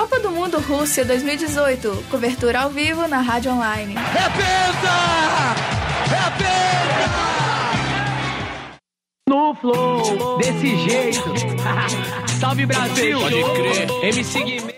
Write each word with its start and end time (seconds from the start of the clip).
Copa 0.00 0.18
do 0.18 0.30
Mundo 0.30 0.58
Rússia 0.60 1.04
2018. 1.04 2.06
Cobertura 2.10 2.60
ao 2.60 2.70
vivo 2.70 3.06
na 3.06 3.20
Rádio 3.20 3.52
Online. 3.52 3.94
É 3.96 4.30
penta! 4.30 4.96
É 6.16 6.30
penta! 6.38 7.10
No 9.28 9.54
flow, 9.56 10.38
desse 10.38 10.74
jeito. 10.88 11.22
Salve 12.40 12.64
Brasil! 12.64 13.20
Pode 13.20 13.44
crer. 13.44 13.90
MC 14.02 14.42
Guimê. 14.42 14.74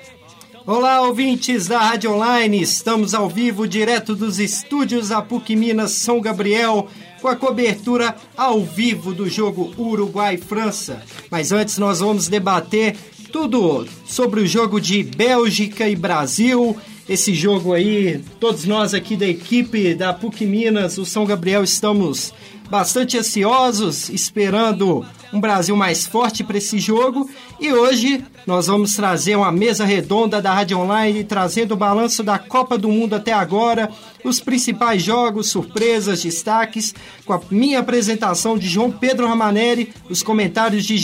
Olá, 0.66 1.02
ouvintes 1.02 1.68
da 1.68 1.78
Rádio 1.78 2.14
Online. 2.14 2.60
Estamos 2.60 3.14
ao 3.14 3.28
vivo, 3.28 3.68
direto 3.68 4.16
dos 4.16 4.40
estúdios 4.40 5.10
da 5.10 5.22
PUC 5.22 5.54
Minas 5.54 5.92
São 5.92 6.20
Gabriel, 6.20 6.88
com 7.20 7.28
a 7.28 7.36
cobertura 7.36 8.16
ao 8.36 8.60
vivo 8.60 9.14
do 9.14 9.28
jogo 9.28 9.72
Uruguai-França. 9.78 11.00
Mas 11.30 11.52
antes, 11.52 11.78
nós 11.78 12.00
vamos 12.00 12.26
debater 12.26 12.96
tudo 13.32 13.86
sobre 14.04 14.42
o 14.42 14.46
jogo 14.46 14.78
de 14.78 15.02
Bélgica 15.02 15.88
e 15.88 15.96
Brasil. 15.96 16.76
Esse 17.08 17.34
jogo 17.34 17.72
aí, 17.72 18.22
todos 18.38 18.66
nós 18.66 18.92
aqui 18.92 19.16
da 19.16 19.26
equipe 19.26 19.94
da 19.94 20.12
PUC 20.12 20.44
Minas, 20.44 20.98
o 20.98 21.06
São 21.06 21.24
Gabriel, 21.24 21.64
estamos 21.64 22.32
bastante 22.70 23.18
ansiosos, 23.18 24.10
esperando 24.10 25.04
um 25.32 25.40
Brasil 25.40 25.74
mais 25.74 26.06
forte 26.06 26.44
para 26.44 26.58
esse 26.58 26.78
jogo. 26.78 27.28
E 27.58 27.72
hoje 27.72 28.22
nós 28.46 28.66
vamos 28.66 28.94
trazer 28.94 29.34
uma 29.34 29.50
mesa 29.50 29.84
redonda 29.84 30.40
da 30.40 30.52
Rádio 30.52 30.78
Online, 30.78 31.24
trazendo 31.24 31.72
o 31.72 31.76
balanço 31.76 32.22
da 32.22 32.38
Copa 32.38 32.76
do 32.76 32.88
Mundo 32.88 33.14
até 33.14 33.32
agora, 33.32 33.90
os 34.22 34.40
principais 34.40 35.02
jogos, 35.02 35.48
surpresas, 35.48 36.22
destaques, 36.22 36.94
com 37.24 37.32
a 37.32 37.40
minha 37.50 37.80
apresentação 37.80 38.58
de 38.58 38.68
João 38.68 38.90
Pedro 38.90 39.26
Ramaneri, 39.26 39.92
os 40.08 40.22
comentários 40.22 40.84
de 40.84 40.96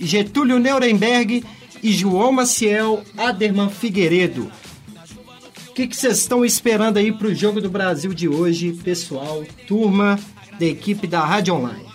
Getúlio 0.00 0.58
Nuremberg 0.58 1.44
e 1.82 1.92
João 1.92 2.32
Maciel 2.32 3.02
Aderman 3.16 3.70
Figueiredo. 3.70 4.50
O 5.68 5.72
que 5.72 5.94
vocês 5.94 6.18
estão 6.18 6.44
esperando 6.44 6.96
aí 6.96 7.12
para 7.12 7.28
o 7.28 7.34
jogo 7.34 7.60
do 7.60 7.70
Brasil 7.70 8.12
de 8.12 8.28
hoje, 8.28 8.72
pessoal, 8.72 9.44
turma 9.66 10.18
da 10.58 10.66
equipe 10.66 11.06
da 11.06 11.24
Rádio 11.24 11.54
Online? 11.54 11.87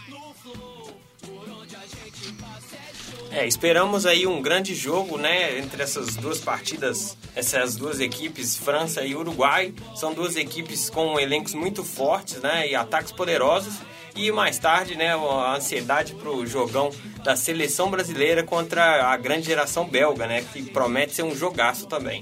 É, 3.35 3.47
esperamos 3.47 4.05
aí 4.05 4.27
um 4.27 4.39
grande 4.43 4.75
jogo, 4.75 5.17
né, 5.17 5.57
entre 5.57 5.81
essas 5.81 6.15
duas 6.15 6.39
partidas, 6.39 7.17
essas 7.35 7.75
duas 7.75 7.99
equipes, 7.99 8.55
França 8.55 9.03
e 9.03 9.15
Uruguai. 9.15 9.73
São 9.95 10.13
duas 10.13 10.35
equipes 10.35 10.87
com 10.87 11.19
elencos 11.19 11.55
muito 11.55 11.83
fortes, 11.83 12.39
né, 12.41 12.69
e 12.69 12.75
ataques 12.75 13.11
poderosos. 13.11 13.73
E 14.15 14.31
mais 14.31 14.59
tarde, 14.59 14.95
né, 14.95 15.15
a 15.15 15.55
ansiedade 15.55 16.13
para 16.13 16.29
o 16.29 16.45
jogão 16.45 16.91
da 17.23 17.35
seleção 17.35 17.89
brasileira 17.89 18.43
contra 18.43 19.07
a 19.07 19.17
grande 19.17 19.47
geração 19.47 19.87
belga, 19.87 20.27
né, 20.27 20.45
que 20.53 20.61
promete 20.69 21.15
ser 21.15 21.23
um 21.23 21.35
jogaço 21.35 21.87
também. 21.87 22.21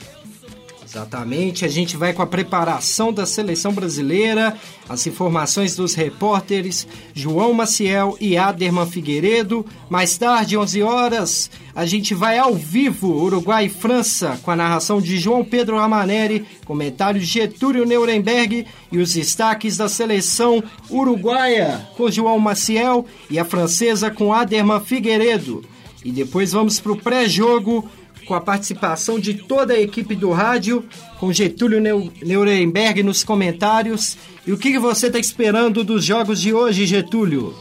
Exatamente, 0.92 1.64
a 1.64 1.70
gente 1.70 1.96
vai 1.96 2.12
com 2.12 2.22
a 2.22 2.28
preparação 2.28 3.14
da 3.14 3.26
seleção 3.26 3.72
brasileira, 3.72 4.58
as 4.90 5.08
informações 5.08 5.74
dos 5.74 5.94
repórteres 5.94 6.86
João 7.14 7.54
Maciel 7.54 8.18
e 8.20 8.36
Aderman 8.36 8.86
Figueiredo. 8.86 9.66
Mais 9.90 10.18
tarde, 10.18 10.58
11 10.58 10.82
horas, 10.82 11.50
a 11.74 11.86
gente 11.86 12.14
vai 12.14 12.38
ao 12.38 12.54
vivo 12.54 13.08
Uruguai 13.08 13.68
e 13.68 13.70
França 13.70 14.38
com 14.44 14.52
a 14.52 14.56
narração 14.58 15.00
de 15.00 15.18
João 15.18 15.46
Pedro 15.46 15.78
Ramaneri, 15.78 16.46
comentários 16.66 17.26
de 17.26 17.40
Getúlio 17.40 17.86
Nuremberg 17.86 18.68
e 18.92 18.98
os 18.98 19.14
destaques 19.14 19.78
da 19.78 19.88
seleção 19.88 20.62
uruguaia 20.90 21.88
com 21.96 22.12
João 22.12 22.38
Maciel 22.38 23.06
e 23.30 23.40
a 23.40 23.46
francesa 23.46 24.12
com 24.12 24.34
Aderman 24.34 24.82
Figueiredo. 24.82 25.64
E 26.04 26.12
depois 26.12 26.52
vamos 26.52 26.80
para 26.80 26.92
o 26.92 26.98
pré-jogo 26.98 27.88
com 28.26 28.34
a 28.34 28.42
participação 28.42 29.20
de 29.20 29.34
toda 29.34 29.74
a 29.74 29.80
equipe 29.80 30.16
do 30.16 30.32
rádio, 30.32 30.86
com 31.20 31.32
Getúlio 31.34 31.82
Nuremberg 32.24 33.04
nos 33.04 33.24
comentários. 33.24 34.18
E 34.46 34.52
o 34.52 34.58
que 34.58 34.78
você 34.80 35.08
está 35.08 35.20
esperando 35.20 35.84
dos 35.84 36.04
jogos 36.04 36.42
de 36.42 36.54
hoje, 36.54 36.86
Getúlio? 36.86 37.54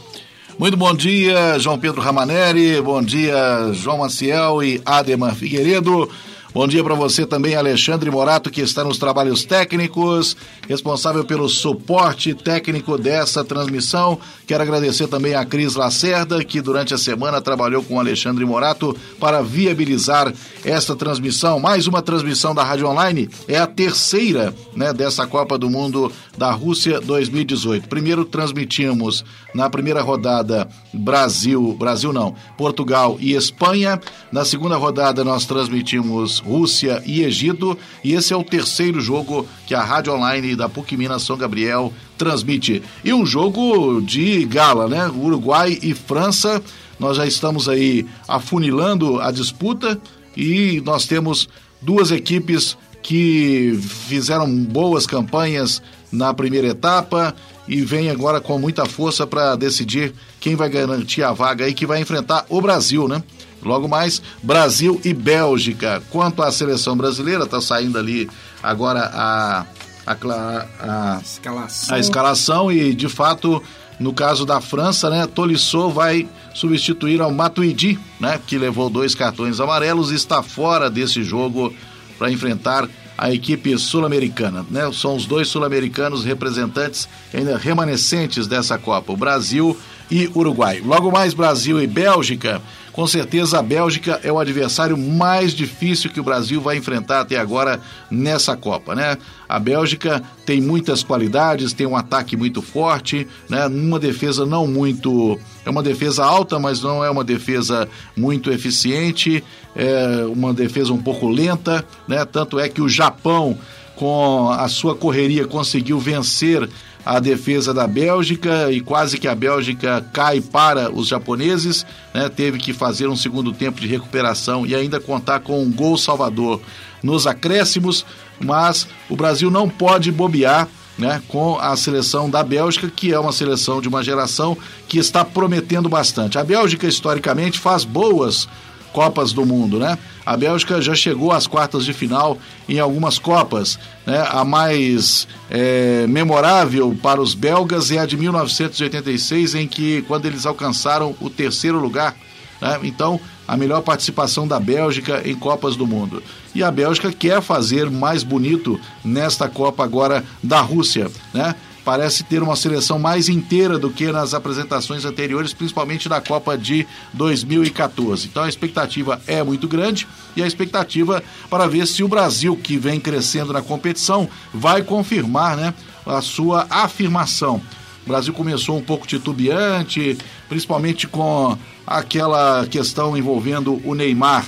Muito 0.57 0.77
bom 0.77 0.93
dia, 0.93 1.57
João 1.59 1.79
Pedro 1.79 2.01
Ramaneri, 2.01 2.79
bom 2.81 3.01
dia, 3.01 3.71
João 3.73 3.99
Maciel 3.99 4.61
e 4.63 4.81
Ademar 4.85 5.35
Figueiredo. 5.35 6.09
Bom 6.53 6.67
dia 6.67 6.83
para 6.83 6.95
você 6.95 7.25
também, 7.25 7.55
Alexandre 7.55 8.11
Morato, 8.11 8.49
que 8.49 8.59
está 8.59 8.83
nos 8.83 8.97
trabalhos 8.97 9.45
técnicos, 9.45 10.35
responsável 10.67 11.23
pelo 11.23 11.47
suporte 11.47 12.33
técnico 12.33 12.97
dessa 12.97 13.41
transmissão. 13.41 14.19
Quero 14.45 14.61
agradecer 14.61 15.07
também 15.07 15.33
a 15.33 15.45
Cris 15.45 15.75
Lacerda, 15.75 16.43
que 16.43 16.59
durante 16.59 16.93
a 16.93 16.97
semana 16.97 17.39
trabalhou 17.39 17.81
com 17.81 17.97
Alexandre 17.97 18.43
Morato 18.43 18.93
para 19.17 19.41
viabilizar 19.41 20.33
esta 20.65 20.93
transmissão. 20.93 21.57
Mais 21.57 21.87
uma 21.87 22.01
transmissão 22.01 22.53
da 22.53 22.65
Rádio 22.65 22.89
Online, 22.89 23.29
é 23.47 23.57
a 23.57 23.65
terceira 23.65 24.53
né, 24.75 24.91
dessa 24.91 25.25
Copa 25.25 25.57
do 25.57 25.69
Mundo 25.69 26.11
da 26.37 26.51
Rússia 26.51 26.99
2018. 26.99 27.87
Primeiro 27.87 28.25
transmitimos 28.25 29.23
na 29.55 29.69
primeira 29.69 30.01
rodada 30.01 30.67
Brasil, 30.93 31.77
Brasil 31.79 32.11
não, 32.11 32.35
Portugal 32.57 33.15
e 33.21 33.35
Espanha. 33.35 34.01
Na 34.33 34.43
segunda 34.43 34.75
rodada 34.75 35.23
nós 35.23 35.45
transmitimos 35.45 36.40
Rússia 36.43 37.01
e 37.05 37.23
Egito. 37.23 37.77
E 38.03 38.13
esse 38.13 38.33
é 38.33 38.37
o 38.37 38.43
terceiro 38.43 38.99
jogo 38.99 39.47
que 39.65 39.73
a 39.73 39.83
Rádio 39.83 40.13
Online 40.13 40.55
da 40.55 40.67
PUC 40.67 40.97
Minas 40.97 41.23
São 41.23 41.37
Gabriel 41.37 41.93
transmite. 42.17 42.81
E 43.03 43.13
um 43.13 43.25
jogo 43.25 44.01
de 44.01 44.45
gala, 44.45 44.87
né? 44.87 45.07
Uruguai 45.07 45.77
e 45.81 45.93
França. 45.93 46.61
Nós 46.99 47.17
já 47.17 47.25
estamos 47.25 47.67
aí 47.67 48.05
afunilando 48.27 49.19
a 49.19 49.31
disputa 49.31 49.99
e 50.35 50.81
nós 50.85 51.05
temos 51.05 51.49
duas 51.81 52.11
equipes 52.11 52.77
que 53.01 53.79
fizeram 54.07 54.47
boas 54.47 55.07
campanhas 55.07 55.81
na 56.11 56.33
primeira 56.33 56.67
etapa 56.67 57.33
e 57.67 57.81
vem 57.81 58.09
agora 58.09 58.39
com 58.39 58.59
muita 58.59 58.85
força 58.85 59.25
para 59.25 59.55
decidir 59.55 60.13
quem 60.39 60.55
vai 60.55 60.69
garantir 60.69 61.23
a 61.23 61.31
vaga 61.31 61.65
aí 61.65 61.73
que 61.73 61.85
vai 61.85 62.01
enfrentar 62.01 62.45
o 62.49 62.61
Brasil, 62.61 63.07
né? 63.07 63.23
Logo 63.63 63.87
mais, 63.87 64.21
Brasil 64.41 64.99
e 65.03 65.13
Bélgica. 65.13 66.01
Quanto 66.09 66.41
à 66.41 66.51
seleção 66.51 66.95
brasileira, 66.95 67.43
está 67.43 67.61
saindo 67.61 67.97
ali 67.97 68.29
agora 68.61 69.01
a, 69.13 69.65
a, 70.05 70.11
a, 70.13 71.15
a, 71.15 71.21
escalação. 71.21 71.95
a 71.95 71.99
escalação 71.99 72.71
e, 72.71 72.93
de 72.93 73.07
fato, 73.07 73.61
no 73.99 74.13
caso 74.13 74.45
da 74.45 74.59
França, 74.59 75.09
né, 75.09 75.27
Tolisso 75.27 75.89
vai 75.89 76.27
substituir 76.53 77.21
ao 77.21 77.31
Matuidi, 77.31 77.99
né, 78.19 78.39
que 78.45 78.57
levou 78.57 78.89
dois 78.89 79.15
cartões 79.15 79.59
amarelos 79.59 80.11
e 80.11 80.15
está 80.15 80.41
fora 80.41 80.89
desse 80.89 81.23
jogo 81.23 81.73
para 82.17 82.31
enfrentar 82.31 82.87
a 83.17 83.31
equipe 83.31 83.77
sul-americana. 83.77 84.65
Né? 84.69 84.91
São 84.93 85.15
os 85.15 85.27
dois 85.27 85.47
sul-americanos 85.47 86.25
representantes 86.25 87.07
ainda 87.31 87.55
remanescentes 87.57 88.47
dessa 88.47 88.79
Copa, 88.79 89.13
o 89.13 89.17
Brasil 89.17 89.77
e 90.09 90.29
Uruguai. 90.35 90.81
Logo 90.83 91.11
mais 91.11 91.33
Brasil 91.35 91.79
e 91.79 91.85
Bélgica 91.85 92.61
com 92.91 93.07
certeza 93.07 93.59
a 93.59 93.63
Bélgica 93.63 94.19
é 94.23 94.31
o 94.31 94.39
adversário 94.39 94.97
mais 94.97 95.53
difícil 95.53 96.09
que 96.09 96.19
o 96.19 96.23
Brasil 96.23 96.59
vai 96.59 96.77
enfrentar 96.77 97.21
até 97.21 97.37
agora 97.37 97.79
nessa 98.09 98.55
Copa, 98.57 98.93
né? 98.93 99.17
A 99.47 99.59
Bélgica 99.59 100.21
tem 100.45 100.61
muitas 100.61 101.01
qualidades, 101.03 101.73
tem 101.73 101.87
um 101.87 101.95
ataque 101.95 102.35
muito 102.35 102.61
forte, 102.61 103.27
né? 103.49 103.67
Uma 103.67 103.99
defesa 103.99 104.45
não 104.45 104.67
muito, 104.67 105.39
é 105.65 105.69
uma 105.69 105.83
defesa 105.83 106.25
alta, 106.25 106.59
mas 106.59 106.81
não 106.81 107.03
é 107.03 107.09
uma 107.09 107.23
defesa 107.23 107.87
muito 108.15 108.51
eficiente, 108.51 109.43
é 109.75 110.25
uma 110.25 110.53
defesa 110.53 110.91
um 110.91 111.01
pouco 111.01 111.29
lenta, 111.29 111.85
né? 112.07 112.25
Tanto 112.25 112.59
é 112.59 112.67
que 112.67 112.81
o 112.81 112.89
Japão 112.89 113.57
com 113.95 114.49
a 114.49 114.67
sua 114.67 114.95
correria 114.95 115.45
conseguiu 115.45 115.99
vencer 115.99 116.67
a 117.05 117.19
defesa 117.19 117.73
da 117.73 117.87
Bélgica 117.87 118.71
e 118.71 118.81
quase 118.81 119.17
que 119.17 119.27
a 119.27 119.35
Bélgica 119.35 120.05
cai 120.13 120.39
para 120.39 120.91
os 120.91 121.07
japoneses, 121.07 121.85
né? 122.13 122.29
Teve 122.29 122.57
que 122.59 122.73
fazer 122.73 123.07
um 123.07 123.15
segundo 123.15 123.51
tempo 123.51 123.79
de 123.79 123.87
recuperação 123.87 124.65
e 124.65 124.75
ainda 124.75 124.99
contar 124.99 125.39
com 125.39 125.61
um 125.61 125.71
gol 125.71 125.97
salvador 125.97 126.61
nos 127.01 127.25
acréscimos, 127.25 128.05
mas 128.39 128.87
o 129.09 129.15
Brasil 129.15 129.49
não 129.49 129.67
pode 129.67 130.11
bobear 130.11 130.67
né, 130.97 131.21
com 131.27 131.57
a 131.57 131.75
seleção 131.75 132.29
da 132.29 132.43
Bélgica, 132.43 132.91
que 132.93 133.11
é 133.11 133.19
uma 133.19 133.31
seleção 133.31 133.81
de 133.81 133.87
uma 133.87 134.03
geração 134.03 134.55
que 134.87 134.99
está 134.99 135.25
prometendo 135.25 135.89
bastante. 135.89 136.37
A 136.37 136.43
Bélgica, 136.43 136.85
historicamente, 136.85 137.59
faz 137.59 137.83
boas 137.83 138.47
Copas 138.93 139.31
do 139.31 139.45
Mundo, 139.45 139.79
né? 139.79 139.97
A 140.25 140.37
Bélgica 140.37 140.81
já 140.81 140.93
chegou 140.93 141.31
às 141.31 141.47
quartas 141.47 141.83
de 141.83 141.93
final 141.93 142.37
em 142.69 142.79
algumas 142.79 143.17
Copas, 143.17 143.79
né? 144.05 144.25
A 144.29 144.45
mais 144.45 145.27
é, 145.49 146.05
memorável 146.07 146.97
para 147.01 147.21
os 147.21 147.33
belgas 147.33 147.91
é 147.91 147.99
a 147.99 148.05
de 148.05 148.17
1986, 148.17 149.55
em 149.55 149.67
que 149.67 150.03
quando 150.03 150.25
eles 150.25 150.45
alcançaram 150.45 151.15
o 151.19 151.29
terceiro 151.29 151.79
lugar, 151.79 152.15
né? 152.61 152.79
Então, 152.83 153.19
a 153.47 153.57
melhor 153.57 153.81
participação 153.81 154.47
da 154.47 154.59
Bélgica 154.59 155.21
em 155.25 155.35
Copas 155.35 155.75
do 155.75 155.85
Mundo. 155.85 156.23
E 156.53 156.63
a 156.63 156.71
Bélgica 156.71 157.11
quer 157.11 157.41
fazer 157.41 157.89
mais 157.89 158.23
bonito 158.23 158.79
nesta 159.03 159.49
Copa 159.49 159.83
agora 159.83 160.23
da 160.41 160.61
Rússia, 160.61 161.09
né? 161.33 161.55
Parece 161.83 162.23
ter 162.23 162.43
uma 162.43 162.55
seleção 162.55 162.99
mais 162.99 163.29
inteira 163.29 163.77
do 163.77 163.89
que 163.89 164.11
nas 164.11 164.33
apresentações 164.33 165.05
anteriores, 165.05 165.53
principalmente 165.53 166.07
na 166.07 166.21
Copa 166.21 166.57
de 166.57 166.87
2014. 167.13 168.27
Então 168.27 168.43
a 168.43 168.49
expectativa 168.49 169.21
é 169.27 169.43
muito 169.43 169.67
grande 169.67 170.07
e 170.35 170.43
a 170.43 170.47
expectativa 170.47 171.23
para 171.49 171.67
ver 171.67 171.87
se 171.87 172.03
o 172.03 172.07
Brasil, 172.07 172.55
que 172.55 172.77
vem 172.77 172.99
crescendo 172.99 173.53
na 173.53 173.61
competição, 173.61 174.29
vai 174.53 174.83
confirmar 174.83 175.57
né, 175.57 175.73
a 176.05 176.21
sua 176.21 176.67
afirmação. 176.69 177.61
O 178.05 178.09
Brasil 178.09 178.33
começou 178.33 178.77
um 178.77 178.81
pouco 178.81 179.05
titubeante, 179.05 180.17
principalmente 180.49 181.07
com 181.07 181.57
aquela 181.85 182.65
questão 182.67 183.15
envolvendo 183.15 183.79
o 183.85 183.93
Neymar. 183.93 184.45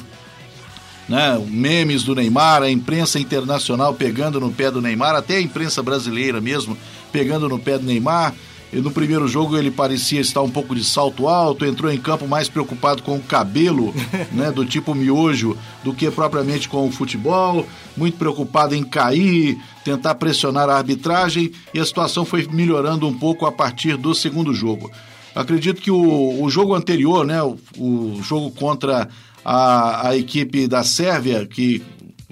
Né, 1.08 1.38
memes 1.50 2.04
do 2.04 2.16
Neymar, 2.16 2.64
a 2.64 2.72
imprensa 2.72 3.20
internacional 3.20 3.94
pegando 3.94 4.40
no 4.40 4.52
pé 4.52 4.72
do 4.72 4.82
Neymar, 4.82 5.16
até 5.16 5.36
a 5.36 5.42
imprensa 5.42 5.84
brasileira 5.84 6.40
mesmo 6.40 6.78
pegando 7.12 7.50
no 7.50 7.60
pé 7.60 7.78
do 7.78 7.86
Neymar. 7.86 8.34
E 8.74 8.78
no 8.78 8.90
primeiro 8.90 9.28
jogo 9.28 9.56
ele 9.56 9.70
parecia 9.70 10.20
estar 10.20 10.42
um 10.42 10.50
pouco 10.50 10.74
de 10.74 10.84
salto 10.84 11.28
alto, 11.28 11.64
entrou 11.64 11.92
em 11.92 12.00
campo 12.00 12.28
mais 12.28 12.50
preocupado 12.50 13.04
com 13.04 13.16
o 13.16 13.22
cabelo, 13.22 13.94
né, 14.34 14.52
do 14.52 14.66
tipo 14.66 14.96
miojo, 14.96 15.56
do 15.84 15.94
que 15.94 16.10
propriamente 16.10 16.68
com 16.68 16.88
o 16.88 16.92
futebol, 16.92 17.68
muito 17.96 18.18
preocupado 18.18 18.74
em 18.74 18.84
cair, 18.84 19.60
tentar 19.86 20.16
pressionar 20.16 20.70
a 20.70 20.78
arbitragem, 20.78 21.52
e 21.72 21.80
a 21.80 21.86
situação 21.86 22.26
foi 22.26 22.48
melhorando 22.52 23.08
um 23.08 23.14
pouco 23.14 23.46
a 23.46 23.52
partir 23.52 23.96
do 23.96 24.16
segundo 24.16 24.52
jogo. 24.56 24.92
Acredito 25.36 25.80
que 25.80 25.92
o, 25.92 26.42
o 26.42 26.50
jogo 26.50 26.74
anterior, 26.74 27.28
né, 27.28 27.44
o, 27.44 27.58
o 27.78 28.20
jogo 28.24 28.50
contra 28.50 29.08
a, 29.44 30.10
a 30.10 30.18
equipe 30.18 30.68
da 30.68 30.84
Sérvia, 30.84 31.46
que 31.46 31.82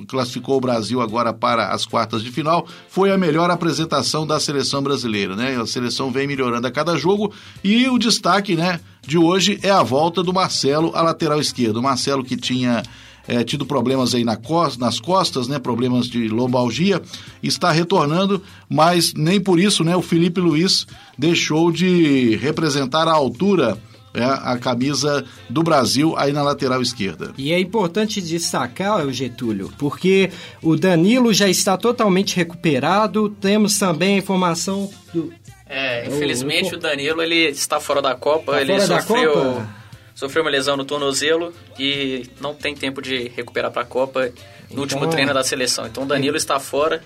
classificou 0.07 0.57
o 0.57 0.61
Brasil 0.61 1.01
agora 1.01 1.33
para 1.33 1.69
as 1.69 1.85
quartas 1.85 2.23
de 2.23 2.31
final, 2.31 2.67
foi 2.89 3.11
a 3.11 3.17
melhor 3.17 3.49
apresentação 3.49 4.25
da 4.25 4.39
seleção 4.39 4.81
brasileira, 4.81 5.35
né? 5.35 5.59
A 5.59 5.65
seleção 5.65 6.11
vem 6.11 6.27
melhorando 6.27 6.67
a 6.67 6.71
cada 6.71 6.97
jogo 6.97 7.31
e 7.63 7.87
o 7.87 7.97
destaque, 7.97 8.55
né, 8.55 8.79
de 9.05 9.17
hoje 9.17 9.59
é 9.63 9.69
a 9.69 9.83
volta 9.83 10.23
do 10.23 10.33
Marcelo 10.33 10.91
à 10.95 11.01
lateral 11.01 11.39
esquerda. 11.39 11.79
O 11.79 11.83
Marcelo 11.83 12.23
que 12.23 12.35
tinha 12.35 12.83
é, 13.27 13.43
tido 13.43 13.65
problemas 13.65 14.15
aí 14.15 14.23
na 14.23 14.37
nas 14.79 14.99
costas, 14.99 15.47
né, 15.47 15.59
problemas 15.59 16.07
de 16.07 16.27
lombalgia, 16.27 17.01
está 17.41 17.71
retornando, 17.71 18.41
mas 18.69 19.13
nem 19.13 19.39
por 19.39 19.59
isso, 19.59 19.83
né, 19.83 19.95
o 19.95 20.01
Felipe 20.01 20.41
Luiz 20.41 20.87
deixou 21.17 21.71
de 21.71 22.35
representar 22.37 23.07
a 23.07 23.13
altura 23.13 23.77
é 24.13 24.23
a 24.23 24.57
camisa 24.57 25.23
do 25.49 25.63
Brasil 25.63 26.15
aí 26.17 26.33
na 26.33 26.41
lateral 26.41 26.81
esquerda. 26.81 27.33
E 27.37 27.51
é 27.53 27.59
importante 27.59 28.21
destacar, 28.21 29.05
o 29.05 29.11
Getúlio, 29.11 29.71
porque 29.77 30.29
o 30.61 30.75
Danilo 30.75 31.33
já 31.33 31.47
está 31.47 31.77
totalmente 31.77 32.35
recuperado. 32.35 33.29
Temos 33.29 33.77
também 33.77 34.15
a 34.15 34.17
informação 34.17 34.89
do. 35.13 35.33
É, 35.67 36.05
infelizmente 36.05 36.73
o, 36.75 36.77
o 36.77 36.79
Danilo 36.79 37.21
ele 37.21 37.47
está 37.47 37.79
fora 37.79 38.01
da 38.01 38.13
Copa. 38.13 38.53
Tá 38.53 38.61
ele 38.61 38.79
sofreu, 38.81 39.33
Copa? 39.33 39.69
sofreu 40.13 40.43
uma 40.43 40.51
lesão 40.51 40.75
no 40.75 40.83
tornozelo 40.83 41.53
e 41.79 42.25
não 42.41 42.53
tem 42.53 42.75
tempo 42.75 43.01
de 43.01 43.29
recuperar 43.29 43.71
para 43.71 43.83
a 43.83 43.85
Copa 43.85 44.23
no 44.23 44.29
então, 44.69 44.79
último 44.81 45.07
treino 45.07 45.33
da 45.33 45.43
seleção. 45.43 45.87
Então 45.87 46.03
o 46.03 46.05
Danilo 46.05 46.35
está 46.35 46.59
fora. 46.59 47.01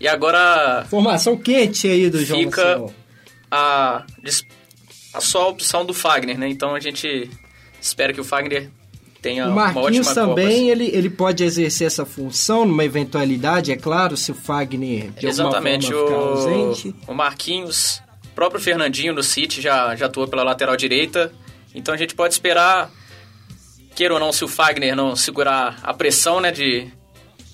E 0.00 0.08
agora. 0.08 0.84
Formação 0.88 1.36
quente 1.36 1.88
aí 1.88 2.10
do 2.10 2.24
João 2.24 2.40
Fica 2.40 2.62
Marcelo. 2.62 2.94
a 3.50 4.04
a 5.14 5.20
só 5.20 5.44
a 5.44 5.48
opção 5.48 5.86
do 5.86 5.94
Fagner, 5.94 6.38
né? 6.38 6.48
Então 6.48 6.74
a 6.74 6.80
gente 6.80 7.30
espera 7.80 8.12
que 8.12 8.20
o 8.20 8.24
Fagner 8.24 8.70
tenha 9.24 9.46
o 9.48 9.54
Marquinhos 9.54 9.76
uma 9.76 9.86
ótima 9.86 10.14
também, 10.14 10.60
Copa, 10.60 10.70
ele, 10.70 10.84
ele 10.92 11.08
pode 11.08 11.42
exercer 11.42 11.86
essa 11.86 12.04
função 12.04 12.66
numa 12.66 12.84
eventualidade, 12.84 13.72
é 13.72 13.76
claro, 13.76 14.18
se 14.18 14.30
o 14.30 14.34
Fagner 14.34 15.12
de 15.12 15.26
Exatamente, 15.26 15.90
forma 15.90 16.10
o, 16.10 16.28
ausente. 16.28 16.94
o 17.08 17.14
Marquinhos, 17.14 18.02
o 18.26 18.34
próprio 18.34 18.60
Fernandinho 18.60 19.14
no 19.14 19.22
City 19.22 19.62
já, 19.62 19.96
já 19.96 20.06
atuou 20.06 20.28
pela 20.28 20.42
lateral 20.42 20.76
direita, 20.76 21.32
então 21.74 21.94
a 21.94 21.96
gente 21.96 22.14
pode 22.14 22.34
esperar, 22.34 22.90
queira 23.94 24.12
ou 24.12 24.20
não, 24.20 24.30
se 24.30 24.44
o 24.44 24.48
Fagner 24.48 24.94
não 24.94 25.16
segurar 25.16 25.78
a 25.82 25.94
pressão, 25.94 26.38
né, 26.38 26.52
de, 26.52 26.86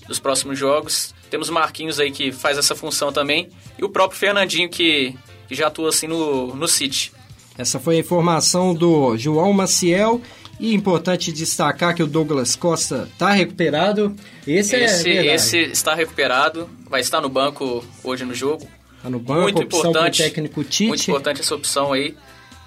dos 0.09 0.19
próximos 0.19 0.59
jogos, 0.59 1.15
temos 1.29 1.47
o 1.47 1.53
Marquinhos 1.53 2.01
aí 2.01 2.11
que 2.11 2.33
faz 2.33 2.57
essa 2.57 2.75
função 2.75 3.13
também, 3.13 3.49
e 3.79 3.85
o 3.85 3.87
próprio 3.87 4.19
Fernandinho 4.19 4.69
que, 4.69 5.15
que 5.47 5.55
já 5.55 5.67
atua 5.67 5.87
assim 5.87 6.07
no, 6.07 6.53
no 6.53 6.67
City. 6.67 7.13
Essa 7.57 7.79
foi 7.79 7.97
a 7.97 7.99
informação 7.99 8.73
do 8.73 9.17
João 9.17 9.53
Maciel. 9.53 10.21
E 10.59 10.75
importante 10.75 11.31
destacar 11.31 11.95
que 11.95 12.03
o 12.03 12.07
Douglas 12.07 12.55
Costa 12.55 13.09
está 13.11 13.31
recuperado. 13.31 14.15
Esse, 14.45 14.75
esse, 14.75 15.09
é 15.09 15.33
esse 15.33 15.57
está 15.57 15.95
recuperado, 15.95 16.69
vai 16.87 17.01
estar 17.01 17.19
no 17.19 17.29
banco 17.29 17.83
hoje 18.03 18.23
no 18.25 18.33
jogo. 18.35 18.67
Está 18.95 19.09
no 19.09 19.17
banco, 19.17 19.41
muito 19.41 19.63
importante, 19.63 20.21
técnico 20.21 20.63
Tite. 20.63 20.89
Muito 20.89 21.01
importante 21.01 21.41
essa 21.41 21.55
opção 21.55 21.93
aí, 21.93 22.15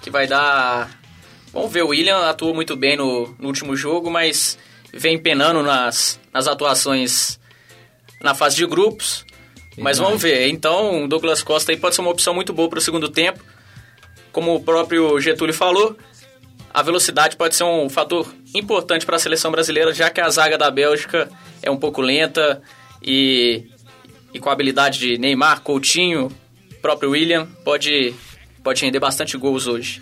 que 0.01 0.09
vai 0.09 0.27
dar... 0.27 0.99
Vamos 1.53 1.71
ver, 1.71 1.83
o 1.83 1.87
William 1.87 2.17
atuou 2.29 2.53
muito 2.53 2.75
bem 2.75 2.97
no, 2.97 3.33
no 3.39 3.47
último 3.47 3.77
jogo, 3.77 4.11
mas 4.11 4.57
vem 4.93 5.17
penando 5.17 5.63
nas, 5.63 6.19
nas 6.33 6.49
atuações 6.49 7.39
na 8.21 8.35
fase 8.35 8.57
de 8.57 8.65
grupos. 8.65 9.25
Mas 9.77 9.99
vamos 9.99 10.21
ver. 10.21 10.49
Então, 10.49 11.05
o 11.05 11.07
Douglas 11.07 11.41
Costa 11.41 11.71
aí 11.71 11.77
pode 11.77 11.95
ser 11.95 12.01
uma 12.01 12.11
opção 12.11 12.33
muito 12.33 12.51
boa 12.51 12.69
para 12.69 12.79
o 12.79 12.81
segundo 12.81 13.07
tempo 13.07 13.39
como 14.35 14.53
o 14.53 14.59
próprio 14.59 15.17
Getúlio 15.21 15.53
falou, 15.53 15.95
a 16.73 16.83
velocidade 16.83 17.37
pode 17.37 17.55
ser 17.55 17.63
um 17.63 17.87
fator 17.87 18.27
importante 18.53 19.05
para 19.05 19.15
a 19.15 19.19
seleção 19.19 19.49
brasileira, 19.49 19.93
já 19.93 20.09
que 20.09 20.19
a 20.19 20.29
zaga 20.29 20.57
da 20.57 20.69
Bélgica 20.69 21.29
é 21.63 21.71
um 21.71 21.77
pouco 21.77 22.01
lenta 22.01 22.61
e, 23.01 23.63
e 24.33 24.39
com 24.39 24.49
a 24.49 24.51
habilidade 24.51 24.99
de 24.99 25.17
Neymar, 25.17 25.61
Coutinho, 25.61 26.29
próprio 26.81 27.11
William, 27.11 27.47
pode, 27.63 28.13
pode 28.61 28.83
render 28.83 28.99
bastante 28.99 29.37
gols 29.37 29.67
hoje. 29.67 30.01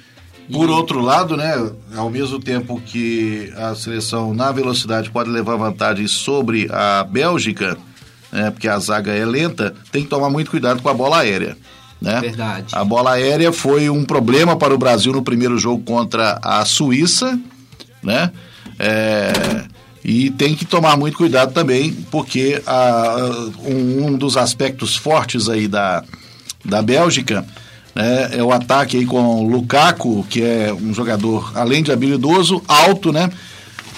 Por 0.52 0.68
outro 0.68 1.00
lado, 1.00 1.38
né, 1.38 1.54
ao 1.96 2.10
mesmo 2.10 2.40
tempo 2.40 2.82
que 2.82 3.54
a 3.56 3.76
seleção 3.76 4.34
na 4.34 4.52
velocidade 4.52 5.12
pode 5.12 5.30
levar 5.30 5.58
vantagem 5.58 6.08
sobre 6.08 6.68
a 6.72 7.04
Bélgica, 7.04 7.78
né, 8.32 8.50
porque 8.50 8.68
a 8.68 8.80
zaga 8.80 9.12
é 9.12 9.24
lenta, 9.24 9.76
tem 9.92 10.02
que 10.02 10.10
tomar 10.10 10.32
muito 10.32 10.50
cuidado 10.50 10.82
com 10.82 10.90
a 10.90 10.94
bola 10.94 11.20
aérea. 11.20 11.56
Né? 12.04 12.20
Verdade. 12.20 12.68
A 12.74 12.84
bola 12.84 13.14
aérea 13.14 13.54
foi 13.54 13.90
um 13.90 14.04
problema 14.04 14.58
para 14.58 14.76
o 14.76 14.78
Brasil 14.78 15.14
no 15.14 15.24
primeiro 15.24 15.58
jogo 15.58 15.82
contra 15.86 16.38
a 16.44 16.66
Suíça, 16.66 17.40
né? 18.04 18.30
É, 18.78 19.32
e 20.04 20.30
tem 20.32 20.54
que 20.54 20.66
tomar 20.66 20.98
muito 20.98 21.18
cuidado 21.18 21.54
também, 21.54 21.94
porque 22.12 22.62
a, 22.68 23.16
um, 23.66 24.08
um, 24.08 24.18
dos 24.18 24.36
aspectos 24.36 24.98
fortes 24.98 25.48
aí 25.48 25.66
da, 25.66 26.04
da 26.66 26.82
Bélgica 26.82 27.46
né, 27.96 28.32
é 28.34 28.44
o 28.44 28.52
ataque 28.52 28.98
aí 28.98 29.06
com 29.06 29.48
Lukaku, 29.48 30.26
que 30.30 30.42
é 30.42 30.74
um 30.74 30.94
jogador, 30.94 31.54
além 31.56 31.82
de 31.82 31.94
habilidoso, 31.94 32.62
alto, 32.68 33.14
né? 33.14 33.30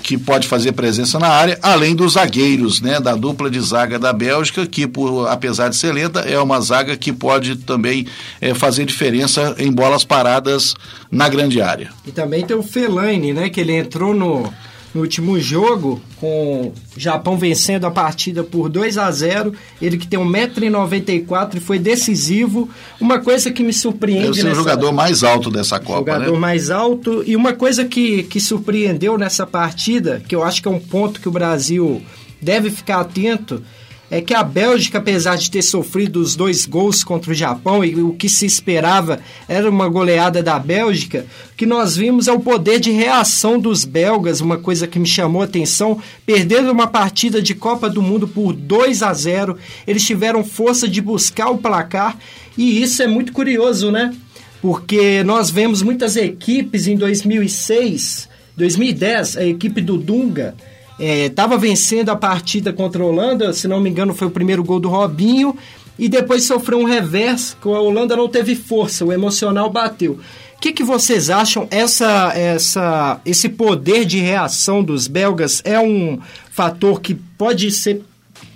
Que 0.06 0.20
pode 0.20 0.48
fazer 0.48 0.72
presença 0.74 1.18
na 1.18 1.30
área, 1.30 1.58
além 1.64 1.96
dos 1.96 2.14
zagueiros, 2.14 2.80
né, 2.80 3.00
da 3.00 3.16
dupla 3.16 3.50
de 3.50 3.60
zaga 3.60 3.98
da 3.98 4.14
Bélgica, 4.14 4.68
que 4.68 4.86
por, 4.86 5.28
apesar 5.28 5.68
de 5.70 5.76
ser 5.76 5.92
lenta, 5.92 6.20
é 6.20 6.40
uma 6.40 6.62
zaga 6.62 6.96
que 6.96 7.12
pode 7.12 7.56
também 7.56 8.06
é, 8.40 8.54
fazer 8.54 8.86
diferença 8.86 9.56
em 9.58 9.72
bolas 9.72 10.06
paradas 10.06 10.76
na 11.10 11.28
grande 11.28 11.60
área. 11.60 11.90
E 12.06 12.12
também 12.12 12.46
tem 12.46 12.56
o 12.56 12.62
Fellaini, 12.62 13.34
né, 13.34 13.50
que 13.50 13.60
ele 13.60 13.74
entrou 13.74 14.14
no 14.14 14.54
no 14.96 15.02
último 15.02 15.38
jogo, 15.42 16.02
com 16.22 16.68
o 16.68 16.74
Japão 16.96 17.38
vencendo 17.38 17.84
a 17.86 17.92
partida 17.92 18.46
por 18.46 18.70
2 18.70 18.98
a 18.98 19.12
0 19.12 19.54
Ele 19.82 19.98
que 19.98 20.08
tem 20.08 20.18
1,94m 20.18 21.56
e 21.56 21.60
foi 21.60 21.78
decisivo. 21.78 22.70
Uma 23.00 23.20
coisa 23.20 23.52
que 23.52 23.62
me 23.62 23.74
surpreende. 23.74 24.28
Deve 24.28 24.42
ser 24.42 24.52
o 24.54 24.56
jogador 24.56 24.94
mais 24.94 25.22
alto 25.22 25.52
dessa 25.52 25.82
Copa. 25.82 26.14
Jogador 26.14 26.32
né? 26.32 26.40
mais 26.40 26.72
alto. 26.72 27.22
E 27.28 27.36
uma 27.36 27.52
coisa 27.52 27.84
que, 27.84 28.24
que 28.24 28.40
surpreendeu 28.40 29.18
nessa 29.18 29.46
partida, 29.46 30.24
que 30.26 30.34
eu 30.34 30.42
acho 30.42 30.62
que 30.62 30.68
é 30.70 30.72
um 30.72 30.80
ponto 30.80 31.20
que 31.20 31.28
o 31.28 31.32
Brasil 31.32 32.02
deve 32.42 32.70
ficar 32.70 33.02
atento 33.02 33.62
é 34.10 34.22
que 34.22 34.34
a 34.34 34.44
Bélgica, 34.44 35.00
apesar 35.00 35.36
de 35.36 35.50
ter 35.50 35.62
sofrido 35.62 36.20
os 36.20 36.36
dois 36.36 36.66
gols 36.66 37.04
contra 37.04 37.32
o 37.32 37.36
Japão 37.36 37.84
e 37.84 37.96
o 38.02 38.14
que 38.14 38.30
se 38.30 38.46
esperava 38.46 39.20
era 39.48 39.70
uma 39.70 39.90
goleada 39.90 40.44
da 40.44 40.60
Bélgica, 40.60 41.26
o 41.52 41.56
que 41.56 41.66
nós 41.66 41.96
vimos 41.96 42.28
é 42.28 42.32
o 42.32 42.40
poder 42.40 42.80
de 42.80 42.92
reação 42.92 43.60
dos 43.60 43.84
belgas, 43.84 44.42
uma 44.42 44.58
coisa 44.58 44.88
que 44.88 45.00
me 45.00 45.08
chamou 45.08 45.42
a 45.42 45.46
atenção, 45.46 46.00
perdendo 46.26 46.72
uma 46.72 46.88
partida 46.88 47.42
de 47.42 47.56
Copa 47.56 47.90
do 47.90 48.02
Mundo 48.02 48.28
por 48.28 48.54
2 48.54 49.02
a 49.02 49.14
0, 49.14 49.58
eles 49.88 50.06
tiveram 50.06 50.44
força 50.44 50.88
de 50.88 51.02
buscar 51.02 51.50
o 51.50 51.58
placar 51.58 52.18
e 52.58 52.82
isso 52.82 53.02
é 53.02 53.08
muito 53.08 53.34
curioso, 53.34 53.92
né? 53.92 54.14
Porque 54.62 55.24
nós 55.24 55.50
vemos 55.50 55.82
muitas 55.82 56.16
equipes 56.16 56.88
em 56.88 56.96
2006, 56.96 58.30
2010, 58.56 59.38
a 59.38 59.46
equipe 59.46 59.82
do 59.82 59.98
Dunga, 59.98 60.56
estava 61.00 61.56
é, 61.56 61.58
vencendo 61.58 62.10
a 62.10 62.16
partida 62.16 62.72
contra 62.72 63.04
a 63.04 63.06
Holanda, 63.06 63.54
se 63.54 63.68
não 63.68 63.80
me 63.80 63.90
engano 63.90 64.14
foi 64.14 64.28
o 64.28 64.32
primeiro 64.32 64.64
gol 64.64 64.80
do 64.80 64.90
Robinho, 64.90 65.56
e 65.98 66.10
depois 66.10 66.44
sofreu 66.44 66.80
um 66.80 66.86
revés, 66.86 67.56
que 67.62 67.68
a 67.68 67.80
Holanda 67.80 68.16
não 68.16 68.28
teve 68.28 68.56
força, 68.56 69.06
o 69.06 69.14
emocional 69.14 69.70
bateu. 69.70 70.20
O 70.56 70.60
que, 70.60 70.72
que 70.72 70.84
vocês 70.84 71.30
acham? 71.30 71.68
Essa, 71.70 72.32
essa, 72.34 73.20
esse 73.26 73.50
poder 73.50 74.06
de 74.06 74.20
reação 74.20 74.84
dos 74.84 75.08
belgas 75.08 75.62
é 75.64 75.80
um 75.80 76.20
fator 76.50 77.02
que 77.02 77.14
pode 77.14 77.70
ser 77.72 78.02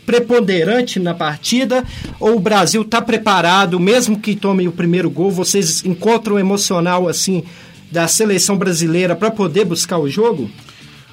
preponderante 0.05 0.99
na 0.99 1.13
partida? 1.13 1.85
Ou 2.19 2.37
o 2.37 2.39
Brasil 2.39 2.81
está 2.81 3.01
preparado, 3.01 3.79
mesmo 3.79 4.19
que 4.19 4.35
tome 4.35 4.67
o 4.67 4.71
primeiro 4.71 5.09
gol, 5.09 5.29
vocês 5.29 5.85
encontram 5.85 6.35
o 6.35 6.39
emocional 6.39 7.07
assim 7.07 7.43
da 7.91 8.07
seleção 8.07 8.57
brasileira 8.57 9.15
para 9.15 9.29
poder 9.29 9.65
buscar 9.65 9.99
o 9.99 10.09
jogo? 10.09 10.49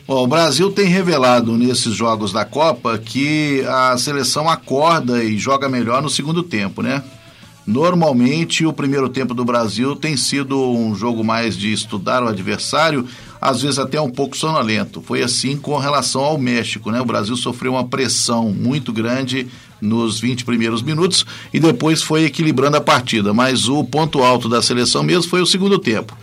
Bom, 0.06 0.22
o 0.22 0.26
Brasil 0.28 0.70
tem 0.70 0.86
revelado 0.86 1.56
nesses 1.56 1.92
jogos 1.92 2.32
da 2.32 2.44
Copa 2.44 2.96
que 2.96 3.64
a 3.66 3.98
seleção 3.98 4.48
acorda 4.48 5.24
e 5.24 5.36
joga 5.36 5.68
melhor 5.68 6.00
no 6.00 6.08
segundo 6.08 6.44
tempo, 6.44 6.80
né? 6.80 7.02
Normalmente, 7.66 8.64
o 8.64 8.72
primeiro 8.72 9.08
tempo 9.08 9.34
do 9.34 9.44
Brasil 9.44 9.96
tem 9.96 10.16
sido 10.16 10.56
um 10.70 10.94
jogo 10.94 11.24
mais 11.24 11.56
de 11.56 11.72
estudar 11.72 12.22
o 12.22 12.28
adversário, 12.28 13.04
às 13.40 13.62
vezes 13.62 13.80
até 13.80 14.00
um 14.00 14.08
pouco 14.08 14.36
sonolento. 14.36 15.02
Foi 15.02 15.24
assim 15.24 15.56
com 15.56 15.76
relação 15.76 16.22
ao 16.22 16.38
México, 16.38 16.92
né? 16.92 17.00
O 17.00 17.04
Brasil 17.04 17.36
sofreu 17.36 17.72
uma 17.72 17.88
pressão 17.88 18.50
muito 18.50 18.92
grande 18.92 19.48
nos 19.80 20.20
20 20.20 20.44
primeiros 20.44 20.82
minutos 20.82 21.26
e 21.52 21.58
depois 21.58 22.00
foi 22.00 22.26
equilibrando 22.26 22.76
a 22.76 22.80
partida, 22.80 23.34
mas 23.34 23.68
o 23.68 23.82
ponto 23.82 24.22
alto 24.22 24.48
da 24.48 24.62
seleção 24.62 25.02
mesmo 25.02 25.28
foi 25.28 25.42
o 25.42 25.46
segundo 25.46 25.80
tempo. 25.80 26.16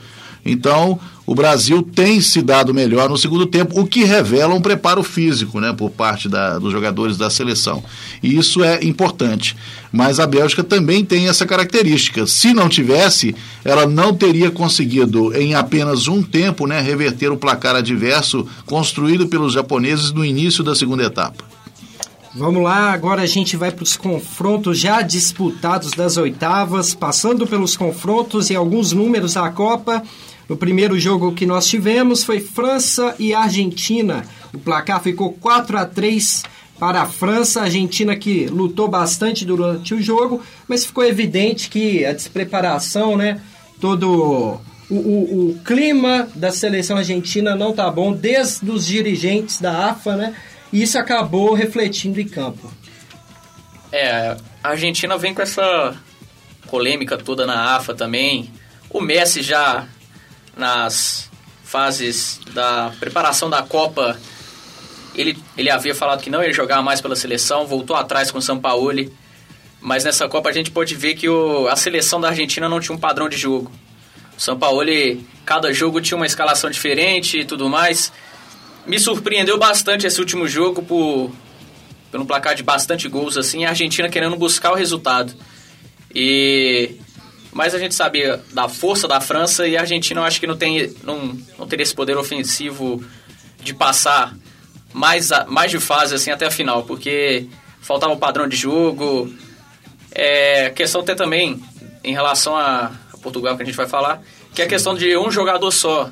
Então, 0.46 1.00
o 1.26 1.34
Brasil 1.34 1.82
tem 1.82 2.20
se 2.20 2.42
dado 2.42 2.74
melhor 2.74 3.10
no 3.10 3.18
segundo 3.18 3.46
tempo, 3.46 3.80
o 3.80 3.88
que 3.88 4.04
revela 4.04 4.54
um 4.54 4.62
preparo 4.62 5.02
físico 5.04 5.60
né, 5.60 5.72
por 5.72 5.90
parte 5.90 6.28
da, 6.28 6.60
dos 6.60 6.72
jogadores 6.72 7.18
da 7.18 7.30
seleção. 7.30 7.84
E 8.22 8.38
isso 8.38 8.64
é 8.64 8.84
importante. 8.84 9.56
Mas 9.92 10.20
a 10.20 10.28
Bélgica 10.28 10.64
também 10.64 11.06
tem 11.06 11.30
essa 11.30 11.46
característica. 11.46 12.28
Se 12.28 12.54
não 12.54 12.68
tivesse, 12.68 13.34
ela 13.64 13.86
não 13.86 14.14
teria 14.14 14.52
conseguido, 14.52 15.34
em 15.36 15.56
apenas 15.56 16.08
um 16.08 16.22
tempo, 16.22 16.68
né, 16.68 16.82
reverter 16.82 17.32
o 17.32 17.38
placar 17.38 17.76
adverso 17.76 18.46
construído 18.66 19.28
pelos 19.28 19.54
japoneses 19.54 20.12
no 20.12 20.26
início 20.26 20.64
da 20.64 20.76
segunda 20.76 21.04
etapa. 21.04 21.46
Vamos 22.36 22.64
lá, 22.64 22.92
agora 22.92 23.22
a 23.22 23.28
gente 23.28 23.56
vai 23.56 23.72
para 23.72 23.84
os 23.84 23.96
confrontos 23.96 24.80
já 24.80 25.04
disputados 25.04 25.92
das 25.92 26.18
oitavas, 26.18 26.96
passando 26.96 27.46
pelos 27.46 27.78
confrontos 27.78 28.50
e 28.50 28.56
alguns 28.56 28.92
números 28.92 29.36
da 29.36 29.48
Copa. 29.52 30.02
No 30.54 30.58
primeiro 30.58 31.00
jogo 31.00 31.34
que 31.34 31.48
nós 31.48 31.66
tivemos 31.66 32.24
foi 32.24 32.40
França 32.40 33.16
e 33.18 33.34
Argentina. 33.34 34.24
O 34.54 34.60
placar 34.60 35.02
ficou 35.02 35.34
4 35.34 35.80
a 35.80 35.84
3 35.84 36.44
para 36.78 37.02
a 37.02 37.06
França, 37.08 37.62
a 37.62 37.64
Argentina 37.64 38.16
que 38.16 38.46
lutou 38.46 38.88
bastante 38.88 39.46
durante 39.46 39.96
o 39.96 40.02
jogo, 40.02 40.44
mas 40.68 40.86
ficou 40.86 41.04
evidente 41.04 41.70
que 41.70 42.06
a 42.06 42.14
despreparação, 42.14 43.18
né, 43.18 43.42
todo 43.82 44.62
o, 44.92 44.96
o, 44.96 45.50
o 45.50 45.60
clima 45.66 46.30
da 46.36 46.52
seleção 46.52 46.98
argentina 46.98 47.56
não 47.56 47.74
tá 47.74 47.90
bom, 47.90 48.14
desde 48.14 48.70
os 48.70 48.86
dirigentes 48.86 49.60
da 49.60 49.90
AFA, 49.90 50.16
né, 50.16 50.36
e 50.72 50.84
isso 50.84 51.00
acabou 51.00 51.56
refletindo 51.56 52.22
em 52.22 52.28
campo. 52.28 52.72
É, 53.92 54.38
a 54.64 54.70
Argentina 54.70 55.18
vem 55.18 55.34
com 55.34 55.42
essa 55.42 55.96
polêmica 56.70 57.18
toda 57.18 57.44
na 57.48 57.76
AFA 57.76 57.96
também. 57.96 58.52
O 58.88 59.02
Messi 59.02 59.42
já 59.42 59.88
nas 60.56 61.30
fases 61.64 62.40
da 62.54 62.94
preparação 63.00 63.50
da 63.50 63.64
Copa, 63.64 64.20
ele, 65.16 65.38
ele 65.58 65.70
havia 65.70 65.96
falado 65.96 66.22
que 66.22 66.30
não 66.30 66.44
ia 66.44 66.54
jogar 66.54 66.82
mais 66.82 67.02
pela 67.02 67.16
seleção, 67.16 67.66
voltou 67.66 67.96
atrás 67.96 68.32
com 68.32 68.38
o 68.38 68.42
Sampaoli, 68.42 69.12
mas 69.80 70.04
nessa 70.04 70.28
Copa 70.28 70.50
a 70.50 70.54
gente 70.54 70.72
pode 70.72 70.96
ver 70.96 71.16
que 71.16 71.28
o, 71.28 71.68
a 71.68 71.76
seleção 71.76 72.20
da 72.22 72.30
Argentina 72.30 72.70
não 72.70 72.80
tinha 72.80 72.96
um 72.96 73.00
padrão 73.00 73.28
de 73.28 73.38
jogo. 73.38 73.72
O 74.38 74.42
Sampaoli, 74.42 75.26
cada 75.46 75.74
jogo 75.74 76.02
tinha 76.02 76.16
uma 76.16 76.26
escalação 76.26 76.70
diferente 76.70 77.40
e 77.40 77.46
tudo 77.46 77.70
mais. 77.70 78.12
Me 78.86 79.00
surpreendeu 79.00 79.58
bastante 79.58 80.08
esse 80.08 80.20
último 80.20 80.48
jogo 80.48 80.82
por 80.82 81.32
pelo 82.12 82.26
placar 82.28 82.54
de 82.54 82.62
bastante 82.62 83.08
gols 83.08 83.38
assim, 83.38 83.66
a 83.66 83.70
Argentina 83.70 84.08
querendo 84.08 84.36
buscar 84.36 84.72
o 84.72 84.76
resultado. 84.76 85.34
E 86.14 86.98
mas 87.54 87.76
a 87.76 87.80
gente 87.80 87.94
sabia 87.94 88.42
da 88.52 88.68
força 88.68 89.08
da 89.08 89.22
França 89.22 89.68
e 89.68 89.78
a 89.78 89.82
Argentina 89.82 90.20
eu 90.20 90.26
acho 90.26 90.40
que 90.40 90.48
não, 90.48 90.58
tem, 90.58 90.94
não, 91.04 91.38
não 91.58 91.68
teria 91.68 91.84
esse 91.84 91.94
poder 91.94 92.18
ofensivo 92.18 93.04
de 93.62 93.74
passar 93.74 94.36
mais, 94.92 95.32
a, 95.32 95.46
mais 95.46 95.72
de 95.72 95.80
fase 95.80 96.16
assim 96.16 96.32
até 96.32 96.48
a 96.48 96.52
final, 96.52 96.84
porque 96.84 97.48
faltava 97.82 98.14
o 98.14 98.18
padrão 98.18 98.48
de 98.48 98.56
jogo. 98.56 99.32
É, 100.12 100.70
questão 100.72 101.02
até 101.02 101.16
também 101.16 101.62
em 102.04 102.14
relação 102.14 102.56
a, 102.56 102.92
a, 103.14 103.18
Portugal 103.18 103.56
que 103.56 103.64
a 103.64 103.66
gente 103.66 103.76
vai 103.76 103.88
falar, 103.88 104.22
que 104.54 104.62
é 104.62 104.66
a 104.66 104.68
questão 104.68 104.96
de 104.96 105.16
um 105.18 105.30
jogador 105.32 105.72
só. 105.72 106.10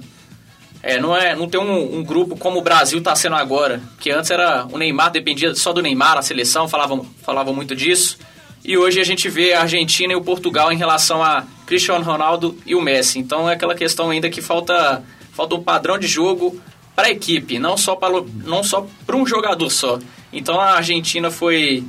É, 0.83 0.99
não 0.99 1.15
é 1.15 1.35
não 1.35 1.47
tem 1.47 1.61
um, 1.61 1.97
um 1.97 2.03
grupo 2.03 2.35
como 2.35 2.59
o 2.59 2.61
Brasil 2.61 2.99
está 2.99 3.15
sendo 3.15 3.35
agora, 3.35 3.81
que 3.99 4.09
antes 4.09 4.31
era 4.31 4.65
o 4.71 4.77
Neymar 4.77 5.11
dependia 5.11 5.53
só 5.53 5.73
do 5.73 5.81
Neymar, 5.81 6.17
a 6.17 6.21
seleção 6.21 6.67
falavam 6.67 7.05
falava 7.23 7.51
muito 7.51 7.75
disso. 7.75 8.17
E 8.63 8.77
hoje 8.77 8.99
a 8.99 9.03
gente 9.03 9.27
vê 9.27 9.53
a 9.53 9.61
Argentina 9.61 10.13
e 10.13 10.15
o 10.15 10.21
Portugal 10.21 10.71
em 10.71 10.77
relação 10.77 11.23
a 11.23 11.45
Cristiano 11.65 12.03
Ronaldo 12.03 12.55
e 12.65 12.75
o 12.75 12.81
Messi. 12.81 13.17
Então 13.17 13.49
é 13.49 13.53
aquela 13.53 13.73
questão 13.73 14.09
ainda 14.09 14.29
que 14.29 14.41
falta, 14.41 15.03
falta 15.33 15.55
um 15.55 15.63
padrão 15.63 15.97
de 15.97 16.07
jogo 16.07 16.61
para 16.95 17.07
a 17.07 17.11
equipe, 17.11 17.57
não 17.57 17.75
só 17.75 17.95
para 17.95 18.23
não 18.43 18.63
só 18.63 18.87
para 19.05 19.15
um 19.15 19.25
jogador 19.25 19.69
só. 19.69 19.99
Então 20.31 20.59
a 20.59 20.75
Argentina 20.75 21.31
foi 21.31 21.83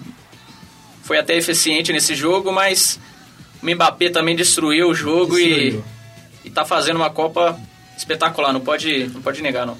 foi 1.02 1.18
até 1.18 1.36
eficiente 1.36 1.92
nesse 1.92 2.14
jogo, 2.14 2.52
mas 2.52 2.98
o 3.62 3.66
Mbappé 3.66 4.08
também 4.08 4.34
destruiu 4.34 4.88
o 4.88 4.94
jogo 4.94 5.36
destruiu. 5.36 5.84
e 6.44 6.48
está 6.48 6.64
fazendo 6.64 6.96
uma 6.96 7.10
Copa 7.10 7.58
espetacular, 7.98 8.52
não 8.52 8.60
pode 8.60 9.08
não 9.08 9.20
pode 9.20 9.42
negar 9.42 9.66
não. 9.66 9.76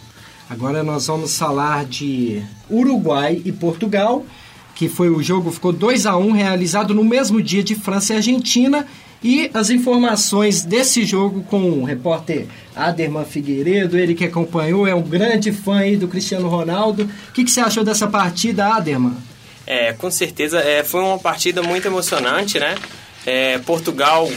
Agora 0.51 0.83
nós 0.83 1.07
vamos 1.07 1.39
falar 1.39 1.87
de 1.87 2.43
Uruguai 2.69 3.41
e 3.43 3.51
Portugal 3.51 4.27
que 4.75 4.88
foi 4.88 5.09
o 5.09 5.23
jogo, 5.23 5.50
ficou 5.50 5.73
2 5.73 6.07
a 6.07 6.17
1 6.17 6.26
um, 6.26 6.33
realizado 6.33 6.95
no 6.95 7.05
mesmo 7.05 7.43
dia 7.43 7.62
de 7.62 7.75
França 7.75 8.14
e 8.14 8.17
Argentina. 8.17 8.87
E 9.23 9.49
as 9.55 9.71
informações 9.71 10.64
desse 10.64 11.05
jogo 11.05 11.45
com 11.45 11.61
o 11.61 11.85
repórter 11.85 12.49
Aderman 12.75 13.25
Figueiredo, 13.25 13.97
ele 13.97 14.14
que 14.14 14.25
acompanhou, 14.25 14.85
é 14.85 14.95
um 14.95 15.02
grande 15.02 15.52
fã 15.52 15.79
aí 15.79 15.97
do 15.97 16.09
Cristiano 16.09 16.49
Ronaldo. 16.49 17.09
O 17.29 17.33
que, 17.33 17.45
que 17.45 17.50
você 17.50 17.61
achou 17.61 17.85
dessa 17.85 18.09
partida, 18.09 18.67
Aderman? 18.67 19.17
É, 19.64 19.93
com 19.93 20.11
certeza, 20.11 20.59
é, 20.59 20.83
foi 20.83 21.00
uma 21.00 21.19
partida 21.19 21.62
muito 21.62 21.87
emocionante, 21.87 22.59
né? 22.59 22.75
É, 23.25 23.59
Portugal, 23.59 24.29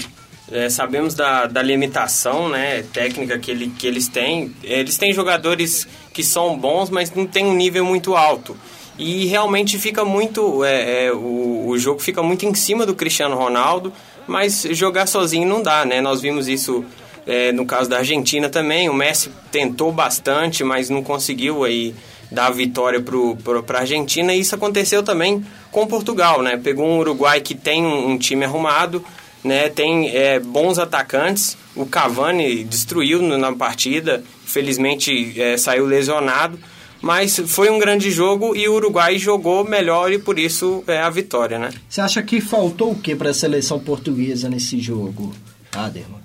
é, 0.51 0.69
sabemos 0.69 1.15
da, 1.15 1.47
da 1.47 1.63
limitação 1.63 2.47
né, 2.47 2.83
técnica 2.93 3.39
que, 3.39 3.49
ele, 3.49 3.73
que 3.75 3.87
eles 3.87 4.07
têm. 4.07 4.53
Eles 4.63 4.99
têm 4.99 5.11
jogadores 5.11 5.87
que 6.13 6.23
são 6.23 6.55
bons, 6.55 6.91
mas 6.91 7.11
não 7.15 7.25
tem 7.25 7.43
um 7.43 7.55
nível 7.55 7.83
muito 7.83 8.15
alto 8.15 8.55
e 8.97 9.25
realmente 9.25 9.77
fica 9.77 10.05
muito 10.05 10.63
é, 10.63 11.05
é, 11.05 11.11
o, 11.11 11.67
o 11.67 11.77
jogo 11.77 11.99
fica 11.99 12.23
muito 12.23 12.45
em 12.45 12.53
cima 12.53 12.85
do 12.85 12.95
Cristiano 12.95 13.35
Ronaldo 13.35 13.91
mas 14.27 14.65
jogar 14.71 15.07
sozinho 15.07 15.47
não 15.47 15.61
dá 15.61 15.85
né? 15.85 16.01
Nós 16.01 16.21
vimos 16.21 16.47
isso 16.47 16.83
é, 17.27 17.51
no 17.51 17.65
caso 17.65 17.89
da 17.89 17.97
Argentina 17.97 18.49
também. 18.49 18.89
O 18.89 18.93
Messi 18.93 19.29
tentou 19.51 19.91
bastante 19.91 20.63
mas 20.63 20.89
não 20.89 21.03
conseguiu 21.03 21.63
aí 21.63 21.93
dar 22.31 22.49
vitória 22.51 23.01
para 23.01 23.77
a 23.77 23.81
Argentina. 23.81 24.33
E 24.33 24.39
isso 24.39 24.55
aconteceu 24.55 25.03
também 25.03 25.45
com 25.71 25.85
Portugal 25.85 26.41
né? 26.41 26.57
Pegou 26.57 26.87
um 26.87 26.99
Uruguai 26.99 27.41
que 27.41 27.53
tem 27.53 27.83
um, 27.83 28.11
um 28.11 28.17
time 28.17 28.45
arrumado 28.45 29.03
né? 29.43 29.69
Tem 29.69 30.09
é, 30.09 30.39
bons 30.39 30.79
atacantes. 30.79 31.57
O 31.75 31.85
Cavani 31.85 32.63
destruiu 32.63 33.21
na 33.21 33.53
partida. 33.53 34.23
Felizmente 34.45 35.39
é, 35.39 35.57
saiu 35.57 35.85
lesionado 35.85 36.57
mas 37.05 37.39
foi 37.45 37.69
um 37.69 37.77
grande 37.77 38.09
jogo 38.09 38.55
e 38.55 38.67
o 38.67 38.73
Uruguai 38.73 39.19
jogou 39.19 39.63
melhor 39.63 40.11
e 40.11 40.17
por 40.17 40.39
isso 40.39 40.83
é 40.87 40.97
a 40.97 41.09
vitória, 41.11 41.59
né? 41.59 41.69
Você 41.87 42.01
acha 42.01 42.19
que 42.23 42.41
faltou 42.41 42.93
o 42.93 42.95
que 42.95 43.15
para 43.15 43.29
a 43.29 43.33
seleção 43.33 43.79
portuguesa 43.79 44.49
nesse 44.49 44.79
jogo, 44.79 45.31
Aderman? 45.71 46.19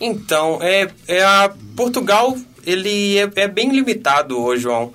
Então, 0.00 0.58
é, 0.62 0.88
é 1.06 1.22
a 1.22 1.52
Portugal 1.76 2.34
ele 2.64 3.18
é, 3.18 3.30
é 3.36 3.46
bem 3.46 3.70
limitado 3.70 4.42
hoje, 4.42 4.62
João. 4.62 4.90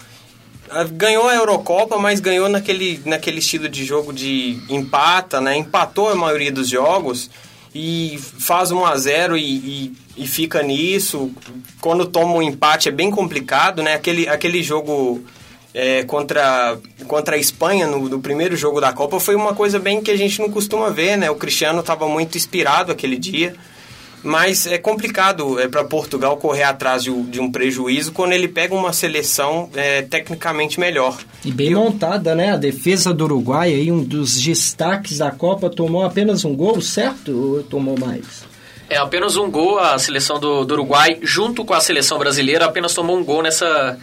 Ganhou 0.94 1.28
a 1.28 1.36
Eurocopa, 1.36 2.00
mas 2.00 2.20
ganhou 2.20 2.50
naquele, 2.50 3.00
naquele 3.06 3.38
estilo 3.38 3.70
de 3.70 3.86
jogo 3.86 4.12
de 4.12 4.60
empata, 4.70 5.40
né? 5.40 5.56
Empatou 5.56 6.10
a 6.10 6.16
maioria 6.16 6.52
dos 6.52 6.68
jogos 6.68 7.30
e 7.74 8.20
faz 8.20 8.72
1 8.72 8.86
a 8.86 8.98
0 8.98 9.38
e, 9.38 9.42
e, 9.44 9.94
e, 10.18 10.28
fica 10.28 10.62
nisso. 10.62 11.32
Quando 11.80 12.06
toma 12.06 12.34
um 12.34 12.42
empate 12.42 12.90
é 12.90 12.92
bem 12.92 13.10
complicado, 13.10 13.82
né? 13.82 13.94
Aquele, 13.94 14.28
aquele 14.28 14.62
jogo 14.62 15.24
é, 15.74 16.04
contra, 16.04 16.78
contra 17.08 17.36
a 17.36 17.40
Espanha 17.40 17.88
no, 17.88 18.10
no, 18.10 18.20
primeiro 18.20 18.58
jogo 18.58 18.82
da 18.82 18.92
Copa 18.92 19.20
foi 19.20 19.36
uma 19.36 19.56
coisa 19.56 19.80
bem 19.80 20.02
que 20.02 20.12
a 20.12 20.18
gente 20.18 20.42
não 20.42 20.50
costuma 20.50 20.90
ver, 20.90 21.18
né? 21.18 21.32
O 21.32 21.36
Cristiano 21.36 21.80
estava 21.80 22.08
muito 22.10 22.38
inspirado 22.38 22.92
aquele 22.92 23.18
dia. 23.18 23.56
Mas 24.24 24.68
é 24.68 24.78
complicado 24.78 25.60
é, 25.60 25.68
para 25.68 25.84
Portugal 25.84 26.38
correr 26.38 26.64
atrás 26.64 27.04
de, 27.04 27.12
de, 27.24 27.40
um 27.40 27.52
prejuízo 27.52 28.12
quando 28.12 28.34
ele 28.34 28.48
pega 28.48 28.76
uma 28.76 28.94
seleção 28.94 29.70
é, 29.74 30.04
tecnicamente 30.04 30.80
melhor. 30.80 31.18
E 31.44 31.52
bem 31.52 31.74
montada, 31.74 32.36
né? 32.36 32.52
A 32.52 32.58
defesa 32.58 33.14
do 33.14 33.24
Uruguai, 33.24 33.74
aí, 33.74 33.92
um 33.92 34.04
dos 34.04 34.40
destaques 34.40 35.18
da 35.18 35.32
Copa, 35.32 35.70
tomou 35.70 36.06
apenas 36.06 36.46
um 36.46 36.56
gol, 36.56 36.80
certo? 36.82 37.32
Ou 37.32 37.64
tomou 37.64 37.98
mais? 37.98 38.44
É 38.88 38.98
apenas 38.98 39.38
um 39.38 39.50
gol. 39.50 39.80
A 39.80 39.98
seleção 39.98 40.40
do, 40.40 40.64
do 40.66 40.74
Uruguai, 40.76 41.18
junto 41.24 41.66
com 41.66 41.74
a 41.74 41.82
seleção 41.82 42.20
brasileira, 42.20 42.66
apenas 42.66 42.94
tomou 42.94 43.18
um 43.18 43.24
gol 43.24 43.42
nessa. 43.42 43.98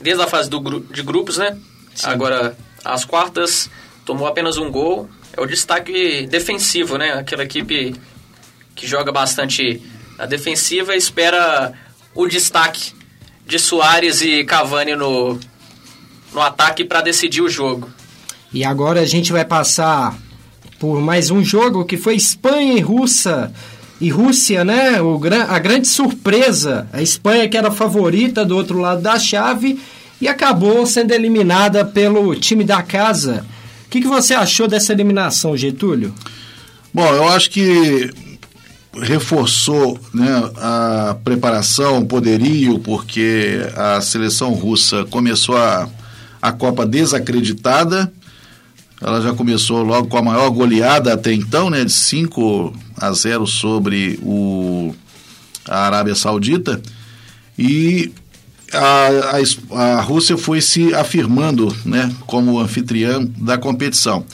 Desde 0.00 0.22
a 0.22 0.26
fase 0.26 0.50
do, 0.50 0.80
de 0.80 1.02
grupos, 1.02 1.38
né? 1.38 1.56
Sim. 1.94 2.08
Agora, 2.08 2.56
as 2.84 3.04
quartas 3.04 3.70
tomou 4.04 4.26
apenas 4.26 4.58
um 4.58 4.68
gol. 4.70 5.08
É 5.36 5.40
o 5.40 5.46
destaque 5.46 6.26
defensivo, 6.26 6.96
né? 6.98 7.12
Aquela 7.12 7.44
equipe 7.44 7.94
que 8.74 8.86
joga 8.86 9.12
bastante 9.12 9.80
na 10.18 10.26
defensiva 10.26 10.94
espera 10.94 11.72
o 12.14 12.26
destaque 12.26 12.92
de 13.46 13.58
Soares 13.58 14.22
e 14.22 14.44
Cavani 14.44 14.94
no, 14.94 15.38
no 16.32 16.40
ataque 16.40 16.84
para 16.84 17.02
decidir 17.02 17.42
o 17.42 17.48
jogo. 17.48 17.88
E 18.52 18.64
agora 18.64 19.00
a 19.00 19.06
gente 19.06 19.32
vai 19.32 19.44
passar 19.44 20.16
por 20.78 21.00
mais 21.00 21.30
um 21.30 21.42
jogo 21.42 21.84
que 21.84 21.96
foi 21.96 22.14
Espanha 22.14 22.74
e 22.74 22.80
Rússia. 22.80 23.52
E 24.00 24.08
Rússia, 24.10 24.64
né? 24.64 25.00
O, 25.02 25.20
a 25.48 25.58
grande 25.58 25.88
surpresa. 25.88 26.88
A 26.92 27.02
Espanha 27.02 27.48
que 27.48 27.56
era 27.56 27.70
favorita 27.70 28.44
do 28.44 28.56
outro 28.56 28.78
lado 28.78 29.02
da 29.02 29.18
chave 29.18 29.80
e 30.20 30.28
acabou 30.28 30.86
sendo 30.86 31.12
eliminada 31.12 31.84
pelo 31.84 32.34
time 32.36 32.64
da 32.64 32.82
casa. 32.82 33.44
O 33.86 33.90
que, 33.90 34.00
que 34.00 34.06
você 34.06 34.34
achou 34.34 34.66
dessa 34.68 34.92
eliminação, 34.92 35.56
Getúlio? 35.56 36.14
Bom, 36.92 37.06
eu 37.12 37.28
acho 37.28 37.50
que 37.50 38.10
reforçou 39.00 39.98
né, 40.12 40.28
a 40.56 41.16
preparação, 41.24 41.98
o 41.98 42.06
poderio, 42.06 42.78
porque 42.78 43.60
a 43.76 44.00
seleção 44.00 44.52
russa 44.52 45.04
começou 45.06 45.56
a, 45.56 45.88
a 46.40 46.52
Copa 46.52 46.86
desacreditada. 46.86 48.12
Ela 49.00 49.20
já 49.20 49.34
começou 49.34 49.82
logo 49.82 50.08
com 50.08 50.16
a 50.16 50.22
maior 50.22 50.50
goleada 50.50 51.12
até 51.12 51.32
então, 51.32 51.68
né, 51.68 51.84
de 51.84 51.92
5 51.92 52.72
a 52.96 53.12
0 53.12 53.46
sobre 53.46 54.18
o, 54.22 54.94
a 55.68 55.86
Arábia 55.86 56.14
Saudita. 56.14 56.80
E 57.58 58.12
a, 58.72 59.08
a, 59.72 59.96
a 59.96 60.00
Rússia 60.00 60.36
foi 60.36 60.60
se 60.60 60.94
afirmando 60.94 61.74
né, 61.84 62.12
como 62.26 62.58
anfitriã 62.58 63.24
da 63.38 63.58
competição. 63.58 64.24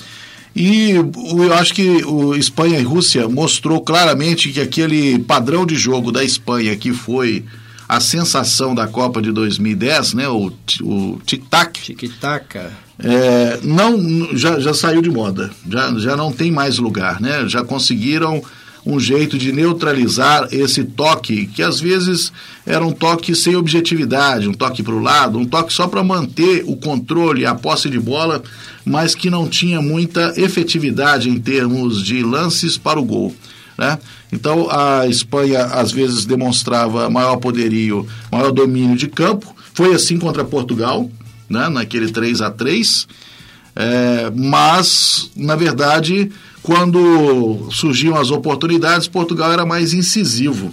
E 0.54 0.90
eu 0.90 1.54
acho 1.54 1.72
que 1.72 2.04
o 2.04 2.34
Espanha 2.34 2.78
e 2.78 2.82
Rússia 2.82 3.28
mostrou 3.28 3.80
claramente 3.80 4.50
que 4.50 4.60
aquele 4.60 5.18
padrão 5.20 5.64
de 5.64 5.76
jogo 5.76 6.10
da 6.10 6.24
Espanha, 6.24 6.76
que 6.76 6.92
foi 6.92 7.44
a 7.88 8.00
sensação 8.00 8.74
da 8.74 8.86
Copa 8.86 9.20
de 9.20 9.32
2010, 9.32 10.14
né, 10.14 10.28
o, 10.28 10.52
o 10.82 11.20
tic-tac. 11.24 11.80
Tic-tac. 11.80 12.56
É, 13.02 13.58
não, 13.62 14.36
já, 14.36 14.60
já 14.60 14.74
saiu 14.74 15.00
de 15.00 15.10
moda, 15.10 15.50
já, 15.68 15.92
já 15.98 16.16
não 16.16 16.30
tem 16.30 16.50
mais 16.52 16.78
lugar, 16.78 17.20
né? 17.20 17.48
Já 17.48 17.64
conseguiram 17.64 18.42
um 18.84 18.98
jeito 18.98 19.36
de 19.38 19.52
neutralizar 19.52 20.48
esse 20.52 20.84
toque, 20.84 21.46
que 21.46 21.62
às 21.62 21.80
vezes 21.80 22.32
era 22.64 22.84
um 22.84 22.92
toque 22.92 23.34
sem 23.34 23.56
objetividade, 23.56 24.48
um 24.48 24.54
toque 24.54 24.82
para 24.82 24.94
o 24.94 25.02
lado, 25.02 25.38
um 25.38 25.44
toque 25.44 25.72
só 25.72 25.86
para 25.86 26.02
manter 26.02 26.64
o 26.66 26.76
controle, 26.76 27.46
a 27.46 27.54
posse 27.54 27.90
de 27.90 27.98
bola, 27.98 28.42
mas 28.84 29.14
que 29.14 29.30
não 29.30 29.48
tinha 29.48 29.80
muita 29.82 30.32
efetividade 30.36 31.28
em 31.28 31.38
termos 31.38 32.02
de 32.02 32.22
lances 32.22 32.78
para 32.78 32.98
o 32.98 33.04
gol. 33.04 33.34
Né? 33.76 33.98
Então 34.32 34.68
a 34.70 35.06
Espanha 35.06 35.64
às 35.64 35.92
vezes 35.92 36.24
demonstrava 36.24 37.08
maior 37.10 37.36
poderio, 37.36 38.06
maior 38.30 38.50
domínio 38.50 38.96
de 38.96 39.08
campo. 39.08 39.54
Foi 39.72 39.94
assim 39.94 40.18
contra 40.18 40.44
Portugal, 40.44 41.10
né? 41.48 41.68
naquele 41.68 42.10
3 42.10 42.40
a 42.40 42.50
3 42.50 43.06
é, 43.74 44.30
mas, 44.34 45.30
na 45.36 45.56
verdade, 45.56 46.30
quando 46.62 47.68
surgiam 47.70 48.16
as 48.16 48.30
oportunidades, 48.30 49.08
Portugal 49.08 49.52
era 49.52 49.64
mais 49.64 49.92
incisivo. 49.92 50.72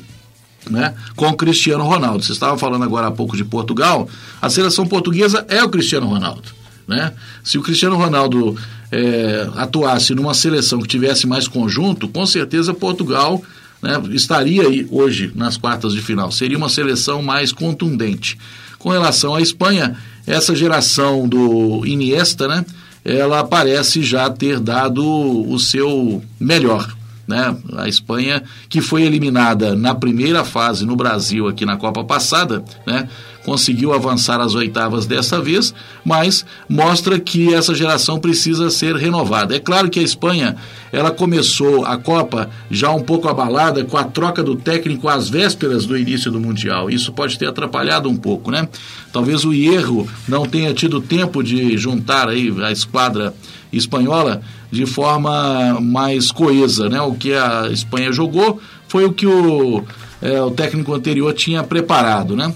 Né, 0.70 0.94
com 1.16 1.30
o 1.30 1.38
Cristiano 1.38 1.86
Ronaldo. 1.86 2.26
Você 2.26 2.34
estava 2.34 2.58
falando 2.58 2.84
agora 2.84 3.08
há 3.08 3.12
pouco 3.12 3.38
de 3.38 3.46
Portugal, 3.46 4.10
a 4.42 4.50
seleção 4.50 4.86
portuguesa 4.86 5.46
é 5.48 5.64
o 5.64 5.70
Cristiano 5.70 6.08
Ronaldo. 6.08 6.50
Né? 6.86 7.14
Se 7.42 7.58
o 7.58 7.62
Cristiano 7.62 7.96
Ronaldo 7.96 8.58
é, 8.92 9.48
atuasse 9.56 10.14
numa 10.14 10.34
seleção 10.34 10.82
que 10.82 10.88
tivesse 10.90 11.26
mais 11.26 11.48
conjunto, 11.48 12.10
com 12.10 12.26
certeza 12.26 12.74
Portugal 12.74 13.42
né, 13.82 14.02
estaria 14.12 14.64
aí 14.64 14.88
hoje 14.90 15.32
nas 15.36 15.58
quartas 15.58 15.94
de 15.94 16.02
final. 16.02 16.32
Seria 16.32 16.58
uma 16.58 16.70
seleção 16.70 17.22
mais 17.22 17.52
contundente. 17.52 18.38
Com 18.80 18.90
relação 18.90 19.36
à 19.36 19.42
Espanha, 19.42 19.96
essa 20.26 20.56
geração 20.56 21.28
do 21.28 21.86
Iniesta, 21.86 22.48
né? 22.48 22.66
Ela 23.08 23.42
parece 23.42 24.04
já 24.04 24.30
ter 24.30 24.60
dado 24.60 25.02
o 25.02 25.58
seu 25.58 26.22
melhor. 26.38 26.94
Né? 27.26 27.56
A 27.78 27.88
Espanha, 27.88 28.44
que 28.70 28.82
foi 28.82 29.04
eliminada 29.04 29.76
na 29.76 29.96
primeira 29.96 30.44
fase 30.44 30.86
no 30.86 30.96
Brasil 30.96 31.48
aqui 31.48 31.66
na 31.66 31.78
Copa 31.78 32.04
passada, 32.04 32.64
né? 32.86 33.08
Conseguiu 33.48 33.94
avançar 33.94 34.42
às 34.42 34.56
oitavas 34.56 35.06
dessa 35.06 35.40
vez, 35.40 35.74
mas 36.04 36.46
mostra 36.68 37.18
que 37.18 37.54
essa 37.54 37.74
geração 37.74 38.20
precisa 38.20 38.70
ser 38.70 38.98
renovada. 38.98 39.56
É 39.56 39.60
claro 39.60 39.90
que 39.90 40.02
a 40.02 40.04
Espanha, 40.04 40.58
ela 40.92 41.12
começou 41.12 41.86
a 41.86 41.98
Copa 41.98 42.50
já 42.70 42.92
um 42.92 43.02
pouco 43.02 43.30
abalada 43.30 43.86
com 43.86 43.96
a 43.96 44.04
troca 44.04 44.44
do 44.44 44.58
técnico 44.58 45.08
às 45.08 45.30
vésperas 45.30 45.86
do 45.86 45.98
início 45.98 46.30
do 46.30 46.42
Mundial. 46.42 46.90
Isso 46.90 47.14
pode 47.14 47.40
ter 47.40 47.48
atrapalhado 47.48 48.10
um 48.10 48.18
pouco, 48.18 48.52
né? 48.52 48.68
Talvez 49.14 49.46
o 49.46 49.54
Hierro 49.54 50.06
não 50.28 50.46
tenha 50.46 50.74
tido 50.74 51.00
tempo 51.00 51.42
de 51.42 51.78
juntar 51.78 52.28
aí 52.28 52.54
a 52.62 52.70
esquadra 52.70 53.34
espanhola 53.72 54.42
de 54.70 54.86
forma 54.86 55.80
mais 55.80 56.34
coesa, 56.34 56.90
né? 56.90 57.00
O 57.00 57.14
que 57.14 57.34
a 57.34 57.70
Espanha 57.72 58.12
jogou 58.12 58.60
foi 58.90 59.06
o 59.06 59.14
que 59.14 59.26
o, 59.26 59.86
é, 60.22 60.42
o 60.42 60.52
técnico 60.52 60.94
anterior 60.94 61.34
tinha 61.34 61.64
preparado, 61.64 62.36
né? 62.36 62.54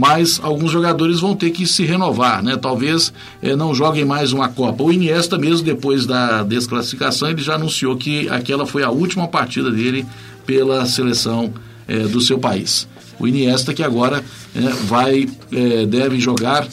Mas 0.00 0.40
alguns 0.42 0.70
jogadores 0.70 1.20
vão 1.20 1.36
ter 1.36 1.50
que 1.50 1.66
se 1.66 1.84
renovar, 1.84 2.42
né? 2.42 2.56
Talvez 2.56 3.12
eh, 3.42 3.54
não 3.54 3.74
joguem 3.74 4.02
mais 4.02 4.32
uma 4.32 4.48
Copa. 4.48 4.82
O 4.82 4.90
Iniesta 4.90 5.36
mesmo 5.36 5.62
depois 5.62 6.06
da 6.06 6.42
desclassificação 6.42 7.28
ele 7.28 7.42
já 7.42 7.56
anunciou 7.56 7.94
que 7.98 8.26
aquela 8.30 8.64
foi 8.64 8.82
a 8.82 8.88
última 8.88 9.28
partida 9.28 9.70
dele 9.70 10.06
pela 10.46 10.86
seleção 10.86 11.52
eh, 11.86 12.04
do 12.04 12.18
seu 12.18 12.38
país. 12.38 12.88
O 13.18 13.28
Iniesta 13.28 13.74
que 13.74 13.82
agora 13.82 14.24
eh, 14.56 14.60
vai 14.84 15.28
deve 15.86 16.18
jogar 16.18 16.66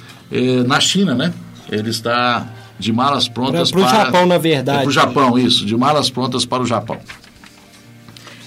na 0.66 0.80
China, 0.80 1.14
né? 1.14 1.34
Ele 1.70 1.90
está 1.90 2.48
de 2.80 2.94
malas 2.94 3.28
prontas 3.28 3.72
para 3.72 3.82
o 3.82 3.90
Japão, 3.90 4.26
na 4.26 4.38
verdade. 4.38 4.78
É 4.78 4.82
para 4.84 4.90
o 4.90 4.92
Japão, 4.92 5.38
isso, 5.38 5.66
de 5.66 5.76
malas 5.76 6.10
prontas 6.10 6.46
para 6.46 6.64
o 6.64 6.66
Japão. 6.66 6.98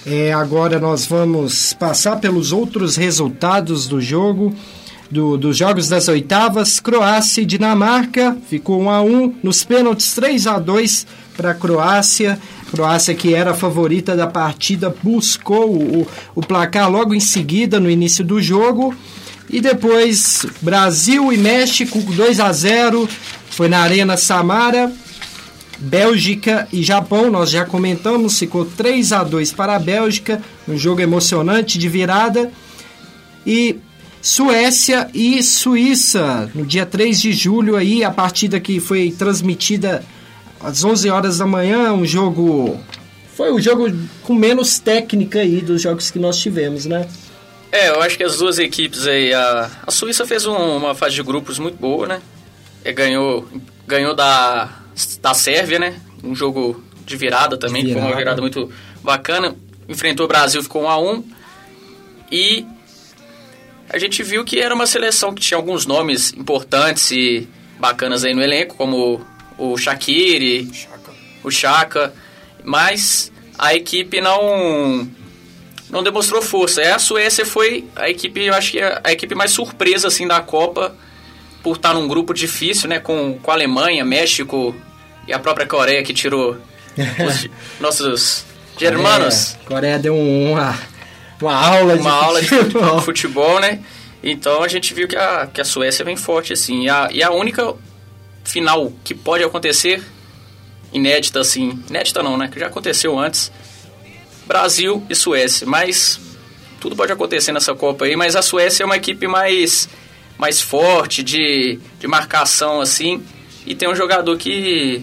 É, 0.05 0.33
agora 0.33 0.79
nós 0.79 1.05
vamos 1.05 1.73
passar 1.73 2.17
pelos 2.17 2.51
outros 2.51 2.95
resultados 2.95 3.87
do 3.87 4.01
jogo. 4.01 4.53
Do, 5.11 5.37
dos 5.37 5.57
jogos 5.57 5.89
das 5.89 6.07
oitavas, 6.07 6.79
Croácia 6.79 7.41
e 7.41 7.45
Dinamarca 7.45 8.37
ficou 8.47 8.81
1 8.81 8.89
a 8.89 9.01
1 9.01 9.35
nos 9.43 9.63
pênaltis 9.63 10.13
3 10.13 10.47
a 10.47 10.57
2 10.57 11.05
para 11.35 11.51
a 11.51 11.53
Croácia. 11.53 12.39
Croácia 12.71 13.13
que 13.13 13.33
era 13.33 13.51
a 13.51 13.53
favorita 13.53 14.15
da 14.15 14.25
partida 14.25 14.95
buscou 15.03 15.75
o, 15.75 16.07
o 16.33 16.41
placar 16.41 16.89
logo 16.89 17.13
em 17.13 17.19
seguida 17.19 17.79
no 17.79 17.89
início 17.89 18.23
do 18.23 18.41
jogo. 18.41 18.95
E 19.49 19.59
depois 19.59 20.45
Brasil 20.61 21.31
e 21.33 21.37
México 21.37 21.99
2 21.99 22.39
a 22.39 22.51
0 22.53 23.07
foi 23.49 23.67
na 23.67 23.79
Arena 23.79 24.15
Samara. 24.15 24.91
Bélgica 25.81 26.67
e 26.71 26.83
Japão, 26.83 27.31
nós 27.31 27.49
já 27.49 27.65
comentamos, 27.65 28.37
ficou 28.37 28.65
3 28.65 29.11
a 29.11 29.23
2 29.23 29.51
para 29.51 29.75
a 29.75 29.79
Bélgica, 29.79 30.41
um 30.67 30.77
jogo 30.77 31.01
emocionante 31.01 31.79
de 31.79 31.89
virada. 31.89 32.51
E 33.45 33.77
Suécia 34.21 35.09
e 35.13 35.41
Suíça, 35.41 36.51
no 36.53 36.63
dia 36.63 36.85
3 36.85 37.19
de 37.19 37.33
julho 37.33 37.75
aí, 37.75 38.03
a 38.03 38.11
partida 38.11 38.59
que 38.59 38.79
foi 38.79 39.11
transmitida 39.11 40.03
às 40.59 40.83
11 40.83 41.09
horas 41.09 41.39
da 41.39 41.47
manhã, 41.47 41.91
um 41.93 42.05
jogo 42.05 42.79
foi 43.35 43.51
o 43.51 43.59
jogo 43.59 43.91
com 44.21 44.35
menos 44.35 44.77
técnica 44.77 45.39
aí 45.39 45.61
dos 45.61 45.81
jogos 45.81 46.11
que 46.11 46.19
nós 46.19 46.37
tivemos, 46.37 46.85
né? 46.85 47.07
É, 47.71 47.89
eu 47.89 48.01
acho 48.01 48.15
que 48.17 48.23
as 48.23 48.37
duas 48.37 48.59
equipes 48.59 49.07
aí, 49.07 49.33
a, 49.33 49.71
a 49.87 49.91
Suíça 49.91 50.27
fez 50.27 50.45
um, 50.45 50.53
uma 50.53 50.93
fase 50.93 51.15
de 51.15 51.23
grupos 51.23 51.57
muito 51.57 51.79
boa, 51.79 52.05
né? 52.05 52.21
E 52.85 52.93
ganhou, 52.93 53.47
ganhou 53.87 54.13
da 54.13 54.80
da 55.21 55.33
Sérvia, 55.33 55.79
né? 55.79 55.99
Um 56.23 56.35
jogo 56.35 56.83
de 57.05 57.17
virada 57.17 57.57
também, 57.57 57.83
virada. 57.83 58.01
foi 58.01 58.09
uma 58.11 58.17
virada 58.17 58.41
muito 58.41 58.71
bacana. 59.03 59.55
Enfrentou 59.87 60.25
o 60.25 60.29
Brasil, 60.29 60.61
ficou 60.63 60.83
1 60.83 60.89
a 60.89 60.97
1 60.99 61.23
E 62.31 62.65
a 63.89 63.97
gente 63.97 64.23
viu 64.23 64.45
que 64.45 64.59
era 64.59 64.73
uma 64.73 64.85
seleção 64.85 65.33
que 65.33 65.41
tinha 65.41 65.57
alguns 65.57 65.85
nomes 65.85 66.31
importantes 66.33 67.11
e 67.11 67.47
bacanas 67.79 68.23
aí 68.23 68.33
no 68.33 68.41
elenco, 68.41 68.75
como 68.75 69.21
o 69.57 69.77
Shaqiri, 69.77 70.71
o 71.43 71.51
Chaka, 71.51 72.13
mas 72.63 73.31
a 73.57 73.75
equipe 73.75 74.21
não 74.21 75.09
não 75.89 76.01
demonstrou 76.01 76.41
força. 76.41 76.81
A 76.81 76.99
Suécia 76.99 77.45
foi 77.45 77.85
a 77.95 78.09
equipe, 78.09 78.45
eu 78.45 78.53
acho 78.53 78.71
que 78.71 78.79
é 78.79 79.01
a 79.03 79.11
equipe 79.11 79.35
mais 79.35 79.51
surpresa 79.51 80.07
assim 80.07 80.25
da 80.25 80.39
Copa 80.39 80.95
por 81.63 81.75
estar 81.75 81.93
num 81.93 82.07
grupo 82.07 82.33
difícil, 82.33 82.89
né, 82.89 82.99
com, 82.99 83.37
com 83.41 83.51
a 83.51 83.53
Alemanha, 83.53 84.03
México 84.03 84.75
e 85.27 85.33
a 85.33 85.39
própria 85.39 85.67
Coreia 85.67 86.03
que 86.03 86.13
tirou 86.13 86.57
os 86.97 87.49
nossos 87.79 88.45
germanos. 88.77 89.57
Coreia, 89.65 89.67
Coreia 89.67 89.99
deu 89.99 90.15
uma, 90.15 90.77
uma 91.41 91.53
aula 91.53 91.95
uma 91.95 92.01
de 92.01 92.07
aula 92.07 92.43
futebol. 92.43 92.99
de 92.99 93.05
futebol, 93.05 93.59
né? 93.59 93.79
Então 94.23 94.63
a 94.63 94.67
gente 94.67 94.93
viu 94.93 95.07
que 95.07 95.15
a, 95.15 95.47
que 95.47 95.61
a 95.61 95.65
Suécia 95.65 96.05
vem 96.05 96.15
forte 96.15 96.53
assim. 96.53 96.83
E 96.83 96.89
a, 96.89 97.09
e 97.11 97.23
a 97.23 97.31
única 97.31 97.73
final 98.43 98.91
que 99.03 99.13
pode 99.13 99.43
acontecer 99.43 100.01
inédita, 100.93 101.39
assim. 101.39 101.79
Inédita 101.89 102.21
não, 102.21 102.37
né? 102.37 102.47
Que 102.51 102.59
já 102.59 102.67
aconteceu 102.67 103.17
antes. 103.17 103.51
Brasil 104.45 105.03
e 105.09 105.15
Suécia. 105.15 105.65
Mas 105.65 106.19
tudo 106.79 106.95
pode 106.95 107.11
acontecer 107.11 107.51
nessa 107.51 107.73
Copa 107.73 108.05
aí, 108.05 108.15
mas 108.15 108.35
a 108.35 108.41
Suécia 108.41 108.83
é 108.83 108.85
uma 108.85 108.97
equipe 108.97 109.27
mais, 109.27 109.87
mais 110.41 110.59
forte, 110.59 111.21
de, 111.23 111.79
de 111.99 112.07
marcação, 112.07 112.81
assim. 112.81 113.21
E 113.65 113.75
tem 113.75 113.87
um 113.87 113.95
jogador 113.95 114.35
que. 114.37 115.01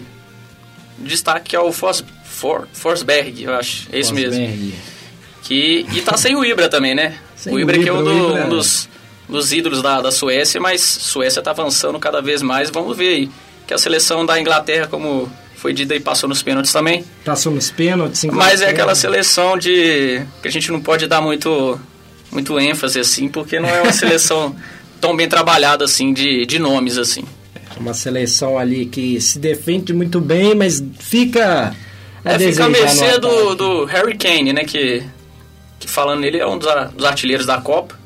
Destaque 0.97 1.51
que 1.51 1.55
é 1.55 1.59
o 1.59 1.71
Fors, 1.71 2.03
For, 2.25 2.67
Forsberg, 2.73 3.43
eu 3.43 3.53
acho. 3.55 3.87
É 3.91 3.99
isso 3.99 4.13
mesmo. 4.13 4.33
Forsberg. 4.45 4.73
Que, 5.43 5.85
e 5.93 6.01
tá 6.01 6.17
sem 6.17 6.35
o 6.35 6.43
Ibra 6.43 6.67
também, 6.67 6.93
né? 6.93 7.17
Sem 7.37 7.53
o 7.53 7.59
Ibra 7.59 7.79
que 7.79 7.87
é 7.87 7.93
um, 7.93 8.03
do- 8.03 8.29
Ibra- 8.31 8.45
um 8.45 8.49
dos, 8.49 8.89
dos 9.29 9.53
ídolos 9.53 9.81
da, 9.81 10.01
da 10.01 10.11
Suécia, 10.11 10.59
mas 10.59 10.81
Suécia 10.81 11.41
tá 11.41 11.51
avançando 11.51 11.97
cada 11.99 12.21
vez 12.21 12.41
mais. 12.41 12.69
Vamos 12.69 12.95
ver 12.97 13.07
aí. 13.15 13.31
Que 13.65 13.73
a 13.73 13.77
seleção 13.77 14.25
da 14.25 14.39
Inglaterra, 14.39 14.87
como 14.87 15.31
foi 15.55 15.73
dita 15.73 15.93
aí, 15.93 15.99
passou 16.01 16.27
nos 16.27 16.43
pênaltis 16.43 16.73
também. 16.73 17.05
Passou 17.23 17.51
nos 17.53 17.71
pênaltis. 17.71 18.25
Mas 18.25 18.61
é 18.61 18.69
aquela 18.69 18.93
seleção 18.93 19.57
de. 19.57 20.21
que 20.41 20.47
a 20.49 20.51
gente 20.51 20.69
não 20.69 20.81
pode 20.81 21.07
dar 21.07 21.21
muito, 21.21 21.79
muito 22.29 22.59
ênfase 22.59 22.99
assim, 22.99 23.29
porque 23.29 23.57
não 23.59 23.69
é 23.69 23.81
uma 23.81 23.93
seleção 23.93 24.53
tão 24.99 25.15
bem 25.15 25.27
trabalhada 25.27 25.85
assim, 25.85 26.13
de, 26.13 26.45
de 26.45 26.59
nomes 26.59 26.97
assim. 26.97 27.23
Uma 27.77 27.93
seleção 27.93 28.57
ali 28.57 28.85
que 28.85 29.21
se 29.21 29.39
defende 29.39 29.93
muito 29.93 30.19
bem, 30.19 30.53
mas 30.53 30.83
fica. 30.99 31.73
a 32.25 32.31
É, 32.31 32.37
fica 32.37 32.65
a 32.65 32.69
mercê 32.69 33.17
do, 33.19 33.55
do 33.55 33.85
Harry 33.85 34.17
Kane, 34.17 34.51
né? 34.51 34.63
Que, 34.65 35.03
que 35.79 35.89
falando 35.89 36.19
nele 36.19 36.39
é 36.39 36.47
um 36.47 36.57
dos, 36.57 36.67
dos 36.93 37.05
artilheiros 37.05 37.45
da 37.45 37.61
Copa. 37.61 37.97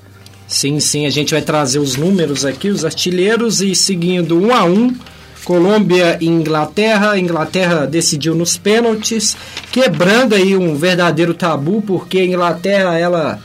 Sim, 0.47 0.79
sim, 0.79 1.05
a 1.07 1.09
gente 1.09 1.33
vai 1.33 1.41
trazer 1.41 1.79
os 1.79 1.95
números 1.95 2.45
aqui, 2.45 2.69
os 2.69 2.85
artilheiros, 2.85 3.61
e 3.61 3.73
seguindo 3.73 4.39
um 4.39 4.53
a 4.53 4.63
um, 4.63 4.95
Colômbia 5.43 6.17
e 6.21 6.27
Inglaterra. 6.27 7.17
Inglaterra 7.17 7.87
decidiu 7.87 8.35
nos 8.35 8.57
pênaltis, 8.57 9.35
quebrando 9.71 10.35
aí 10.35 10.55
um 10.55 10.75
verdadeiro 10.75 11.33
tabu, 11.33 11.81
porque 11.81 12.19
a 12.19 12.25
Inglaterra, 12.25 12.99
ela 12.99 13.39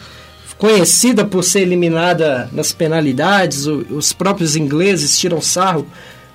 conhecida 0.59 1.25
por 1.25 1.45
ser 1.45 1.61
eliminada 1.61 2.51
nas 2.53 2.73
penalidades, 2.73 3.67
os 3.67 4.13
próprios 4.13 4.57
ingleses 4.57 5.19
tiram 5.19 5.41
sarro 5.41 5.87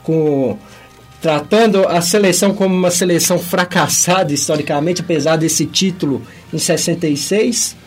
com 0.01 0.57
tratando 1.21 1.87
a 1.87 2.01
seleção 2.01 2.53
como 2.53 2.75
uma 2.75 2.91
seleção 2.91 3.39
fracassada 3.39 4.33
historicamente, 4.33 5.01
apesar 5.01 5.37
desse 5.37 5.65
título 5.65 6.21
em 6.53 6.57
66. 6.57 7.77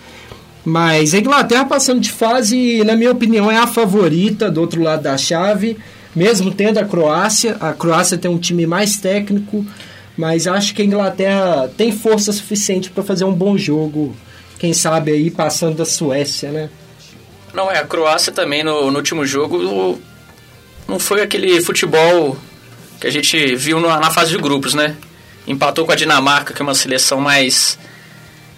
Mas 0.64 1.14
a 1.14 1.18
Inglaterra 1.18 1.66
passando 1.66 2.00
de 2.00 2.10
fase, 2.10 2.82
na 2.84 2.96
minha 2.96 3.12
opinião, 3.12 3.50
é 3.50 3.58
a 3.58 3.66
favorita 3.66 4.50
do 4.50 4.60
outro 4.60 4.82
lado 4.82 5.02
da 5.02 5.18
chave, 5.18 5.76
mesmo 6.14 6.50
tendo 6.50 6.78
a 6.78 6.84
Croácia. 6.84 7.56
A 7.60 7.74
Croácia 7.74 8.16
tem 8.16 8.30
um 8.30 8.38
time 8.38 8.66
mais 8.66 8.96
técnico, 8.96 9.64
mas 10.16 10.46
acho 10.46 10.74
que 10.74 10.80
a 10.80 10.84
Inglaterra 10.84 11.70
tem 11.76 11.92
força 11.92 12.32
suficiente 12.32 12.90
para 12.90 13.04
fazer 13.04 13.24
um 13.24 13.34
bom 13.34 13.56
jogo. 13.58 14.16
Quem 14.58 14.72
sabe 14.72 15.12
aí 15.12 15.30
passando 15.30 15.76
da 15.76 15.84
Suécia, 15.84 16.50
né? 16.50 16.70
Não, 17.52 17.70
é, 17.70 17.78
a 17.78 17.86
Croácia 17.86 18.32
também 18.32 18.62
no, 18.62 18.90
no 18.90 18.98
último 18.98 19.24
jogo 19.26 19.98
não 20.86 20.98
foi 20.98 21.22
aquele 21.22 21.60
futebol 21.60 22.36
que 23.00 23.06
a 23.06 23.10
gente 23.10 23.54
viu 23.56 23.80
na, 23.80 23.98
na 23.98 24.10
fase 24.10 24.30
de 24.30 24.38
grupos, 24.38 24.74
né? 24.74 24.96
Empatou 25.46 25.84
com 25.84 25.92
a 25.92 25.96
Dinamarca, 25.96 26.54
que 26.54 26.62
é 26.62 26.64
uma 26.64 26.74
seleção 26.74 27.20
mais 27.20 27.78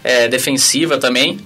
é, 0.05 0.29
defensiva 0.29 0.99
também. 0.99 1.41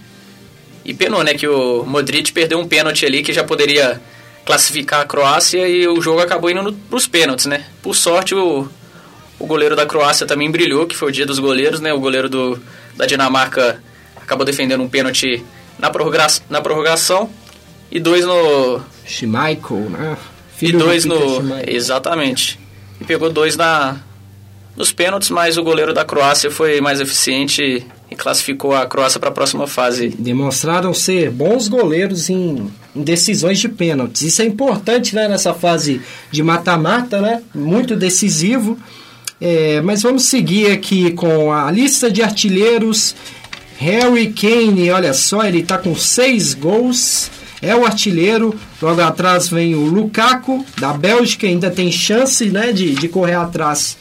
E 0.85 0.93
penou, 0.93 1.23
né? 1.23 1.35
Que 1.35 1.47
o 1.47 1.85
Modric 1.85 2.33
perdeu 2.33 2.59
um 2.59 2.67
pênalti 2.67 3.07
ali 3.07 3.23
que 3.23 3.33
já 3.33 3.45
poderia 3.45 4.01
classificar 4.45 5.01
a 5.01 5.05
Croácia 5.05 5.69
e 5.69 5.87
o 5.87 6.01
jogo 6.01 6.21
acabou 6.21 6.51
indo 6.51 6.63
no, 6.63 6.73
pros 6.73 7.07
pênaltis, 7.07 7.47
né? 7.47 7.65
Por 7.83 7.95
sorte, 7.95 8.35
o, 8.35 8.69
o 9.39 9.47
goleiro 9.47 9.77
da 9.77 9.87
Croácia 9.87 10.27
também 10.27 10.51
brilhou, 10.51 10.87
que 10.87 10.97
foi 10.97 11.09
o 11.09 11.13
dia 11.13 11.27
dos 11.27 11.39
goleiros, 11.39 11.81
né? 11.81 11.93
O 11.93 12.01
goleiro 12.01 12.29
do, 12.29 12.61
da 12.97 13.07
Dinamarca 13.07 13.83
acabou 14.33 14.47
defendendo 14.47 14.83
um 14.83 14.89
pênalti 14.89 15.45
na, 15.79 15.91
prorroga 15.91 16.27
na 16.49 16.61
prorrogação 16.61 17.29
e 17.91 18.01
dois 18.01 18.25
no. 18.25 18.81
Schmeichel, 19.07 19.91
né? 19.91 20.17
E 20.57 20.59
Filho 20.59 20.79
do 20.79 20.85
dois 20.87 21.05
no. 21.05 21.37
Schmeichel. 21.37 21.75
Exatamente. 21.75 22.59
E 23.01 23.05
pegou 23.05 23.31
dois 23.31 23.57
na, 23.57 24.01
nos 24.77 24.93
pênaltis, 24.93 25.29
mas 25.29 25.59
o 25.59 25.63
goleiro 25.63 25.93
da 25.93 26.05
Croácia 26.05 26.51
foi 26.51 26.81
mais 26.81 27.01
eficiente 27.01 27.87
e 28.11 28.15
classificou 28.15 28.75
a 28.75 28.87
Croácia 28.87 29.21
para 29.21 29.29
a 29.29 29.33
próxima 29.33 29.67
fase. 29.67 30.09
Demonstraram 30.09 30.95
ser 30.95 31.31
bons 31.31 31.69
goleiros 31.69 32.31
em, 32.31 32.71
em 32.97 33.03
decisões 33.03 33.59
de 33.59 33.69
pênaltis. 33.69 34.23
Isso 34.23 34.41
é 34.41 34.45
importante 34.47 35.15
né, 35.15 35.29
nessa 35.29 35.53
fase 35.53 36.01
de 36.31 36.43
mata-mata, 36.43 37.21
né? 37.21 37.43
Muito 37.55 37.97
decisivo. 37.97 38.79
É, 39.41 39.81
mas 39.81 40.03
vamos 40.03 40.27
seguir 40.27 40.71
aqui 40.71 41.11
com 41.11 41.53
a 41.53 41.71
lista 41.71 42.11
de 42.11 42.23
artilheiros. 42.23 43.15
Harry 43.83 44.33
Kane, 44.33 44.93
olha 44.93 45.13
só, 45.13 45.45
ele 45.45 45.59
está 45.59 45.77
com 45.77 45.93
seis 45.97 46.55
gols. 46.55 47.29
É 47.61 47.75
o 47.75 47.85
artilheiro. 47.85 48.55
Logo 48.81 49.01
atrás 49.01 49.49
vem 49.49 49.75
o 49.75 49.81
Lukaku, 49.87 50.65
da 50.79 50.93
Bélgica. 50.93 51.49
Ainda 51.49 51.69
tem 51.69 51.91
chance 51.91 52.49
né, 52.49 52.71
de, 52.71 52.95
de 52.95 53.09
correr 53.09 53.35
atrás 53.35 53.99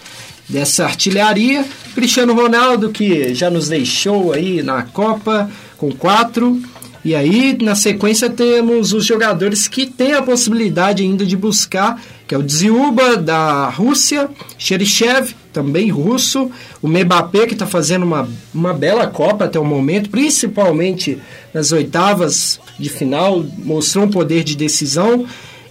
dessa 0.48 0.86
artilharia. 0.86 1.66
Cristiano 1.96 2.36
Ronaldo, 2.36 2.92
que 2.92 3.34
já 3.34 3.50
nos 3.50 3.70
deixou 3.70 4.34
aí 4.34 4.62
na 4.62 4.84
Copa 4.84 5.50
com 5.78 5.92
quatro. 5.92 6.62
E 7.04 7.16
aí, 7.16 7.58
na 7.60 7.74
sequência, 7.74 8.30
temos 8.30 8.94
os 8.94 9.04
jogadores 9.04 9.68
que 9.68 9.88
têm 9.88 10.14
a 10.14 10.22
possibilidade 10.22 11.02
ainda 11.02 11.26
de 11.26 11.36
buscar, 11.36 12.00
que 12.28 12.36
é 12.36 12.38
o 12.38 12.44
Dziuba, 12.44 13.18
da 13.18 13.70
Rússia, 13.70 14.30
Cheryshev, 14.58 15.34
também 15.52 15.90
russo, 15.90 16.52
o 16.82 16.88
Mbappé, 16.88 17.48
que 17.48 17.54
está 17.54 17.66
fazendo 17.66 18.04
uma, 18.04 18.30
uma 18.54 18.74
bela 18.74 19.08
Copa 19.08 19.46
até 19.46 19.60
o 19.60 19.66
momento, 19.66 20.10
principalmente 20.12 21.18
nas 21.54 21.72
oitavas 21.72 22.60
de 22.78 22.90
final, 22.90 23.44
mostrou 23.58 24.06
um 24.06 24.10
poder 24.10 24.44
de 24.44 24.56
decisão, 24.56 25.26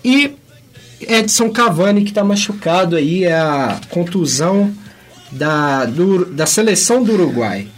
e 0.05 0.33
Edson 1.01 1.49
Cavani, 1.51 2.03
que 2.03 2.11
está 2.11 2.25
machucado 2.25 2.97
aí, 2.97 3.25
é 3.25 3.39
a 3.39 3.81
contusão 3.89 4.73
da, 5.31 5.85
do, 5.85 6.27
da 6.27 6.45
seleção 6.45 7.03
do 7.03 7.13
Uruguai. 7.13 7.69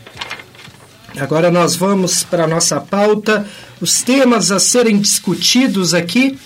Agora 1.19 1.51
nós 1.51 1.77
vamos 1.77 2.23
para 2.23 2.45
a 2.45 2.49
nossa 2.49 2.81
pauta, 2.81 3.47
os 3.81 4.03
temas 4.03 4.51
a 4.51 4.59
serem 4.59 4.99
discutidos 4.99 5.93
aqui, 5.93 6.39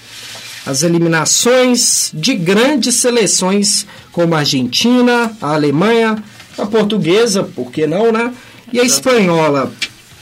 as 0.64 0.82
eliminações 0.82 2.10
de 2.12 2.34
grandes 2.34 2.96
seleções 2.96 3.86
como 4.10 4.34
a 4.34 4.40
Argentina, 4.40 5.30
a 5.40 5.54
Alemanha, 5.54 6.22
a 6.58 6.66
portuguesa, 6.66 7.42
por 7.44 7.70
que 7.70 7.86
não, 7.86 8.10
né? 8.10 8.32
E 8.72 8.80
a 8.80 8.84
espanhola. 8.84 9.72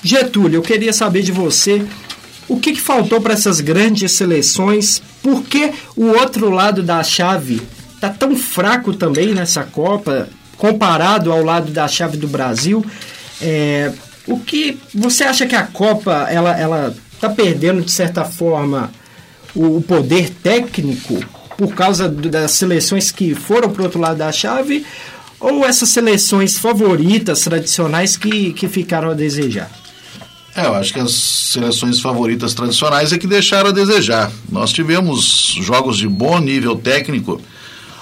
Getúlio, 0.03 0.59
eu 0.59 0.63
queria 0.63 0.93
saber 0.93 1.23
de 1.23 1.33
você 1.33 1.83
o 2.47 2.59
que, 2.61 2.73
que 2.73 2.81
faltou 2.81 3.21
para 3.21 3.33
essas 3.33 3.61
grandes 3.61 4.13
seleções, 4.13 5.03
por 5.23 5.43
que 5.45 5.73
o 5.97 6.07
outro 6.09 6.51
lado 6.51 6.83
da 6.83 7.03
chave 7.03 7.63
tá 7.99 8.11
tão 8.11 8.37
fraco 8.37 8.93
também 8.93 9.29
nessa 9.35 9.65
Copa, 9.65 10.29
comparado 10.59 11.33
ao 11.33 11.43
lado 11.43 11.73
da 11.73 11.89
chave 11.89 12.19
do 12.19 12.29
Brasil. 12.29 12.85
É, 13.41 13.93
o 14.27 14.39
que 14.41 14.79
você 14.95 15.25
acha 15.25 15.47
que 15.47 15.55
a 15.57 15.63
Copa 15.67 16.27
ela 16.31 16.59
ela 16.59 16.95
está 17.13 17.29
perdendo 17.29 17.83
de 17.83 17.91
certa 17.91 18.25
forma 18.25 18.91
o, 19.55 19.77
o 19.79 19.83
poder 19.83 20.31
técnico 20.31 21.19
por 21.57 21.75
causa 21.75 22.09
do- 22.09 22.29
das 22.29 22.53
seleções 22.53 23.11
que 23.13 23.35
foram 23.35 23.71
para 23.71 23.85
outro 23.85 24.01
lado 24.01 24.17
da 24.19 24.33
chave 24.33 24.85
ou 25.39 25.65
essas 25.65 25.89
seleções 25.91 26.59
favoritas 26.59 27.41
tradicionais 27.43 28.17
que, 28.17 28.53
que 28.55 28.67
ficaram 28.69 29.11
a 29.11 29.15
desejar? 29.15 29.71
É, 30.57 30.65
eu 30.67 30.75
acho 30.75 30.93
que 30.93 31.01
as 31.01 31.13
seleções 31.13 32.01
favoritas 32.01 32.55
tradicionais 32.55 33.13
é 33.13 33.19
que 33.19 33.27
deixaram 33.27 33.71
a 33.71 33.73
desejar. 33.73 34.31
Nós 34.51 34.73
tivemos 34.73 35.57
jogos 35.61 35.99
de 35.99 36.07
bom 36.09 36.39
nível 36.39 36.77
técnico, 36.77 37.41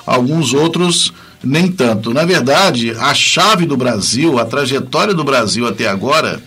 alguns 0.06 0.52
outros 0.52 1.12
nem 1.42 1.70
tanto. 1.70 2.12
Na 2.14 2.24
verdade, 2.24 2.90
a 2.98 3.12
chave 3.14 3.66
do 3.66 3.76
Brasil, 3.76 4.38
a 4.38 4.44
trajetória 4.44 5.14
do 5.14 5.24
Brasil 5.24 5.66
até 5.66 5.88
agora, 5.88 6.42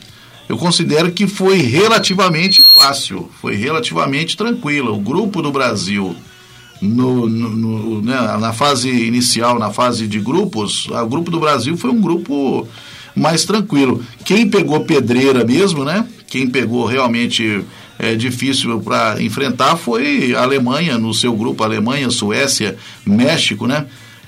eu 0.47 0.57
considero 0.57 1.11
que 1.11 1.27
foi 1.27 1.57
relativamente 1.57 2.61
fácil, 2.77 3.29
foi 3.41 3.55
relativamente 3.55 4.37
tranquila. 4.37 4.91
O 4.91 4.99
grupo 4.99 5.41
do 5.41 5.51
Brasil, 5.51 6.15
no, 6.81 7.27
no- 7.27 7.49
no- 7.49 8.01
né, 8.01 8.15
na 8.39 8.53
fase 8.53 8.89
inicial, 8.89 9.57
na 9.59 9.71
fase 9.71 10.07
de 10.07 10.19
grupos, 10.19 10.87
o 10.87 11.05
grupo 11.07 11.31
do 11.31 11.39
Brasil 11.39 11.75
foi 11.77 11.89
um 11.89 11.99
grupo 12.01 12.67
mais 13.15 13.43
tranquilo. 13.45 14.03
Quem 14.23 14.49
pegou 14.49 14.81
pedreira 14.81 15.43
mesmo, 15.43 15.83
né? 15.83 16.05
Quem 16.27 16.47
pegou 16.49 16.85
realmente 16.85 17.63
é, 17.97 18.13
difícil 18.13 18.79
para 18.81 19.21
enfrentar 19.23 19.77
foi 19.77 20.35
a 20.35 20.43
Alemanha 20.43 20.97
no 20.97 21.13
seu 21.13 21.33
grupo, 21.33 21.63
Alemanha, 21.63 22.09
Suécia, 22.09 22.75
México, 23.05 23.65
né? 23.67 23.85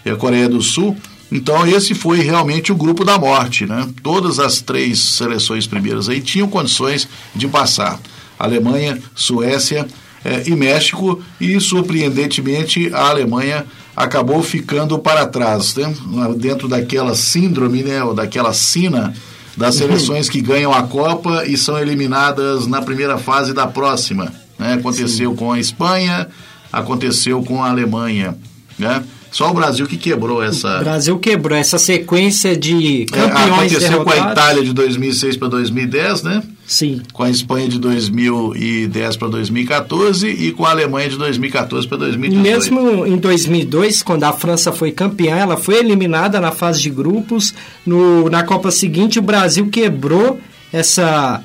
E 0.07 0.09
a 0.11 0.15
Coreia 0.15 0.47
do 0.49 0.61
Sul. 0.61 0.95
Então 1.31 1.67
esse 1.67 1.93
foi 1.93 2.21
realmente 2.21 2.71
o 2.71 2.75
grupo 2.75 3.03
da 3.03 3.17
morte, 3.19 3.65
né? 3.65 3.87
Todas 4.01 4.39
as 4.39 4.61
três 4.61 4.99
seleções 4.99 5.67
primeiras 5.67 6.07
aí 6.07 6.21
tinham 6.21 6.47
condições 6.47 7.07
de 7.35 7.47
passar. 7.47 7.99
Alemanha, 8.39 8.97
Suécia 9.13 9.85
eh, 10.23 10.43
e 10.47 10.55
México 10.55 11.21
e 11.41 11.59
surpreendentemente 11.59 12.89
a 12.93 13.09
Alemanha 13.09 13.65
acabou 13.95 14.41
ficando 14.43 14.97
para 14.99 15.25
trás, 15.25 15.75
né? 15.75 15.93
dentro 16.37 16.67
daquela 16.67 17.15
síndrome, 17.15 17.81
né, 17.81 18.03
ou 18.03 18.13
daquela 18.13 18.53
sina 18.53 19.13
das 19.57 19.73
Uhum. 19.75 19.81
seleções 19.81 20.29
que 20.29 20.39
ganham 20.39 20.71
a 20.71 20.83
Copa 20.83 21.43
e 21.47 21.57
são 21.57 21.79
eliminadas 21.79 22.67
na 22.67 22.79
primeira 22.79 23.17
fase 23.17 23.53
da 23.53 23.65
próxima. 23.65 24.31
Né? 24.57 24.73
Aconteceu 24.73 25.33
com 25.33 25.51
a 25.51 25.59
Espanha, 25.59 26.27
aconteceu 26.71 27.41
com 27.41 27.63
a 27.63 27.69
Alemanha. 27.69 28.37
Né? 28.77 29.03
Só 29.37 29.51
o 29.51 29.53
Brasil 29.53 29.85
que 29.85 29.97
quebrou 29.97 30.39
O 30.39 30.43
essa. 30.43 30.79
Brasil 30.79 31.19
quebrou 31.19 31.55
essa 31.55 31.77
sequência 31.77 32.57
de 32.57 33.03
É, 33.03 33.05
campeões 33.05 33.71
aconteceu 33.71 34.03
com 34.03 34.09
a 34.09 34.13
derrotados. 34.15 34.31
Itália 34.31 34.63
de 34.63 34.73
2006 34.73 35.37
para 35.37 35.47
2010, 35.49 36.23
né? 36.23 36.43
Sim. 36.65 37.03
Com 37.13 37.21
a 37.21 37.29
Espanha 37.29 37.67
de 37.67 37.77
2010 37.77 39.15
para 39.15 39.27
2014 39.27 40.27
e 40.27 40.51
com 40.53 40.65
a 40.65 40.71
Alemanha 40.71 41.07
de 41.07 41.17
2014 41.19 41.87
para 41.87 41.97
E 41.97 41.99
2018. 41.99 42.41
mesmo 42.51 43.05
em 43.05 43.17
2002, 43.17 44.01
quando 44.01 44.23
a 44.23 44.33
França 44.33 44.71
foi 44.71 44.91
campeã, 44.91 45.35
ela 45.35 45.55
foi 45.55 45.75
eliminada 45.75 46.41
na 46.41 46.51
fase 46.51 46.81
de 46.81 46.89
grupos. 46.89 47.53
No, 47.85 48.31
na 48.31 48.41
Copa 48.41 48.71
seguinte, 48.71 49.19
o 49.19 49.21
Brasil 49.21 49.69
quebrou 49.69 50.39
essa 50.73 51.43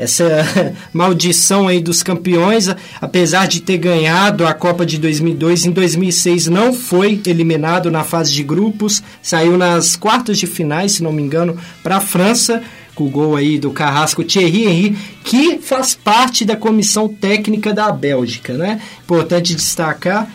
essa 0.00 0.24
maldição 0.94 1.68
aí 1.68 1.80
dos 1.80 2.02
campeões, 2.02 2.68
apesar 3.00 3.46
de 3.46 3.60
ter 3.60 3.76
ganhado 3.76 4.46
a 4.46 4.54
Copa 4.54 4.86
de 4.86 4.98
2002, 4.98 5.66
em 5.66 5.70
2006 5.70 6.46
não 6.46 6.72
foi 6.72 7.20
eliminado 7.26 7.90
na 7.90 8.02
fase 8.02 8.32
de 8.32 8.42
grupos, 8.42 9.02
saiu 9.20 9.58
nas 9.58 9.96
quartas 9.96 10.38
de 10.38 10.46
finais, 10.46 10.92
se 10.92 11.02
não 11.02 11.12
me 11.12 11.22
engano, 11.22 11.56
para 11.82 11.98
a 11.98 12.00
França, 12.00 12.62
com 12.94 13.04
o 13.04 13.10
gol 13.10 13.36
aí 13.36 13.58
do 13.58 13.70
Carrasco 13.70 14.24
Thierry 14.24 14.64
Henry, 14.64 14.98
que 15.22 15.58
faz 15.58 15.94
parte 15.94 16.46
da 16.46 16.56
comissão 16.56 17.06
técnica 17.06 17.74
da 17.74 17.92
Bélgica, 17.92 18.54
né? 18.54 18.80
Importante 19.02 19.54
destacar. 19.54 20.30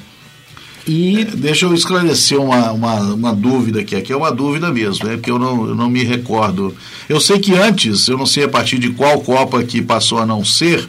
E 0.88 1.26
Deixa 1.26 1.65
eu 1.65 1.74
esclarecer 1.74 2.39
uma, 2.39 2.71
uma, 2.71 3.00
uma 3.13 3.34
dúvida 3.34 3.80
aqui. 3.82 3.95
Aqui 3.95 4.13
é 4.13 4.15
uma 4.15 4.32
dúvida 4.32 4.71
mesmo, 4.71 5.06
né? 5.08 5.15
porque 5.15 5.32
eu 5.32 5.39
não, 5.39 5.67
eu 5.69 5.76
não 5.76 5.89
me 5.89 6.04
recordo. 6.04 6.76
Eu 7.10 7.19
sei 7.19 7.39
que 7.39 7.54
antes, 7.56 8.08
eu 8.08 8.17
não 8.17 8.26
sei 8.26 8.43
a 8.43 8.50
partir 8.50 8.78
de 8.78 8.91
qual 8.91 9.19
Copa 9.21 9.63
que 9.63 9.82
passou 9.82 10.19
a 10.19 10.26
não 10.26 10.45
ser, 10.45 10.88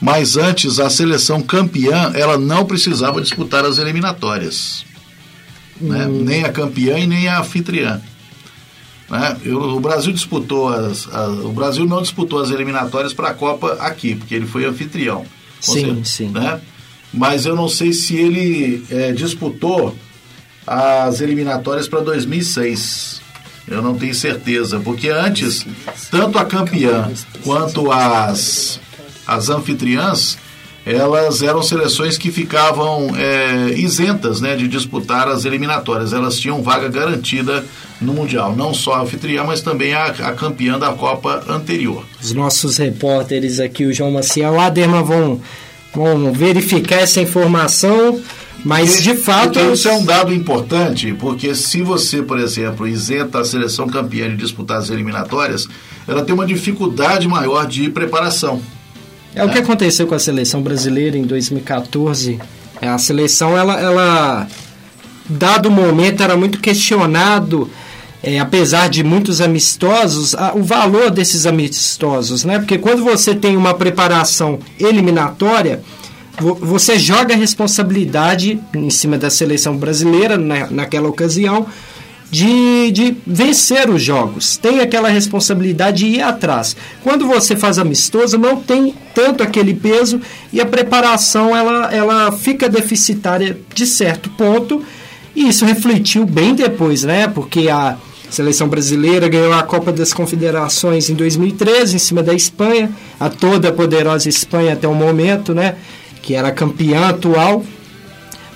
mas 0.00 0.36
antes 0.36 0.78
a 0.78 0.90
seleção 0.90 1.40
campeã 1.40 2.12
ela 2.14 2.36
não 2.36 2.66
precisava 2.66 3.20
disputar 3.20 3.64
as 3.64 3.78
eliminatórias. 3.78 4.84
Né? 5.80 6.06
Nem 6.06 6.44
a 6.44 6.52
campeã 6.52 6.98
e 6.98 7.06
nem 7.06 7.26
a 7.28 7.40
anfitriã. 7.40 8.00
Né? 9.08 9.36
Eu- 9.42 9.60
o 9.76 9.80
Brasil 9.80 10.12
disputou 10.12 10.68
as, 10.68 11.08
a- 11.12 11.26
o 11.28 11.52
Brasil 11.52 11.86
não 11.86 12.02
disputou 12.02 12.40
as 12.40 12.50
eliminatórias 12.50 13.14
para 13.14 13.30
a 13.30 13.34
Copa 13.34 13.72
aqui, 13.80 14.14
porque 14.14 14.34
ele 14.34 14.46
foi 14.46 14.66
anfitrião. 14.66 15.24
Sim, 15.60 16.04
sim. 16.04 16.28
Né? 16.28 16.60
Mas 17.12 17.44
eu 17.44 17.56
não 17.56 17.68
sei 17.68 17.92
se 17.92 18.16
ele 18.16 18.84
eh, 18.90 19.12
disputou 19.12 19.94
as 20.66 21.20
eliminatórias 21.20 21.88
para 21.88 22.00
2006. 22.00 23.20
Eu 23.66 23.82
não 23.82 23.94
tenho 23.96 24.14
certeza, 24.14 24.80
porque 24.80 25.08
antes, 25.08 25.66
tanto 26.10 26.38
a 26.38 26.44
campeã 26.44 27.10
quanto 27.44 27.90
as, 27.90 28.80
as 29.26 29.48
anfitriãs, 29.48 30.38
elas 30.84 31.42
eram 31.42 31.62
seleções 31.62 32.16
que 32.16 32.32
ficavam 32.32 33.10
eh, 33.16 33.74
isentas 33.76 34.40
né, 34.40 34.56
de 34.56 34.66
disputar 34.66 35.28
as 35.28 35.44
eliminatórias. 35.44 36.12
Elas 36.12 36.38
tinham 36.38 36.62
vaga 36.62 36.88
garantida 36.88 37.64
no 38.00 38.14
Mundial. 38.14 38.56
Não 38.56 38.72
só 38.72 38.94
a 38.94 39.00
anfitriã, 39.02 39.44
mas 39.44 39.60
também 39.60 39.92
a, 39.92 40.06
a 40.06 40.32
campeã 40.32 40.78
da 40.78 40.92
Copa 40.92 41.44
anterior. 41.48 42.04
os 42.20 42.32
nossos 42.32 42.78
repórteres 42.78 43.60
aqui, 43.60 43.84
o 43.84 43.92
João 43.92 44.10
Maciel 44.10 44.54
e 44.54 44.56
o 44.56 44.60
Aderman, 44.60 45.02
vão, 45.04 45.40
vão 45.94 46.32
verificar 46.32 46.96
essa 46.96 47.20
informação, 47.20 48.20
mas 48.64 49.02
de 49.02 49.14
fato. 49.14 49.58
Então, 49.58 49.72
isso 49.72 49.88
é 49.88 49.92
um 49.92 50.04
dado 50.04 50.32
importante, 50.32 51.12
porque 51.14 51.54
se 51.54 51.82
você, 51.82 52.22
por 52.22 52.38
exemplo, 52.38 52.86
isenta 52.86 53.40
a 53.40 53.44
seleção 53.44 53.88
campeã 53.88 54.28
de 54.28 54.36
disputar 54.36 54.78
as 54.78 54.90
eliminatórias, 54.90 55.66
ela 56.06 56.22
tem 56.22 56.34
uma 56.34 56.46
dificuldade 56.46 57.26
maior 57.26 57.66
de 57.66 57.88
preparação. 57.90 58.60
É 59.34 59.44
o 59.44 59.48
que 59.48 59.58
aconteceu 59.58 60.06
com 60.06 60.14
a 60.14 60.18
seleção 60.18 60.60
brasileira 60.60 61.16
em 61.16 61.22
2014. 61.22 62.40
É, 62.82 62.88
A 62.88 62.98
seleção, 62.98 63.56
ela, 63.56 63.80
ela 63.80 64.48
dado 65.28 65.68
o 65.68 65.70
momento, 65.70 66.22
era 66.22 66.36
muito 66.36 66.58
questionado, 66.58 67.70
é, 68.22 68.38
apesar 68.38 68.88
de 68.88 69.02
muitos 69.02 69.40
amistosos, 69.40 70.34
a- 70.34 70.52
o 70.54 70.62
valor 70.62 71.10
desses 71.10 71.46
amistosos, 71.46 72.44
né? 72.44 72.58
Porque 72.58 72.76
quando 72.78 73.02
você 73.02 73.34
tem 73.34 73.56
uma 73.56 73.72
preparação 73.74 74.58
eliminatória, 74.78 75.82
vo- 76.38 76.54
você 76.60 76.98
joga 76.98 77.34
a 77.34 77.36
responsabilidade 77.36 78.60
em 78.74 78.90
cima 78.90 79.16
da 79.16 79.30
seleção 79.30 79.76
brasileira 79.76 80.36
na, 80.36 80.70
naquela 80.70 81.08
ocasião 81.08 81.66
de, 82.30 82.90
de 82.92 83.16
vencer 83.26 83.90
os 83.90 84.02
jogos. 84.02 84.56
Tem 84.56 84.80
aquela 84.80 85.08
responsabilidade 85.08 85.98
de 86.04 86.16
ir 86.16 86.22
atrás. 86.22 86.76
Quando 87.02 87.26
você 87.26 87.56
faz 87.56 87.78
amistoso, 87.78 88.38
não 88.38 88.56
tem 88.56 88.94
tanto 89.14 89.42
aquele 89.42 89.74
peso 89.74 90.20
e 90.52 90.60
a 90.60 90.66
preparação 90.66 91.56
ela, 91.56 91.92
ela 91.92 92.30
fica 92.32 92.68
deficitária 92.68 93.58
de 93.74 93.84
certo 93.86 94.30
ponto. 94.30 94.82
E 95.34 95.48
isso 95.48 95.64
refletiu 95.64 96.24
bem 96.26 96.54
depois, 96.54 97.02
né? 97.02 97.26
Porque 97.26 97.68
a 97.68 97.96
seleção 98.30 98.68
brasileira 98.68 99.28
ganhou 99.28 99.52
a 99.52 99.62
Copa 99.62 99.92
das 99.92 100.12
Confederações 100.12 101.10
em 101.10 101.14
2013 101.14 101.96
em 101.96 101.98
cima 101.98 102.22
da 102.22 102.32
Espanha, 102.32 102.90
a 103.18 103.28
toda 103.28 103.72
poderosa 103.72 104.28
Espanha 104.28 104.72
até 104.72 104.86
o 104.86 104.94
momento, 104.94 105.52
né? 105.52 105.76
Que 106.22 106.34
era 106.34 106.50
campeã 106.50 107.08
atual 107.08 107.64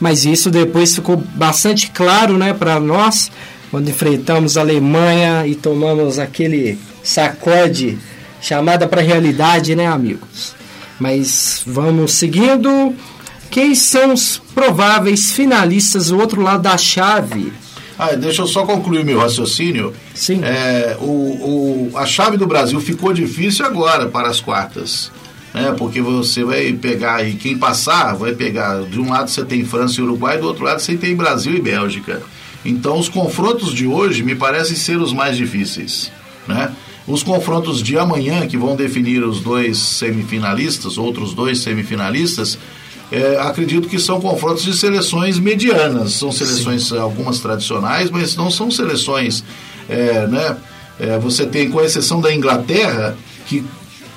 mas 0.00 0.24
isso 0.24 0.50
depois 0.50 0.94
ficou 0.94 1.16
bastante 1.16 1.90
claro 1.90 2.36
né, 2.36 2.52
para 2.52 2.78
nós 2.80 3.30
quando 3.70 3.88
enfrentamos 3.88 4.56
a 4.56 4.60
Alemanha 4.60 5.46
e 5.46 5.54
tomamos 5.54 6.18
aquele 6.18 6.78
sacode 7.02 7.98
chamada 8.40 8.86
para 8.86 9.00
a 9.00 9.04
realidade, 9.04 9.74
né, 9.74 9.86
amigos? 9.86 10.54
Mas 11.00 11.62
vamos 11.66 12.12
seguindo. 12.12 12.94
Quem 13.50 13.74
são 13.74 14.12
os 14.12 14.40
prováveis 14.54 15.32
finalistas 15.32 16.08
do 16.08 16.18
outro 16.18 16.40
lado 16.42 16.62
da 16.62 16.76
chave? 16.76 17.52
Ah, 17.98 18.14
deixa 18.16 18.42
eu 18.42 18.46
só 18.46 18.64
concluir 18.64 19.04
meu 19.04 19.18
raciocínio. 19.18 19.92
Sim. 20.14 20.40
É, 20.42 20.96
o, 21.00 21.04
o- 21.04 21.92
a 21.96 22.04
chave 22.06 22.36
do 22.36 22.46
Brasil 22.46 22.80
ficou 22.80 23.12
difícil 23.12 23.64
agora 23.64 24.06
para 24.08 24.28
as 24.28 24.40
quartas. 24.40 25.12
Né? 25.52 25.72
Porque 25.78 26.00
você 26.00 26.42
vai 26.42 26.72
pegar 26.72 27.16
aí, 27.16 27.34
quem 27.34 27.56
passar, 27.56 28.14
vai 28.14 28.32
pegar. 28.34 28.82
De 28.82 28.98
um 29.00 29.10
lado 29.10 29.30
você 29.30 29.44
tem 29.44 29.64
França 29.64 30.00
e 30.00 30.02
Uruguai, 30.04 30.38
do 30.38 30.46
outro 30.48 30.64
lado 30.64 30.80
você 30.80 30.96
tem 30.96 31.14
Brasil 31.14 31.54
e 31.54 31.60
Bélgica. 31.60 32.20
Então 32.64 32.98
os 32.98 33.08
confrontos 33.08 33.72
de 33.72 33.86
hoje 33.86 34.22
me 34.24 34.34
parecem 34.34 34.74
ser 34.74 34.96
os 34.98 35.12
mais 35.12 35.36
difíceis. 35.36 36.10
Né? 36.48 36.72
Os 37.06 37.22
confrontos 37.22 37.82
de 37.82 37.96
amanhã, 37.98 38.46
que 38.48 38.56
vão 38.56 38.74
definir 38.74 39.22
os 39.22 39.40
dois 39.40 39.76
semifinalistas, 39.78 40.96
outros 40.98 41.34
dois 41.34 41.60
semifinalistas, 41.60 42.58
é, 43.12 43.38
acredito 43.40 43.88
que 43.88 43.98
são 43.98 44.20
confrontos 44.20 44.64
de 44.64 44.76
seleções 44.76 45.38
medianas. 45.38 46.14
São 46.14 46.32
seleções 46.32 46.92
algumas 46.92 47.40
tradicionais, 47.40 48.10
mas 48.10 48.36
não 48.36 48.50
são 48.50 48.70
seleções, 48.70 49.44
é, 49.88 50.26
né? 50.26 50.56
É, 50.98 51.18
você 51.18 51.44
tem, 51.44 51.70
com 51.70 51.80
exceção 51.80 52.20
da 52.20 52.32
Inglaterra, 52.32 53.16
que 53.46 53.64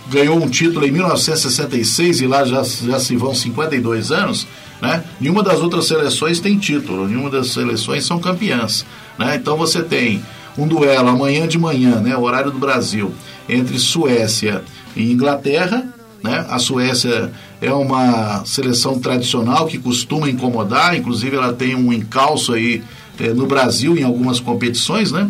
ganhou 0.09 0.37
um 0.37 0.49
título 0.49 0.85
em 0.85 0.91
1966 0.91 2.21
e 2.21 2.27
lá 2.27 2.45
já, 2.45 2.63
já 2.63 2.99
se 2.99 3.15
vão 3.15 3.33
52 3.33 4.11
anos, 4.11 4.47
né? 4.81 5.03
Nenhuma 5.19 5.43
das 5.43 5.59
outras 5.59 5.87
seleções 5.87 6.39
tem 6.39 6.57
título, 6.57 7.07
nenhuma 7.07 7.29
das 7.29 7.51
seleções 7.51 8.05
são 8.05 8.19
campeãs, 8.19 8.85
né? 9.17 9.35
Então 9.35 9.57
você 9.57 9.81
tem 9.81 10.23
um 10.57 10.67
duelo 10.67 11.09
amanhã 11.09 11.47
de 11.47 11.57
manhã, 11.57 11.99
né? 11.99 12.15
Horário 12.15 12.51
do 12.51 12.59
Brasil, 12.59 13.13
entre 13.49 13.77
Suécia 13.79 14.63
e 14.95 15.11
Inglaterra, 15.11 15.85
né? 16.23 16.45
A 16.49 16.59
Suécia 16.59 17.31
é 17.61 17.71
uma 17.71 18.43
seleção 18.45 18.99
tradicional 18.99 19.67
que 19.67 19.77
costuma 19.77 20.29
incomodar, 20.29 20.95
inclusive 20.95 21.35
ela 21.35 21.53
tem 21.53 21.75
um 21.75 21.91
encalço 21.93 22.53
aí 22.53 22.83
eh, 23.19 23.33
no 23.33 23.45
Brasil 23.45 23.97
em 23.97 24.03
algumas 24.03 24.39
competições, 24.39 25.11
né? 25.11 25.29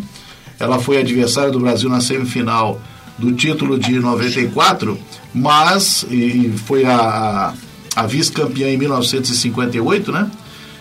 Ela 0.58 0.78
foi 0.78 0.98
adversária 0.98 1.50
do 1.50 1.60
Brasil 1.60 1.88
na 1.88 2.00
semifinal 2.00 2.80
do 3.18 3.32
título 3.32 3.78
de 3.78 3.98
94, 3.98 4.98
mas 5.34 6.06
e 6.10 6.52
foi 6.66 6.84
a, 6.84 7.52
a 7.94 8.06
vice-campeã 8.06 8.68
em 8.68 8.76
1958, 8.76 10.12
né? 10.12 10.30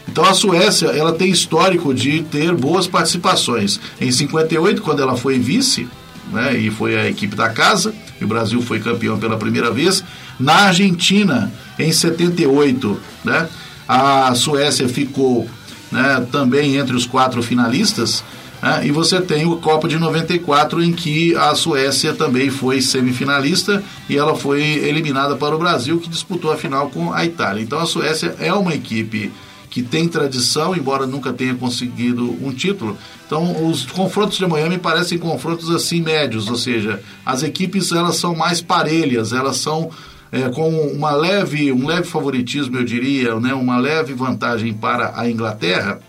Então 0.07 0.23
a 0.23 0.33
Suécia, 0.33 0.87
ela 0.87 1.11
tem 1.11 1.29
histórico 1.29 1.93
de 1.93 2.23
ter 2.23 2.53
boas 2.55 2.87
participações. 2.87 3.79
Em 3.99 4.11
58, 4.11 4.81
quando 4.81 5.01
ela 5.01 5.17
foi 5.17 5.37
vice, 5.37 5.87
né, 6.31 6.57
e 6.57 6.71
foi 6.71 6.97
a 6.97 7.09
equipe 7.09 7.35
da 7.35 7.49
casa, 7.49 7.93
e 8.19 8.23
o 8.23 8.27
Brasil 8.27 8.61
foi 8.61 8.79
campeão 8.79 9.17
pela 9.17 9.37
primeira 9.37 9.71
vez. 9.71 10.03
Na 10.39 10.67
Argentina, 10.67 11.51
em 11.77 11.91
78, 11.91 12.99
né, 13.23 13.47
a 13.87 14.33
Suécia 14.35 14.87
ficou 14.87 15.47
né, 15.91 16.25
também 16.31 16.75
entre 16.75 16.95
os 16.95 17.05
quatro 17.05 17.41
finalistas. 17.41 18.23
né, 18.61 18.81
e 18.85 18.91
você 18.91 19.21
tem 19.21 19.45
o 19.45 19.57
Copa 19.57 19.87
de 19.87 19.97
94, 19.97 20.83
em 20.83 20.91
que 20.91 21.35
a 21.35 21.55
Suécia 21.55 22.13
também 22.13 22.49
foi 22.49 22.81
semifinalista 22.81 23.83
e 24.09 24.17
ela 24.17 24.35
foi 24.35 24.61
eliminada 24.61 25.35
para 25.35 25.55
o 25.55 25.59
Brasil, 25.59 25.99
que 25.99 26.09
disputou 26.09 26.51
a 26.51 26.57
final 26.57 26.89
com 26.89 27.13
a 27.13 27.25
Itália. 27.25 27.61
Então 27.61 27.79
a 27.79 27.85
Suécia 27.85 28.35
é 28.39 28.53
uma 28.53 28.73
equipe 28.73 29.31
que 29.77 29.83
tem 29.83 30.07
tradição, 30.07 30.75
embora 30.75 31.05
nunca 31.05 31.31
tenha 31.31 31.53
conseguido 31.53 32.35
um 32.43 32.51
título. 32.51 32.97
Então, 33.27 33.69
os 33.69 33.85
confrontos 33.85 34.35
de 34.35 34.43
amanhã 34.43 34.67
me 34.67 34.79
parecem 34.79 35.19
confrontos 35.19 35.69
assim 35.69 36.01
médios, 36.01 36.49
ou 36.49 36.55
seja, 36.55 36.99
as 37.23 37.43
equipes 37.43 37.91
elas 37.91 38.15
são 38.15 38.35
mais 38.35 38.59
parelhas, 38.59 39.33
elas 39.33 39.57
são 39.57 39.91
é, 40.31 40.49
com 40.49 40.67
uma 40.87 41.11
leve, 41.11 41.71
um 41.71 41.85
leve 41.85 42.05
favoritismo, 42.07 42.75
eu 42.75 42.83
diria, 42.83 43.39
né, 43.39 43.53
uma 43.53 43.77
leve 43.77 44.15
vantagem 44.15 44.73
para 44.73 45.13
a 45.15 45.29
Inglaterra, 45.29 45.99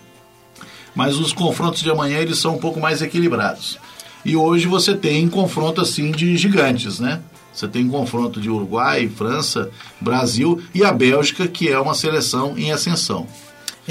mas 0.95 1.19
os 1.19 1.31
confrontos 1.31 1.83
de 1.83 1.91
amanhã 1.91 2.17
eles 2.17 2.39
são 2.39 2.55
um 2.55 2.59
pouco 2.59 2.79
mais 2.79 3.03
equilibrados. 3.03 3.77
E 4.25 4.35
hoje 4.35 4.65
você 4.65 4.95
tem 4.95 5.29
confronto 5.29 5.79
assim 5.79 6.09
de 6.09 6.35
gigantes, 6.35 6.99
né? 6.99 7.21
Você 7.53 7.67
tem 7.67 7.87
confronto 7.87 8.41
de 8.41 8.49
Uruguai, 8.49 9.07
França, 9.07 9.69
Brasil 10.01 10.59
e 10.73 10.83
a 10.83 10.91
Bélgica, 10.91 11.47
que 11.47 11.69
é 11.69 11.79
uma 11.79 11.93
seleção 11.93 12.57
em 12.57 12.71
ascensão. 12.71 13.27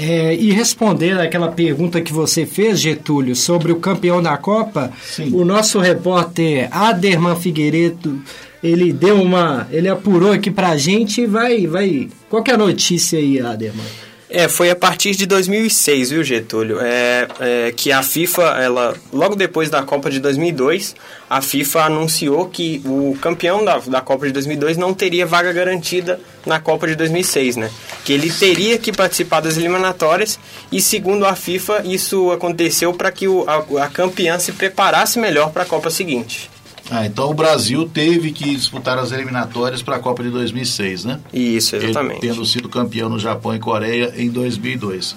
É, 0.01 0.33
e 0.33 0.51
responder 0.53 1.19
aquela 1.19 1.49
pergunta 1.49 1.99
que 1.99 2.13
você 2.13 2.45
fez, 2.45 2.79
Getúlio, 2.79 3.35
sobre 3.35 3.73
o 3.73 3.81
campeão 3.81 4.21
da 4.21 4.37
Copa, 4.37 4.93
Sim. 5.03 5.31
o 5.33 5.43
nosso 5.43 5.77
repórter 5.77 6.69
Aderman 6.71 7.35
Figueiredo, 7.35 8.21
ele 8.63 8.93
deu 8.93 9.21
uma, 9.21 9.67
ele 9.69 9.89
apurou 9.89 10.31
aqui 10.31 10.49
pra 10.49 10.77
gente 10.77 11.21
e 11.21 11.25
vai, 11.25 11.67
vai. 11.67 12.07
Qual 12.29 12.41
que 12.41 12.49
é 12.49 12.53
a 12.53 12.57
notícia 12.57 13.19
aí, 13.19 13.41
Aderman? 13.41 13.85
É, 14.31 14.47
foi 14.47 14.69
a 14.69 14.75
partir 14.75 15.15
de 15.15 15.25
2006, 15.25 16.11
viu, 16.11 16.23
Getúlio? 16.23 16.79
É, 16.79 17.27
é, 17.39 17.71
que 17.71 17.91
a 17.91 18.03
FIFA, 18.03 18.43
ela, 18.61 18.95
logo 19.11 19.35
depois 19.35 19.71
da 19.71 19.81
Copa 19.81 20.11
de 20.11 20.19
2002, 20.19 20.95
a 21.27 21.41
FIFA 21.41 21.85
anunciou 21.85 22.45
que 22.45 22.79
o 22.85 23.17
campeão 23.19 23.65
da, 23.65 23.79
da 23.79 24.01
Copa 24.01 24.27
de 24.27 24.33
2002 24.33 24.77
não 24.77 24.93
teria 24.93 25.25
vaga 25.25 25.51
garantida 25.51 26.19
na 26.45 26.59
Copa 26.59 26.85
de 26.85 26.95
2006, 26.95 27.55
né? 27.55 27.71
Que 28.05 28.13
ele 28.13 28.31
teria 28.31 28.77
que 28.77 28.91
participar 28.91 29.39
das 29.39 29.57
eliminatórias 29.57 30.39
e, 30.71 30.79
segundo 30.79 31.25
a 31.25 31.35
FIFA, 31.35 31.81
isso 31.85 32.31
aconteceu 32.31 32.93
para 32.93 33.11
que 33.11 33.27
o, 33.27 33.45
a, 33.47 33.85
a 33.85 33.87
campeã 33.89 34.37
se 34.37 34.51
preparasse 34.51 35.17
melhor 35.17 35.51
para 35.51 35.63
a 35.63 35.65
Copa 35.65 35.89
seguinte. 35.89 36.51
Ah, 36.91 37.05
então 37.05 37.29
o 37.29 37.33
Brasil 37.33 37.87
teve 37.87 38.31
que 38.31 38.55
disputar 38.55 38.97
as 38.97 39.11
eliminatórias 39.11 39.81
para 39.81 39.97
a 39.97 39.99
Copa 39.99 40.23
de 40.23 40.29
2006, 40.29 41.05
né? 41.05 41.19
Isso, 41.31 41.75
exatamente. 41.75 42.25
Ele, 42.25 42.33
tendo 42.33 42.45
sido 42.45 42.67
campeão 42.67 43.09
no 43.09 43.19
Japão 43.19 43.55
e 43.55 43.59
Coreia 43.59 44.13
em 44.17 44.29
2002. 44.29 45.15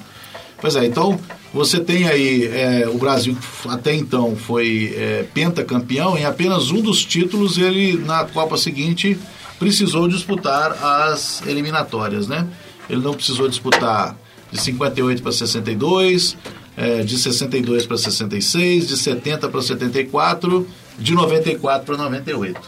Pois 0.61 0.77
é, 0.77 0.85
então 0.85 1.19
você 1.53 1.81
tem 1.81 2.07
aí 2.07 2.47
é, 2.47 2.89
o 2.89 2.97
Brasil 2.97 3.37
até 3.69 3.95
então 3.95 4.37
foi 4.37 4.95
é, 4.97 5.25
pentacampeão 5.35 6.17
em 6.17 6.25
apenas 6.25 6.71
um 6.71 6.81
dos 6.81 7.05
títulos 7.05 7.59
ele 7.59 7.97
na 7.99 8.25
Copa 8.25 8.57
seguinte 8.57 9.19
precisou 9.59 10.07
disputar 10.09 10.73
as 10.73 11.43
eliminatórias, 11.47 12.29
né? 12.29 12.47
Ele 12.89 13.01
não 13.01 13.15
precisou 13.15 13.49
disputar 13.49 14.17
de 14.51 14.61
58 14.61 15.23
para 15.23 15.33
62, 15.33 16.37
é, 16.77 17.03
de 17.03 17.19
62 17.19 17.87
para 17.87 17.97
66, 17.97 18.89
de 18.89 18.97
70 18.97 19.49
para 19.49 19.63
74, 19.63 20.67
de 20.99 21.15
94 21.15 21.87
para 21.87 21.97
98. 21.97 22.61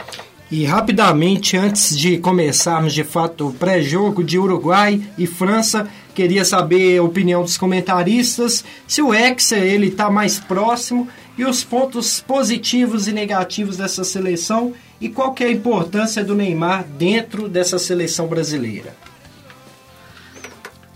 E 0.51 0.65
rapidamente, 0.65 1.57
antes 1.57 1.99
de 1.99 2.19
começarmos 2.19 2.93
de 2.93 3.03
fato 3.03 3.49
o 3.49 3.53
pré-jogo 3.53 4.23
de 4.23 4.39
Uruguai 4.39 5.03
e 5.19 5.27
França, 5.27 5.89
queria 6.15 6.45
saber 6.45 6.99
a 6.99 7.03
opinião 7.03 7.43
dos 7.43 7.57
comentaristas, 7.59 8.65
se 8.87 9.03
o 9.03 9.13
Hexa 9.13 9.57
ele 9.57 9.89
está 9.89 10.11
mais 10.11 10.39
próximo 10.39 11.09
e 11.37 11.45
os 11.45 11.65
pontos 11.65 12.21
positivos 12.21 13.09
e 13.09 13.13
negativos 13.13 13.79
dessa 13.79 14.05
seleção 14.05 14.73
e 15.01 15.09
qual 15.09 15.35
que 15.35 15.43
é 15.43 15.49
a 15.49 15.53
importância 15.53 16.23
do 16.23 16.35
Neymar 16.35 16.85
dentro 16.85 17.49
dessa 17.49 17.79
seleção 17.79 18.29
brasileira. 18.29 18.95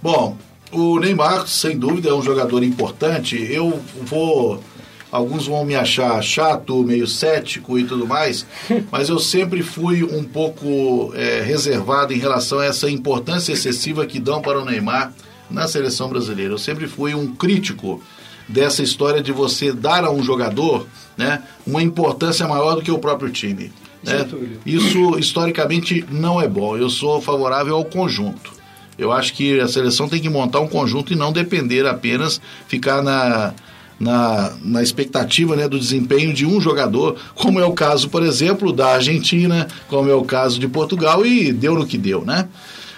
Bom, 0.00 0.36
o 0.70 0.98
Neymar, 1.00 1.48
sem 1.48 1.76
dúvida, 1.76 2.10
é 2.10 2.14
um 2.14 2.22
jogador 2.22 2.62
importante. 2.62 3.36
Eu 3.50 3.80
vou. 4.02 4.62
Alguns 5.10 5.46
vão 5.46 5.64
me 5.64 5.74
achar 5.74 6.22
chato, 6.22 6.82
meio 6.82 7.06
cético 7.06 7.78
e 7.78 7.84
tudo 7.84 8.06
mais, 8.06 8.46
mas 8.92 9.08
eu 9.08 9.18
sempre 9.18 9.62
fui 9.62 10.04
um 10.04 10.22
pouco 10.22 11.12
é, 11.14 11.40
reservado 11.40 12.12
em 12.12 12.18
relação 12.18 12.58
a 12.58 12.66
essa 12.66 12.90
importância 12.90 13.52
excessiva 13.52 14.06
que 14.06 14.20
dão 14.20 14.42
para 14.42 14.60
o 14.60 14.64
Neymar 14.64 15.12
na 15.50 15.66
seleção 15.66 16.08
brasileira. 16.08 16.52
Eu 16.52 16.58
sempre 16.58 16.86
fui 16.86 17.14
um 17.14 17.34
crítico 17.34 18.02
dessa 18.46 18.82
história 18.82 19.22
de 19.22 19.32
você 19.32 19.72
dar 19.72 20.04
a 20.04 20.10
um 20.10 20.22
jogador 20.22 20.86
né, 21.16 21.42
uma 21.66 21.82
importância 21.82 22.46
maior 22.46 22.76
do 22.76 22.82
que 22.82 22.90
o 22.90 22.98
próprio 22.98 23.30
time. 23.30 23.72
Né? 24.02 24.26
Isso 24.64 25.18
historicamente 25.18 26.04
não 26.10 26.40
é 26.40 26.46
bom. 26.46 26.76
Eu 26.76 26.88
sou 26.88 27.20
favorável 27.20 27.74
ao 27.74 27.84
conjunto. 27.84 28.52
Eu 28.96 29.12
acho 29.12 29.34
que 29.34 29.60
a 29.60 29.68
seleção 29.68 30.08
tem 30.08 30.20
que 30.20 30.28
montar 30.28 30.60
um 30.60 30.68
conjunto 30.68 31.12
e 31.12 31.16
não 31.16 31.32
depender 31.32 31.86
apenas, 31.86 32.40
ficar 32.66 33.02
na, 33.02 33.54
na, 33.98 34.52
na 34.62 34.82
expectativa 34.82 35.56
né, 35.56 35.68
do 35.68 35.78
desempenho 35.78 36.32
de 36.32 36.46
um 36.46 36.61
jogador, 36.61 37.16
como 37.34 37.58
é 37.58 37.64
o 37.64 37.72
caso, 37.72 38.08
por 38.08 38.22
exemplo, 38.22 38.72
da 38.72 38.94
Argentina, 38.94 39.66
como 39.88 40.08
é 40.08 40.14
o 40.14 40.24
caso 40.24 40.58
de 40.58 40.68
Portugal, 40.68 41.26
e 41.26 41.52
deu 41.52 41.74
no 41.74 41.87
que 41.87 41.98
deu, 41.98 42.24
né? 42.24 42.48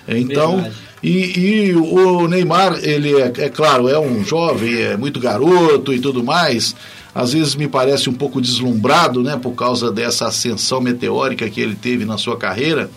Então, 0.06 0.70
e, 1.02 1.68
e, 1.68 1.74
o 1.74 2.26
Neymar, 2.26 2.78
ele 2.82 3.14
é, 3.14 3.32
é 3.38 3.48
claro, 3.48 3.88
é 3.88 3.98
um 3.98 4.24
jovem, 4.24 4.74
é 4.74 4.96
muito 4.96 5.20
garoto 5.20 5.94
e 5.94 6.00
tudo 6.00 6.22
mais, 6.22 6.74
às 7.14 7.32
vezes 7.32 7.54
me 7.54 7.68
parece 7.68 8.10
um 8.10 8.12
pouco 8.12 8.40
deslumbrado, 8.40 9.22
né, 9.22 9.38
por 9.40 9.52
causa 9.52 9.90
dessa 9.90 10.26
ascensão 10.28 10.80
meteórica 10.80 11.48
que 11.48 11.60
ele 11.60 11.74
teve 11.74 12.04
na 12.04 12.18
sua 12.18 12.36
carreira, 12.36 12.90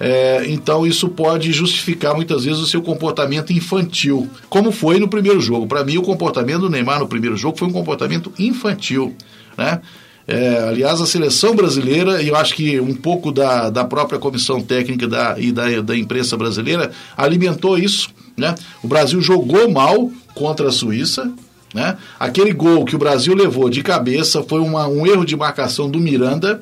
é, 0.00 0.46
então 0.48 0.86
isso 0.86 1.10
pode 1.10 1.52
justificar 1.52 2.14
muitas 2.14 2.44
vezes 2.44 2.58
o 2.58 2.66
seu 2.66 2.80
comportamento 2.80 3.52
infantil, 3.52 4.28
como 4.48 4.72
foi 4.72 4.98
no 4.98 5.06
primeiro 5.06 5.40
jogo. 5.42 5.66
Para 5.66 5.84
mim, 5.84 5.98
o 5.98 6.02
comportamento 6.02 6.62
do 6.62 6.70
Neymar 6.70 7.00
no 7.00 7.06
primeiro 7.06 7.36
jogo 7.36 7.58
foi 7.58 7.68
um 7.68 7.72
comportamento 7.72 8.32
infantil, 8.38 9.14
né? 9.58 9.82
É, 10.26 10.68
aliás, 10.68 11.00
a 11.00 11.06
seleção 11.06 11.56
brasileira, 11.56 12.22
e 12.22 12.28
eu 12.28 12.36
acho 12.36 12.54
que 12.54 12.78
um 12.78 12.94
pouco 12.94 13.32
da, 13.32 13.68
da 13.68 13.84
própria 13.84 14.16
comissão 14.18 14.62
técnica 14.62 15.08
da, 15.08 15.34
e 15.36 15.50
da, 15.50 15.80
da 15.80 15.96
imprensa 15.96 16.36
brasileira 16.36 16.92
alimentou 17.16 17.76
isso. 17.76 18.10
Né? 18.36 18.54
O 18.80 18.86
Brasil 18.86 19.20
jogou 19.20 19.68
mal 19.68 20.10
contra 20.32 20.68
a 20.68 20.72
Suíça. 20.72 21.32
Né? 21.74 21.96
Aquele 22.18 22.52
gol 22.52 22.84
que 22.84 22.94
o 22.94 22.98
Brasil 22.98 23.34
levou 23.34 23.68
de 23.68 23.82
cabeça 23.82 24.40
foi 24.42 24.60
uma, 24.60 24.86
um 24.86 25.04
erro 25.04 25.24
de 25.24 25.36
marcação 25.36 25.90
do 25.90 25.98
Miranda. 25.98 26.60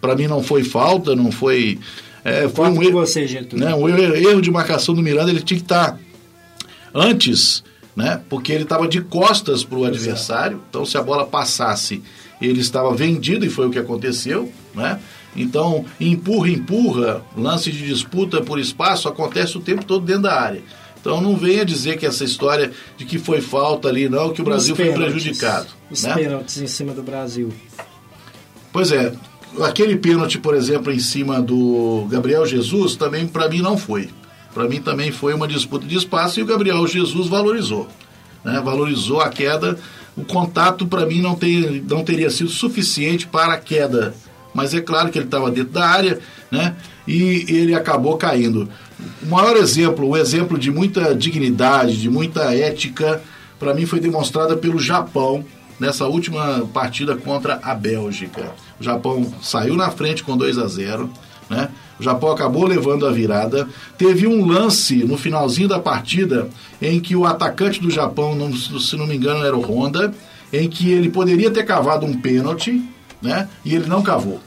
Para 0.00 0.14
mim, 0.14 0.28
não 0.28 0.40
foi 0.40 0.62
falta, 0.62 1.16
não 1.16 1.32
foi. 1.32 1.78
É, 2.28 2.48
foi 2.48 2.68
um 2.68 2.82
erro, 2.82 3.00
você, 3.00 3.46
né, 3.52 3.74
um 3.74 3.88
erro 3.88 4.40
de 4.40 4.50
marcação 4.50 4.94
do 4.94 5.02
Miranda. 5.02 5.30
Ele 5.30 5.40
tinha 5.40 5.58
que 5.58 5.64
estar 5.64 5.92
tá 5.92 5.98
antes, 6.94 7.62
né? 7.96 8.20
porque 8.28 8.52
ele 8.52 8.64
estava 8.64 8.86
de 8.86 9.00
costas 9.00 9.64
para 9.64 9.78
o 9.78 9.84
adversário. 9.84 10.60
Então, 10.68 10.84
se 10.84 10.96
a 10.96 11.02
bola 11.02 11.26
passasse 11.26 12.02
ele 12.40 12.60
estava 12.60 12.94
vendido 12.94 13.44
e 13.44 13.50
foi 13.50 13.66
o 13.66 13.70
que 13.70 13.78
aconteceu, 13.78 14.52
né? 14.74 15.00
Então, 15.36 15.84
empurra, 16.00 16.48
empurra, 16.48 17.22
lance 17.36 17.70
de 17.70 17.86
disputa 17.86 18.40
por 18.40 18.58
espaço 18.58 19.08
acontece 19.08 19.56
o 19.56 19.60
tempo 19.60 19.84
todo 19.84 20.04
dentro 20.04 20.22
da 20.22 20.40
área. 20.40 20.62
Então 21.00 21.20
não 21.20 21.36
venha 21.36 21.64
dizer 21.64 21.96
que 21.96 22.04
essa 22.04 22.24
história 22.24 22.72
de 22.96 23.04
que 23.04 23.18
foi 23.18 23.40
falta 23.40 23.88
ali, 23.88 24.08
não, 24.08 24.32
que 24.32 24.40
o 24.40 24.44
Brasil 24.44 24.74
foi 24.74 24.92
prejudicado. 24.92 25.68
Os 25.90 26.02
né? 26.02 26.14
pênaltis 26.14 26.58
em 26.58 26.66
cima 26.66 26.92
do 26.92 27.02
Brasil. 27.02 27.52
Pois 28.72 28.90
é, 28.90 29.12
aquele 29.62 29.96
pênalti, 29.96 30.38
por 30.38 30.54
exemplo, 30.54 30.92
em 30.92 30.98
cima 30.98 31.40
do 31.40 32.06
Gabriel 32.10 32.46
Jesus, 32.46 32.96
também 32.96 33.26
para 33.26 33.48
mim 33.48 33.60
não 33.60 33.76
foi. 33.76 34.10
Para 34.54 34.68
mim 34.68 34.80
também 34.80 35.12
foi 35.12 35.34
uma 35.34 35.46
disputa 35.46 35.86
de 35.86 35.96
espaço 35.96 36.40
e 36.40 36.42
o 36.42 36.46
Gabriel 36.46 36.86
Jesus 36.86 37.28
valorizou. 37.28 37.88
Né? 38.44 38.60
Valorizou 38.60 39.20
a 39.20 39.28
queda 39.28 39.78
o 40.18 40.24
contato 40.24 40.84
para 40.84 41.06
mim 41.06 41.22
não, 41.22 41.38
não 41.88 42.02
teria 42.02 42.28
sido 42.28 42.50
suficiente 42.50 43.26
para 43.26 43.54
a 43.54 43.58
queda. 43.58 44.14
Mas 44.52 44.74
é 44.74 44.80
claro 44.80 45.10
que 45.10 45.18
ele 45.18 45.26
estava 45.26 45.48
dentro 45.50 45.72
da 45.72 45.86
área, 45.86 46.18
né? 46.50 46.74
E 47.06 47.44
ele 47.48 47.72
acabou 47.72 48.16
caindo. 48.16 48.68
O 49.22 49.26
maior 49.26 49.56
exemplo, 49.56 50.08
o 50.08 50.16
exemplo 50.16 50.58
de 50.58 50.72
muita 50.72 51.14
dignidade, 51.14 52.00
de 52.00 52.10
muita 52.10 52.52
ética, 52.52 53.22
para 53.60 53.72
mim 53.72 53.86
foi 53.86 54.00
demonstrada 54.00 54.56
pelo 54.56 54.80
Japão 54.80 55.44
nessa 55.78 56.06
última 56.06 56.68
partida 56.74 57.14
contra 57.14 57.60
a 57.62 57.74
Bélgica. 57.74 58.52
O 58.80 58.84
Japão 58.84 59.32
saiu 59.42 59.74
na 59.74 59.90
frente 59.90 60.22
com 60.22 60.36
2 60.36 60.58
a 60.58 60.66
0, 60.66 61.10
né? 61.50 61.68
O 61.98 62.02
Japão 62.02 62.30
acabou 62.30 62.64
levando 62.64 63.06
a 63.06 63.10
virada. 63.10 63.68
Teve 63.96 64.26
um 64.26 64.46
lance 64.46 65.04
no 65.04 65.16
finalzinho 65.16 65.68
da 65.68 65.80
partida 65.80 66.48
em 66.80 67.00
que 67.00 67.16
o 67.16 67.26
atacante 67.26 67.80
do 67.80 67.90
Japão, 67.90 68.38
se 68.56 68.96
não 68.96 69.06
me 69.06 69.16
engano, 69.16 69.44
era 69.44 69.56
o 69.56 69.60
Honda, 69.60 70.14
em 70.52 70.68
que 70.68 70.90
ele 70.90 71.10
poderia 71.10 71.50
ter 71.50 71.64
cavado 71.64 72.06
um 72.06 72.20
pênalti, 72.20 72.82
né? 73.20 73.48
E 73.64 73.74
ele 73.74 73.86
não 73.86 74.02
cavou. 74.02 74.40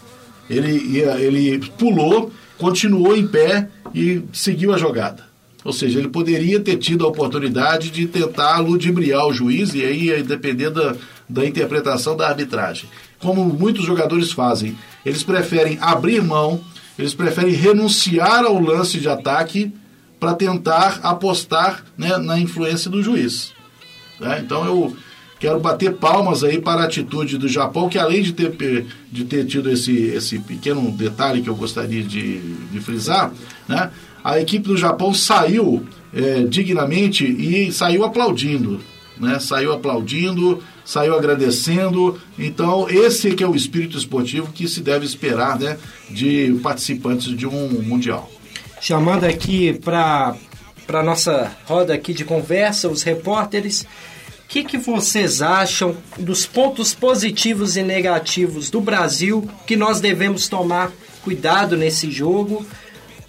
Ele, 0.49 0.97
ele 0.97 1.59
pulou, 1.77 2.31
continuou 2.57 3.15
em 3.15 3.27
pé 3.27 3.67
e 3.93 4.23
seguiu 4.31 4.73
a 4.73 4.77
jogada. 4.77 5.29
Ou 5.63 5.71
seja, 5.71 5.99
ele 5.99 6.07
poderia 6.07 6.59
ter 6.59 6.77
tido 6.77 7.05
a 7.05 7.09
oportunidade 7.09 7.91
de 7.91 8.07
tentar 8.07 8.59
ludibriar 8.59 9.27
o 9.27 9.33
juiz 9.33 9.73
e 9.73 9.83
aí 9.83 10.05
ia 10.05 10.23
depender 10.23 10.71
da, 10.71 10.95
da 11.29 11.45
interpretação 11.45 12.17
da 12.17 12.27
arbitragem. 12.27 12.89
Como 13.21 13.45
muitos 13.45 13.85
jogadores 13.85 14.31
fazem, 14.31 14.77
eles 15.05 15.23
preferem 15.23 15.77
abrir 15.81 16.21
mão 16.21 16.61
eles 17.01 17.13
preferem 17.13 17.53
renunciar 17.53 18.43
ao 18.43 18.59
lance 18.59 18.99
de 18.99 19.09
ataque 19.09 19.73
para 20.19 20.35
tentar 20.35 20.99
apostar 21.01 21.83
né, 21.97 22.17
na 22.17 22.39
influência 22.39 22.91
do 22.91 23.01
juiz. 23.01 23.53
Né? 24.19 24.41
Então 24.45 24.65
eu 24.65 24.95
quero 25.39 25.59
bater 25.59 25.93
palmas 25.93 26.43
aí 26.43 26.61
para 26.61 26.81
a 26.81 26.85
atitude 26.85 27.39
do 27.39 27.47
Japão, 27.47 27.89
que 27.89 27.97
além 27.97 28.21
de 28.21 28.33
ter, 28.33 28.85
de 29.11 29.25
ter 29.25 29.45
tido 29.47 29.71
esse, 29.71 29.91
esse 29.91 30.37
pequeno 30.37 30.91
detalhe 30.91 31.41
que 31.41 31.49
eu 31.49 31.55
gostaria 31.55 32.03
de, 32.03 32.39
de 32.39 32.79
frisar, 32.79 33.31
né, 33.67 33.89
a 34.23 34.39
equipe 34.39 34.67
do 34.67 34.77
Japão 34.77 35.11
saiu 35.11 35.83
é, 36.13 36.43
dignamente 36.43 37.25
e 37.25 37.71
saiu 37.71 38.03
aplaudindo. 38.05 38.79
Né, 39.17 39.39
saiu 39.39 39.73
aplaudindo, 39.73 40.61
saiu 40.85 41.15
agradecendo. 41.15 42.19
Então, 42.37 42.89
esse 42.89 43.31
que 43.31 43.43
é 43.43 43.47
o 43.47 43.55
espírito 43.55 43.97
esportivo 43.97 44.51
que 44.51 44.67
se 44.67 44.81
deve 44.81 45.05
esperar 45.05 45.59
né, 45.59 45.77
de 46.09 46.59
participantes 46.61 47.35
de 47.35 47.47
um 47.47 47.81
Mundial. 47.81 48.29
Chamando 48.79 49.25
aqui 49.25 49.73
para 49.73 50.35
a 50.87 51.03
nossa 51.03 51.51
roda 51.65 51.93
aqui 51.93 52.13
de 52.13 52.25
conversa, 52.25 52.89
os 52.89 53.03
repórteres, 53.03 53.81
o 53.81 53.85
que, 54.47 54.63
que 54.63 54.77
vocês 54.77 55.41
acham 55.41 55.95
dos 56.17 56.45
pontos 56.45 56.93
positivos 56.93 57.77
e 57.77 57.83
negativos 57.83 58.69
do 58.69 58.81
Brasil 58.81 59.47
que 59.65 59.77
nós 59.77 60.01
devemos 60.01 60.49
tomar 60.49 60.91
cuidado 61.23 61.77
nesse 61.77 62.11
jogo? 62.11 62.65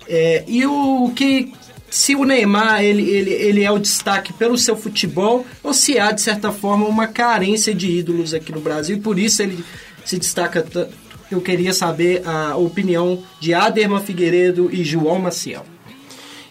É, 0.08 0.44
e 0.48 0.66
o 0.66 1.12
que 1.14 1.52
se 1.92 2.16
o 2.16 2.24
Neymar 2.24 2.82
ele, 2.82 3.02
ele, 3.02 3.30
ele 3.30 3.62
é 3.62 3.70
o 3.70 3.78
destaque 3.78 4.32
pelo 4.32 4.56
seu 4.56 4.74
futebol 4.74 5.44
ou 5.62 5.74
se 5.74 5.98
há, 5.98 6.10
de 6.10 6.22
certa 6.22 6.50
forma, 6.50 6.86
uma 6.86 7.06
carência 7.06 7.74
de 7.74 7.86
ídolos 7.86 8.32
aqui 8.32 8.50
no 8.50 8.60
Brasil 8.60 8.96
e 8.96 9.00
por 9.00 9.18
isso 9.18 9.42
ele 9.42 9.62
se 10.02 10.18
destaca 10.18 10.62
tanto. 10.62 10.94
Eu 11.30 11.42
queria 11.42 11.74
saber 11.74 12.26
a 12.26 12.56
opinião 12.56 13.22
de 13.38 13.52
Aderma 13.52 14.00
Figueiredo 14.00 14.70
e 14.72 14.82
João 14.82 15.18
Maciel. 15.18 15.66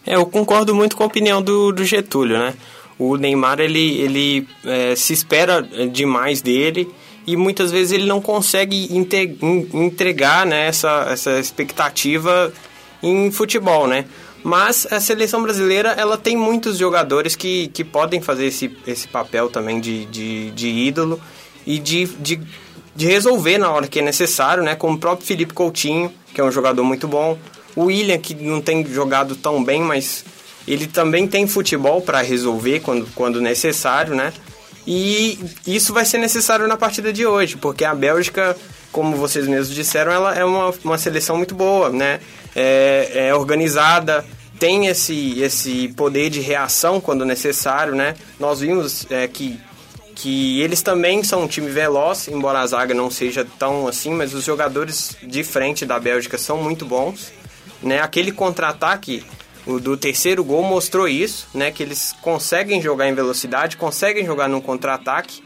É, 0.06 0.14
eu 0.14 0.28
concordo 0.28 0.76
muito 0.76 0.96
com 0.96 1.02
a 1.02 1.08
opinião 1.08 1.42
do, 1.42 1.72
do 1.72 1.84
Getúlio, 1.84 2.38
né? 2.38 2.54
O 3.00 3.18
Neymar, 3.18 3.60
ele, 3.60 4.00
ele 4.00 4.48
é, 4.64 4.96
se 4.96 5.12
espera 5.12 5.64
demais 5.92 6.40
dele 6.44 6.88
e 7.26 7.36
muitas 7.36 7.72
vezes 7.72 7.94
ele 7.94 8.06
não 8.06 8.22
consegue 8.22 8.96
entregar 9.74 10.46
né, 10.46 10.68
essa, 10.68 11.08
essa 11.10 11.40
expectativa 11.40 12.54
em 13.02 13.32
futebol, 13.32 13.88
né? 13.88 14.06
Mas 14.44 14.88
a 14.92 15.00
seleção 15.00 15.44
brasileira, 15.44 15.90
ela 15.90 16.18
tem 16.18 16.36
muitos 16.36 16.78
jogadores 16.78 17.36
que, 17.36 17.68
que 17.70 17.84
podem 17.84 18.22
fazer 18.22 18.46
esse, 18.46 18.76
esse 18.88 19.08
papel 19.08 19.50
também 19.50 19.80
de, 19.80 20.06
de, 20.06 20.52
de 20.52 20.68
ídolo 20.68 21.22
e 21.66 21.78
de, 21.78 22.06
de, 22.06 22.42
de 22.96 23.06
resolver 23.06 23.58
na 23.58 23.70
hora 23.70 23.88
que 23.88 24.00
é 24.00 24.02
necessário, 24.02 24.64
né? 24.64 24.76
Como 24.76 24.96
o 24.96 25.00
próprio 25.00 25.28
Felipe 25.28 25.54
Coutinho, 25.54 26.12
que 26.34 26.42
é 26.42 26.44
um 26.44 26.52
jogador 26.52 26.84
muito 26.84 27.08
bom. 27.08 27.38
O 27.76 27.86
William, 27.86 28.18
que 28.18 28.34
não 28.34 28.62
tem 28.62 28.86
jogado 28.86 29.36
tão 29.36 29.64
bem, 29.64 29.82
mas 29.82 30.26
ele 30.68 30.88
também 30.88 31.28
tem 31.28 31.48
futebol 31.48 32.02
para 32.02 32.22
resolver 32.22 32.80
quando, 32.80 33.08
quando 33.14 33.40
necessário, 33.42 34.16
né? 34.16 34.34
E 34.86 35.40
isso 35.68 35.94
vai 35.94 36.06
ser 36.06 36.18
necessário 36.18 36.68
na 36.68 36.76
partida 36.76 37.14
de 37.14 37.26
hoje, 37.26 37.56
porque 37.56 37.86
a 37.86 37.94
Bélgica, 37.94 38.58
como 38.92 39.16
vocês 39.16 39.48
mesmos 39.48 39.76
disseram, 39.76 40.12
ela 40.12 40.34
é 40.34 40.44
uma, 40.44 40.74
uma 40.84 40.98
seleção 40.98 41.38
muito 41.38 41.54
boa, 41.54 41.90
né? 41.90 42.20
É, 42.56 43.28
é 43.28 43.36
organizada, 43.36 44.26
tem 44.62 44.86
esse, 44.86 45.40
esse 45.42 45.88
poder 45.98 46.30
de 46.30 46.40
reação 46.40 47.02
quando 47.02 47.26
necessário, 47.26 47.96
né? 47.96 48.16
Nós 48.40 48.60
vimos 48.60 49.08
é, 49.10 49.28
que, 49.28 49.60
que 50.14 50.62
eles 50.62 50.84
também 50.84 51.24
são 51.24 51.44
um 51.44 51.48
time 51.48 51.68
veloz, 51.68 52.28
embora 52.28 52.60
a 52.60 52.68
zaga 52.68 52.94
não 52.94 53.10
seja 53.10 53.44
tão 53.58 53.88
assim, 53.88 54.14
mas 54.14 54.36
os 54.36 54.44
jogadores 54.44 55.18
de 55.24 55.44
frente 55.44 55.84
da 55.84 56.00
Bélgica 56.00 56.38
são 56.38 56.58
muito 56.58 56.86
bons, 56.86 57.34
né? 57.82 58.02
Aquele 58.02 58.32
contra-ataque 58.32 59.24
do 59.66 59.98
terceiro 59.98 60.44
gol 60.44 60.62
mostrou 60.62 61.08
isso, 61.08 61.48
né? 61.56 61.72
Que 61.72 61.82
eles 61.82 62.14
conseguem 62.22 62.80
jogar 62.80 63.08
em 63.10 63.16
velocidade, 63.16 63.78
conseguem 63.78 64.26
jogar 64.26 64.48
num 64.48 64.62
contra-ataque. 64.62 65.44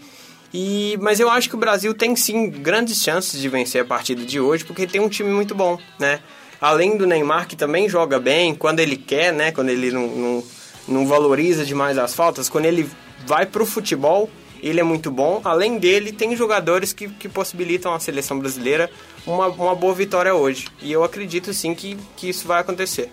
E, 0.54 0.98
mas 1.02 1.22
eu 1.22 1.30
acho 1.30 1.48
que 1.48 1.56
o 1.56 1.58
Brasil 1.60 1.94
tem 1.94 2.16
sim 2.18 2.50
grandes 2.50 3.02
chances 3.02 3.40
de 3.40 3.48
vencer 3.48 3.82
a 3.82 3.86
partida 3.86 4.26
de 4.26 4.42
hoje, 4.42 4.66
porque 4.66 4.86
tem 4.86 5.00
um 5.00 5.10
time 5.10 5.30
muito 5.30 5.56
bom, 5.56 5.78
né? 5.98 6.20
Além 6.66 6.98
do 6.98 7.06
Neymar, 7.06 7.48
que 7.48 7.56
também 7.56 7.88
joga 7.88 8.20
bem, 8.20 8.56
quando 8.56 8.80
ele 8.80 8.98
quer, 8.98 9.32
né? 9.32 9.52
Quando 9.52 9.70
ele 9.70 9.92
não, 9.92 10.08
não, 10.08 10.44
não 10.88 11.08
valoriza 11.08 11.64
demais 11.64 11.96
as 11.96 12.16
faltas, 12.16 12.50
quando 12.50 12.66
ele 12.66 12.90
vai 13.24 13.46
pro 13.46 13.68
futebol, 13.68 14.28
ele 14.64 14.80
é 14.80 14.84
muito 14.84 15.12
bom. 15.12 15.42
Além 15.44 15.78
dele, 15.78 16.12
tem 16.12 16.36
jogadores 16.36 16.92
que, 16.92 17.08
que 17.08 17.30
possibilitam 17.30 17.94
a 17.94 18.00
seleção 18.00 18.40
brasileira 18.40 18.90
uma, 19.28 19.46
uma 19.46 19.76
boa 19.76 19.94
vitória 19.94 20.34
hoje. 20.34 20.68
E 20.82 20.92
eu 20.92 21.04
acredito 21.04 21.54
sim 21.54 21.76
que, 21.76 21.96
que 22.18 22.30
isso 22.30 22.48
vai 22.48 22.62
acontecer. 22.62 23.12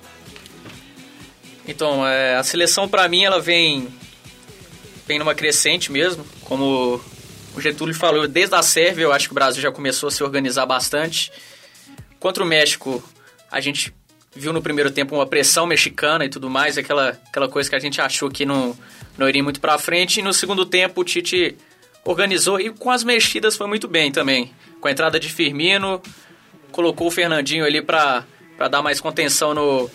Então, 1.69 2.07
é, 2.07 2.37
a 2.37 2.43
seleção 2.43 2.89
para 2.89 3.07
mim 3.07 3.23
ela 3.23 3.39
vem 3.39 3.87
vem 5.07 5.19
numa 5.19 5.35
crescente 5.35 5.93
mesmo, 5.93 6.25
como 6.45 6.99
o 7.55 7.61
Getúlio 7.61 7.95
falou, 7.95 8.27
desde 8.27 8.55
a 8.55 8.63
Sérvia 8.63 9.03
eu 9.03 9.13
acho 9.13 9.27
que 9.27 9.33
o 9.33 9.35
Brasil 9.35 9.61
já 9.61 9.71
começou 9.71 10.09
a 10.09 10.11
se 10.11 10.25
organizar 10.25 10.65
bastante. 10.65 11.31
Contra 12.19 12.43
o 12.43 12.47
México, 12.47 13.03
a 13.53 13.61
gente 13.61 13.95
viu 14.35 14.51
no 14.51 14.63
primeiro 14.63 14.91
tempo 14.91 15.15
uma 15.15 15.27
pressão 15.27 15.67
mexicana 15.67 16.25
e 16.25 16.29
tudo 16.31 16.49
mais, 16.49 16.79
aquela, 16.79 17.11
aquela 17.11 17.49
coisa 17.49 17.69
que 17.69 17.77
a 17.77 17.79
gente 17.79 18.01
achou 18.01 18.31
que 18.31 18.47
não, 18.47 18.77
não 19.19 19.29
iria 19.29 19.43
muito 19.43 19.61
para 19.61 19.79
frente. 19.79 20.21
E 20.21 20.23
no 20.23 20.33
segundo 20.33 20.65
tempo 20.65 21.03
o 21.03 21.05
Tite 21.05 21.55
organizou 22.03 22.59
e 22.59 22.71
com 22.71 22.91
as 22.91 23.05
mexidas 23.05 23.55
foi 23.55 23.67
muito 23.67 23.87
bem 23.87 24.11
também. 24.11 24.51
Com 24.81 24.89
a 24.89 24.91
entrada 24.91 25.21
de 25.21 25.29
Firmino, 25.29 26.03
colocou 26.73 27.09
o 27.09 27.11
Fernandinho 27.11 27.65
ali 27.65 27.83
para 27.83 28.25
dar 28.71 28.81
mais 28.81 29.01
contenção 29.01 29.53
no 29.53 29.91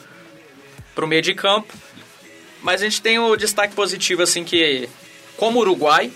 pro 0.93 1.08
meio 1.08 1.24
de 1.24 1.34
campo. 1.34 1.74
Mas 2.62 2.82
a 2.82 2.86
gente 2.86 3.01
tem 3.01 3.18
o 3.18 3.36
destaque 3.36 3.74
positivo 3.74 4.22
assim 4.22 4.43
que 4.43 4.88
como 5.36 5.60
Uruguai, 5.60 6.12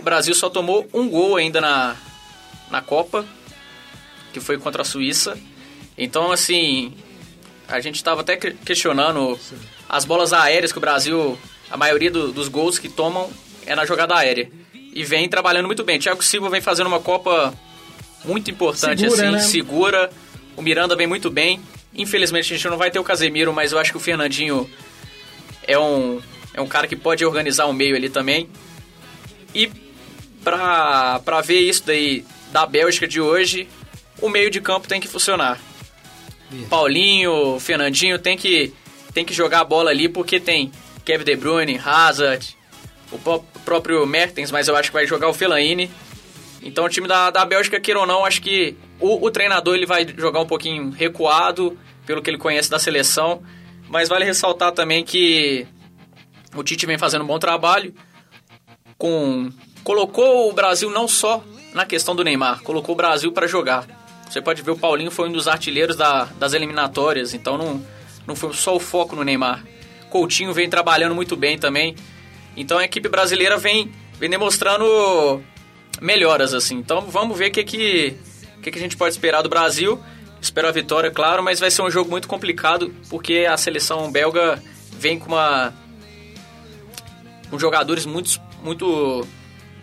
o 0.00 0.02
Brasil 0.02 0.34
só 0.34 0.48
tomou 0.48 0.88
um 0.94 1.08
gol 1.08 1.36
ainda 1.36 1.60
na, 1.60 1.96
na 2.70 2.80
Copa, 2.80 3.26
que 4.32 4.40
foi 4.40 4.58
contra 4.58 4.82
a 4.82 4.84
Suíça. 4.84 5.38
Então, 5.98 6.30
assim, 6.30 6.94
a 7.66 7.80
gente 7.80 7.96
estava 7.96 8.20
até 8.20 8.36
questionando 8.36 9.38
as 9.88 10.04
bolas 10.04 10.32
aéreas 10.32 10.70
que 10.70 10.78
o 10.78 10.80
Brasil, 10.80 11.36
a 11.68 11.76
maioria 11.76 12.10
do, 12.10 12.32
dos 12.32 12.48
gols 12.48 12.78
que 12.78 12.88
tomam 12.88 13.28
é 13.66 13.74
na 13.74 13.84
jogada 13.84 14.14
aérea. 14.16 14.50
E 14.94 15.04
vem 15.04 15.28
trabalhando 15.28 15.66
muito 15.66 15.82
bem. 15.82 15.98
Thiago 15.98 16.22
Silva 16.22 16.48
vem 16.48 16.60
fazendo 16.60 16.86
uma 16.86 17.00
Copa 17.00 17.52
muito 18.24 18.50
importante, 18.50 19.00
segura, 19.00 19.22
assim, 19.22 19.32
né? 19.32 19.38
segura. 19.40 20.10
O 20.56 20.62
Miranda 20.62 20.96
vem 20.96 21.06
muito 21.06 21.30
bem. 21.30 21.60
Infelizmente 21.94 22.52
a 22.52 22.56
gente 22.56 22.68
não 22.68 22.78
vai 22.78 22.90
ter 22.90 22.98
o 22.98 23.04
Casemiro, 23.04 23.52
mas 23.52 23.72
eu 23.72 23.78
acho 23.78 23.90
que 23.90 23.96
o 23.96 24.00
Fernandinho 24.00 24.70
é 25.66 25.78
um, 25.78 26.20
é 26.54 26.60
um 26.60 26.66
cara 26.66 26.86
que 26.86 26.96
pode 26.96 27.24
organizar 27.24 27.66
o 27.66 27.72
meio 27.72 27.96
ali 27.96 28.08
também. 28.08 28.48
E 29.54 29.70
pra, 30.44 31.20
pra 31.24 31.40
ver 31.40 31.60
isso 31.60 31.84
daí 31.84 32.24
da 32.52 32.64
Bélgica 32.66 33.06
de 33.06 33.20
hoje, 33.20 33.68
o 34.20 34.28
meio 34.28 34.50
de 34.50 34.60
campo 34.60 34.88
tem 34.88 35.00
que 35.00 35.08
funcionar. 35.08 35.60
Paulinho, 36.68 37.58
Fernandinho 37.60 38.18
tem 38.18 38.36
que, 38.36 38.72
tem 39.12 39.24
que 39.24 39.34
jogar 39.34 39.60
a 39.60 39.64
bola 39.64 39.90
ali 39.90 40.08
porque 40.08 40.40
tem 40.40 40.72
Kevin 41.04 41.24
De 41.24 41.36
Bruyne, 41.36 41.80
Hazard, 41.82 42.56
o 43.10 43.18
próprio 43.64 44.06
Mertens, 44.06 44.50
mas 44.50 44.68
eu 44.68 44.76
acho 44.76 44.90
que 44.90 44.94
vai 44.94 45.06
jogar 45.06 45.28
o 45.28 45.34
Fellaini. 45.34 45.90
Então 46.62 46.84
o 46.84 46.88
time 46.88 47.06
da, 47.06 47.30
da 47.30 47.44
Bélgica, 47.44 47.80
queira 47.80 48.00
ou 48.00 48.06
não, 48.06 48.24
acho 48.24 48.42
que 48.42 48.76
o, 49.00 49.24
o 49.24 49.30
treinador 49.30 49.74
ele 49.74 49.86
vai 49.86 50.06
jogar 50.16 50.40
um 50.40 50.46
pouquinho 50.46 50.90
recuado, 50.90 51.78
pelo 52.04 52.22
que 52.22 52.30
ele 52.30 52.38
conhece 52.38 52.70
da 52.70 52.78
seleção. 52.78 53.42
Mas 53.88 54.08
vale 54.08 54.24
ressaltar 54.24 54.72
também 54.72 55.04
que 55.04 55.66
o 56.54 56.62
Tite 56.62 56.86
vem 56.86 56.98
fazendo 56.98 57.24
um 57.24 57.26
bom 57.26 57.38
trabalho. 57.38 57.94
com 58.96 59.50
Colocou 59.84 60.50
o 60.50 60.52
Brasil 60.52 60.90
não 60.90 61.08
só 61.08 61.42
na 61.72 61.86
questão 61.86 62.14
do 62.14 62.22
Neymar, 62.22 62.62
colocou 62.62 62.94
o 62.94 62.96
Brasil 62.96 63.32
para 63.32 63.46
jogar. 63.46 63.86
Você 64.28 64.42
pode 64.42 64.62
ver 64.62 64.70
o 64.70 64.76
Paulinho 64.76 65.10
foi 65.10 65.28
um 65.28 65.32
dos 65.32 65.48
artilheiros 65.48 65.96
da, 65.96 66.24
das 66.24 66.52
eliminatórias, 66.52 67.32
então 67.32 67.56
não, 67.56 67.84
não 68.26 68.36
foi 68.36 68.52
só 68.52 68.76
o 68.76 68.80
foco 68.80 69.16
no 69.16 69.24
Neymar. 69.24 69.64
Coutinho 70.10 70.52
vem 70.52 70.68
trabalhando 70.68 71.14
muito 71.14 71.36
bem 71.36 71.58
também. 71.58 71.96
Então 72.56 72.78
a 72.78 72.84
equipe 72.84 73.08
brasileira 73.08 73.56
vem, 73.56 73.90
vem 74.18 74.28
demonstrando 74.28 75.42
melhoras, 76.00 76.52
assim. 76.52 76.76
Então 76.76 77.02
vamos 77.02 77.38
ver 77.38 77.48
o 77.48 77.52
que, 77.52 77.64
que, 77.64 78.16
que, 78.62 78.70
que 78.70 78.78
a 78.78 78.82
gente 78.82 78.96
pode 78.96 79.14
esperar 79.14 79.42
do 79.42 79.48
Brasil. 79.48 79.98
Espero 80.40 80.68
a 80.68 80.72
vitória, 80.72 81.10
claro, 81.10 81.42
mas 81.42 81.58
vai 81.58 81.70
ser 81.70 81.82
um 81.82 81.90
jogo 81.90 82.10
muito 82.10 82.28
complicado 82.28 82.94
porque 83.08 83.46
a 83.50 83.56
seleção 83.56 84.12
belga 84.12 84.62
vem 84.92 85.18
com 85.18 85.26
uma 85.26 85.72
com 87.50 87.58
jogadores 87.58 88.04
muito, 88.04 88.38
muito 88.62 89.26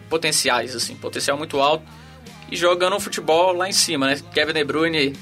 potenciais, 0.08 0.76
assim, 0.76 0.96
potencial 0.96 1.36
muito 1.36 1.60
alto 1.60 1.84
e 2.52 2.56
jogando 2.56 2.96
um 2.96 3.00
futebol 3.00 3.54
lá 3.54 3.68
em 3.68 3.74
cima, 3.74 4.08
né? 4.08 4.20
Kevin 4.34 4.54
De 4.54 4.64
Bruyne 4.64 5.14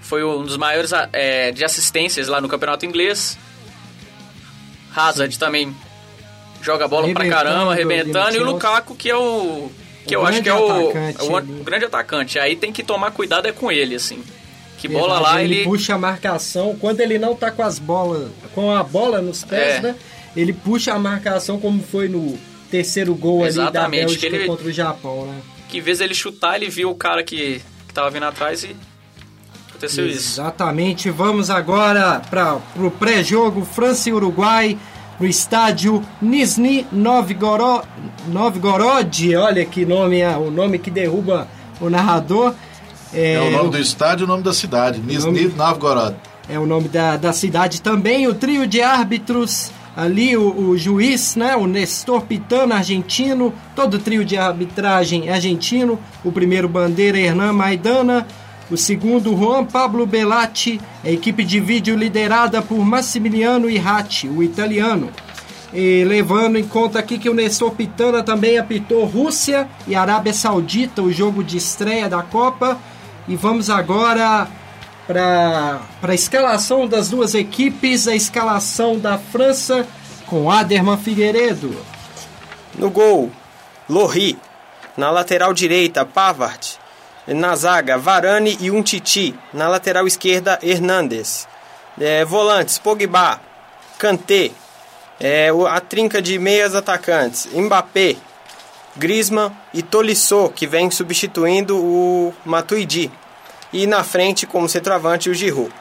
foi 0.00 0.24
um 0.24 0.42
dos 0.42 0.56
maiores 0.56 0.90
é, 1.12 1.50
de 1.52 1.64
assistências 1.64 2.28
lá 2.28 2.40
no 2.40 2.48
campeonato 2.48 2.84
inglês. 2.86 3.38
Hazard 4.94 5.38
também 5.38 5.74
joga 6.62 6.88
bola 6.88 7.12
pra 7.12 7.28
caramba, 7.28 7.72
arrebentando. 7.72 8.36
E 8.36 8.40
o 8.40 8.44
Lukaku, 8.44 8.94
que 8.94 9.10
é 9.10 9.16
o. 9.16 9.70
Que 10.06 10.16
o 10.16 10.20
eu 10.20 10.26
acho 10.26 10.42
que 10.42 10.48
é 10.48 10.54
o, 10.54 10.90
é 10.90 11.14
o, 11.20 11.36
o, 11.36 11.64
grande 11.64 11.84
atacante. 11.84 12.38
Aí 12.38 12.56
tem 12.56 12.72
que 12.72 12.82
tomar 12.82 13.10
cuidado 13.10 13.46
é 13.46 13.52
com 13.52 13.70
ele, 13.70 13.94
assim. 13.94 14.22
Que 14.78 14.88
bola 14.88 15.18
lá, 15.18 15.42
ele, 15.42 15.56
ele... 15.56 15.64
puxa 15.64 15.94
a 15.94 15.98
marcação. 15.98 16.76
Quando 16.80 17.00
ele 17.00 17.18
não 17.18 17.34
tá 17.34 17.50
com 17.50 17.62
as 17.62 17.78
bolas, 17.78 18.30
com 18.54 18.70
a 18.70 18.82
bola 18.82 19.20
nos 19.20 19.44
pés, 19.44 19.76
É. 19.76 19.80
né? 19.80 19.94
Ele 20.36 20.52
puxa 20.52 20.94
a 20.94 20.98
marcação 20.98 21.58
como 21.58 21.82
foi 21.82 22.08
no 22.08 22.38
terceiro 22.70 23.14
gol 23.14 23.44
ali 23.44 23.54
da 23.54 23.62
Exatamente, 23.62 24.06
Bélgica 24.06 24.26
ele- 24.26 24.46
contra 24.46 24.68
o 24.68 24.72
Japão, 24.72 25.26
né? 25.26 25.40
Que 25.68 25.78
em 25.78 25.80
vez 25.80 25.98
dele 25.98 26.14
chutar, 26.14 26.56
ele 26.56 26.70
viu 26.70 26.90
o 26.90 26.94
cara 26.94 27.22
que, 27.22 27.60
que 27.86 27.94
tava 27.94 28.10
vindo 28.10 28.24
atrás 28.24 28.64
e 28.64 28.74
aconteceu 29.68 30.06
isso. 30.06 30.40
Exatamente. 30.40 31.10
Vamos 31.10 31.50
agora 31.50 32.20
para 32.30 32.58
o 32.76 32.90
pré-jogo 32.90 33.64
França 33.64 34.08
e 34.08 34.12
Uruguai 34.12 34.78
no 35.20 35.26
estádio 35.26 36.02
Nizhny 36.22 36.86
Novgorod. 36.90 37.86
Novgorod. 38.28 39.36
Olha 39.36 39.64
que 39.64 39.84
nome 39.84 40.20
é 40.20 40.36
o 40.36 40.50
nome 40.50 40.78
que 40.78 40.90
derruba 40.90 41.46
o 41.80 41.90
narrador. 41.90 42.54
É 43.12 43.38
o 43.40 43.50
nome 43.50 43.70
do 43.70 43.78
estádio 43.78 44.24
e 44.24 44.26
o 44.26 44.28
nome 44.28 44.42
da 44.42 44.52
cidade, 44.52 45.00
Nizhny 45.00 45.48
Novgorod. 45.56 46.14
é 46.48 46.58
o 46.58 46.66
nome 46.66 46.88
da, 46.88 47.16
da 47.16 47.32
cidade 47.32 47.80
também. 47.80 48.26
O 48.26 48.34
trio 48.34 48.66
de 48.66 48.82
árbitros, 48.82 49.70
ali 49.98 50.36
o, 50.36 50.70
o 50.70 50.78
juiz, 50.78 51.34
né, 51.34 51.56
o 51.56 51.66
Nestor 51.66 52.22
Pitana, 52.22 52.76
argentino. 52.76 53.52
Todo 53.74 53.94
o 53.94 53.98
trio 53.98 54.24
de 54.24 54.36
arbitragem 54.36 55.28
é 55.28 55.32
argentino. 55.32 55.98
O 56.24 56.30
primeiro 56.30 56.68
bandeira, 56.68 57.18
Hernan 57.18 57.52
Maidana. 57.52 58.24
O 58.70 58.76
segundo, 58.76 59.36
Juan 59.36 59.64
Pablo 59.64 60.06
Belatti. 60.06 60.80
A 61.02 61.10
equipe 61.10 61.42
de 61.42 61.58
vídeo 61.58 61.96
liderada 61.96 62.62
por 62.62 62.78
Massimiliano 62.78 63.68
Irratti, 63.68 64.28
o 64.28 64.40
italiano. 64.40 65.10
E 65.74 66.04
levando 66.04 66.56
em 66.56 66.64
conta 66.64 67.00
aqui 67.00 67.18
que 67.18 67.28
o 67.28 67.34
Nestor 67.34 67.72
Pitana 67.72 68.22
também 68.22 68.56
apitou 68.56 69.04
Rússia 69.04 69.68
e 69.84 69.96
Arábia 69.96 70.32
Saudita, 70.32 71.02
o 71.02 71.12
jogo 71.12 71.42
de 71.42 71.56
estreia 71.56 72.08
da 72.08 72.22
Copa. 72.22 72.78
E 73.26 73.34
vamos 73.34 73.68
agora 73.68 74.46
para 75.08 75.80
a 76.02 76.14
escalação 76.14 76.86
das 76.86 77.08
duas 77.08 77.34
equipes, 77.34 78.06
a 78.06 78.14
escalação 78.14 78.98
da 78.98 79.16
França 79.16 79.86
com 80.26 80.50
Aderman 80.50 80.98
Figueiredo. 80.98 81.74
No 82.74 82.90
gol, 82.90 83.32
Lohri. 83.88 84.38
Na 84.98 85.10
lateral 85.10 85.54
direita, 85.54 86.04
Pavard. 86.04 86.78
Na 87.26 87.56
zaga, 87.56 87.96
Varane 87.96 88.58
e 88.60 88.70
Umtiti. 88.70 89.34
Na 89.54 89.66
lateral 89.66 90.06
esquerda, 90.06 90.58
Hernandes. 90.62 91.48
É, 91.98 92.22
volantes, 92.24 92.76
Pogba, 92.76 93.40
Kanté. 93.98 94.50
É, 95.18 95.48
a 95.70 95.80
trinca 95.80 96.20
de 96.20 96.38
meias 96.38 96.74
atacantes, 96.74 97.48
Mbappé, 97.52 98.16
Griezmann 98.96 99.50
e 99.72 99.82
Tolisso, 99.82 100.52
que 100.54 100.66
vem 100.66 100.90
substituindo 100.90 101.76
o 101.76 102.34
Matuidi. 102.44 103.10
E 103.72 103.86
na 103.86 104.02
frente, 104.02 104.46
como 104.46 104.68
centroavante, 104.68 105.28
o 105.28 105.34
Giroud. 105.34 105.72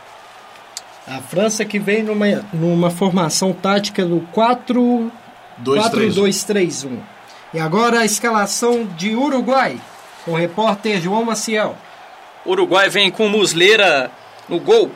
A 1.07 1.21
França 1.21 1.63
que 1.63 1.79
vem 1.79 2.03
numa, 2.03 2.25
numa 2.51 2.89
formação 2.91 3.53
tática 3.53 4.05
do 4.05 4.19
4 4.33 5.11
Dois, 5.59 5.89
três, 5.89 6.17
um. 6.17 6.23
4-2-3-1. 6.23 6.99
E 7.53 7.59
agora 7.59 8.01
a 8.01 8.05
escalação 8.05 8.83
de 8.97 9.15
Uruguai, 9.15 9.79
com 10.25 10.31
o 10.33 10.35
repórter 10.35 11.01
João 11.01 11.23
Maciel. 11.23 11.77
Uruguai 12.45 12.89
vem 12.89 13.09
com 13.09 13.27
Musleira 13.29 14.11
no 14.49 14.59
gol. 14.59 14.91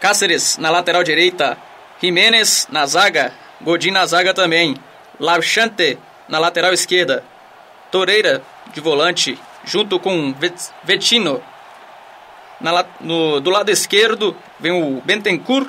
Cáceres 0.00 0.58
na 0.58 0.70
lateral 0.70 1.02
direita. 1.02 1.56
Jiménez 2.00 2.68
na 2.70 2.84
zaga. 2.86 3.32
Godin 3.62 3.90
na 3.92 4.04
zaga 4.04 4.34
também. 4.34 4.76
Larchante 5.18 5.98
na 6.28 6.38
lateral 6.38 6.72
esquerda. 6.72 7.24
Toreira 7.90 8.42
de 8.74 8.80
volante, 8.80 9.38
junto 9.64 9.98
com 9.98 10.32
Vet- 10.34 10.70
Vetino. 10.84 11.40
Na 12.64 12.84
no- 13.00 13.40
do 13.40 13.50
lado 13.50 13.70
esquerdo 13.70 14.34
vem 14.58 14.72
o 14.72 15.02
Bentencourt. 15.02 15.68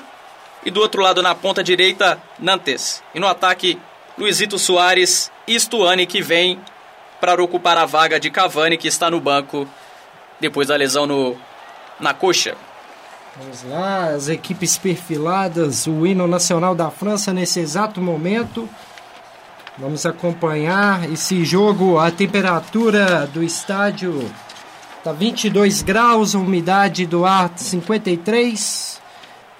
E 0.64 0.70
do 0.70 0.80
outro 0.80 1.00
lado, 1.00 1.22
na 1.22 1.32
ponta 1.34 1.62
direita, 1.62 2.18
Nantes. 2.40 3.00
E 3.14 3.20
no 3.20 3.28
ataque, 3.28 3.78
Luizito 4.18 4.58
Soares 4.58 5.30
e 5.46 5.54
Stuani, 5.60 6.06
que 6.06 6.20
vem 6.20 6.58
para 7.20 7.40
ocupar 7.40 7.76
a 7.78 7.84
vaga 7.84 8.18
de 8.18 8.30
Cavani, 8.30 8.76
que 8.76 8.88
está 8.88 9.08
no 9.10 9.20
banco 9.20 9.68
depois 10.40 10.66
da 10.68 10.74
lesão 10.74 11.06
no, 11.06 11.36
na 12.00 12.12
coxa. 12.12 12.56
Vamos 13.36 13.62
lá, 13.64 14.06
as 14.06 14.28
equipes 14.28 14.76
perfiladas, 14.78 15.86
o 15.86 16.06
hino 16.06 16.26
nacional 16.26 16.74
da 16.74 16.90
França 16.90 17.32
nesse 17.32 17.60
exato 17.60 18.00
momento. 18.00 18.68
Vamos 19.78 20.06
acompanhar 20.06 21.08
esse 21.12 21.44
jogo. 21.44 21.98
A 21.98 22.10
temperatura 22.10 23.26
do 23.26 23.44
estádio 23.44 24.28
está 25.06 25.12
22 25.12 25.82
graus, 25.82 26.34
a 26.34 26.38
umidade 26.38 27.06
do 27.06 27.24
ar 27.24 27.52
53. 27.54 29.00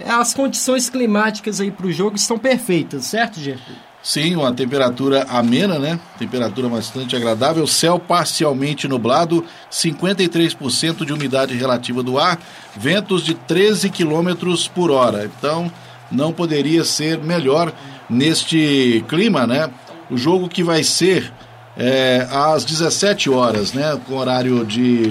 As 0.05 0.35
condições 0.35 0.91
climáticas 0.91 1.61
aí 1.61 1.71
para 1.71 1.87
o 1.87 1.93
jogo 1.93 2.17
estão 2.17 2.37
perfeitas, 2.37 3.05
certo, 3.05 3.39
Gertrude? 3.39 3.79
Sim, 4.03 4.35
uma 4.35 4.53
temperatura 4.53 5.25
amena, 5.29 5.79
né? 5.79 6.01
Temperatura 6.19 6.69
bastante 6.69 7.15
agradável. 7.15 7.67
Céu 7.67 7.99
parcialmente 7.99 8.89
nublado, 8.89 9.45
53% 9.71 11.05
de 11.05 11.13
umidade 11.13 11.55
relativa 11.55 12.03
do 12.03 12.19
ar, 12.19 12.41
ventos 12.77 13.25
de 13.25 13.35
13 13.35 13.91
km 13.91 14.35
por 14.75 14.91
hora. 14.91 15.31
Então, 15.39 15.71
não 16.11 16.33
poderia 16.33 16.85
ser 16.85 17.19
melhor 17.19 17.73
neste 18.11 19.05
clima, 19.09 19.47
né? 19.47 19.71
O 20.11 20.17
jogo 20.17 20.49
que 20.49 20.63
vai 20.63 20.83
ser 20.83 21.33
é, 21.77 22.27
às 22.31 22.65
17 22.65 23.29
horas, 23.31 23.73
né? 23.73 23.99
Com 24.07 24.15
horário 24.17 24.65
de 24.65 25.09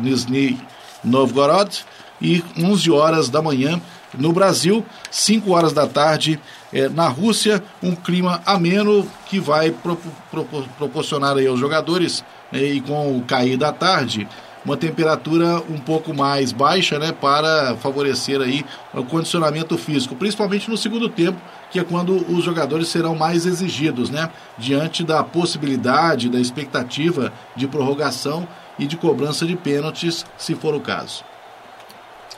Nizhny 0.00 0.58
Novgorod 1.04 1.84
e 2.20 2.42
11 2.58 2.90
horas 2.90 3.28
da 3.28 3.40
manhã 3.42 3.80
no 4.16 4.32
Brasil, 4.32 4.84
5 5.10 5.52
horas 5.52 5.72
da 5.72 5.86
tarde 5.86 6.40
eh, 6.72 6.88
na 6.88 7.08
Rússia, 7.08 7.62
um 7.82 7.94
clima 7.94 8.40
ameno 8.46 9.06
que 9.26 9.38
vai 9.38 9.70
pro- 9.70 9.98
pro- 10.30 10.46
proporcionar 10.78 11.36
aí 11.36 11.46
aos 11.46 11.60
jogadores 11.60 12.24
eh, 12.52 12.58
e 12.74 12.80
com 12.80 13.16
o 13.18 13.22
cair 13.22 13.56
da 13.58 13.70
tarde 13.70 14.26
uma 14.68 14.76
temperatura 14.76 15.62
um 15.70 15.78
pouco 15.78 16.12
mais 16.12 16.52
baixa, 16.52 16.98
né, 16.98 17.10
para 17.10 17.74
favorecer 17.76 18.38
aí 18.42 18.66
o 18.92 19.02
condicionamento 19.02 19.78
físico, 19.78 20.14
principalmente 20.14 20.68
no 20.68 20.76
segundo 20.76 21.08
tempo, 21.08 21.40
que 21.70 21.80
é 21.80 21.84
quando 21.84 22.14
os 22.30 22.44
jogadores 22.44 22.88
serão 22.88 23.14
mais 23.14 23.46
exigidos, 23.46 24.10
né, 24.10 24.30
diante 24.58 25.02
da 25.02 25.24
possibilidade, 25.24 26.28
da 26.28 26.38
expectativa 26.38 27.32
de 27.56 27.66
prorrogação 27.66 28.46
e 28.78 28.86
de 28.86 28.94
cobrança 28.94 29.46
de 29.46 29.56
pênaltis, 29.56 30.26
se 30.36 30.54
for 30.54 30.74
o 30.74 30.80
caso. 30.80 31.24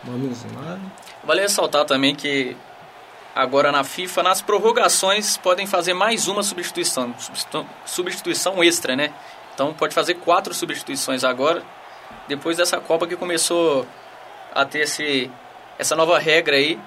Vamos 0.05 0.45
lá. 0.55 0.78
Vale 1.24 1.41
ressaltar 1.41 1.85
também 1.85 2.14
que 2.14 2.57
agora 3.35 3.72
na 3.72 3.83
FIFA, 3.83 4.22
nas 4.22 4.41
prorrogações, 4.41 5.37
podem 5.37 5.66
fazer 5.66 5.95
mais 5.95 6.28
uma 6.28 6.45
substituição, 6.45 7.12
substitu- 7.18 7.66
substituição 7.85 8.62
extra, 8.62 8.95
né? 8.95 9.12
Então 9.53 9.74
pode 9.74 9.95
fazer 9.95 10.14
quatro 10.14 10.55
substituições 10.55 11.24
agora, 11.24 11.62
depois 12.29 12.57
dessa 12.57 12.81
Copa 12.81 13.07
que 13.07 13.17
começou 13.17 13.87
a 14.55 14.65
ter 14.65 14.81
esse, 14.81 15.31
essa 15.79 15.97
nova 15.97 16.19
regra 16.19 16.57
aí, 16.57 16.79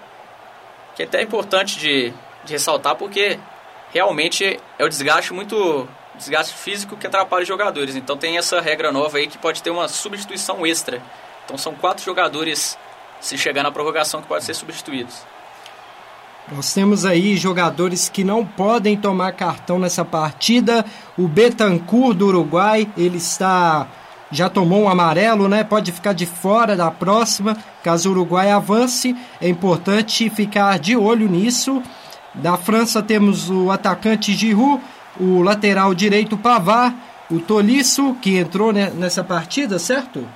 que 0.95 1.03
é 1.03 1.05
até 1.05 1.21
importante 1.21 1.79
de, 1.79 2.13
de 2.43 2.53
ressaltar, 2.53 2.95
porque 2.95 3.39
realmente 3.91 4.59
é 4.77 4.83
o 4.85 4.89
desgaste 4.89 5.33
muito 5.33 5.87
desgaste 6.15 6.53
físico 6.53 6.95
que 6.95 7.07
atrapalha 7.07 7.41
os 7.41 7.47
jogadores. 7.47 7.95
Então 7.95 8.15
tem 8.15 8.37
essa 8.37 8.61
regra 8.61 8.91
nova 8.91 9.17
aí 9.17 9.27
que 9.27 9.37
pode 9.37 9.61
ter 9.61 9.69
uma 9.69 9.87
substituição 9.87 10.65
extra. 10.65 11.01
Então 11.45 11.57
são 11.57 11.73
quatro 11.73 12.03
jogadores 12.03 12.77
se 13.19 13.37
chegar 13.37 13.63
na 13.63 13.71
prorrogação 13.71 14.21
que 14.21 14.27
podem 14.27 14.43
ser 14.43 14.53
substituídos. 14.53 15.21
Nós 16.51 16.73
temos 16.73 17.05
aí 17.05 17.37
jogadores 17.37 18.09
que 18.09 18.23
não 18.23 18.45
podem 18.45 18.97
tomar 18.97 19.31
cartão 19.31 19.79
nessa 19.79 20.03
partida. 20.03 20.85
O 21.17 21.27
Betancourt 21.27 22.17
do 22.17 22.27
Uruguai, 22.27 22.87
ele 22.97 23.17
está 23.17 23.87
já 24.33 24.49
tomou 24.49 24.81
um 24.83 24.89
amarelo, 24.89 25.47
né? 25.47 25.63
Pode 25.63 25.91
ficar 25.91 26.13
de 26.13 26.25
fora 26.25 26.75
da 26.75 26.89
próxima, 26.89 27.55
caso 27.83 28.09
o 28.09 28.11
Uruguai 28.11 28.51
avance. 28.51 29.15
É 29.39 29.47
importante 29.47 30.29
ficar 30.29 30.79
de 30.79 30.97
olho 30.97 31.29
nisso. 31.29 31.81
Da 32.33 32.57
França 32.57 33.01
temos 33.01 33.49
o 33.49 33.69
atacante 33.69 34.33
Giroud, 34.33 34.81
o 35.19 35.41
lateral 35.41 35.93
direito 35.93 36.35
Pavard, 36.35 36.95
o 37.29 37.39
Tolisso, 37.39 38.15
que 38.21 38.37
entrou 38.37 38.73
ne- 38.73 38.89
nessa 38.89 39.23
partida, 39.23 39.77
certo? 39.77 40.27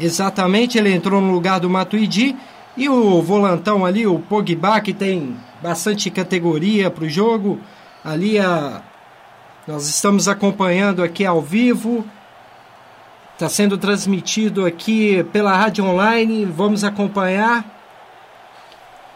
Exatamente, 0.00 0.76
ele 0.76 0.92
entrou 0.92 1.20
no 1.20 1.32
lugar 1.32 1.60
do 1.60 1.70
Matuidi. 1.70 2.36
E 2.76 2.88
o 2.88 3.20
volantão 3.22 3.84
ali, 3.84 4.06
o 4.06 4.20
Pogba, 4.20 4.80
que 4.80 4.92
tem 4.92 5.36
bastante 5.60 6.10
categoria 6.10 6.90
para 6.90 7.04
o 7.04 7.08
jogo. 7.08 7.58
Ali 8.04 8.38
a... 8.38 8.82
nós 9.66 9.88
estamos 9.88 10.28
acompanhando 10.28 11.02
aqui 11.02 11.26
ao 11.26 11.42
vivo. 11.42 12.04
Está 13.38 13.48
sendo 13.48 13.78
transmitido 13.78 14.66
aqui 14.66 15.22
pela 15.32 15.56
rádio 15.56 15.84
online. 15.84 16.44
Vamos 16.44 16.82
acompanhar 16.82 17.64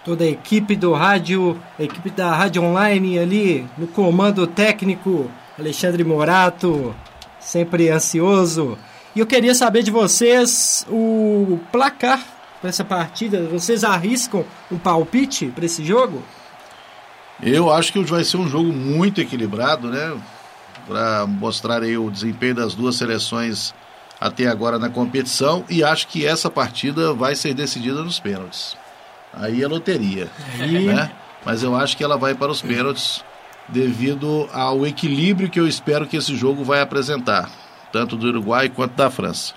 toda 0.04 0.22
a 0.22 0.28
equipe 0.28 0.76
do 0.76 0.92
rádio, 0.92 1.60
a 1.76 1.82
equipe 1.82 2.08
da 2.08 2.32
rádio 2.32 2.62
online 2.62 3.18
ali 3.18 3.66
no 3.76 3.88
comando 3.88 4.46
técnico, 4.46 5.28
Alexandre 5.58 6.04
Morato, 6.04 6.94
sempre 7.40 7.88
ansioso. 7.88 8.78
E 9.12 9.18
eu 9.18 9.26
queria 9.26 9.56
saber 9.56 9.82
de 9.82 9.90
vocês 9.90 10.86
o 10.88 11.58
placar 11.72 12.24
para 12.60 12.70
essa 12.70 12.84
partida? 12.84 13.42
Vocês 13.50 13.82
arriscam 13.82 14.44
um 14.70 14.78
palpite 14.78 15.46
para 15.46 15.64
esse 15.64 15.84
jogo? 15.84 16.22
Eu 17.42 17.72
acho 17.72 17.92
que 17.92 18.00
vai 18.04 18.22
ser 18.22 18.36
um 18.36 18.48
jogo 18.48 18.72
muito 18.72 19.20
equilibrado, 19.20 19.88
né? 19.88 20.16
Para 20.86 21.26
mostrar 21.26 21.82
aí 21.82 21.98
o 21.98 22.08
desempenho 22.08 22.54
das 22.54 22.72
duas 22.72 22.94
seleções 22.94 23.74
até 24.22 24.46
agora 24.46 24.78
na 24.78 24.88
competição 24.88 25.64
e 25.68 25.82
acho 25.82 26.06
que 26.06 26.24
essa 26.24 26.48
partida 26.48 27.12
vai 27.12 27.34
ser 27.34 27.54
decidida 27.54 28.04
nos 28.04 28.20
pênaltis. 28.20 28.76
Aí 29.34 29.60
é 29.64 29.66
loteria, 29.66 30.28
Aí- 30.60 30.86
né? 30.86 31.10
Mas 31.44 31.64
eu 31.64 31.74
acho 31.74 31.96
que 31.96 32.04
ela 32.04 32.16
vai 32.16 32.32
para 32.32 32.52
os 32.52 32.62
pênaltis 32.62 33.24
devido 33.68 34.48
ao 34.52 34.86
equilíbrio 34.86 35.50
que 35.50 35.58
eu 35.58 35.66
espero 35.66 36.06
que 36.06 36.16
esse 36.16 36.36
jogo 36.36 36.62
vai 36.62 36.80
apresentar, 36.80 37.50
tanto 37.90 38.16
do 38.16 38.28
Uruguai 38.28 38.68
quanto 38.68 38.94
da 38.94 39.10
França. 39.10 39.54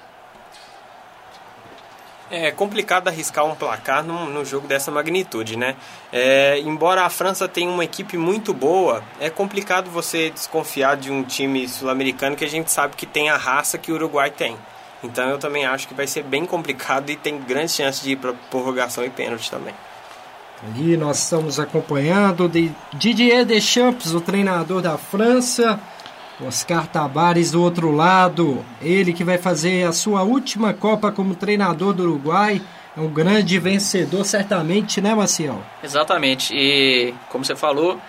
É 2.38 2.52
complicado 2.52 3.08
arriscar 3.08 3.46
um 3.46 3.56
placar 3.56 4.04
num, 4.04 4.26
num 4.26 4.44
jogo 4.44 4.68
dessa 4.68 4.92
magnitude, 4.92 5.58
né? 5.58 5.78
É, 6.12 6.60
embora 6.60 7.06
a 7.06 7.10
França 7.10 7.48
tenha 7.48 7.70
uma 7.70 7.86
equipe 7.86 8.18
muito 8.18 8.54
boa, 8.54 9.02
é 9.22 9.30
complicado 9.30 9.90
você 9.90 10.32
desconfiar 10.32 10.98
de 10.98 11.10
um 11.10 11.24
time 11.24 11.66
sul-americano 11.66 12.36
que 12.36 12.44
a 12.44 12.50
gente 12.50 12.70
sabe 12.70 12.98
que 12.98 13.06
tem 13.06 13.30
a 13.30 13.38
raça 13.38 13.78
que 13.78 13.90
o 13.90 13.96
Uruguai 13.96 14.30
tem. 14.30 14.58
Então 15.02 15.30
eu 15.30 15.38
também 15.38 15.66
acho 15.66 15.88
que 15.88 15.94
vai 15.94 16.08
ser 16.08 16.24
bem 16.24 16.46
complicado 16.46 17.10
e 17.10 17.16
tem 17.16 17.40
grande 17.40 17.72
chance 17.72 18.04
de 18.04 18.12
ir 18.12 18.16
para 18.18 18.34
prorrogação 18.52 19.06
e 19.06 19.10
pênalti 19.10 19.50
também. 19.50 19.74
Ali 20.62 20.98
nós 20.98 21.20
estamos 21.20 21.58
acompanhando 21.58 22.50
de 22.50 22.70
Didier 22.94 23.46
Deschamps, 23.46 24.14
o 24.14 24.20
treinador 24.20 24.82
da 24.82 24.98
França. 24.98 25.80
Oscar 26.42 26.88
Tabares 26.88 27.52
do 27.52 27.62
outro 27.62 27.92
lado, 27.92 28.64
ele 28.82 29.14
que 29.14 29.24
vai 29.24 29.38
fazer 29.38 29.88
a 29.88 29.94
sua 29.94 30.24
última 30.24 30.74
Copa 30.74 31.12
como 31.12 31.36
treinador 31.36 31.94
do 31.94 32.04
Uruguai. 32.04 32.62
É 32.98 33.00
um 33.00 33.10
grande 33.10 33.60
vencedor, 33.60 34.24
certamente, 34.26 35.02
né, 35.02 35.14
Maciel? 35.14 35.62
Exatamente. 35.84 36.54
E 36.56 37.14
como 37.30 37.44
você 37.44 37.56
falou, 37.56 38.00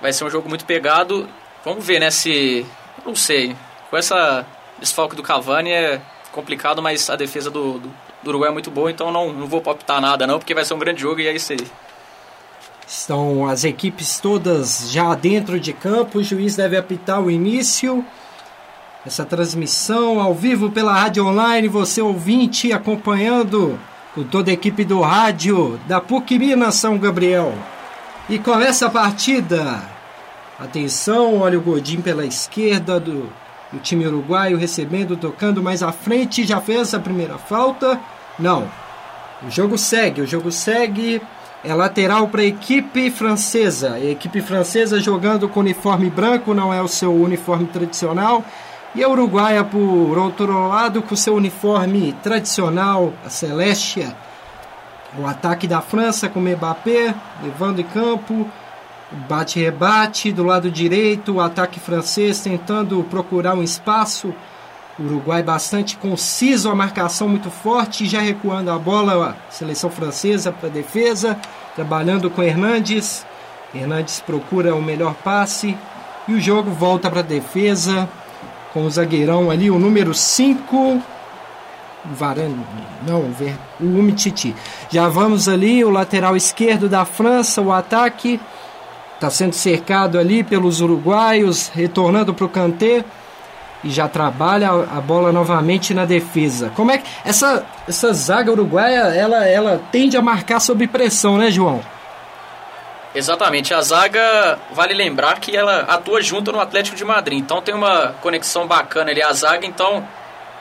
vai 0.00 0.12
ser 0.12 0.24
um 0.24 0.30
jogo 0.30 0.48
muito 0.48 0.64
pegado. 0.64 1.28
Vamos 1.64 1.84
ver, 1.84 2.00
né, 2.00 2.10
se. 2.10 2.64
Não 3.04 3.14
sei. 3.14 3.56
Com 3.88 3.96
essa 3.96 4.46
desfalque 4.78 5.16
do 5.16 5.22
Cavani 5.22 5.70
é 5.70 6.00
complicado, 6.32 6.80
mas 6.80 7.10
a 7.10 7.16
defesa 7.16 7.50
do, 7.50 7.78
do, 7.78 7.90
do 8.22 8.30
Uruguai 8.30 8.50
é 8.50 8.52
muito 8.52 8.70
boa, 8.70 8.90
então 8.90 9.10
não, 9.10 9.32
não 9.32 9.46
vou 9.46 9.60
palpitar 9.60 10.00
nada, 10.00 10.26
não, 10.26 10.38
porque 10.38 10.54
vai 10.54 10.64
ser 10.64 10.74
um 10.74 10.78
grande 10.78 11.00
jogo 11.00 11.20
e 11.20 11.26
é 11.26 11.32
isso 11.34 11.52
aí. 11.52 11.66
Estão 12.90 13.46
as 13.46 13.62
equipes 13.62 14.18
todas 14.18 14.90
já 14.90 15.14
dentro 15.14 15.60
de 15.60 15.72
campo. 15.72 16.18
O 16.18 16.24
juiz 16.24 16.56
deve 16.56 16.76
apitar 16.76 17.22
o 17.22 17.30
início. 17.30 18.04
Essa 19.06 19.24
transmissão 19.24 20.18
ao 20.18 20.34
vivo 20.34 20.72
pela 20.72 20.92
rádio 20.92 21.24
online. 21.24 21.68
Você 21.68 22.02
ouvinte 22.02 22.72
acompanhando 22.72 23.78
com 24.12 24.24
toda 24.24 24.50
a 24.50 24.54
equipe 24.54 24.84
do 24.84 25.00
rádio 25.02 25.78
da 25.86 26.00
PUC 26.00 26.36
Minas 26.36 26.74
São 26.74 26.98
Gabriel. 26.98 27.54
E 28.28 28.40
começa 28.40 28.86
a 28.86 28.90
partida. 28.90 29.80
Atenção, 30.58 31.38
olha 31.38 31.58
o 31.58 31.62
Godinho 31.62 32.02
pela 32.02 32.26
esquerda 32.26 32.98
do, 32.98 33.32
do 33.72 33.78
time 33.78 34.04
uruguaio 34.04 34.58
recebendo, 34.58 35.16
tocando 35.16 35.62
mais 35.62 35.80
à 35.80 35.92
frente. 35.92 36.44
Já 36.44 36.60
fez 36.60 36.92
a 36.92 36.98
primeira 36.98 37.38
falta? 37.38 38.00
Não. 38.36 38.68
O 39.46 39.48
jogo 39.48 39.78
segue, 39.78 40.22
o 40.22 40.26
jogo 40.26 40.50
segue. 40.50 41.22
É 41.62 41.74
lateral 41.74 42.28
para 42.28 42.40
a 42.40 42.46
equipe 42.46 43.10
francesa. 43.10 43.92
A 43.92 44.00
equipe 44.00 44.40
francesa 44.40 44.98
jogando 44.98 45.48
com 45.48 45.60
uniforme 45.60 46.08
branco, 46.08 46.54
não 46.54 46.72
é 46.72 46.80
o 46.80 46.88
seu 46.88 47.14
uniforme 47.14 47.66
tradicional. 47.66 48.42
E 48.94 49.04
a 49.04 49.08
Uruguaia, 49.08 49.62
por 49.62 50.16
outro 50.18 50.68
lado, 50.68 51.02
com 51.02 51.14
seu 51.14 51.34
uniforme 51.34 52.14
tradicional, 52.22 53.12
a 53.24 53.28
celeste. 53.28 54.08
O 55.18 55.26
ataque 55.26 55.66
da 55.66 55.82
França 55.82 56.28
com 56.28 56.40
Mbappé, 56.40 57.14
levando 57.42 57.80
em 57.80 57.84
campo. 57.84 58.48
Bate-rebate 59.28 60.32
do 60.32 60.44
lado 60.44 60.70
direito, 60.70 61.34
o 61.34 61.40
ataque 61.40 61.78
francês 61.80 62.40
tentando 62.40 63.04
procurar 63.04 63.54
um 63.54 63.62
espaço. 63.62 64.32
Uruguai 65.00 65.42
bastante 65.42 65.96
conciso, 65.96 66.68
a 66.68 66.74
marcação 66.74 67.26
muito 67.26 67.50
forte, 67.50 68.06
já 68.06 68.20
recuando 68.20 68.70
a 68.70 68.78
bola, 68.78 69.30
a 69.30 69.50
seleção 69.50 69.88
francesa 69.88 70.52
para 70.52 70.68
defesa, 70.68 71.38
trabalhando 71.74 72.28
com 72.28 72.42
Hernandes. 72.42 73.24
Hernandes 73.74 74.20
procura 74.20 74.74
o 74.74 74.82
melhor 74.82 75.14
passe 75.14 75.74
e 76.28 76.34
o 76.34 76.40
jogo 76.40 76.70
volta 76.70 77.10
para 77.10 77.22
defesa 77.22 78.06
com 78.74 78.84
o 78.84 78.90
zagueirão 78.90 79.50
ali, 79.50 79.70
o 79.70 79.78
número 79.78 80.12
5, 80.12 80.76
o 80.76 81.02
Varane, 82.14 82.64
não, 83.06 83.32
o 83.80 83.84
Umtiti. 83.84 84.54
Já 84.90 85.08
vamos 85.08 85.48
ali, 85.48 85.82
o 85.84 85.90
lateral 85.90 86.36
esquerdo 86.36 86.88
da 86.88 87.04
França, 87.04 87.62
o 87.62 87.72
ataque 87.72 88.38
está 89.14 89.30
sendo 89.30 89.54
cercado 89.54 90.18
ali 90.18 90.42
pelos 90.42 90.80
uruguaios, 90.80 91.68
retornando 91.68 92.32
para 92.32 92.44
o 92.44 92.48
Kanté 92.48 93.04
e 93.82 93.90
já 93.90 94.08
trabalha 94.08 94.70
a 94.70 95.00
bola 95.00 95.32
novamente 95.32 95.94
na 95.94 96.04
defesa. 96.04 96.70
Como 96.76 96.90
é 96.90 96.98
que 96.98 97.08
essa 97.24 97.64
essa 97.88 98.12
zaga 98.12 98.50
uruguaia, 98.50 99.14
ela 99.14 99.46
ela 99.46 99.80
tende 99.90 100.16
a 100.16 100.22
marcar 100.22 100.60
sob 100.60 100.86
pressão, 100.86 101.38
né, 101.38 101.50
João? 101.50 101.80
Exatamente, 103.14 103.74
a 103.74 103.80
zaga, 103.80 104.58
vale 104.72 104.94
lembrar 104.94 105.40
que 105.40 105.56
ela 105.56 105.80
atua 105.80 106.22
junto 106.22 106.52
no 106.52 106.60
Atlético 106.60 106.96
de 106.96 107.04
Madrid, 107.04 107.40
então 107.40 107.60
tem 107.60 107.74
uma 107.74 108.14
conexão 108.20 108.68
bacana 108.68 109.10
ali 109.10 109.20
a 109.20 109.32
zaga, 109.32 109.66
então 109.66 110.06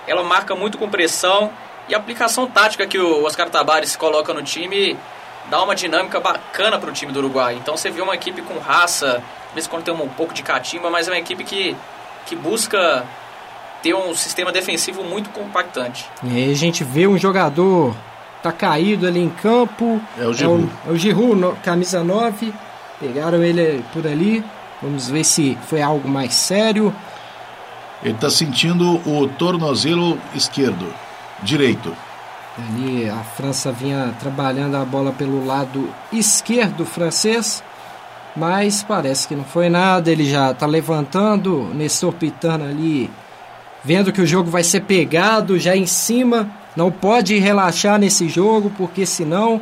ela 0.08 0.24
marca 0.24 0.56
muito 0.56 0.76
com 0.76 0.90
pressão 0.90 1.52
e 1.88 1.94
a 1.94 1.98
aplicação 2.00 2.48
tática 2.48 2.88
que 2.88 2.98
o 2.98 3.24
Oscar 3.24 3.50
Tabares 3.50 3.96
coloca 3.96 4.34
no 4.34 4.42
time 4.42 4.98
dá 5.50 5.64
uma 5.64 5.76
dinâmica 5.76 6.20
bacana 6.20 6.78
para 6.78 6.90
o 6.90 6.94
time 6.94 7.12
do 7.12 7.20
Uruguai. 7.20 7.56
Então 7.56 7.76
você 7.76 7.90
vê 7.90 8.02
uma 8.02 8.16
equipe 8.16 8.42
com 8.42 8.60
raça, 8.60 9.22
em 9.56 9.62
quando 9.64 9.84
tem 9.84 9.94
um 9.94 10.10
pouco 10.10 10.34
de 10.34 10.44
catimba, 10.44 10.90
mas 10.90 11.08
é 11.08 11.12
uma 11.12 11.18
equipe 11.18 11.44
que, 11.44 11.76
que 12.30 12.36
busca 12.36 13.04
ter 13.82 13.94
um 13.94 14.14
sistema 14.14 14.52
defensivo 14.52 15.04
muito 15.04 15.30
compactante. 15.32 16.06
E 16.24 16.30
aí 16.36 16.52
a 16.52 16.56
gente 16.56 16.84
vê 16.84 17.08
um 17.08 17.18
jogador 17.18 17.96
tá 18.44 18.52
caído 18.52 19.06
ali 19.08 19.20
em 19.20 19.30
campo. 19.30 20.00
É 20.18 20.26
o 20.26 20.34
Giroud. 20.34 20.64
É 20.86 20.88
o, 20.88 20.92
é 20.92 20.94
o 20.94 20.98
Giroud, 20.98 21.36
no- 21.36 21.56
camisa 21.58 22.04
9. 22.04 22.54
Pegaram 23.00 23.44
ele 23.44 23.84
por 23.92 24.06
ali. 24.06 24.44
Vamos 24.82 25.10
ver 25.10 25.24
se 25.26 25.58
foi 25.68 25.82
algo 25.82 26.08
mais 26.08 26.34
sério. 26.34 26.94
Ele 28.04 28.14
está 28.14 28.30
sentindo 28.30 29.02
o 29.10 29.28
tornozelo 29.28 30.18
esquerdo, 30.34 30.94
direito. 31.44 31.94
Ali 32.58 33.10
a 33.10 33.18
França 33.36 33.72
vinha 33.72 34.14
trabalhando 34.20 34.76
a 34.76 34.86
bola 34.86 35.12
pelo 35.12 35.46
lado 35.46 35.90
esquerdo 36.12 36.86
francês, 36.86 37.62
mas 38.36 38.84
parece 38.84 39.28
que 39.28 39.36
não 39.36 39.44
foi 39.44 39.70
nada. 39.70 40.12
Ele 40.12 40.30
já 40.30 40.52
está 40.52 40.66
levantando, 40.66 41.70
Nestor 41.74 42.14
Pitana 42.14 42.66
ali, 42.66 43.10
vendo 43.84 44.12
que 44.12 44.22
o 44.22 44.28
jogo 44.28 44.50
vai 44.50 44.64
ser 44.64 44.82
pegado 44.82 45.60
já 45.60 45.76
em 45.76 45.86
cima. 45.86 46.50
Não 46.76 46.92
pode 46.92 47.38
relaxar 47.38 48.00
nesse 48.00 48.30
jogo, 48.30 48.72
porque 48.78 49.06
senão 49.06 49.60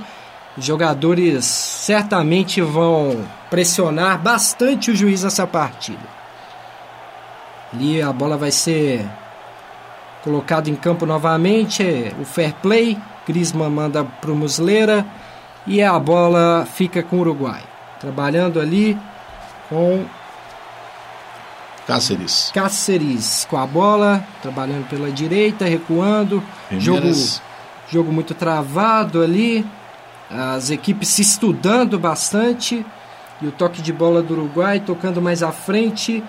os 0.58 0.66
jogadores 0.66 1.46
certamente 1.46 2.62
vão 2.62 3.24
pressionar 3.50 4.20
bastante 4.20 4.92
o 4.92 4.96
juiz 4.96 5.24
nessa 5.24 5.46
partida. 5.48 6.18
Ali 7.74 8.02
a 8.02 8.12
bola 8.12 8.38
vai 8.38 8.52
ser 8.52 9.06
colocado 10.24 10.68
em 10.68 10.76
campo 10.76 11.06
novamente, 11.06 12.14
o 12.20 12.26
fair 12.26 12.54
play, 12.62 12.98
Griezmann 13.28 13.70
manda 13.70 14.04
para 14.04 14.32
o 14.32 14.36
Muslera 14.36 15.06
e 15.66 15.82
a 15.82 15.98
bola 16.00 16.66
fica 16.66 17.04
com 17.04 17.18
o 17.18 17.20
Uruguai. 17.20 17.62
Trabalhando 18.00 18.60
ali 18.60 18.98
com 19.70 20.06
Cáceres. 21.88 22.52
Cáceres 22.54 23.48
com 23.50 23.56
a 23.56 23.66
bola, 23.66 24.22
trabalhando 24.42 24.90
pela 24.90 25.10
direita, 25.10 25.64
recuando. 25.64 26.44
Jogo, 26.72 27.08
jogo 27.90 28.12
muito 28.12 28.34
travado 28.34 29.24
ali. 29.24 29.66
As 30.30 30.70
equipes 30.70 31.08
se 31.08 31.22
estudando 31.22 31.98
bastante. 31.98 32.86
E 33.42 33.48
o 33.48 33.54
toque 33.54 33.82
de 33.82 33.94
bola 33.94 34.22
do 34.22 34.34
Uruguai 34.34 34.82
tocando 34.82 35.22
mais 35.22 35.42
à 35.42 35.54
frente. 35.54 36.22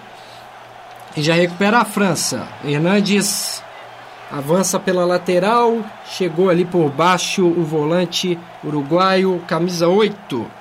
E 1.16 1.22
já 1.22 1.34
recupera 1.34 1.78
a 1.78 1.84
França. 1.84 2.46
Hernandes 2.64 3.60
avança 4.30 4.78
pela 4.78 5.04
lateral. 5.04 5.82
Chegou 6.06 6.50
ali 6.50 6.64
por 6.64 6.88
baixo 6.88 7.44
o 7.44 7.64
volante 7.64 8.38
uruguaio, 8.62 9.42
camisa 9.48 9.88
8. 9.88 10.57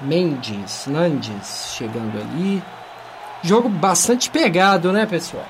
Mendes, 0.00 0.86
Nandes 0.86 1.74
chegando 1.76 2.18
ali. 2.18 2.62
Jogo 3.42 3.68
bastante 3.68 4.30
pegado, 4.30 4.92
né, 4.92 5.06
pessoal? 5.06 5.46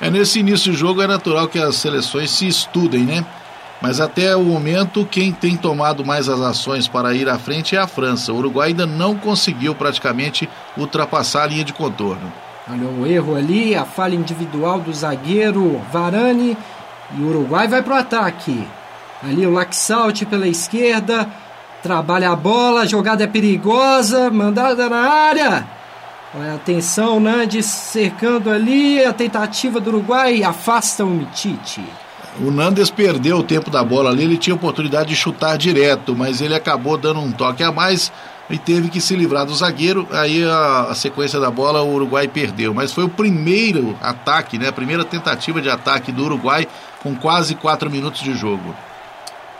É 0.00 0.10
nesse 0.10 0.40
início 0.40 0.72
do 0.72 0.78
jogo 0.78 1.02
é 1.02 1.06
natural 1.06 1.48
que 1.48 1.58
as 1.58 1.76
seleções 1.76 2.30
se 2.30 2.46
estudem, 2.46 3.04
né? 3.04 3.24
Mas 3.82 4.00
até 4.00 4.36
o 4.36 4.42
momento, 4.42 5.06
quem 5.06 5.32
tem 5.32 5.56
tomado 5.56 6.04
mais 6.04 6.28
as 6.28 6.40
ações 6.40 6.86
para 6.86 7.14
ir 7.14 7.28
à 7.28 7.38
frente 7.38 7.74
é 7.74 7.78
a 7.78 7.86
França. 7.86 8.32
O 8.32 8.36
Uruguai 8.36 8.68
ainda 8.68 8.86
não 8.86 9.16
conseguiu 9.16 9.74
praticamente 9.74 10.48
ultrapassar 10.76 11.44
a 11.44 11.46
linha 11.46 11.64
de 11.64 11.72
contorno. 11.72 12.30
Olha 12.70 12.86
o 12.86 13.06
erro 13.06 13.36
ali, 13.36 13.74
a 13.74 13.84
falha 13.84 14.14
individual 14.14 14.80
do 14.80 14.92
zagueiro 14.92 15.80
Varane. 15.90 16.56
E 17.16 17.22
o 17.22 17.28
Uruguai 17.28 17.66
vai 17.68 17.82
pro 17.82 17.94
ataque. 17.94 18.66
Ali 19.22 19.46
o 19.46 19.52
Laxalt 19.52 20.24
pela 20.26 20.46
esquerda. 20.46 21.26
Trabalha 21.82 22.30
a 22.30 22.36
bola, 22.36 22.82
a 22.82 22.86
jogada 22.86 23.24
é 23.24 23.26
perigosa, 23.26 24.30
mandada 24.30 24.88
na 24.88 24.98
área. 24.98 25.66
Olha, 26.34 26.54
atenção, 26.54 27.18
Nandes 27.18 27.66
cercando 27.66 28.50
ali, 28.50 29.04
a 29.04 29.12
tentativa 29.12 29.80
do 29.80 29.88
Uruguai 29.88 30.44
afasta 30.44 31.04
o 31.04 31.08
Mitite. 31.08 31.82
O 32.38 32.50
Nandes 32.50 32.90
perdeu 32.90 33.38
o 33.38 33.42
tempo 33.42 33.70
da 33.70 33.82
bola 33.82 34.10
ali, 34.10 34.24
ele 34.24 34.36
tinha 34.36 34.54
oportunidade 34.54 35.08
de 35.08 35.16
chutar 35.16 35.58
direto, 35.58 36.14
mas 36.14 36.40
ele 36.40 36.54
acabou 36.54 36.96
dando 36.96 37.20
um 37.20 37.32
toque 37.32 37.64
a 37.64 37.72
mais 37.72 38.12
e 38.50 38.58
teve 38.58 38.88
que 38.88 39.00
se 39.00 39.16
livrar 39.16 39.46
do 39.46 39.54
zagueiro. 39.54 40.06
Aí 40.12 40.44
a, 40.44 40.88
a, 40.90 40.94
sequência 40.94 41.40
da 41.40 41.50
bola 41.50 41.82
o 41.82 41.94
Uruguai 41.94 42.28
perdeu. 42.28 42.74
Mas 42.74 42.92
foi 42.92 43.04
o 43.04 43.08
primeiro 43.08 43.96
ataque, 44.02 44.58
né? 44.58 44.68
A 44.68 44.72
primeira 44.72 45.04
tentativa 45.04 45.60
de 45.60 45.70
ataque 45.70 46.12
do 46.12 46.24
Uruguai 46.24 46.66
com 47.02 47.14
quase 47.16 47.54
quatro 47.54 47.90
minutos 47.90 48.20
de 48.20 48.34
jogo. 48.34 48.74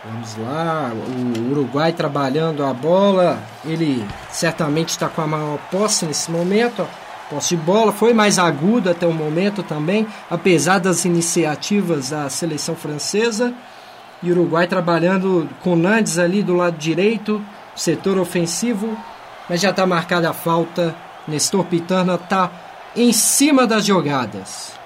Vamos 0.03 0.35
lá, 0.37 0.91
o 0.95 1.51
Uruguai 1.51 1.93
trabalhando 1.93 2.65
a 2.65 2.73
bola. 2.73 3.39
Ele 3.63 4.03
certamente 4.31 4.89
está 4.89 5.07
com 5.07 5.21
a 5.21 5.27
maior 5.27 5.59
posse 5.69 6.07
nesse 6.07 6.31
momento. 6.31 6.87
Posse 7.29 7.55
de 7.55 7.61
bola 7.61 7.91
foi 7.91 8.11
mais 8.11 8.39
aguda 8.39 8.91
até 8.91 9.05
o 9.05 9.13
momento 9.13 9.61
também, 9.61 10.07
apesar 10.29 10.79
das 10.79 11.05
iniciativas 11.05 12.09
da 12.09 12.27
seleção 12.31 12.75
francesa. 12.75 13.53
E 14.23 14.31
Uruguai 14.31 14.65
trabalhando 14.65 15.47
com 15.63 15.75
Nandes 15.75 16.17
ali 16.17 16.41
do 16.41 16.55
lado 16.55 16.77
direito, 16.77 17.39
setor 17.75 18.17
ofensivo, 18.17 18.97
mas 19.47 19.61
já 19.61 19.69
está 19.69 19.85
marcada 19.85 20.31
a 20.31 20.33
falta. 20.33 20.95
Nestor 21.27 21.63
Pitana 21.65 22.15
está 22.15 22.49
em 22.95 23.13
cima 23.13 23.67
das 23.67 23.85
jogadas. 23.85 24.80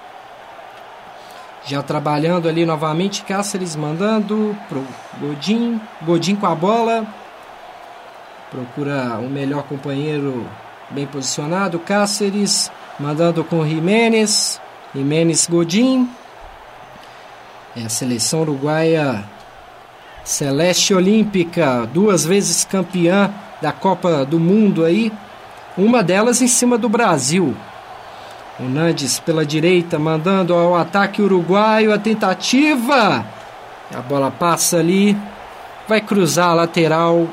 Já 1.66 1.82
trabalhando 1.82 2.48
ali 2.48 2.64
novamente, 2.64 3.24
Cáceres 3.24 3.74
mandando 3.74 4.56
pro 4.68 4.84
Godin. 5.20 5.80
Godin 6.02 6.36
com 6.36 6.46
a 6.46 6.54
bola. 6.54 7.04
Procura 8.50 9.18
o 9.18 9.28
melhor 9.28 9.64
companheiro 9.64 10.46
bem 10.90 11.06
posicionado. 11.06 11.80
Cáceres 11.80 12.70
mandando 13.00 13.42
com 13.42 13.66
Jiménez. 13.66 14.60
Jiménez 14.94 15.48
Godin. 15.48 16.08
É 17.76 17.82
a 17.82 17.88
seleção 17.88 18.42
uruguaia 18.42 19.24
Celeste 20.22 20.94
Olímpica, 20.94 21.84
duas 21.92 22.24
vezes 22.24 22.64
campeã 22.64 23.32
da 23.60 23.72
Copa 23.72 24.24
do 24.24 24.38
Mundo 24.38 24.84
aí. 24.84 25.12
Uma 25.76 26.02
delas 26.02 26.40
em 26.40 26.48
cima 26.48 26.78
do 26.78 26.88
Brasil. 26.88 27.56
O 28.58 28.64
Nandes 28.64 29.18
pela 29.18 29.44
direita 29.44 29.98
mandando 29.98 30.54
ao 30.54 30.74
ataque 30.74 31.20
uruguaio 31.20 31.92
a 31.92 31.98
tentativa. 31.98 33.24
A 33.94 34.00
bola 34.00 34.30
passa 34.30 34.78
ali, 34.78 35.16
vai 35.86 36.00
cruzar 36.00 36.50
a 36.50 36.54
lateral 36.54 37.28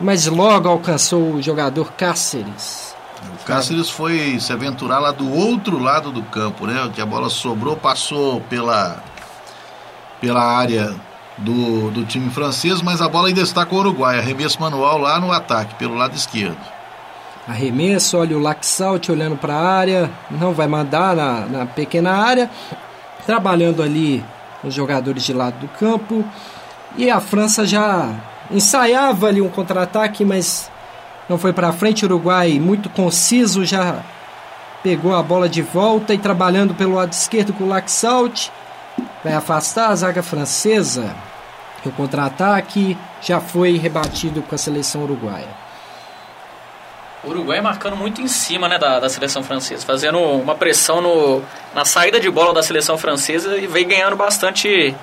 mas 0.00 0.26
logo 0.26 0.68
alcançou 0.68 1.34
o 1.34 1.42
jogador 1.42 1.92
Cáceres. 1.92 2.96
O 3.34 3.44
Cáceres 3.44 3.90
foi 3.90 4.40
se 4.40 4.50
aventurar 4.52 4.98
lá 4.98 5.12
do 5.12 5.30
outro 5.30 5.78
lado 5.78 6.10
do 6.10 6.22
campo, 6.22 6.66
né? 6.66 6.90
Que 6.94 7.02
a 7.02 7.06
bola 7.06 7.28
sobrou, 7.28 7.76
passou 7.76 8.40
pela, 8.42 9.02
pela 10.20 10.42
área 10.42 10.94
do, 11.36 11.90
do 11.90 12.04
time 12.06 12.30
francês, 12.30 12.80
mas 12.80 13.02
a 13.02 13.08
bola 13.08 13.28
ainda 13.28 13.42
está 13.42 13.66
com 13.66 13.76
o 13.76 13.80
Uruguai. 13.80 14.18
Arremesso 14.18 14.58
manual 14.58 14.96
lá 14.96 15.20
no 15.20 15.30
ataque, 15.30 15.74
pelo 15.74 15.94
lado 15.94 16.16
esquerdo. 16.16 16.56
Arremesso, 17.48 18.18
olha 18.18 18.36
o 18.36 18.40
Laxalt 18.40 19.08
olhando 19.08 19.36
para 19.36 19.54
a 19.54 19.68
área, 19.68 20.10
não 20.30 20.52
vai 20.52 20.66
mandar 20.66 21.16
na, 21.16 21.46
na 21.46 21.66
pequena 21.66 22.12
área, 22.12 22.50
trabalhando 23.26 23.82
ali 23.82 24.22
os 24.62 24.74
jogadores 24.74 25.22
de 25.22 25.32
lado 25.32 25.58
do 25.58 25.68
campo. 25.68 26.24
E 26.96 27.10
a 27.10 27.20
França 27.20 27.66
já 27.66 28.14
ensaiava 28.50 29.26
ali 29.26 29.40
um 29.40 29.48
contra-ataque, 29.48 30.24
mas 30.24 30.70
não 31.28 31.38
foi 31.38 31.52
para 31.52 31.72
frente. 31.72 32.04
O 32.04 32.08
Uruguai, 32.08 32.58
muito 32.60 32.90
conciso, 32.90 33.64
já 33.64 34.02
pegou 34.82 35.14
a 35.14 35.22
bola 35.22 35.48
de 35.48 35.62
volta 35.62 36.12
e 36.14 36.18
trabalhando 36.18 36.74
pelo 36.74 36.94
lado 36.94 37.12
esquerdo 37.12 37.52
com 37.52 37.64
o 37.64 37.68
Laxalt. 37.68 38.48
Vai 39.24 39.32
afastar 39.32 39.90
a 39.90 39.94
zaga 39.94 40.22
francesa. 40.22 41.14
O 41.84 41.90
contra-ataque 41.90 42.96
já 43.22 43.40
foi 43.40 43.78
rebatido 43.78 44.42
com 44.42 44.54
a 44.54 44.58
seleção 44.58 45.02
uruguaia. 45.02 45.69
O 47.22 47.28
Uruguai 47.28 47.60
marcando 47.60 47.96
muito 47.96 48.22
em 48.22 48.28
cima 48.28 48.68
né, 48.68 48.78
da, 48.78 48.98
da 48.98 49.08
seleção 49.08 49.42
francesa, 49.42 49.84
fazendo 49.84 50.18
uma 50.18 50.54
pressão 50.54 51.02
no, 51.02 51.42
na 51.74 51.84
saída 51.84 52.18
de 52.18 52.30
bola 52.30 52.54
da 52.54 52.62
seleção 52.62 52.96
francesa 52.96 53.58
e 53.58 53.66
vem 53.66 53.86
ganhando 53.86 54.16
bastante 54.16 54.94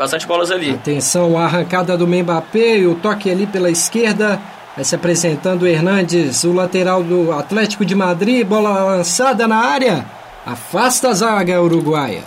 Bastante 0.00 0.26
bolas 0.26 0.50
ali. 0.50 0.70
Atenção, 0.70 1.36
a 1.36 1.44
arrancada 1.44 1.94
do 1.94 2.06
Mbappé 2.06 2.78
e 2.78 2.86
o 2.86 2.94
toque 2.94 3.30
ali 3.30 3.46
pela 3.46 3.70
esquerda. 3.70 4.40
Vai 4.74 4.82
se 4.82 4.94
apresentando 4.94 5.64
o 5.64 5.66
Hernandes, 5.66 6.42
o 6.42 6.54
lateral 6.54 7.02
do 7.02 7.30
Atlético 7.32 7.84
de 7.84 7.94
Madrid. 7.94 8.46
Bola 8.46 8.96
lançada 8.96 9.46
na 9.46 9.56
área. 9.56 10.06
Afasta 10.46 11.10
a 11.10 11.12
zaga 11.12 11.60
uruguaia. 11.60 12.22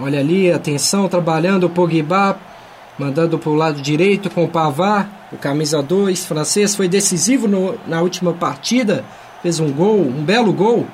Olha 0.00 0.18
ali, 0.18 0.50
atenção, 0.50 1.08
trabalhando 1.08 1.66
o 1.68 1.70
Pogba, 1.70 2.36
mandando 2.98 3.38
para 3.38 3.50
o 3.50 3.54
lado 3.54 3.80
direito 3.80 4.28
com 4.28 4.42
o 4.42 4.48
Pavard, 4.48 5.08
o 5.32 5.36
camisa 5.36 5.82
2 5.82 6.24
francês, 6.24 6.74
foi 6.74 6.88
decisivo 6.88 7.46
no, 7.46 7.78
na 7.86 8.00
última 8.00 8.32
partida, 8.32 9.04
fez 9.42 9.60
um 9.60 9.70
gol, 9.70 10.00
um 10.00 10.24
belo 10.24 10.52
gol 10.52 10.86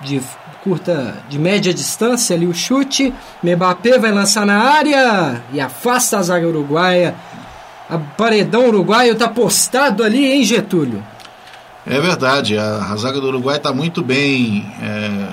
de 0.00 0.20
curta, 0.62 1.16
de 1.28 1.38
média 1.38 1.72
distância 1.72 2.34
ali 2.34 2.46
o 2.46 2.54
chute. 2.54 3.12
Mbappé 3.42 3.98
vai 3.98 4.12
lançar 4.12 4.46
na 4.46 4.58
área 4.58 5.42
e 5.52 5.60
afasta 5.60 6.18
a 6.18 6.22
zaga 6.22 6.46
uruguaia. 6.46 7.14
A 7.88 7.98
paredão 7.98 8.68
uruguaio 8.68 9.12
está 9.12 9.28
postado 9.28 10.04
ali 10.04 10.32
em 10.32 10.44
Getúlio. 10.44 11.02
É 11.86 11.98
verdade, 12.00 12.58
a, 12.58 12.92
a 12.92 12.96
zaga 12.96 13.18
do 13.18 13.28
Uruguai 13.28 13.56
está 13.56 13.72
muito 13.72 14.02
bem 14.02 14.70
é, 14.82 15.26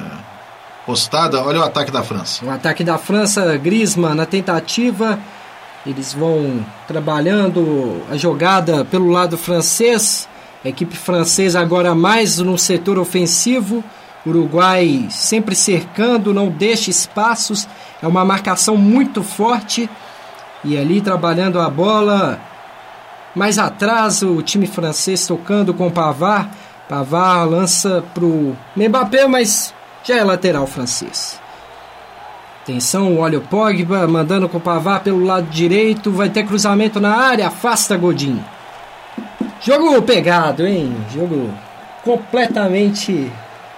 postada. 0.85 1.43
Olha 1.43 1.59
o 1.59 1.63
ataque 1.63 1.91
da 1.91 2.01
França. 2.01 2.45
O 2.45 2.49
ataque 2.49 2.81
da 2.81 2.97
França, 2.97 3.57
Griezmann 3.57 4.15
na 4.15 4.25
tentativa. 4.25 5.19
Eles 5.85 6.13
vão 6.13 6.65
trabalhando 6.87 8.01
a 8.09 8.17
jogada 8.17 8.83
pelo 8.83 9.09
lado 9.09 9.37
francês. 9.37 10.27
A 10.63 10.69
equipe 10.69 10.95
francesa 10.95 11.59
agora 11.59 11.93
mais 11.93 12.39
no 12.39 12.57
setor 12.57 12.97
ofensivo. 12.97 13.83
Uruguai 14.25 15.05
sempre 15.11 15.53
cercando, 15.55 16.33
não 16.33 16.49
deixa 16.49 16.89
espaços, 16.89 17.67
é 18.01 18.07
uma 18.07 18.25
marcação 18.25 18.75
muito 18.75 19.21
forte. 19.21 19.87
E 20.63 20.75
ali 20.75 20.99
trabalhando 20.99 21.59
a 21.59 21.69
bola, 21.69 22.41
mais 23.35 23.59
atrás 23.59 24.23
o 24.23 24.41
time 24.41 24.65
francês 24.65 25.27
tocando 25.27 25.75
com 25.75 25.87
o 25.87 25.91
Pavard. 25.91 26.49
Pavard 26.89 27.51
lança 27.51 28.03
para 28.15 28.25
o 28.25 28.57
Mbappé, 28.75 29.27
mas 29.27 29.71
já 30.03 30.17
é 30.17 30.23
lateral 30.23 30.65
francês. 30.65 31.39
Atenção, 32.65 33.19
olha 33.19 33.37
o 33.37 33.41
Pogba 33.41 34.07
mandando 34.07 34.49
com 34.49 34.57
o 34.57 34.59
Pavard 34.59 35.03
pelo 35.03 35.23
lado 35.23 35.45
direito, 35.51 36.11
vai 36.11 36.31
ter 36.31 36.43
cruzamento 36.47 36.99
na 36.99 37.15
área, 37.15 37.45
afasta 37.45 37.95
Godin. 37.95 38.43
Jogo 39.61 40.01
pegado, 40.01 40.65
hein? 40.65 40.97
Jogo 41.13 41.53
completamente 42.03 43.31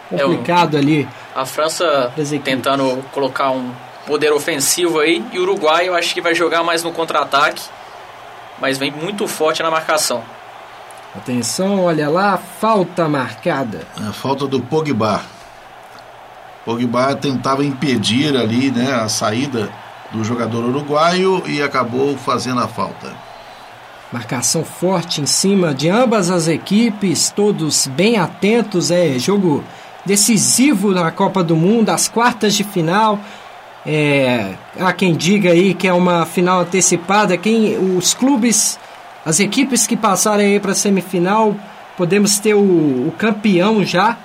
complicado 0.09 0.77
é, 0.77 0.79
ali. 0.79 1.09
A 1.35 1.45
França 1.45 2.13
tentando 2.45 3.03
colocar 3.11 3.51
um 3.51 3.73
poder 4.05 4.31
ofensivo 4.31 5.01
aí 5.01 5.21
e 5.33 5.38
o 5.38 5.41
Uruguai 5.41 5.89
eu 5.89 5.93
acho 5.93 6.13
que 6.13 6.21
vai 6.21 6.33
jogar 6.33 6.63
mais 6.63 6.81
no 6.81 6.93
contra-ataque, 6.93 7.63
mas 8.57 8.77
vem 8.77 8.89
muito 8.89 9.27
forte 9.27 9.61
na 9.61 9.69
marcação. 9.69 10.23
Atenção, 11.13 11.83
olha 11.83 12.07
lá, 12.07 12.38
falta 12.38 13.09
marcada. 13.09 13.81
A 13.97 14.13
falta 14.13 14.47
do 14.47 14.61
Pogba. 14.61 15.35
Pogba 16.68 17.15
tentava 17.15 17.63
impedir 17.63 18.36
ali, 18.36 18.70
né, 18.70 18.93
a 18.93 19.07
saída 19.07 19.70
do 20.11 20.22
jogador 20.22 20.65
uruguaio 20.65 21.41
e 21.47 21.61
acabou 21.61 22.18
fazendo 22.18 22.59
a 22.59 22.68
falta. 22.68 23.15
Marcação 24.11 24.65
forte 24.65 25.22
em 25.22 25.26
cima 25.26 25.74
de 25.74 25.88
ambas 25.88 26.30
as 26.30 26.49
equipes, 26.49 27.32
todos 27.34 27.88
bem 27.88 28.18
atentos, 28.18 28.91
é 28.91 29.18
jogo 29.18 29.63
decisivo 30.05 30.91
na 30.91 31.09
Copa 31.09 31.41
do 31.41 31.55
Mundo, 31.55 31.89
as 31.89 32.09
quartas 32.09 32.53
de 32.53 32.65
final. 32.65 33.18
É, 33.86 34.55
há 34.78 34.91
quem 34.91 35.15
diga 35.15 35.51
aí 35.51 35.74
que 35.74 35.88
é 35.88 35.93
uma 35.93 36.26
final 36.26 36.59
antecipada, 36.59 37.38
quem 37.38 37.78
os 37.78 38.13
clubes, 38.13 38.78
as 39.26 39.39
equipes 39.39 39.88
que 39.88 39.95
passarem 39.95 40.47
aí 40.47 40.59
para 40.59 40.74
a 40.74 40.76
semifinal, 40.76 41.55
podemos 41.95 42.39
ter 42.39 42.55
o, 42.55 42.59
o, 42.59 43.13
campeão 43.18 43.86
já 43.86 44.18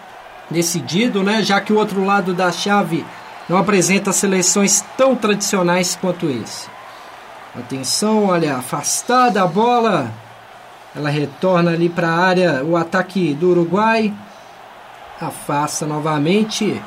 decidido, 0.53 1.23
né? 1.23 1.43
Já 1.43 1.61
que 1.61 1.73
o 1.73 1.79
outro 1.79 2.05
lado 2.05 2.33
da 2.33 2.53
chave 2.53 3.05
não 3.49 3.57
apresenta 3.59 4.13
seleções 4.13 4.85
tão 4.97 5.17
tradicionais 5.17 5.97
quanto 6.01 6.31
esse. 6.31 6.69
Atenção, 7.59 8.27
olha, 8.27 8.57
afastada 8.57 9.43
a 9.43 9.47
bola. 9.47 10.13
Ela 10.95 11.11
retorna 11.11 11.73
ali 11.73 11.89
para 11.89 12.09
a 12.09 12.19
área, 12.19 12.63
o 12.65 12.77
ataque 12.77 13.35
do 13.35 13.51
Uruguai 13.51 14.13
afasta 15.21 15.87
novamente. 15.87 16.81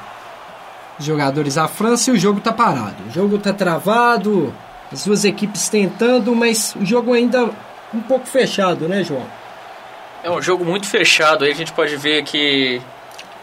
os 0.97 1.05
jogadores 1.05 1.55
da 1.55 1.67
França 1.67 2.09
e 2.09 2.13
o 2.13 2.17
jogo 2.17 2.39
tá 2.39 2.53
parado. 2.53 2.95
O 3.07 3.11
jogo 3.11 3.37
tá 3.37 3.51
travado, 3.53 4.53
as 4.91 5.05
duas 5.05 5.25
equipes 5.25 5.67
tentando, 5.69 6.35
mas 6.35 6.75
o 6.75 6.85
jogo 6.85 7.13
ainda 7.13 7.49
um 7.93 8.01
pouco 8.01 8.25
fechado, 8.25 8.87
né, 8.87 9.03
João? 9.03 9.25
É 10.23 10.31
um 10.31 10.41
jogo 10.41 10.65
muito 10.65 10.87
fechado, 10.87 11.43
aí 11.45 11.51
a 11.51 11.55
gente 11.55 11.71
pode 11.71 11.95
ver 11.97 12.23
que 12.23 12.81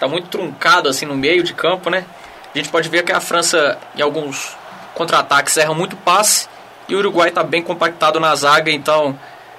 tá 0.02 0.08
muito 0.08 0.26
truncado 0.26 0.88
assim 0.88 1.06
no 1.06 1.14
meio 1.14 1.44
de 1.44 1.54
campo, 1.54 1.88
né? 1.88 2.04
A 2.52 2.58
gente 2.58 2.70
pode 2.70 2.88
ver 2.88 3.04
que 3.04 3.12
a 3.12 3.20
França 3.20 3.78
em 3.96 4.02
alguns 4.02 4.56
contra-ataques 4.94 5.56
erra 5.56 5.72
muito 5.74 5.94
passe 5.94 6.48
e 6.88 6.94
o 6.96 6.98
Uruguai 6.98 7.30
tá 7.30 7.44
bem 7.44 7.62
compactado 7.62 8.18
na 8.18 8.34
zaga, 8.34 8.72
então 8.72 9.16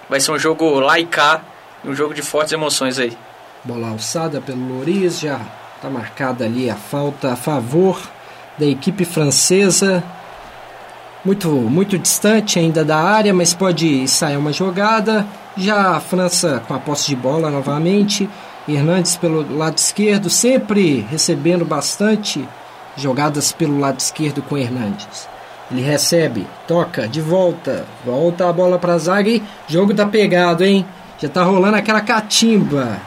vai 0.09 0.19
ser 0.19 0.31
um 0.31 0.37
jogo 0.37 0.81
lá 0.81 0.99
e 0.99 1.05
cá, 1.05 1.39
um 1.85 1.95
jogo 1.95 2.13
de 2.13 2.21
fortes 2.21 2.51
emoções 2.51 2.99
aí. 2.99 3.17
Bola 3.63 3.91
alçada 3.91 4.41
pelo 4.41 4.79
Loris, 4.79 5.21
já 5.21 5.39
tá 5.81 5.89
marcada 5.89 6.43
ali 6.43 6.69
a 6.69 6.75
falta 6.75 7.31
a 7.31 7.35
favor 7.37 7.97
da 8.57 8.65
equipe 8.65 9.05
francesa. 9.05 10.03
Muito, 11.23 11.47
muito 11.47 11.97
distante 11.97 12.59
ainda 12.59 12.83
da 12.83 12.97
área, 12.97 13.33
mas 13.33 13.53
pode 13.53 14.05
sair 14.09 14.35
uma 14.35 14.51
jogada. 14.51 15.25
Já 15.55 15.95
a 15.95 16.01
França 16.01 16.61
com 16.67 16.73
a 16.73 16.79
posse 16.79 17.07
de 17.07 17.15
bola 17.15 17.49
novamente. 17.49 18.29
Hernandes 18.67 19.17
pelo 19.17 19.57
lado 19.57 19.77
esquerdo, 19.77 20.29
sempre 20.29 21.01
recebendo 21.09 21.65
bastante 21.65 22.47
jogadas 22.95 23.51
pelo 23.51 23.79
lado 23.79 23.99
esquerdo 23.99 24.41
com 24.41 24.57
Hernandes. 24.57 25.27
Ele 25.69 25.81
recebe, 25.81 26.47
toca 26.67 27.07
de 27.07 27.19
volta, 27.19 27.85
volta 28.05 28.47
a 28.47 28.53
bola 28.53 28.77
para 28.77 28.93
a 28.93 28.97
zaga 28.97 29.29
e 29.29 29.43
jogo 29.67 29.93
tá 29.93 30.05
pegado, 30.05 30.63
hein? 30.63 30.85
Já 31.19 31.27
tá 31.27 31.43
rolando 31.43 31.77
aquela 31.77 32.01
catimba. 32.01 32.99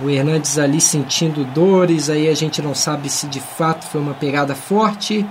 O 0.00 0.08
Hernandes 0.08 0.58
ali 0.58 0.80
sentindo 0.80 1.44
dores, 1.44 2.08
aí 2.08 2.28
a 2.28 2.34
gente 2.34 2.62
não 2.62 2.74
sabe 2.74 3.08
se 3.08 3.26
de 3.26 3.40
fato 3.40 3.84
foi 3.86 4.00
uma 4.00 4.14
pegada 4.14 4.54
forte, 4.54 5.26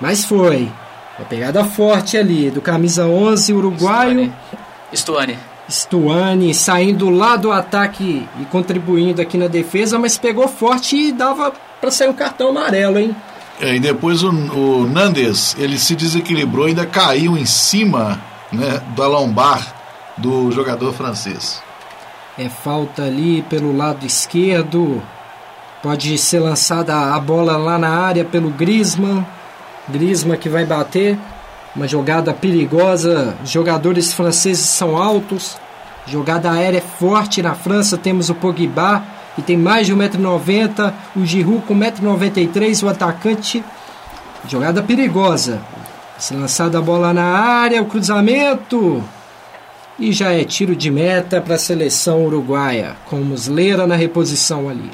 mas 0.00 0.24
foi. 0.24 0.70
Uma 1.18 1.26
pegada 1.26 1.64
forte 1.64 2.16
ali, 2.16 2.50
do 2.50 2.60
camisa 2.60 3.06
11 3.06 3.52
uruguaio. 3.52 4.32
Stuane. 4.92 5.36
Stuane 5.36 5.55
saindo 6.54 7.10
lá 7.10 7.36
do 7.36 7.50
ataque 7.50 8.26
e 8.40 8.44
contribuindo 8.46 9.20
aqui 9.20 9.36
na 9.36 9.48
defesa, 9.48 9.98
mas 9.98 10.16
pegou 10.16 10.46
forte 10.48 10.96
e 10.96 11.12
dava 11.12 11.52
para 11.80 11.90
sair 11.90 12.08
um 12.08 12.14
cartão 12.14 12.48
amarelo, 12.50 12.98
hein? 12.98 13.14
É, 13.60 13.74
e 13.74 13.80
depois 13.80 14.22
o, 14.22 14.30
o 14.30 14.86
Nandes, 14.86 15.56
ele 15.58 15.78
se 15.78 15.96
desequilibrou 15.96 16.66
e 16.66 16.70
ainda 16.70 16.84
caiu 16.84 17.36
em 17.36 17.46
cima 17.46 18.20
né, 18.52 18.82
da 18.94 19.06
lombar 19.06 19.74
do 20.16 20.50
jogador 20.50 20.92
francês. 20.92 21.62
É 22.38 22.48
falta 22.48 23.02
ali 23.02 23.42
pelo 23.42 23.74
lado 23.74 24.04
esquerdo. 24.04 25.02
Pode 25.82 26.18
ser 26.18 26.40
lançada 26.40 27.14
a 27.14 27.20
bola 27.20 27.56
lá 27.56 27.78
na 27.78 27.88
área 27.88 28.24
pelo 28.24 28.50
Griezmann. 28.50 29.26
Griezmann 29.88 30.38
que 30.38 30.48
vai 30.48 30.66
bater. 30.66 31.18
Uma 31.76 31.86
jogada 31.86 32.32
perigosa. 32.32 33.36
Jogadores 33.44 34.10
franceses 34.14 34.64
são 34.64 34.96
altos. 34.96 35.58
Jogada 36.06 36.50
aérea 36.50 36.80
forte 36.80 37.42
na 37.42 37.54
França. 37.54 37.98
Temos 37.98 38.30
o 38.30 38.34
Pogba, 38.34 39.04
que 39.34 39.42
tem 39.42 39.58
mais 39.58 39.86
de 39.86 39.94
1,90m. 39.94 40.94
O 41.14 41.26
Giroud 41.26 41.66
com 41.66 41.78
1,93m. 41.78 42.82
O 42.84 42.88
atacante. 42.88 43.62
Jogada 44.48 44.82
perigosa. 44.82 45.60
Se 46.16 46.34
lançada 46.34 46.78
a 46.78 46.82
bola 46.82 47.12
na 47.12 47.24
área. 47.24 47.82
O 47.82 47.86
cruzamento. 47.86 49.04
E 49.98 50.12
já 50.12 50.32
é 50.32 50.44
tiro 50.44 50.74
de 50.74 50.90
meta 50.90 51.42
para 51.42 51.56
a 51.56 51.58
seleção 51.58 52.24
uruguaia. 52.24 52.96
Com 53.04 53.16
Muslera 53.16 53.86
na 53.86 53.96
reposição 53.96 54.70
ali. 54.70 54.90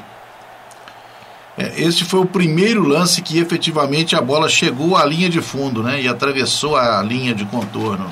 É, 1.57 1.81
este 1.81 2.03
foi 2.03 2.19
o 2.19 2.25
primeiro 2.25 2.83
lance 2.83 3.21
que 3.21 3.37
efetivamente 3.37 4.15
a 4.15 4.21
bola 4.21 4.49
chegou 4.49 4.97
à 4.97 5.05
linha 5.05 5.29
de 5.29 5.41
fundo, 5.41 5.83
né? 5.83 6.01
E 6.01 6.07
atravessou 6.07 6.75
a 6.75 7.01
linha 7.01 7.33
de 7.33 7.45
contorno. 7.45 8.11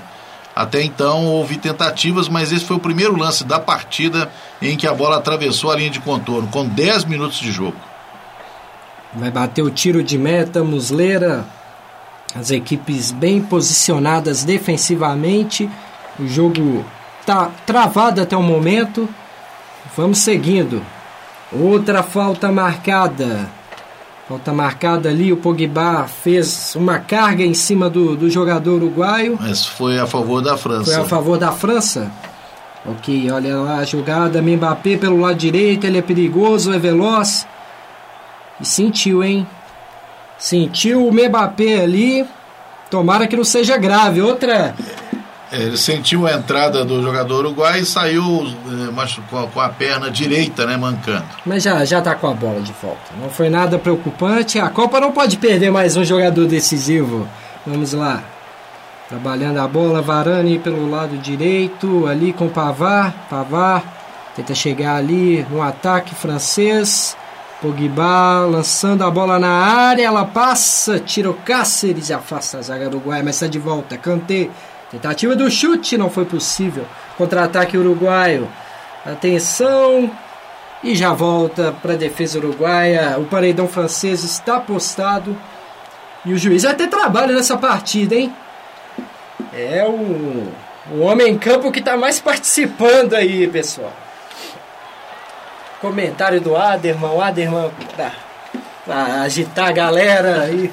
Até 0.56 0.84
então 0.84 1.26
houve 1.26 1.58
tentativas, 1.58 2.28
mas 2.28 2.52
esse 2.52 2.66
foi 2.66 2.76
o 2.76 2.80
primeiro 2.80 3.16
lance 3.18 3.44
da 3.44 3.60
partida 3.60 4.30
em 4.62 4.76
que 4.76 4.86
a 4.86 4.94
bola 4.94 5.18
atravessou 5.18 5.72
a 5.72 5.76
linha 5.76 5.90
de 5.90 6.00
contorno, 6.00 6.48
com 6.50 6.68
10 6.68 7.06
minutos 7.06 7.40
de 7.40 7.52
jogo. 7.52 7.78
Vai 9.14 9.32
bater 9.32 9.62
o 9.62 9.72
tiro 9.72 10.04
de 10.04 10.18
meta, 10.18 10.64
Muslera. 10.64 11.46
As 12.36 12.52
equipes 12.52 13.12
bem 13.12 13.42
posicionadas 13.42 14.44
defensivamente. 14.44 15.70
O 16.20 16.28
jogo 16.28 16.86
tá 17.26 17.50
travado 17.66 18.22
até 18.22 18.38
o 18.38 18.44
momento. 18.44 19.10
Vamos 19.98 20.20
seguindo. 20.20 20.82
Outra 21.52 22.02
falta 22.02 22.52
marcada. 22.52 23.50
Falta 24.28 24.54
marcada 24.54 25.10
ali, 25.10 25.34
o 25.34 25.38
Pogba 25.38 26.08
fez 26.08 26.74
uma 26.76 27.00
carga 27.00 27.44
em 27.44 27.54
cima 27.54 27.90
do, 27.90 28.16
do 28.16 28.30
jogador 28.30 28.76
uruguaio. 28.76 29.38
Mas 29.40 29.66
foi 29.66 30.00
a 30.00 30.08
favor 30.08 30.42
da 30.42 30.56
França. 30.56 30.94
Foi 30.94 31.02
a 31.02 31.06
favor 31.06 31.38
da 31.38 31.52
França. 31.52 32.10
Ok, 32.86 33.30
olha 33.30 33.58
lá 33.58 33.78
a 33.80 33.84
jogada. 33.84 34.42
Mbappé 34.42 34.96
pelo 34.96 35.20
lado 35.20 35.36
direito, 35.36 35.86
ele 35.86 35.98
é 35.98 36.02
perigoso, 36.02 36.74
é 36.74 36.80
veloz. 36.80 37.46
E 38.60 38.66
sentiu, 38.66 39.22
hein? 39.22 39.46
Sentiu 40.38 41.06
o 41.06 41.12
Mbappé 41.12 41.82
ali. 41.84 42.26
Tomara 42.90 43.28
que 43.28 43.36
não 43.36 43.44
seja 43.44 43.78
grave. 43.78 44.22
Outra 44.22 44.74
ele 45.52 45.76
sentiu 45.76 46.26
a 46.26 46.34
entrada 46.34 46.86
do 46.86 47.02
jogador 47.02 47.46
uruguai 47.46 47.82
e 47.82 47.86
saiu 47.86 48.24
eh, 48.46 49.48
com 49.54 49.60
a 49.60 49.70
perna 49.70 50.10
direita, 50.10 50.66
né, 50.66 50.78
mancando. 50.78 51.26
Mas 51.46 51.64
já 51.64 51.84
já 51.84 52.02
tá 52.02 52.16
com 52.16 52.28
a 52.28 52.34
bola 52.34 52.62
de 52.62 52.74
volta. 52.82 53.12
Não 53.22 53.30
foi 53.30 53.50
nada 53.50 53.78
preocupante. 53.78 54.60
A 54.60 54.70
Copa 54.70 55.00
não 55.00 55.12
pode 55.12 55.38
perder 55.38 55.70
mais 55.70 55.98
um 55.98 56.06
jogador 56.06 56.48
decisivo. 56.48 57.28
Vamos 57.66 57.92
lá. 57.92 58.24
Trabalhando 59.10 59.58
a 59.58 59.68
bola, 59.68 60.02
Varane 60.02 60.58
pelo 60.58 60.90
lado 60.90 61.18
direito, 61.18 62.08
ali 62.08 62.32
com 62.32 62.48
Pavar. 62.48 63.14
Pavar 63.30 64.32
tenta 64.34 64.56
chegar 64.56 64.96
ali 64.96 65.46
no 65.50 65.62
ataque 65.62 66.16
francês. 66.16 67.18
Pogba 67.62 68.46
lançando 68.46 69.04
a 69.04 69.12
bola 69.12 69.38
na 69.38 69.50
área, 69.50 70.08
ela 70.08 70.26
passa, 70.26 70.98
tira 70.98 71.30
o 71.30 71.34
Cáceres 71.36 72.10
e 72.10 72.14
afasta 72.14 72.58
a 72.58 72.62
zaga 72.62 72.88
uruguaia, 72.88 73.22
mas 73.24 73.36
está 73.36 73.46
de 73.46 73.60
volta. 73.60 73.98
Kanté 73.98 74.50
Tentativa 74.92 75.36
do 75.36 75.50
chute 75.50 75.98
não 75.98 76.10
foi 76.10 76.26
possível. 76.26 76.86
Contra-ataque 77.18 77.78
uruguaio. 77.78 78.48
Atenção. 79.06 80.12
E 80.84 80.96
já 80.96 81.14
volta 81.14 81.74
para 81.82 81.94
a 81.94 81.98
defesa 81.98 82.40
uruguaia. 82.40 83.18
O 83.18 83.26
paredão 83.26 83.68
francês 83.68 84.24
está 84.24 84.60
postado. 84.60 85.38
E 86.26 86.34
o 86.34 86.38
juiz 86.38 86.64
ter 86.64 86.88
trabalho 86.88 87.34
nessa 87.34 87.58
partida, 87.58 88.16
hein? 88.16 88.36
É 89.54 89.86
o, 89.88 90.52
o 90.92 91.00
homem 91.00 91.30
em 91.30 91.38
campo 91.38 91.72
que 91.72 91.80
está 91.80 91.96
mais 91.96 92.20
participando 92.20 93.14
aí, 93.14 93.48
pessoal. 93.48 93.94
Comentário 95.80 96.42
do 96.42 96.56
Aderman. 96.56 97.12
O 97.12 97.22
Aderman 97.22 97.72
para 98.86 99.22
agitar 99.22 99.70
a 99.70 99.72
galera 99.72 100.42
aí. 100.42 100.72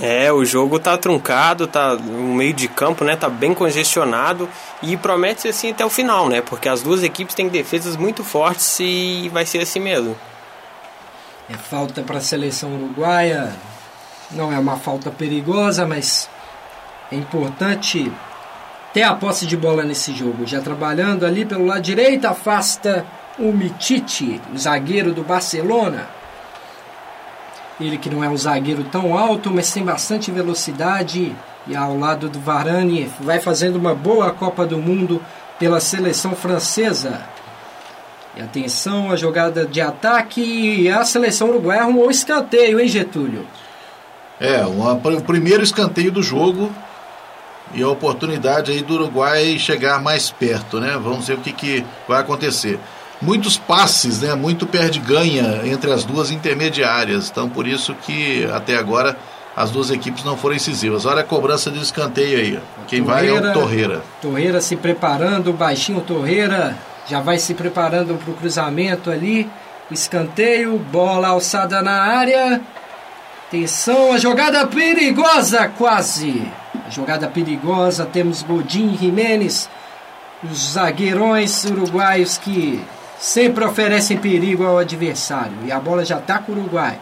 É, 0.00 0.32
o 0.32 0.44
jogo 0.44 0.78
tá 0.78 0.96
truncado, 0.96 1.66
tá 1.66 1.96
no 1.96 2.34
meio 2.34 2.52
de 2.52 2.68
campo, 2.68 3.04
né? 3.04 3.16
Tá 3.16 3.28
bem 3.28 3.52
congestionado 3.52 4.48
e 4.80 4.96
promete 4.96 5.42
ser 5.42 5.48
assim 5.48 5.70
até 5.72 5.84
o 5.84 5.90
final, 5.90 6.28
né? 6.28 6.40
Porque 6.40 6.68
as 6.68 6.82
duas 6.82 7.02
equipes 7.02 7.34
têm 7.34 7.48
defesas 7.48 7.96
muito 7.96 8.22
fortes 8.22 8.78
e 8.78 9.28
vai 9.32 9.44
ser 9.44 9.58
assim 9.58 9.80
mesmo. 9.80 10.16
É 11.50 11.54
falta 11.54 12.02
para 12.02 12.18
a 12.18 12.20
seleção 12.20 12.74
uruguaia. 12.74 13.52
Não 14.30 14.52
é 14.52 14.58
uma 14.58 14.76
falta 14.76 15.10
perigosa, 15.10 15.86
mas 15.86 16.30
é 17.10 17.16
importante 17.16 18.12
ter 18.92 19.02
a 19.02 19.14
posse 19.14 19.46
de 19.46 19.56
bola 19.56 19.82
nesse 19.82 20.14
jogo. 20.14 20.46
Já 20.46 20.60
trabalhando 20.60 21.26
ali 21.26 21.44
pelo 21.44 21.66
lado 21.66 21.82
direito, 21.82 22.26
afasta 22.26 23.04
o 23.38 23.52
Mitite, 23.52 24.40
zagueiro 24.56 25.12
do 25.12 25.22
Barcelona. 25.22 26.17
Ele 27.80 27.96
que 27.96 28.10
não 28.10 28.24
é 28.24 28.28
um 28.28 28.36
zagueiro 28.36 28.84
tão 28.84 29.16
alto, 29.16 29.50
mas 29.50 29.72
tem 29.72 29.84
bastante 29.84 30.30
velocidade 30.30 31.34
e 31.66 31.76
ao 31.76 31.96
lado 31.96 32.28
do 32.28 32.40
Varane 32.40 33.10
vai 33.20 33.38
fazendo 33.38 33.76
uma 33.76 33.94
boa 33.94 34.30
Copa 34.32 34.66
do 34.66 34.78
Mundo 34.78 35.22
pela 35.58 35.78
seleção 35.78 36.34
francesa. 36.34 37.20
E 38.36 38.42
atenção, 38.42 39.10
a 39.10 39.16
jogada 39.16 39.66
de 39.66 39.80
ataque 39.80 40.40
e 40.40 40.88
a 40.88 41.04
seleção 41.04 41.50
uruguaia 41.50 41.82
arrumou 41.82 42.06
o 42.06 42.10
escanteio, 42.10 42.80
hein, 42.80 42.88
Getúlio? 42.88 43.46
É, 44.40 44.64
o 44.64 45.20
primeiro 45.22 45.62
escanteio 45.62 46.12
do 46.12 46.22
jogo 46.22 46.72
e 47.74 47.82
a 47.82 47.88
oportunidade 47.88 48.70
aí 48.70 48.82
do 48.82 48.94
Uruguai 48.94 49.58
chegar 49.58 50.00
mais 50.00 50.30
perto, 50.30 50.80
né? 50.80 50.98
Vamos 51.02 51.26
ver 51.26 51.34
o 51.34 51.40
que, 51.40 51.52
que 51.52 51.84
vai 52.06 52.20
acontecer 52.20 52.78
muitos 53.20 53.56
passes, 53.56 54.20
né? 54.20 54.34
Muito 54.34 54.66
perde-ganha 54.66 55.62
entre 55.64 55.92
as 55.92 56.04
duas 56.04 56.30
intermediárias. 56.30 57.30
Então, 57.30 57.48
por 57.48 57.66
isso 57.66 57.94
que 57.94 58.48
até 58.52 58.76
agora 58.76 59.16
as 59.56 59.70
duas 59.70 59.90
equipes 59.90 60.24
não 60.24 60.36
foram 60.36 60.54
incisivas. 60.54 61.04
Olha 61.04 61.22
a 61.22 61.24
cobrança 61.24 61.70
de 61.70 61.80
escanteio 61.80 62.38
aí. 62.38 62.60
Quem 62.86 63.02
Torreira, 63.02 63.40
vai 63.40 63.48
é 63.48 63.50
o 63.50 63.52
Torreira. 63.52 64.02
Torreira 64.22 64.60
se 64.60 64.76
preparando, 64.76 65.52
baixinho 65.52 66.00
Torreira 66.00 66.76
já 67.08 67.20
vai 67.20 67.38
se 67.38 67.54
preparando 67.54 68.14
para 68.14 68.30
o 68.30 68.34
cruzamento 68.34 69.10
ali. 69.10 69.48
Escanteio, 69.90 70.78
bola 70.78 71.28
alçada 71.28 71.80
na 71.82 72.02
área. 72.02 72.60
Atenção, 73.48 74.12
a 74.12 74.18
jogada 74.18 74.66
perigosa, 74.66 75.68
quase. 75.68 76.46
A 76.86 76.90
jogada 76.90 77.26
perigosa, 77.26 78.04
temos 78.04 78.42
Godin 78.42 78.92
e 78.92 78.98
Jimenez, 78.98 79.70
os 80.44 80.72
zagueirões 80.72 81.64
uruguaios 81.64 82.36
que 82.36 82.84
sempre 83.18 83.64
oferecem 83.64 84.16
perigo 84.16 84.64
ao 84.64 84.78
adversário. 84.78 85.56
E 85.64 85.72
a 85.72 85.80
bola 85.80 86.04
já 86.04 86.18
está 86.18 86.38
com 86.38 86.52
o 86.52 86.58
Uruguai. 86.58 86.98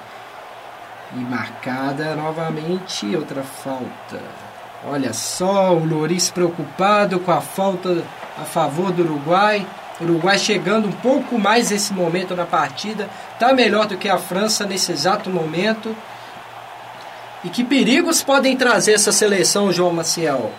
E 1.14 1.18
marcada 1.18 2.16
novamente 2.16 3.14
outra 3.14 3.42
falta. 3.42 4.20
Olha 4.84 5.12
só, 5.12 5.72
o 5.74 5.84
Loris 5.84 6.30
preocupado 6.30 7.20
com 7.20 7.32
a 7.32 7.40
falta 7.40 8.02
a 8.38 8.44
favor 8.44 8.90
do 8.92 9.02
Uruguai. 9.02 9.66
O 10.00 10.04
Uruguai 10.04 10.38
chegando 10.38 10.88
um 10.88 10.92
pouco 10.92 11.38
mais 11.38 11.70
nesse 11.70 11.92
momento 11.92 12.34
na 12.34 12.44
partida. 12.44 13.08
Está 13.32 13.52
melhor 13.52 13.86
do 13.86 13.96
que 13.96 14.08
a 14.08 14.18
França 14.18 14.66
nesse 14.66 14.92
exato 14.92 15.30
momento. 15.30 15.94
E 17.44 17.48
que 17.48 17.62
perigos 17.62 18.22
podem 18.22 18.56
trazer 18.56 18.94
essa 18.94 19.12
seleção, 19.12 19.72
João 19.72 19.92
Maciel? 19.92 20.50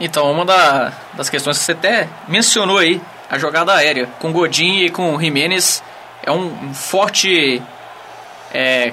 Então, 0.00 0.30
uma 0.30 0.44
da, 0.44 0.92
das 1.14 1.28
questões 1.28 1.58
que 1.58 1.64
você 1.64 1.72
até 1.72 2.08
mencionou 2.28 2.78
aí, 2.78 3.00
a 3.30 3.38
jogada 3.38 3.74
aérea, 3.74 4.08
com 4.18 4.32
Godin 4.32 4.84
e 4.84 4.90
com 4.90 5.18
Jimenez, 5.20 5.82
é 6.22 6.32
um, 6.32 6.46
um 6.46 6.74
forte. 6.74 7.62
É, 8.52 8.92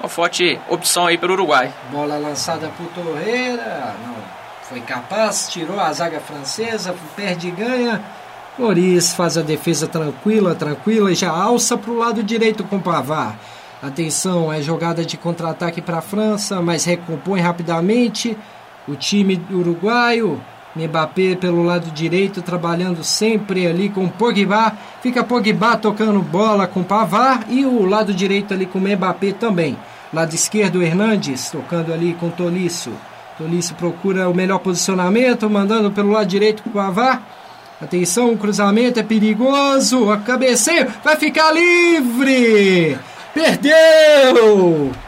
uma 0.00 0.08
forte 0.08 0.58
opção 0.68 1.06
aí 1.06 1.18
para 1.18 1.30
o 1.30 1.32
Uruguai. 1.32 1.72
Bola 1.90 2.16
lançada 2.16 2.70
por 2.76 2.86
Torreira, 2.88 3.94
não 4.06 4.14
foi 4.62 4.80
capaz, 4.80 5.48
tirou 5.48 5.78
a 5.78 5.92
zaga 5.92 6.20
francesa, 6.20 6.94
perde 7.14 7.48
e 7.48 7.50
ganha. 7.50 8.02
Loris 8.58 9.14
faz 9.14 9.36
a 9.36 9.42
defesa 9.42 9.86
tranquila, 9.86 10.54
tranquila, 10.54 11.12
e 11.12 11.14
já 11.14 11.30
alça 11.30 11.76
para 11.76 11.90
o 11.90 11.98
lado 11.98 12.22
direito 12.22 12.64
com 12.64 12.80
Pavar. 12.80 13.38
Atenção, 13.82 14.52
é 14.52 14.60
jogada 14.62 15.04
de 15.04 15.16
contra-ataque 15.16 15.82
para 15.82 15.98
a 15.98 16.02
França, 16.02 16.60
mas 16.62 16.84
recompõe 16.84 17.40
rapidamente. 17.40 18.36
O 18.88 18.94
time 18.94 19.40
uruguaio, 19.50 20.40
Mbappé 20.76 21.34
pelo 21.34 21.62
lado 21.62 21.90
direito, 21.90 22.42
trabalhando 22.42 23.02
sempre 23.02 23.66
ali 23.66 23.88
com 23.88 24.08
Pogba. 24.08 24.72
Fica 25.02 25.24
Pogba 25.24 25.76
tocando 25.76 26.20
bola 26.20 26.66
com 26.66 26.82
Pavar 26.82 27.46
e 27.48 27.64
o 27.64 27.84
lado 27.86 28.12
direito 28.12 28.52
ali 28.52 28.66
com 28.66 28.78
Mbappé 28.78 29.32
também. 29.32 29.76
Lado 30.12 30.34
esquerdo, 30.34 30.82
Hernandes 30.82 31.50
tocando 31.50 31.92
ali 31.92 32.14
com 32.14 32.28
Tolisso. 32.30 32.92
Tolisso 33.38 33.74
procura 33.74 34.28
o 34.28 34.34
melhor 34.34 34.58
posicionamento, 34.58 35.48
mandando 35.48 35.90
pelo 35.90 36.10
lado 36.10 36.26
direito 36.26 36.62
com 36.62 36.70
Pavar. 36.70 37.22
Atenção, 37.80 38.32
o 38.32 38.38
cruzamento 38.38 38.98
é 38.98 39.02
perigoso. 39.02 40.10
A 40.10 40.18
cabeceio 40.18 40.86
vai 41.04 41.16
ficar 41.16 41.52
livre. 41.52 42.98
Perdeu! 43.34 45.05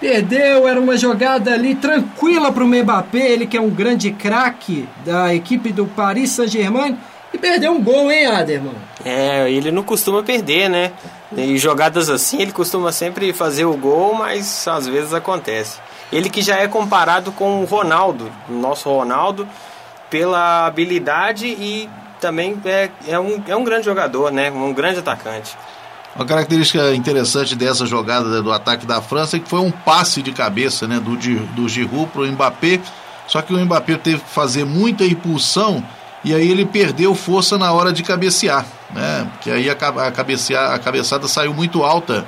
Perdeu, 0.00 0.68
era 0.68 0.78
uma 0.78 0.96
jogada 0.96 1.52
ali 1.52 1.74
tranquila 1.74 2.52
para 2.52 2.62
o 2.62 2.66
Mbappé, 2.66 3.30
ele 3.30 3.46
que 3.46 3.56
é 3.56 3.60
um 3.60 3.70
grande 3.70 4.10
craque 4.10 4.86
da 5.04 5.34
equipe 5.34 5.72
do 5.72 5.86
Paris 5.86 6.30
Saint-Germain, 6.30 6.98
e 7.32 7.38
perdeu 7.38 7.72
um 7.72 7.82
gol, 7.82 8.10
hein, 8.10 8.26
Aderman? 8.26 8.74
É, 9.04 9.50
ele 9.50 9.70
não 9.70 9.82
costuma 9.82 10.22
perder, 10.22 10.68
né? 10.68 10.92
E 11.36 11.58
jogadas 11.58 12.08
assim, 12.08 12.40
ele 12.40 12.52
costuma 12.52 12.92
sempre 12.92 13.32
fazer 13.32 13.64
o 13.64 13.76
gol, 13.76 14.14
mas 14.14 14.66
às 14.68 14.86
vezes 14.86 15.12
acontece. 15.12 15.78
Ele 16.12 16.30
que 16.30 16.40
já 16.40 16.56
é 16.56 16.68
comparado 16.68 17.32
com 17.32 17.62
o 17.62 17.64
Ronaldo, 17.64 18.30
o 18.48 18.52
nosso 18.52 18.88
Ronaldo, 18.88 19.46
pela 20.08 20.66
habilidade 20.66 21.46
e 21.46 21.88
também 22.20 22.56
é, 22.64 22.90
é, 23.08 23.18
um, 23.18 23.42
é 23.46 23.56
um 23.56 23.64
grande 23.64 23.84
jogador, 23.84 24.30
né? 24.30 24.50
Um 24.50 24.72
grande 24.72 25.00
atacante. 25.00 25.56
Uma 26.16 26.24
característica 26.24 26.94
interessante 26.94 27.54
dessa 27.54 27.84
jogada 27.84 28.42
do 28.42 28.50
ataque 28.50 28.86
da 28.86 29.02
França 29.02 29.36
é 29.36 29.40
que 29.40 29.48
foi 29.48 29.60
um 29.60 29.70
passe 29.70 30.22
de 30.22 30.32
cabeça 30.32 30.88
né, 30.88 30.98
do, 30.98 31.14
do 31.14 31.68
Giroud 31.68 32.10
para 32.10 32.22
o 32.22 32.26
Mbappé. 32.26 32.80
Só 33.28 33.42
que 33.42 33.52
o 33.52 33.58
Mbappé 33.58 33.96
teve 33.98 34.20
que 34.20 34.30
fazer 34.30 34.64
muita 34.64 35.04
impulsão 35.04 35.84
e 36.24 36.34
aí 36.34 36.50
ele 36.50 36.64
perdeu 36.64 37.14
força 37.14 37.58
na 37.58 37.70
hora 37.70 37.92
de 37.92 38.02
cabecear. 38.02 38.64
Né, 38.94 39.30
que 39.42 39.50
aí 39.50 39.68
a, 39.68 39.74
cabecear, 39.74 40.72
a 40.72 40.78
cabeçada 40.78 41.28
saiu 41.28 41.52
muito 41.52 41.84
alta 41.84 42.24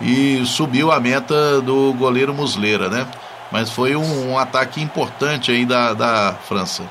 e 0.00 0.44
subiu 0.44 0.90
a 0.90 0.98
meta 0.98 1.60
do 1.60 1.92
goleiro 1.92 2.34
Musleira. 2.34 2.88
Né? 2.88 3.06
Mas 3.52 3.70
foi 3.70 3.94
um, 3.94 4.32
um 4.32 4.38
ataque 4.38 4.82
importante 4.82 5.52
aí 5.52 5.64
da, 5.64 5.94
da 5.94 6.34
França. 6.48 6.82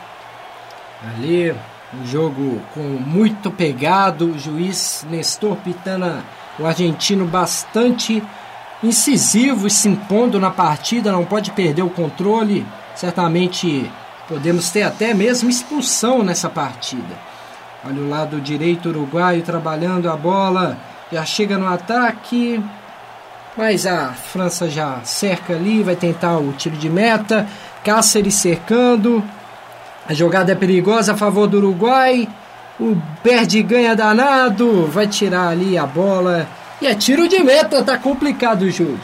Ali, 1.03 1.53
um 1.93 2.05
jogo 2.05 2.61
com 2.73 2.81
muito 2.81 3.49
pegado, 3.49 4.31
o 4.31 4.39
juiz 4.39 5.05
Nestor 5.09 5.55
Pitana 5.57 6.23
o 6.59 6.65
argentino 6.65 7.25
bastante 7.25 8.23
incisivo 8.83 9.67
e 9.67 9.69
se 9.69 9.89
impondo 9.89 10.39
na 10.39 10.49
partida, 10.49 11.11
não 11.11 11.25
pode 11.25 11.51
perder 11.51 11.83
o 11.83 11.89
controle. 11.89 12.65
Certamente 12.95 13.89
podemos 14.27 14.69
ter 14.69 14.83
até 14.83 15.13
mesmo 15.13 15.49
expulsão 15.49 16.23
nessa 16.23 16.49
partida. 16.49 17.15
Olha 17.85 18.01
o 18.01 18.09
lado 18.09 18.41
direito 18.41 18.89
uruguaio 18.89 19.43
trabalhando 19.43 20.09
a 20.09 20.17
bola, 20.17 20.77
já 21.11 21.23
chega 21.23 21.57
no 21.57 21.67
ataque, 21.67 22.61
mas 23.55 23.85
a 23.85 24.09
França 24.13 24.69
já 24.69 24.99
cerca 25.03 25.53
ali, 25.53 25.83
vai 25.83 25.95
tentar 25.95 26.37
o 26.37 26.51
tiro 26.53 26.75
de 26.75 26.89
meta. 26.89 27.47
Cáceres 27.83 28.35
cercando, 28.35 29.23
a 30.07 30.13
jogada 30.13 30.51
é 30.51 30.55
perigosa 30.55 31.13
a 31.13 31.17
favor 31.17 31.47
do 31.47 31.57
Uruguai. 31.57 32.27
O 32.79 32.95
perde 33.23 33.61
ganha 33.63 33.95
danado, 33.95 34.85
vai 34.87 35.07
tirar 35.07 35.49
ali 35.49 35.77
a 35.77 35.85
bola. 35.85 36.47
E 36.79 36.87
é 36.87 36.95
tiro 36.95 37.27
de 37.27 37.39
meta, 37.43 37.83
tá 37.83 37.97
complicado 37.97 38.61
o 38.61 38.71
jogo. 38.71 38.99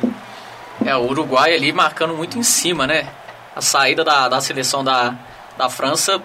É, 0.86 0.96
o 0.96 1.10
Uruguai 1.10 1.54
ali 1.54 1.74
marcando 1.74 2.16
muito 2.16 2.38
em 2.38 2.44
cima, 2.44 2.86
né? 2.88 3.08
A 3.56 3.62
saída 3.62 4.04
da, 4.04 4.30
da 4.30 4.40
seleção 4.40 4.84
da, 4.84 5.16
da 5.58 5.70
França 5.70 6.22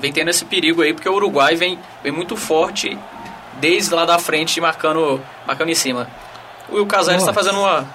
vem 0.00 0.12
tendo 0.12 0.28
esse 0.28 0.44
perigo 0.44 0.82
aí, 0.82 0.92
porque 0.92 1.08
o 1.08 1.14
Uruguai 1.14 1.56
vem, 1.56 1.78
vem 2.02 2.12
muito 2.12 2.36
forte 2.36 2.96
desde 3.60 3.94
lá 3.94 4.04
da 4.04 4.18
frente, 4.18 4.60
marcando, 4.60 5.20
marcando 5.46 5.70
em 5.70 5.74
cima. 5.74 6.08
O 6.68 6.86
Casares 6.86 7.22
está 7.22 7.32
fazendo 7.32 7.58
uma. 7.58 7.86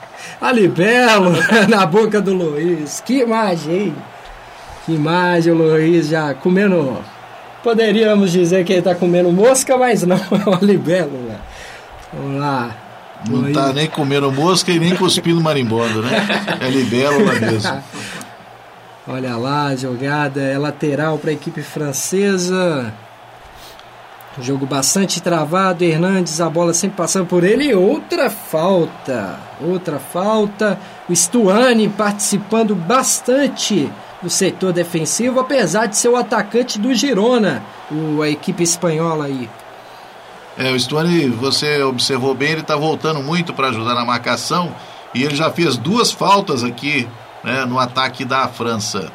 Ali 0.42 0.68
belo 0.68 1.32
na 1.70 1.86
boca 1.86 2.20
do 2.20 2.34
Luiz. 2.34 3.02
Que 3.02 3.22
imagem, 3.22 3.74
hein? 3.74 3.96
Que 4.88 4.94
imagem, 4.94 5.52
o 5.52 5.56
Luiz 5.58 6.08
já 6.08 6.34
comendo 6.34 6.98
Poderíamos 7.62 8.32
dizer 8.32 8.64
que 8.64 8.72
ele 8.72 8.80
está 8.80 8.96
comendo 8.96 9.30
mosca, 9.34 9.78
mas 9.78 10.04
não, 10.04 10.16
é 10.32 10.50
uma 10.50 10.60
libélula. 10.62 11.42
Vamos 12.14 12.40
lá. 12.40 12.74
Não 13.30 13.50
está 13.50 13.74
nem 13.74 13.88
comendo 13.88 14.32
mosca 14.32 14.72
e 14.72 14.80
nem 14.80 14.96
cuspindo 14.96 15.42
marimbondo, 15.42 16.02
né? 16.02 16.26
É 16.62 16.70
libélula 16.70 17.34
mesmo. 17.34 17.84
Olha 19.06 19.36
lá, 19.36 19.66
a 19.66 19.76
jogada 19.76 20.42
é 20.42 20.58
lateral 20.58 21.18
para 21.18 21.32
a 21.32 21.34
equipe 21.34 21.62
francesa. 21.62 22.94
Jogo 24.40 24.66
bastante 24.66 25.22
travado. 25.22 25.84
Hernandes, 25.84 26.40
a 26.40 26.50
bola 26.50 26.74
sempre 26.74 26.96
passando 26.96 27.26
por 27.26 27.44
ele. 27.44 27.76
Outra 27.76 28.30
falta. 28.30 29.38
Outra 29.60 30.00
falta. 30.00 30.80
O 31.10 31.14
Stuani 31.14 31.90
participando 31.90 32.74
bastante 32.74 33.92
do 34.22 34.30
setor 34.30 34.74
defensivo, 34.74 35.40
apesar 35.40 35.86
de 35.86 35.98
ser 35.98 36.10
o 36.10 36.16
atacante 36.16 36.80
do 36.80 36.94
Girona, 36.94 37.64
o, 37.92 38.22
a 38.22 38.30
equipe 38.30 38.64
espanhola 38.64 39.26
aí. 39.26 39.50
É, 40.58 40.72
o 40.72 40.80
Stuani, 40.80 41.28
você 41.30 41.84
observou 41.84 42.34
bem, 42.34 42.54
ele 42.54 42.62
está 42.62 42.76
voltando 42.76 43.22
muito 43.22 43.54
para 43.54 43.70
ajudar 43.70 43.94
na 43.94 44.04
marcação 44.04 44.74
e 45.14 45.24
ele 45.24 45.36
já 45.36 45.52
fez 45.52 45.78
duas 45.78 46.12
faltas 46.12 46.64
aqui 46.64 47.08
né, 47.44 47.64
no 47.66 47.78
ataque 47.78 48.26
da 48.26 48.48
França. 48.48 49.12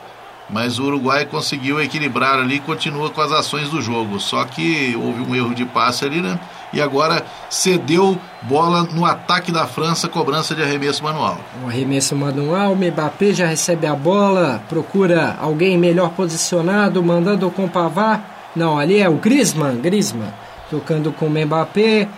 Mas 0.48 0.78
o 0.78 0.84
Uruguai 0.84 1.24
conseguiu 1.24 1.80
equilibrar 1.80 2.38
ali 2.38 2.56
e 2.56 2.60
continua 2.60 3.10
com 3.10 3.20
as 3.20 3.32
ações 3.32 3.70
do 3.70 3.80
jogo. 3.80 4.20
Só 4.20 4.44
que 4.44 4.94
houve 4.96 5.22
um 5.22 5.34
erro 5.34 5.54
de 5.54 5.64
passe 5.64 6.04
ali, 6.04 6.20
né? 6.20 6.38
E 6.72 6.80
agora 6.80 7.24
cedeu 7.50 8.18
bola 8.42 8.82
no 8.84 9.04
ataque 9.04 9.52
da 9.52 9.66
França, 9.66 10.08
cobrança 10.08 10.54
de 10.54 10.62
arremesso 10.62 11.02
manual. 11.04 11.38
O 11.64 11.68
arremesso 11.68 12.16
manual, 12.16 12.74
Mbappé 12.74 13.32
já 13.32 13.46
recebe 13.46 13.86
a 13.86 13.94
bola, 13.94 14.62
procura 14.68 15.36
alguém 15.40 15.76
melhor 15.76 16.10
posicionado, 16.10 17.02
mandando 17.02 17.50
com 17.50 17.64
o 17.64 17.68
Pavar. 17.68 18.50
Não, 18.56 18.78
ali 18.78 19.00
é 19.00 19.08
o 19.08 19.14
Griezmann, 19.14 19.80
Griezmann, 19.80 20.32
tocando 20.70 21.12
com 21.12 21.26
o 21.26 21.30
Mbappé 21.30 22.08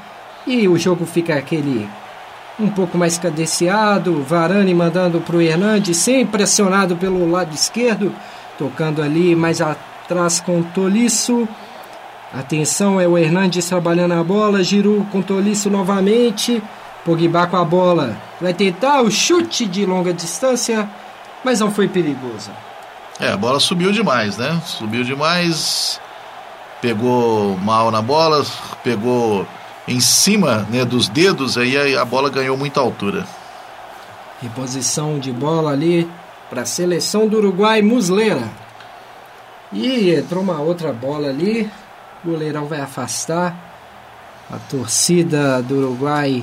e 0.47 0.69
o 0.69 0.79
jogo 0.79 1.07
fica 1.07 1.35
aquele 1.35 1.89
um 2.59 2.69
pouco 2.69 2.97
mais 2.97 3.19
cadenciado, 3.19 4.23
Varane 4.23 4.73
mandando 4.73 5.21
para 5.21 5.37
o 5.37 5.43
Hernandes, 5.43 5.97
sempre 5.97 6.39
pressionado 6.39 6.97
pelo 6.97 7.29
lado 7.29 7.53
esquerdo, 7.53 8.15
tocando 8.57 9.03
ali 9.03 9.35
mais 9.35 9.61
atrás 9.61 10.41
com 10.41 10.61
o 10.61 10.65
Tolisso. 10.65 11.49
Atenção, 12.37 13.01
é 13.01 13.07
o 13.07 13.17
Hernandes 13.17 13.69
trabalhando 13.69 14.15
a 14.15 14.25
bola. 14.25 14.65
Giru 14.65 15.07
com 15.13 15.23
Tolisso 15.23 15.71
novamente. 15.71 16.61
Pogba 17.05 17.47
com 17.47 17.57
a 17.57 17.65
bola. 17.65 18.17
Vai 18.41 18.53
tentar 18.53 19.03
o 19.03 19.11
chute 19.11 19.67
de 19.67 19.87
longa 19.87 20.13
distância, 20.13 20.89
mas 21.45 21.61
não 21.61 21.71
foi 21.71 21.87
perigoso. 21.87 22.51
É, 23.21 23.29
a 23.29 23.37
bola 23.37 23.61
subiu 23.61 23.93
demais, 23.93 24.37
né? 24.37 24.61
Subiu 24.67 25.05
demais. 25.05 26.01
Pegou 26.81 27.57
mal 27.59 27.91
na 27.93 28.03
bola, 28.03 28.45
pegou 28.83 29.47
em 29.87 30.01
cima 30.01 30.67
né, 30.71 30.85
dos 30.85 31.09
dedos, 31.09 31.57
aí 31.57 31.97
a 31.97 32.05
bola 32.05 32.29
ganhou 32.29 32.57
muita 32.57 32.81
altura. 32.81 33.25
Reposição 34.43 35.19
de 35.19 35.31
bola 35.31 35.71
ali 35.71 36.11
para 36.51 36.63
a 36.63 36.67
seleção 36.67 37.29
do 37.29 37.39
Uruguai, 37.39 37.81
Muslera. 37.81 38.51
E 39.73 40.11
entrou 40.11 40.43
uma 40.43 40.61
outra 40.61 40.93
bola 40.93 41.29
ali. 41.29 41.71
O 42.25 42.31
goleirão 42.31 42.67
vai 42.67 42.81
afastar. 42.81 43.55
A 44.51 44.59
torcida 44.59 45.63
do 45.63 45.77
Uruguai 45.77 46.43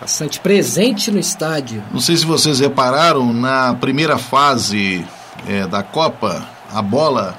bastante 0.00 0.40
presente 0.40 1.10
no 1.10 1.18
estádio. 1.18 1.82
Não 1.90 2.00
sei 2.00 2.16
se 2.16 2.26
vocês 2.26 2.60
repararam, 2.60 3.32
na 3.32 3.74
primeira 3.74 4.18
fase 4.18 5.04
é, 5.48 5.66
da 5.66 5.82
Copa, 5.82 6.46
a 6.72 6.82
bola 6.82 7.36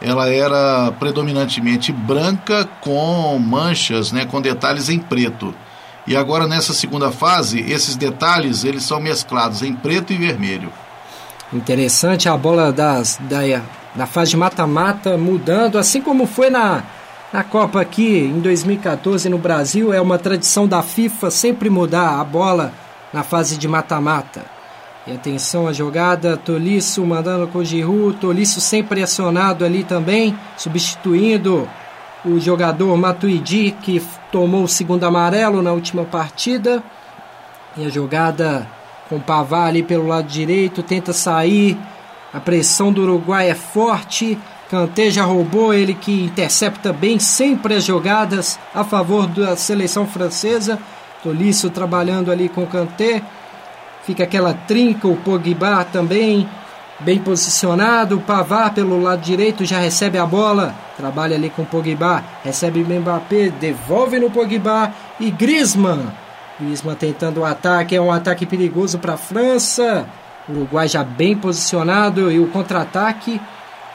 ela 0.00 0.28
era 0.28 0.90
predominantemente 0.92 1.92
branca 1.92 2.68
com 2.80 3.38
manchas, 3.38 4.12
né, 4.12 4.24
com 4.24 4.40
detalhes 4.40 4.88
em 4.88 4.98
preto. 4.98 5.54
E 6.06 6.16
agora 6.16 6.48
nessa 6.48 6.72
segunda 6.72 7.12
fase, 7.12 7.60
esses 7.60 7.96
detalhes 7.96 8.64
eles 8.64 8.82
são 8.82 8.98
mesclados 8.98 9.62
em 9.62 9.74
preto 9.74 10.12
e 10.12 10.16
vermelho. 10.16 10.72
Interessante 11.52 12.28
a 12.28 12.36
bola 12.36 12.72
das, 12.72 13.18
da, 13.20 13.40
da 13.94 14.06
fase 14.06 14.30
de 14.30 14.36
mata-mata 14.36 15.18
mudando, 15.18 15.76
assim 15.76 16.00
como 16.00 16.26
foi 16.26 16.48
na, 16.48 16.82
na 17.32 17.44
Copa 17.44 17.80
aqui 17.80 18.18
em 18.18 18.40
2014 18.40 19.28
no 19.28 19.38
Brasil. 19.38 19.92
É 19.92 20.00
uma 20.00 20.18
tradição 20.18 20.66
da 20.66 20.82
FIFA 20.82 21.30
sempre 21.30 21.70
mudar 21.70 22.20
a 22.20 22.24
bola 22.24 22.72
na 23.12 23.22
fase 23.22 23.56
de 23.56 23.68
mata-mata. 23.68 24.44
E 25.06 25.12
atenção 25.12 25.66
a 25.66 25.72
jogada, 25.72 26.36
Tolisso 26.36 27.04
mandando 27.04 27.46
com 27.48 27.64
Giroud, 27.64 28.18
Tolisso 28.18 28.60
sempre 28.60 29.02
acionado 29.02 29.64
ali 29.64 29.82
também, 29.82 30.38
substituindo 30.56 31.68
o 32.24 32.38
jogador 32.38 32.94
Matuidi, 32.96 33.70
que 33.82 34.02
tomou 34.30 34.64
o 34.64 34.68
segundo 34.68 35.04
amarelo 35.04 35.62
na 35.62 35.72
última 35.72 36.04
partida. 36.04 36.82
E 37.76 37.86
a 37.86 37.88
jogada 37.88 38.68
com 39.08 39.16
o 39.16 39.20
Pavar 39.20 39.68
ali 39.68 39.82
pelo 39.82 40.06
lado 40.06 40.28
direito, 40.28 40.82
tenta 40.82 41.12
sair. 41.12 41.78
A 42.32 42.38
pressão 42.38 42.92
do 42.92 43.02
Uruguai 43.02 43.48
é 43.48 43.54
forte. 43.54 44.38
Kanté 44.70 45.10
já 45.10 45.24
roubou, 45.24 45.74
ele 45.74 45.94
que 45.94 46.22
intercepta 46.22 46.92
bem 46.92 47.18
sempre 47.18 47.74
as 47.74 47.84
jogadas 47.84 48.56
a 48.72 48.84
favor 48.84 49.26
da 49.26 49.56
seleção 49.56 50.06
francesa. 50.06 50.78
Tolisso 51.24 51.70
trabalhando 51.70 52.30
ali 52.30 52.48
com 52.48 52.64
Kanté. 52.66 53.20
Fica 54.04 54.22
aquela 54.22 54.54
trinca, 54.54 55.08
o 55.08 55.16
Pogba 55.16 55.84
também 55.84 56.48
bem 57.00 57.18
posicionado. 57.18 58.16
O 58.16 58.20
Pavar 58.20 58.72
pelo 58.72 59.02
lado 59.02 59.20
direito 59.20 59.64
já 59.64 59.80
recebe 59.80 60.18
a 60.18 60.24
bola. 60.24 60.72
Trabalha 60.96 61.34
ali 61.34 61.50
com 61.50 61.62
o 61.62 61.66
Pogba. 61.66 62.22
Recebe 62.44 62.80
o 62.80 63.00
Mbappé, 63.00 63.50
devolve 63.50 64.20
no 64.20 64.30
Pogba. 64.30 64.92
E 65.18 65.32
Griezmann. 65.32 66.12
Griezmann 66.60 66.94
tentando 66.94 67.40
o 67.40 67.44
ataque. 67.44 67.96
É 67.96 68.00
um 68.00 68.12
ataque 68.12 68.46
perigoso 68.46 69.00
para 69.00 69.14
a 69.14 69.18
França. 69.18 70.06
O 70.48 70.52
Uruguai 70.52 70.86
já 70.86 71.02
bem 71.02 71.36
posicionado. 71.36 72.30
E 72.30 72.38
o 72.38 72.46
contra-ataque. 72.46 73.40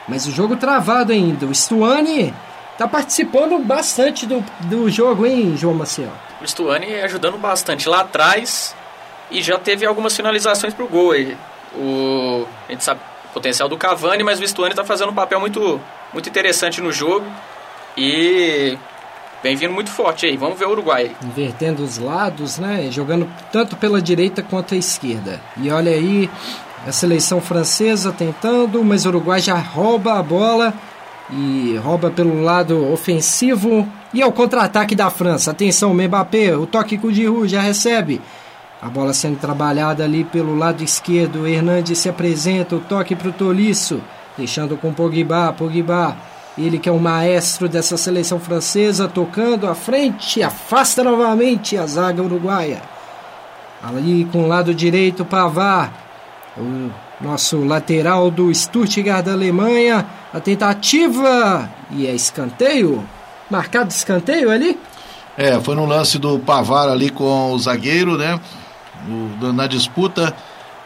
Mas 0.08 0.26
o 0.26 0.30
jogo 0.30 0.56
travado 0.56 1.12
ainda. 1.12 1.46
O 1.46 1.54
Stuani 1.54 2.32
está 2.72 2.86
participando 2.86 3.58
bastante 3.58 4.26
do, 4.26 4.44
do 4.60 4.90
jogo, 4.90 5.26
hein, 5.26 5.56
João 5.56 5.74
Maciel? 5.74 6.12
O 6.40 6.46
Stuani 6.46 6.94
ajudando 7.00 7.38
bastante 7.38 7.88
lá 7.88 8.00
atrás. 8.00 8.74
E 9.30 9.42
já 9.42 9.58
teve 9.58 9.84
algumas 9.84 10.16
finalizações 10.16 10.72
para 10.72 10.84
o 10.84 10.88
gol. 10.88 11.12
O, 11.74 12.46
a 12.68 12.72
gente 12.72 12.84
sabe 12.84 13.00
o 13.30 13.34
potencial 13.34 13.68
do 13.68 13.76
Cavani, 13.76 14.22
mas 14.22 14.40
o 14.40 14.46
Stuani 14.46 14.72
está 14.72 14.84
fazendo 14.84 15.10
um 15.10 15.14
papel 15.14 15.40
muito, 15.40 15.80
muito 16.12 16.28
interessante 16.28 16.80
no 16.80 16.92
jogo. 16.92 17.26
E 17.96 18.78
vem 19.42 19.56
vindo 19.56 19.72
muito 19.72 19.90
forte 19.90 20.26
aí. 20.26 20.36
Vamos 20.36 20.58
ver 20.58 20.66
o 20.66 20.70
Uruguai. 20.70 21.16
Invertendo 21.22 21.82
os 21.82 21.98
lados, 21.98 22.58
né? 22.58 22.88
Jogando 22.90 23.28
tanto 23.50 23.74
pela 23.74 24.00
direita 24.00 24.42
quanto 24.42 24.74
a 24.74 24.76
esquerda. 24.76 25.40
E 25.56 25.70
olha 25.70 25.90
aí 25.90 26.30
a 26.86 26.92
seleção 26.92 27.40
francesa 27.40 28.12
tentando, 28.12 28.84
mas 28.84 29.04
o 29.04 29.08
Uruguai 29.08 29.40
já 29.40 29.56
rouba 29.56 30.18
a 30.18 30.22
bola 30.22 30.72
e 31.30 31.76
rouba 31.82 32.10
pelo 32.10 32.40
lado 32.40 32.92
ofensivo. 32.92 33.86
E 34.14 34.22
é 34.22 34.26
o 34.26 34.30
contra-ataque 34.30 34.94
da 34.94 35.10
França. 35.10 35.50
Atenção, 35.50 35.92
Mbappé, 35.92 36.56
o 36.56 36.64
toque 36.64 36.96
com 36.96 37.08
o 37.08 37.12
Giroud 37.12 37.48
já 37.48 37.60
recebe. 37.60 38.20
A 38.80 38.88
bola 38.88 39.12
sendo 39.12 39.36
trabalhada 39.36 40.04
ali 40.04 40.22
pelo 40.22 40.56
lado 40.56 40.84
esquerdo. 40.84 41.46
Hernandes 41.46 41.98
se 41.98 42.08
apresenta, 42.08 42.76
o 42.76 42.80
toque 42.80 43.16
para 43.16 43.30
o 43.30 43.32
Tolisso, 43.32 44.00
deixando 44.38 44.76
com 44.76 44.92
Pogba. 44.92 45.52
Pogba, 45.52 46.16
ele 46.56 46.78
que 46.78 46.88
é 46.88 46.92
o 46.92 47.00
maestro 47.00 47.68
dessa 47.68 47.96
seleção 47.96 48.38
francesa, 48.38 49.08
tocando 49.08 49.66
à 49.66 49.74
frente, 49.74 50.40
afasta 50.40 51.02
novamente 51.02 51.76
a 51.76 51.84
zaga 51.84 52.22
uruguaia. 52.22 52.80
Ali 53.82 54.24
com 54.30 54.44
o 54.44 54.48
lado 54.48 54.72
direito, 54.72 55.24
Pavar, 55.24 56.05
o 56.56 56.90
nosso 57.20 57.64
lateral 57.64 58.30
do 58.30 58.54
Stuttgart 58.54 59.24
da 59.24 59.32
Alemanha. 59.32 60.06
A 60.32 60.40
tentativa 60.40 61.68
e 61.90 62.06
é 62.06 62.14
escanteio. 62.14 63.06
Marcado 63.50 63.90
escanteio 63.90 64.50
ali? 64.50 64.78
É, 65.36 65.60
foi 65.60 65.74
no 65.74 65.84
lance 65.84 66.18
do 66.18 66.38
Pavar 66.38 66.88
ali 66.88 67.10
com 67.10 67.52
o 67.52 67.58
zagueiro, 67.58 68.16
né? 68.16 68.40
na 69.54 69.66
disputa 69.66 70.34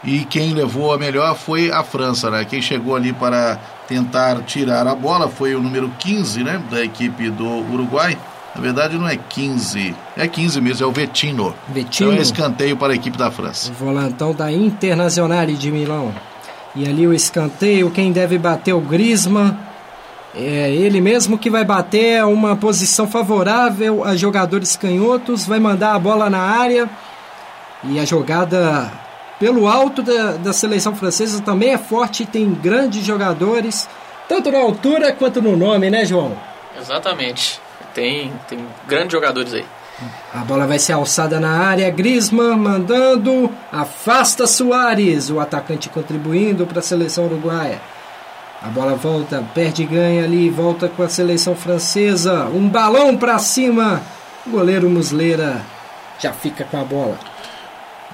e 0.02 0.24
quem 0.24 0.54
levou 0.54 0.92
a 0.92 0.98
melhor 0.98 1.36
foi 1.36 1.70
a 1.70 1.82
França, 1.82 2.30
né? 2.30 2.44
Quem 2.44 2.62
chegou 2.62 2.96
ali 2.96 3.12
para 3.12 3.58
tentar 3.86 4.42
tirar 4.42 4.86
a 4.86 4.94
bola 4.94 5.28
foi 5.28 5.54
o 5.54 5.60
número 5.60 5.90
15, 5.98 6.42
né, 6.42 6.62
da 6.70 6.82
equipe 6.82 7.28
do 7.30 7.46
Uruguai. 7.72 8.16
Na 8.54 8.60
verdade 8.60 8.98
não 8.98 9.08
é 9.08 9.16
15, 9.16 9.94
é 10.16 10.26
15 10.26 10.60
mesmo, 10.60 10.84
é 10.84 10.88
o 10.88 10.92
Vetino. 10.92 11.54
Vetino. 11.68 12.10
Então 12.10 12.20
é 12.20 12.22
escanteio 12.22 12.76
para 12.76 12.92
a 12.92 12.96
equipe 12.96 13.16
da 13.16 13.30
França. 13.30 13.70
O 13.70 13.74
volantão 13.74 14.34
da 14.34 14.50
Internazionale 14.50 15.54
de 15.54 15.70
Milão. 15.70 16.12
E 16.74 16.88
ali 16.88 17.06
o 17.06 17.12
escanteio, 17.12 17.90
quem 17.90 18.12
deve 18.12 18.38
bater 18.38 18.72
o 18.72 18.80
Griezmann. 18.80 19.56
É 20.34 20.70
ele 20.70 21.00
mesmo 21.00 21.36
que 21.36 21.50
vai 21.50 21.64
bater 21.64 22.24
uma 22.24 22.54
posição 22.54 23.06
favorável 23.08 24.04
a 24.04 24.14
jogadores 24.14 24.76
canhotos, 24.76 25.44
vai 25.44 25.58
mandar 25.58 25.94
a 25.94 25.98
bola 25.98 26.30
na 26.30 26.38
área 26.38 26.88
e 27.82 27.98
a 27.98 28.04
jogada 28.04 28.92
pelo 29.40 29.66
alto 29.66 30.02
da, 30.02 30.32
da 30.32 30.52
seleção 30.52 30.94
francesa 30.94 31.40
também 31.42 31.70
é 31.70 31.78
forte, 31.78 32.26
tem 32.26 32.48
grandes 32.52 33.04
jogadores, 33.04 33.88
tanto 34.28 34.52
na 34.52 34.58
altura 34.58 35.12
quanto 35.12 35.40
no 35.40 35.56
nome, 35.56 35.90
né, 35.90 36.04
João? 36.04 36.36
Exatamente. 36.78 37.60
Tem, 37.94 38.32
tem 38.48 38.58
grandes 38.86 39.12
jogadores 39.12 39.52
aí. 39.54 39.64
A 40.32 40.38
bola 40.38 40.66
vai 40.66 40.78
ser 40.78 40.92
alçada 40.92 41.38
na 41.38 41.50
área, 41.50 41.90
Griezmann 41.90 42.56
mandando, 42.56 43.50
afasta 43.70 44.46
Soares, 44.46 45.28
o 45.28 45.40
atacante 45.40 45.88
contribuindo 45.88 46.66
para 46.66 46.78
a 46.78 46.82
seleção 46.82 47.26
uruguaia. 47.26 47.80
A 48.62 48.68
bola 48.68 48.94
volta, 48.94 49.42
perde 49.54 49.82
e 49.82 49.86
ganha 49.86 50.24
ali, 50.24 50.50
volta 50.50 50.88
com 50.88 51.02
a 51.02 51.08
seleção 51.08 51.54
francesa. 51.56 52.44
Um 52.44 52.68
balão 52.68 53.16
para 53.16 53.38
cima. 53.38 54.02
O 54.46 54.50
goleiro 54.50 54.88
Muslera 54.88 55.62
já 56.18 56.32
fica 56.32 56.64
com 56.64 56.78
a 56.78 56.84
bola. 56.84 57.18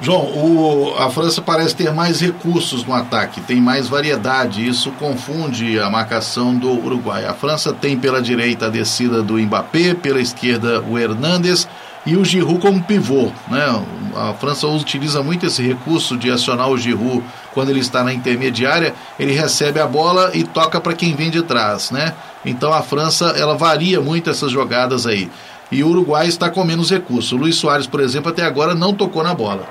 João, 0.00 0.24
o, 0.24 0.94
a 0.98 1.08
França 1.08 1.40
parece 1.40 1.74
ter 1.74 1.90
mais 1.90 2.20
recursos 2.20 2.84
no 2.84 2.92
ataque, 2.92 3.40
tem 3.40 3.62
mais 3.62 3.88
variedade, 3.88 4.66
isso 4.66 4.90
confunde 4.92 5.80
a 5.80 5.88
marcação 5.88 6.54
do 6.54 6.70
Uruguai. 6.70 7.24
A 7.24 7.32
França 7.32 7.72
tem 7.72 7.98
pela 7.98 8.20
direita 8.20 8.66
a 8.66 8.70
descida 8.70 9.22
do 9.22 9.38
Mbappé, 9.38 9.94
pela 9.94 10.20
esquerda 10.20 10.82
o 10.82 10.98
Hernandes 10.98 11.66
e 12.04 12.14
o 12.14 12.24
Giroud 12.24 12.60
como 12.60 12.82
pivô. 12.82 13.32
Né? 13.48 13.84
A 14.14 14.34
França 14.34 14.66
utiliza 14.66 15.22
muito 15.22 15.46
esse 15.46 15.62
recurso 15.62 16.14
de 16.16 16.30
acionar 16.30 16.68
o 16.68 16.76
Giroud 16.76 17.24
quando 17.54 17.70
ele 17.70 17.80
está 17.80 18.04
na 18.04 18.12
intermediária, 18.12 18.94
ele 19.18 19.32
recebe 19.32 19.80
a 19.80 19.86
bola 19.86 20.30
e 20.34 20.44
toca 20.44 20.78
para 20.78 20.92
quem 20.92 21.14
vem 21.14 21.30
de 21.30 21.42
trás. 21.42 21.90
Né? 21.90 22.12
Então 22.44 22.70
a 22.70 22.82
França 22.82 23.34
ela 23.36 23.56
varia 23.56 23.98
muito 23.98 24.28
essas 24.28 24.52
jogadas 24.52 25.06
aí 25.06 25.30
e 25.70 25.82
o 25.82 25.88
Uruguai 25.88 26.28
está 26.28 26.48
com 26.48 26.64
menos 26.64 26.90
recursos. 26.90 27.32
O 27.32 27.36
Luiz 27.36 27.56
Soares, 27.56 27.86
por 27.86 28.00
exemplo, 28.00 28.30
até 28.30 28.44
agora 28.44 28.74
não 28.74 28.94
tocou 28.94 29.22
na 29.22 29.34
bola. 29.34 29.66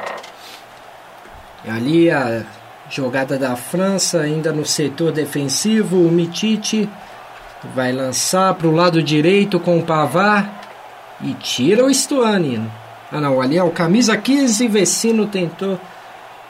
Ali 1.67 2.11
a 2.11 2.43
jogada 2.89 3.37
da 3.37 3.55
França, 3.55 4.21
ainda 4.21 4.51
no 4.51 4.65
setor 4.65 5.11
defensivo, 5.11 5.97
o 5.97 6.11
Mitite 6.11 6.87
vai 7.73 7.91
lançar 7.91 8.53
para 8.53 8.67
o 8.67 8.75
lado 8.75 9.01
direito 9.01 9.59
com 9.59 9.79
o 9.79 9.83
Pavar 9.83 10.61
e 11.21 11.33
tira 11.33 11.83
o 11.83 11.93
Stuani. 11.93 12.61
Ah 13.11 13.19
não, 13.19 13.41
ali 13.41 13.57
é 13.57 13.63
o 13.63 13.71
camisa 13.71 14.15
15, 14.15 14.67
Vecino 14.67 15.25
tentou 15.25 15.79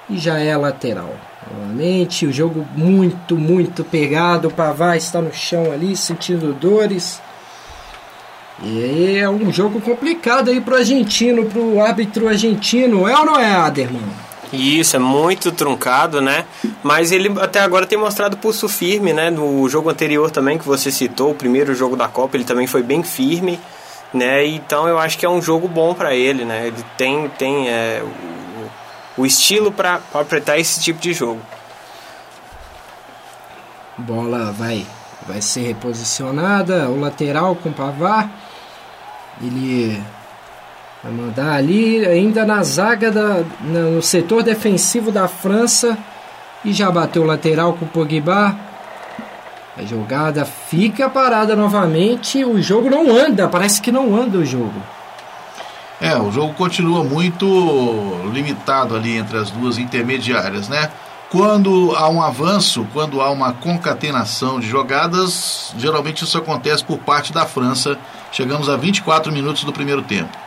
e 0.09 0.17
já 0.17 0.39
é 0.39 0.55
lateral. 0.57 1.13
Novamente, 1.51 2.25
o 2.25 2.33
jogo 2.33 2.67
muito, 2.75 3.37
muito 3.37 3.83
pegado. 3.83 4.47
O 4.47 4.51
Pavar 4.51 4.97
está 4.97 5.21
no 5.21 5.33
chão 5.33 5.71
ali, 5.71 5.95
sentindo 5.95 6.53
dores. 6.53 7.21
E 8.63 9.17
é 9.17 9.29
um 9.29 9.51
jogo 9.51 9.79
complicado 9.81 10.49
aí 10.49 10.59
pro 10.59 10.75
argentino, 10.75 11.45
pro 11.45 11.81
árbitro 11.81 12.27
argentino. 12.27 13.07
É 13.07 13.17
ou 13.17 13.25
não 13.25 13.39
é, 13.39 13.53
Aderman? 13.53 14.24
Isso, 14.53 14.95
é 14.95 14.99
muito 14.99 15.51
truncado, 15.51 16.21
né? 16.21 16.45
Mas 16.83 17.11
ele 17.11 17.33
até 17.39 17.59
agora 17.59 17.85
tem 17.85 17.97
mostrado 17.97 18.37
pulso 18.37 18.69
firme, 18.69 19.13
né? 19.13 19.29
No 19.29 19.67
jogo 19.67 19.89
anterior 19.89 20.31
também 20.31 20.57
que 20.57 20.65
você 20.65 20.91
citou, 20.91 21.31
o 21.31 21.35
primeiro 21.35 21.73
jogo 21.73 21.95
da 21.95 22.07
Copa, 22.07 22.37
ele 22.37 22.43
também 22.43 22.67
foi 22.67 22.83
bem 22.83 23.03
firme, 23.03 23.59
né? 24.13 24.45
Então 24.45 24.87
eu 24.87 24.97
acho 24.97 25.17
que 25.17 25.25
é 25.25 25.29
um 25.29 25.41
jogo 25.41 25.67
bom 25.67 25.93
para 25.93 26.15
ele, 26.15 26.45
né? 26.45 26.67
Ele 26.67 26.85
tem, 26.97 27.27
tem 27.29 27.69
é, 27.69 28.03
o, 29.17 29.21
o 29.21 29.25
estilo 29.25 29.71
para 29.71 29.99
apertar 30.13 30.57
esse 30.57 30.79
tipo 30.79 30.99
de 30.99 31.13
jogo. 31.13 31.41
Bola 33.97 34.51
vai, 34.51 34.85
vai 35.25 35.41
ser 35.41 35.61
reposicionada, 35.61 36.89
o 36.89 36.99
lateral 36.99 37.55
com 37.55 37.71
Pavar. 37.71 38.29
Ele 39.41 40.01
vai 41.05 41.13
mandar 41.13 41.53
ali, 41.53 42.03
ainda 42.03 42.43
na 42.43 42.63
zaga, 42.63 43.11
da, 43.11 43.43
no 43.61 44.01
setor 44.01 44.41
defensivo 44.41 45.11
da 45.11 45.27
França. 45.27 45.95
E 46.63 46.73
já 46.73 46.89
bateu 46.89 47.21
o 47.21 47.25
lateral 47.25 47.73
com 47.73 47.85
o 47.85 47.87
Pogba. 47.87 48.55
A 49.77 49.83
jogada 49.83 50.45
fica 50.45 51.07
parada 51.07 51.55
novamente. 51.55 52.43
O 52.43 52.59
jogo 52.59 52.89
não 52.89 53.15
anda, 53.15 53.47
parece 53.47 53.79
que 53.79 53.91
não 53.91 54.15
anda 54.15 54.39
o 54.39 54.45
jogo. 54.45 54.73
É, 56.01 56.17
o 56.17 56.31
jogo 56.31 56.55
continua 56.55 57.03
muito 57.03 57.45
limitado 58.33 58.95
ali 58.95 59.15
entre 59.15 59.37
as 59.37 59.51
duas 59.51 59.77
intermediárias, 59.77 60.67
né? 60.67 60.89
Quando 61.29 61.95
há 61.95 62.09
um 62.09 62.21
avanço, 62.21 62.85
quando 62.93 63.21
há 63.21 63.29
uma 63.29 63.53
concatenação 63.53 64.59
de 64.59 64.67
jogadas, 64.67 65.73
geralmente 65.77 66.23
isso 66.23 66.37
acontece 66.37 66.83
por 66.83 66.97
parte 66.97 67.31
da 67.31 67.45
França. 67.45 67.97
Chegamos 68.31 68.69
a 68.69 68.75
24 68.75 69.31
minutos 69.31 69.63
do 69.63 69.71
primeiro 69.71 70.01
tempo. 70.01 70.44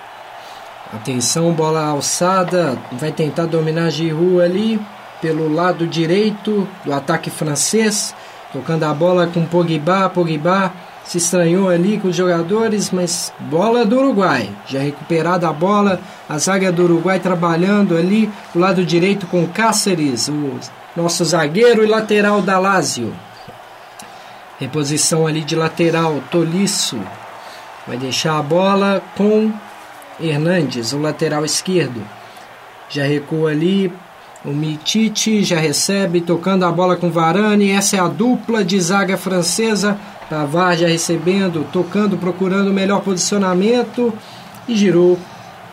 Atenção, 0.92 1.52
bola 1.52 1.84
alçada, 1.84 2.78
vai 2.92 3.12
tentar 3.12 3.44
dominar 3.44 3.90
Giroud 3.90 4.40
ali 4.40 4.80
pelo 5.20 5.52
lado 5.52 5.86
direito 5.86 6.66
do 6.84 6.92
ataque 6.94 7.28
francês, 7.28 8.14
tocando 8.52 8.84
a 8.84 8.94
bola 8.94 9.26
com 9.26 9.44
Pogba, 9.44 10.08
Pogba 10.08 10.72
se 11.04 11.18
estranhou 11.18 11.68
ali 11.68 11.98
com 11.98 12.08
os 12.08 12.16
jogadores, 12.16 12.90
mas 12.90 13.32
bola 13.38 13.84
do 13.84 13.98
Uruguai. 13.98 14.50
Já 14.66 14.80
recuperada 14.80 15.48
a 15.48 15.52
bola, 15.52 16.00
a 16.28 16.38
zaga 16.38 16.70
do 16.70 16.84
Uruguai 16.84 17.18
trabalhando 17.18 17.96
ali, 17.96 18.30
do 18.52 18.60
lado 18.60 18.84
direito 18.84 19.26
com 19.26 19.46
Cáceres, 19.46 20.28
o 20.28 20.58
nosso 20.94 21.24
zagueiro 21.24 21.82
e 21.82 21.86
lateral 21.86 22.42
da 22.42 22.58
Lazio. 22.58 23.14
Reposição 24.58 25.26
ali 25.26 25.42
de 25.42 25.54
lateral, 25.54 26.22
Tolisso. 26.30 26.98
Vai 27.86 27.96
deixar 27.96 28.38
a 28.38 28.42
bola 28.42 29.02
com 29.16 29.50
Hernandes, 30.20 30.92
o 30.92 30.98
lateral 30.98 31.44
esquerdo. 31.44 32.02
Já 32.88 33.04
recua 33.04 33.50
ali, 33.50 33.92
o 34.44 34.50
Mitite 34.50 35.42
já 35.42 35.58
recebe, 35.58 36.20
tocando 36.20 36.64
a 36.64 36.72
bola 36.72 36.96
com 36.96 37.10
Varane. 37.10 37.70
Essa 37.70 37.96
é 37.96 38.00
a 38.00 38.08
dupla 38.08 38.64
de 38.64 38.80
zaga 38.80 39.16
francesa 39.16 39.98
Pavar 40.28 40.76
já 40.76 40.86
recebendo, 40.86 41.66
tocando, 41.72 42.18
procurando 42.18 42.68
o 42.68 42.72
melhor 42.72 43.00
posicionamento 43.00 44.12
e 44.68 44.76
girou, 44.76 45.18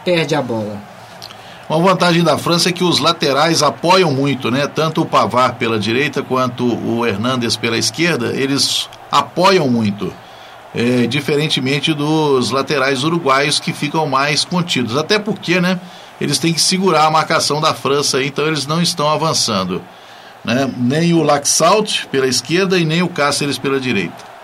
perde 0.06 0.34
a 0.34 0.42
bola. 0.42 0.78
Uma 1.68 1.80
vantagem 1.80 2.24
da 2.24 2.38
França 2.38 2.70
é 2.70 2.72
que 2.72 2.84
os 2.84 3.00
laterais 3.00 3.62
apoiam 3.62 4.12
muito, 4.14 4.50
né? 4.50 4.66
Tanto 4.68 5.02
o 5.02 5.06
Pavar 5.06 5.56
pela 5.56 5.78
direita 5.78 6.24
quanto 6.24 6.66
o 6.66 7.06
Hernandes 7.06 7.58
pela 7.58 7.78
esquerda, 7.78 8.28
eles 8.28 8.88
apoiam 9.12 9.68
muito. 9.68 10.14
É, 10.76 11.08
diferentemente 11.08 11.94
dos 11.94 12.52
laterais 12.52 13.06
uruguaios 13.06 13.62
que 13.62 13.72
ficam 13.72 14.06
mais 14.08 14.44
contidos. 14.44 14.98
Até 14.98 15.18
porque, 15.18 15.62
né? 15.62 15.80
Eles 16.20 16.38
têm 16.38 16.54
que 16.54 16.62
segurar 16.62 17.06
a 17.06 17.12
marcação 17.12 17.62
da 17.62 17.74
França, 17.74 18.22
então 18.22 18.46
eles 18.48 18.68
não 18.68 18.82
estão 18.82 19.10
avançando. 19.10 19.82
Né? 20.44 20.70
Nem 20.78 21.14
o 21.14 21.24
Laxalt 21.24 22.06
pela 22.08 22.28
esquerda 22.28 22.78
e 22.78 22.86
nem 22.86 23.02
o 23.02 23.10
Cáceres 23.10 23.58
pela 23.58 23.80
direita. 23.80 24.36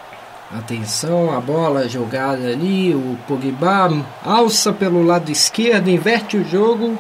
Atenção, 0.58 1.34
a 1.34 1.40
bola 1.40 1.88
jogada 1.88 2.48
ali, 2.48 2.94
o 2.94 3.18
Pogba 3.26 4.04
alça 4.26 4.74
pelo 4.74 5.02
lado 5.02 5.32
esquerdo, 5.32 5.90
inverte 5.90 6.36
o 6.36 6.46
jogo. 6.46 6.98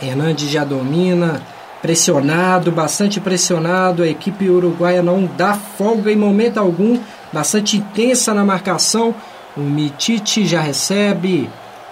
Hernandes 0.00 0.48
já 0.48 0.64
domina, 0.64 1.42
pressionado, 1.82 2.72
bastante 2.72 3.20
pressionado. 3.20 4.02
A 4.02 4.08
equipe 4.08 4.48
uruguaia 4.48 5.02
não 5.02 5.28
dá 5.36 5.52
folga 5.52 6.10
em 6.10 6.16
momento 6.16 6.56
algum, 6.56 6.98
bastante 7.32 7.76
intensa 7.76 8.32
na 8.34 8.44
marcação. 8.44 9.14
O 9.56 9.60
Mitite 9.60 10.46
já 10.46 10.60
recebe, 10.60 11.48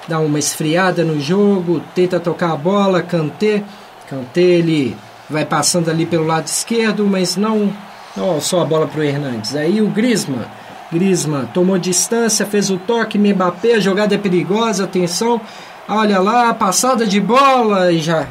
dá 0.07 0.19
uma 0.19 0.39
esfriada 0.39 1.05
no 1.05 1.21
jogo, 1.21 1.83
tenta 1.95 2.21
tocar 2.21 2.53
a 2.53 2.57
bola, 2.57 3.03
Kanté. 3.03 3.63
Kanté 4.09 4.41
ele 4.41 4.97
vai 5.29 5.45
passando 5.45 5.91
ali 5.91 6.07
pelo 6.07 6.27
lado 6.27 6.47
esquerdo, 6.47 7.07
mas 7.07 7.37
não 7.37 7.73
Oh, 8.19 8.41
só 8.41 8.63
a 8.63 8.65
bola 8.65 8.87
para 8.87 9.01
o 9.01 9.05
Hernandes. 9.05 9.55
Aí 9.55 9.83
o 9.83 9.89
Grisma. 9.89 10.47
Grisma 10.91 11.51
tomou 11.53 11.77
distância, 11.77 12.47
fez 12.47 12.71
o 12.71 12.79
toque, 12.79 13.19
Mbappé, 13.19 13.75
a 13.75 13.81
jogada 13.81 14.15
é 14.15 14.19
perigosa, 14.19 14.85
atenção. 14.85 15.39
Olha 15.87 16.19
lá, 16.19 16.55
passada 16.55 17.07
de 17.07 17.21
bola 17.21 17.93
e 17.93 17.99
já 17.99 18.27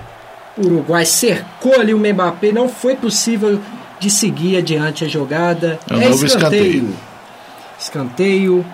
o 0.58 0.66
Uruguai 0.66 1.06
cercou 1.06 1.80
ali 1.80 1.94
o 1.94 2.00
Mbappé, 2.00 2.52
não 2.52 2.68
foi 2.68 2.96
possível 2.96 3.60
de 4.06 4.12
seguir 4.12 4.58
adiante 4.58 5.04
a 5.04 5.08
jogada. 5.08 5.80
É, 5.90 5.96
um 5.96 6.02
é 6.02 6.10
escanteio. 6.10 6.30
escanteio. 6.30 6.96
Escanteio 7.80 8.66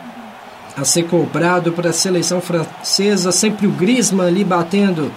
a 0.75 0.83
ser 0.83 1.03
cobrado 1.03 1.71
para 1.71 1.91
a 1.91 1.93
seleção 1.93 2.41
francesa, 2.41 3.31
sempre 3.31 3.65
o 3.65 3.71
Griezmann 3.71 4.27
ali 4.27 4.43
batendo 4.43 5.11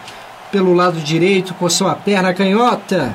pelo 0.53 0.73
lado 0.73 1.01
direito 1.01 1.53
com 1.55 1.69
sua 1.69 1.97
perna 1.97 2.33
canhota. 2.33 3.13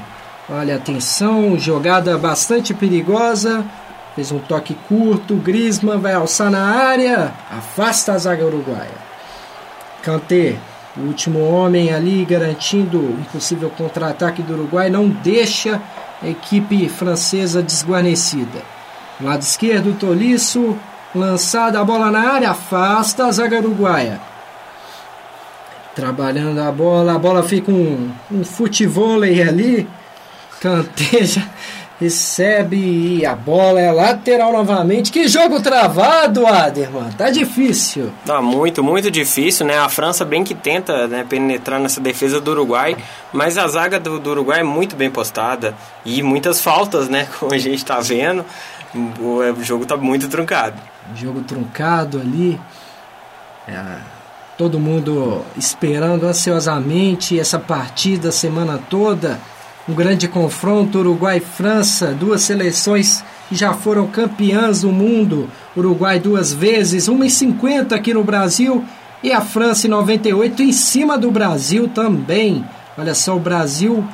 Olha, 0.50 0.76
atenção, 0.76 1.58
jogada 1.58 2.18
bastante 2.18 2.74
perigosa. 2.74 3.64
Fez 4.16 4.32
um 4.32 4.40
toque 4.40 4.74
curto, 4.90 5.36
Grisman 5.36 6.00
vai 6.00 6.14
alçar 6.14 6.52
na 6.52 6.64
área, 6.64 7.32
afasta 7.50 8.12
a 8.12 8.18
zaga 8.18 8.46
uruguaia. 8.46 9.10
Kanté, 10.02 10.56
o 10.98 11.02
último 11.02 11.40
homem 11.40 11.94
ali 11.94 12.26
garantindo 12.26 13.00
um 13.00 13.24
possível 13.32 13.70
contra-ataque 13.70 14.42
do 14.42 14.54
Uruguai, 14.54 14.90
não 14.90 15.08
deixa 15.08 15.80
equipe 16.24 16.90
francesa 16.90 17.62
desguarnecida. 17.62 18.62
Lado 19.22 19.42
esquerdo, 19.42 19.98
Tolisso, 19.98 20.78
lançada 21.14 21.80
a 21.80 21.84
bola 21.84 22.12
na 22.12 22.20
área, 22.20 22.52
afasta 22.52 23.26
a 23.26 23.32
zaga 23.32 23.60
uruguaia. 23.60 24.20
Trabalhando 25.96 26.60
a 26.62 26.72
bola, 26.72 27.16
a 27.16 27.20
bola 27.20 27.44
fica 27.44 27.72
um, 27.72 28.12
um 28.32 28.44
futevôlei 28.44 29.42
ali, 29.42 29.88
Canteja 30.62 31.44
recebe 32.00 32.78
e 32.78 33.26
a 33.26 33.36
bola 33.36 33.80
é 33.80 33.92
lateral 33.92 34.54
novamente. 34.54 35.12
Que 35.12 35.28
jogo 35.28 35.62
travado, 35.62 36.48
Aderman. 36.48 37.12
Tá 37.12 37.30
difícil. 37.30 38.10
Tá 38.26 38.42
muito, 38.42 38.82
muito 38.82 39.12
difícil, 39.12 39.66
né? 39.66 39.78
A 39.78 39.90
França 39.90 40.24
bem 40.24 40.44
que 40.44 40.56
tenta 40.56 41.08
né, 41.08 41.26
penetrar 41.28 41.80
nessa 41.80 42.00
defesa 42.00 42.40
do 42.40 42.52
Uruguai, 42.52 42.96
mas 43.34 43.58
a 43.58 43.68
zaga 43.68 44.00
do, 44.00 44.18
do 44.18 44.30
Uruguai 44.32 44.62
é 44.62 44.64
muito 44.64 44.96
bem 44.96 45.12
postada 45.12 45.76
e 46.06 46.24
muitas 46.24 46.62
faltas, 46.62 47.10
né? 47.10 47.28
Como 47.38 47.54
a 47.54 47.58
gente 47.58 47.84
tá 47.84 48.00
vendo. 48.00 48.46
O, 49.20 49.40
o 49.60 49.64
jogo 49.64 49.86
tá 49.86 49.98
muito 49.98 50.30
truncado. 50.30 50.82
Jogo 51.16 51.42
truncado 51.42 52.20
ali. 52.20 52.60
É, 53.68 53.84
todo 54.58 54.80
mundo 54.80 55.44
esperando 55.58 56.26
ansiosamente 56.26 57.40
essa 57.40 57.60
partida 57.60 58.30
a 58.30 58.32
semana 58.32 58.80
toda 58.90 59.40
um 59.88 59.94
grande 59.94 60.28
confronto 60.28 61.00
Uruguai-França, 61.00 62.08
duas 62.08 62.42
seleções 62.42 63.24
que 63.48 63.56
já 63.56 63.74
foram 63.74 64.08
campeãs 64.08 64.82
do 64.82 64.92
mundo. 64.92 65.50
Uruguai 65.76 66.20
duas 66.20 66.54
vezes, 66.54 67.08
uma 67.08 67.26
em 67.26 67.30
50 67.30 67.96
aqui 67.96 68.14
no 68.14 68.24
Brasil 68.24 68.84
e 69.24 69.32
a 69.32 69.42
França 69.42 69.88
em 69.88 69.90
98 69.90 70.62
em 70.62 70.72
cima 70.72 71.18
do 71.18 71.32
Brasil 71.32 71.88
também. 71.88 72.64
Olha 72.98 73.16
só, 73.16 73.36
o 73.36 73.40
Brasil 73.40 74.08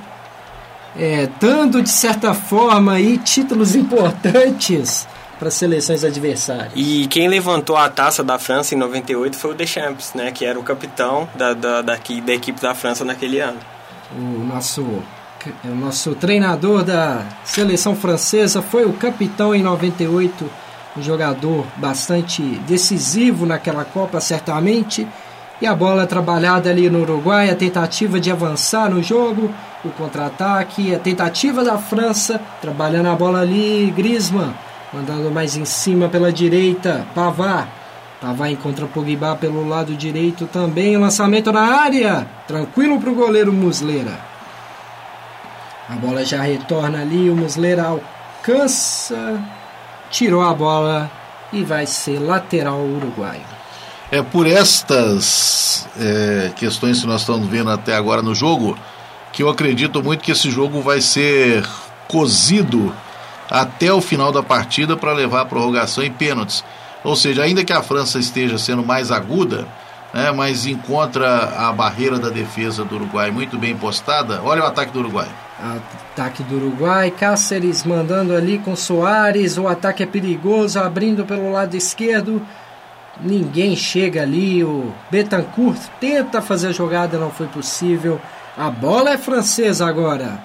é, 0.98 1.28
dando 1.40 1.82
de 1.82 1.90
certa 1.90 2.34
forma 2.34 2.94
aí 2.94 3.18
títulos 3.18 3.76
importantes 3.76 5.08
para 5.38 5.52
seleções 5.52 6.04
adversárias. 6.04 6.72
E 6.76 7.08
quem 7.08 7.28
levantou 7.28 7.76
a 7.76 7.90
taça 7.90 8.24
da 8.24 8.40
França 8.40 8.74
em 8.74 8.78
98 8.78 9.38
foi 9.38 9.52
o 9.52 9.54
Deschamps, 9.54 10.14
né, 10.14 10.32
que 10.32 10.46
era 10.46 10.58
o 10.58 10.64
capitão 10.64 11.28
da, 11.36 11.54
da, 11.54 11.82
da, 11.82 11.96
da 11.98 12.34
equipe 12.34 12.62
da 12.62 12.74
França 12.74 13.04
naquele 13.04 13.40
ano. 13.40 13.60
O 14.18 14.46
nosso 14.46 15.04
o 15.64 15.76
nosso 15.76 16.16
treinador 16.16 16.84
da 16.84 17.24
seleção 17.44 17.96
francesa, 17.96 18.62
foi 18.62 18.86
o 18.86 18.94
capitão 18.94 19.54
em 19.54 19.62
98, 19.62 20.50
um 20.98 21.02
jogador 21.02 21.66
bastante 21.78 22.42
decisivo 22.68 23.46
naquela 23.46 23.84
Copa, 23.84 24.20
certamente. 24.20 25.08
E 25.62 25.66
a 25.66 25.74
bola 25.74 26.06
trabalhada 26.06 26.70
ali 26.70 26.90
no 26.90 27.02
Uruguai, 27.02 27.50
a 27.50 27.56
tentativa 27.56 28.20
de 28.20 28.30
avançar 28.30 28.90
no 28.90 29.02
jogo, 29.02 29.50
o 29.84 29.90
contra-ataque, 29.90 30.94
a 30.94 31.00
tentativa 31.00 31.64
da 31.64 31.78
França, 31.78 32.42
trabalhando 32.62 33.08
a 33.08 33.16
bola 33.16 33.40
ali, 33.40 33.94
Griezmann, 33.96 34.54
mandando 34.92 35.32
mais 35.32 35.56
em 35.56 35.64
cima 35.64 36.10
pela 36.10 36.32
direita, 36.32 37.06
Pavard. 37.16 37.70
Pavard 38.20 38.54
encontra 38.54 38.86
Pogba 38.86 39.36
pelo 39.36 39.68
lado 39.68 39.94
direito 39.94 40.46
também, 40.48 40.98
lançamento 40.98 41.52
na 41.52 41.62
área, 41.62 42.28
tranquilo 42.48 43.00
para 43.00 43.10
o 43.10 43.16
goleiro 43.16 43.54
Muslera. 43.54 44.35
A 45.88 45.96
bola 45.96 46.26
já 46.26 46.42
retorna 46.42 47.02
ali, 47.02 47.30
o 47.30 47.36
Muslera 47.36 47.86
alcança, 47.86 49.40
tirou 50.10 50.42
a 50.42 50.54
bola 50.54 51.12
e 51.54 51.64
vai 51.64 51.86
ser 51.86 52.20
lateral 52.20 52.80
uruguaio. 52.80 53.42
É 54.12 54.22
por 54.22 54.48
estas 54.48 55.88
é, 56.00 56.52
questões 56.56 57.02
que 57.02 57.08
nós 57.08 57.22
estamos 57.22 57.48
vendo 57.48 57.70
até 57.70 57.96
agora 57.96 58.22
no 58.22 58.34
jogo 58.34 58.78
que 59.32 59.44
eu 59.44 59.50
acredito 59.50 60.02
muito 60.02 60.24
que 60.24 60.32
esse 60.32 60.50
jogo 60.50 60.82
vai 60.82 61.02
ser 61.02 61.68
cozido 62.08 62.96
até 63.52 63.92
o 63.92 64.00
final 64.00 64.32
da 64.32 64.42
partida 64.42 64.96
para 64.96 65.12
levar 65.12 65.42
a 65.42 65.46
prorrogação 65.46 66.04
em 66.04 66.12
pênaltis. 66.12 66.64
Ou 67.04 67.16
seja, 67.16 67.44
ainda 67.44 67.64
que 67.64 67.74
a 67.74 67.84
França 67.84 68.18
esteja 68.18 68.58
sendo 68.58 68.84
mais 68.84 69.12
aguda, 69.12 69.68
né, 70.14 70.32
mas 70.32 70.66
encontra 70.66 71.54
a 71.58 71.74
barreira 71.74 72.18
da 72.18 72.30
defesa 72.30 72.86
do 72.86 72.96
Uruguai 72.96 73.30
muito 73.30 73.58
bem 73.58 73.76
postada. 73.76 74.42
Olha 74.42 74.64
o 74.64 74.66
ataque 74.66 74.94
do 74.94 75.00
Uruguai. 75.00 75.28
Ataque 75.58 76.44
do 76.44 76.58
Uruguai, 76.58 77.12
Cáceres 77.12 77.86
mandando 77.86 78.36
ali 78.36 78.60
com 78.60 78.76
Soares, 78.76 79.58
o 79.58 79.68
ataque 79.68 80.04
é 80.04 80.06
perigoso, 80.06 80.80
abrindo 80.80 81.26
pelo 81.26 81.52
lado 81.52 81.76
esquerdo. 81.76 82.46
Ninguém 83.22 83.76
chega 83.76 84.22
ali, 84.22 84.64
o 84.64 84.92
Betancourt 85.10 85.80
tenta 86.00 86.42
fazer 86.42 86.68
a 86.68 86.72
jogada, 86.74 87.18
não 87.18 87.32
foi 87.32 87.48
possível. 87.48 88.20
A 88.58 88.70
bola 88.70 89.12
é 89.12 89.18
francesa 89.18 89.86
agora. 89.86 90.40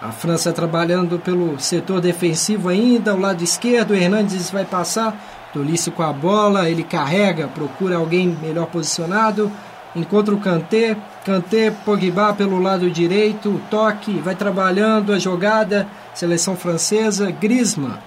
A 0.00 0.12
França 0.12 0.52
trabalhando 0.52 1.18
pelo 1.18 1.58
setor 1.58 2.00
defensivo 2.00 2.68
ainda, 2.68 3.14
o 3.14 3.20
lado 3.20 3.42
esquerdo, 3.42 3.94
Hernandes 3.94 4.50
vai 4.50 4.64
passar, 4.64 5.16
Tolice 5.52 5.90
com 5.90 6.02
a 6.02 6.12
bola, 6.12 6.68
ele 6.68 6.84
carrega, 6.84 7.48
procura 7.48 7.96
alguém 7.96 8.36
melhor 8.42 8.66
posicionado, 8.66 9.50
encontra 9.96 10.34
o 10.34 10.38
Kanté, 10.38 10.96
Kanté, 11.24 11.70
Pogba 11.70 12.32
pelo 12.34 12.60
lado 12.60 12.90
direito, 12.90 13.60
toque, 13.70 14.12
vai 14.18 14.34
trabalhando 14.34 15.12
a 15.12 15.18
jogada, 15.18 15.88
seleção 16.14 16.54
francesa, 16.54 17.30
Griezmann. 17.30 17.98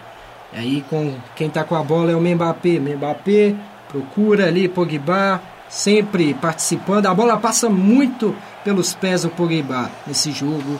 Aí 0.54 0.82
com 0.90 1.16
quem 1.36 1.48
está 1.48 1.64
com 1.64 1.76
a 1.76 1.84
bola 1.84 2.12
é 2.12 2.16
o 2.16 2.22
Mbappé, 2.22 2.80
Mbappé 2.80 3.56
procura 3.88 4.46
ali 4.46 4.70
Pogba, 4.70 5.42
sempre 5.68 6.34
participando, 6.36 7.08
a 7.08 7.14
bola 7.14 7.38
passa 7.38 7.70
muito 7.70 8.36
pelos 8.64 8.94
pés 8.94 9.24
do 9.24 9.30
Pogba 9.30 9.90
nesse 10.06 10.32
jogo. 10.32 10.80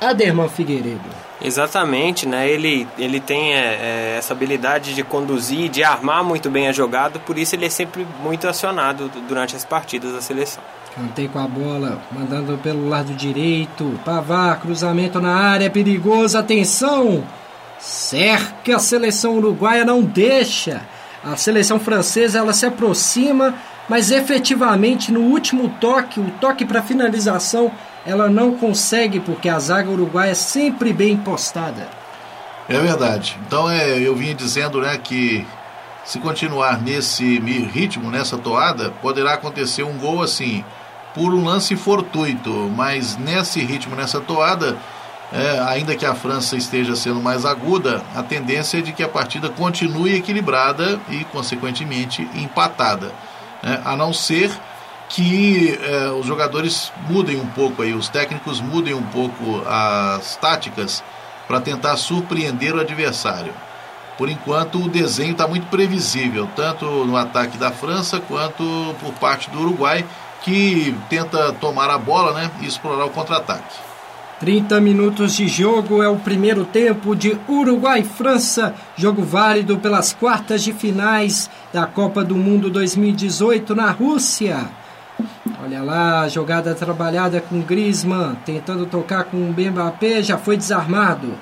Aderman 0.00 0.48
Figueiredo. 0.48 1.00
Exatamente, 1.42 2.26
né? 2.26 2.48
Ele, 2.48 2.86
ele 2.98 3.20
tem 3.20 3.54
é, 3.54 3.58
é, 3.58 4.16
essa 4.18 4.32
habilidade 4.32 4.94
de 4.94 5.02
conduzir, 5.02 5.68
de 5.68 5.82
armar 5.82 6.24
muito 6.24 6.50
bem 6.50 6.68
a 6.68 6.72
jogada, 6.72 7.18
por 7.18 7.38
isso 7.38 7.54
ele 7.54 7.66
é 7.66 7.70
sempre 7.70 8.06
muito 8.22 8.48
acionado 8.48 9.10
durante 9.28 9.56
as 9.56 9.64
partidas 9.64 10.12
da 10.12 10.20
seleção. 10.20 10.62
Cantei 10.94 11.28
com 11.28 11.38
a 11.38 11.46
bola, 11.46 12.00
mandando 12.10 12.58
pelo 12.58 12.88
lado 12.88 13.12
direito. 13.14 13.98
Pavar, 14.04 14.60
cruzamento 14.60 15.20
na 15.20 15.34
área, 15.34 15.70
perigoso, 15.70 16.36
atenção! 16.36 17.24
Cerca 17.78 18.76
a 18.76 18.78
seleção 18.78 19.36
uruguaia, 19.36 19.84
não 19.84 20.02
deixa. 20.02 20.82
A 21.24 21.36
seleção 21.36 21.78
francesa 21.78 22.38
ela 22.38 22.52
se 22.52 22.66
aproxima, 22.66 23.54
mas 23.88 24.10
efetivamente 24.10 25.12
no 25.12 25.20
último 25.20 25.68
toque, 25.80 26.20
o 26.20 26.30
toque 26.40 26.64
para 26.64 26.82
finalização, 26.82 27.70
ela 28.04 28.28
não 28.28 28.56
consegue 28.56 29.20
porque 29.20 29.48
a 29.48 29.58
zaga 29.58 29.90
uruguaia 29.90 30.30
é 30.30 30.34
sempre 30.34 30.92
bem 30.92 31.16
postada. 31.16 31.88
É 32.68 32.78
verdade. 32.78 33.38
Então 33.46 33.70
é, 33.70 33.98
eu 33.98 34.14
vinha 34.14 34.34
dizendo, 34.34 34.80
né, 34.80 34.96
que 34.96 35.46
se 36.04 36.18
continuar 36.18 36.80
nesse 36.80 37.38
ritmo, 37.38 38.10
nessa 38.10 38.38
toada, 38.38 38.90
poderá 39.02 39.34
acontecer 39.34 39.82
um 39.82 39.98
gol 39.98 40.22
assim, 40.22 40.64
por 41.14 41.34
um 41.34 41.44
lance 41.44 41.76
fortuito, 41.76 42.50
mas 42.74 43.16
nesse 43.16 43.60
ritmo, 43.60 43.96
nessa 43.96 44.20
toada, 44.20 44.76
é, 45.32 45.60
ainda 45.68 45.94
que 45.94 46.06
a 46.06 46.14
França 46.14 46.56
esteja 46.56 46.96
sendo 46.96 47.20
mais 47.20 47.44
aguda, 47.44 48.02
a 48.14 48.22
tendência 48.22 48.78
é 48.78 48.82
de 48.82 48.92
que 48.92 49.02
a 49.02 49.08
partida 49.08 49.48
continue 49.48 50.16
equilibrada 50.16 50.98
e, 51.08 51.24
consequentemente, 51.24 52.28
empatada 52.34 53.12
né? 53.62 53.80
a 53.84 53.96
não 53.96 54.12
ser 54.12 54.50
que 55.10 55.76
eh, 55.82 56.10
os 56.18 56.24
jogadores 56.24 56.92
mudem 57.08 57.36
um 57.38 57.46
pouco 57.46 57.82
aí, 57.82 57.92
os 57.92 58.08
técnicos 58.08 58.60
mudem 58.60 58.94
um 58.94 59.02
pouco 59.02 59.60
as 59.66 60.36
táticas 60.36 61.02
para 61.48 61.60
tentar 61.60 61.96
surpreender 61.96 62.76
o 62.76 62.80
adversário. 62.80 63.52
Por 64.16 64.28
enquanto 64.28 64.80
o 64.80 64.88
desenho 64.88 65.32
está 65.32 65.48
muito 65.48 65.66
previsível, 65.66 66.48
tanto 66.54 66.84
no 67.04 67.16
ataque 67.16 67.58
da 67.58 67.72
França 67.72 68.20
quanto 68.20 68.62
por 69.00 69.12
parte 69.14 69.50
do 69.50 69.60
Uruguai, 69.60 70.06
que 70.42 70.94
tenta 71.08 71.52
tomar 71.54 71.90
a 71.90 71.98
bola 71.98 72.32
né, 72.32 72.50
e 72.60 72.66
explorar 72.66 73.04
o 73.04 73.10
contra-ataque. 73.10 73.78
30 74.38 74.80
minutos 74.80 75.34
de 75.34 75.48
jogo 75.48 76.02
é 76.02 76.08
o 76.08 76.16
primeiro 76.16 76.64
tempo 76.64 77.16
de 77.16 77.36
Uruguai-França, 77.48 78.74
jogo 78.96 79.22
válido 79.22 79.76
pelas 79.78 80.12
quartas 80.12 80.62
de 80.62 80.72
finais 80.72 81.50
da 81.72 81.84
Copa 81.84 82.22
do 82.22 82.36
Mundo 82.36 82.70
2018 82.70 83.74
na 83.74 83.90
Rússia. 83.90 84.79
Olha 85.70 85.84
lá, 85.84 86.28
jogada 86.28 86.74
trabalhada 86.74 87.40
com 87.40 87.60
Griezmann, 87.60 88.34
tentando 88.44 88.86
tocar 88.86 89.22
com 89.22 89.36
o 89.36 89.54
Mbappé, 89.56 90.20
já 90.20 90.36
foi 90.36 90.56
desarmado. 90.56 91.38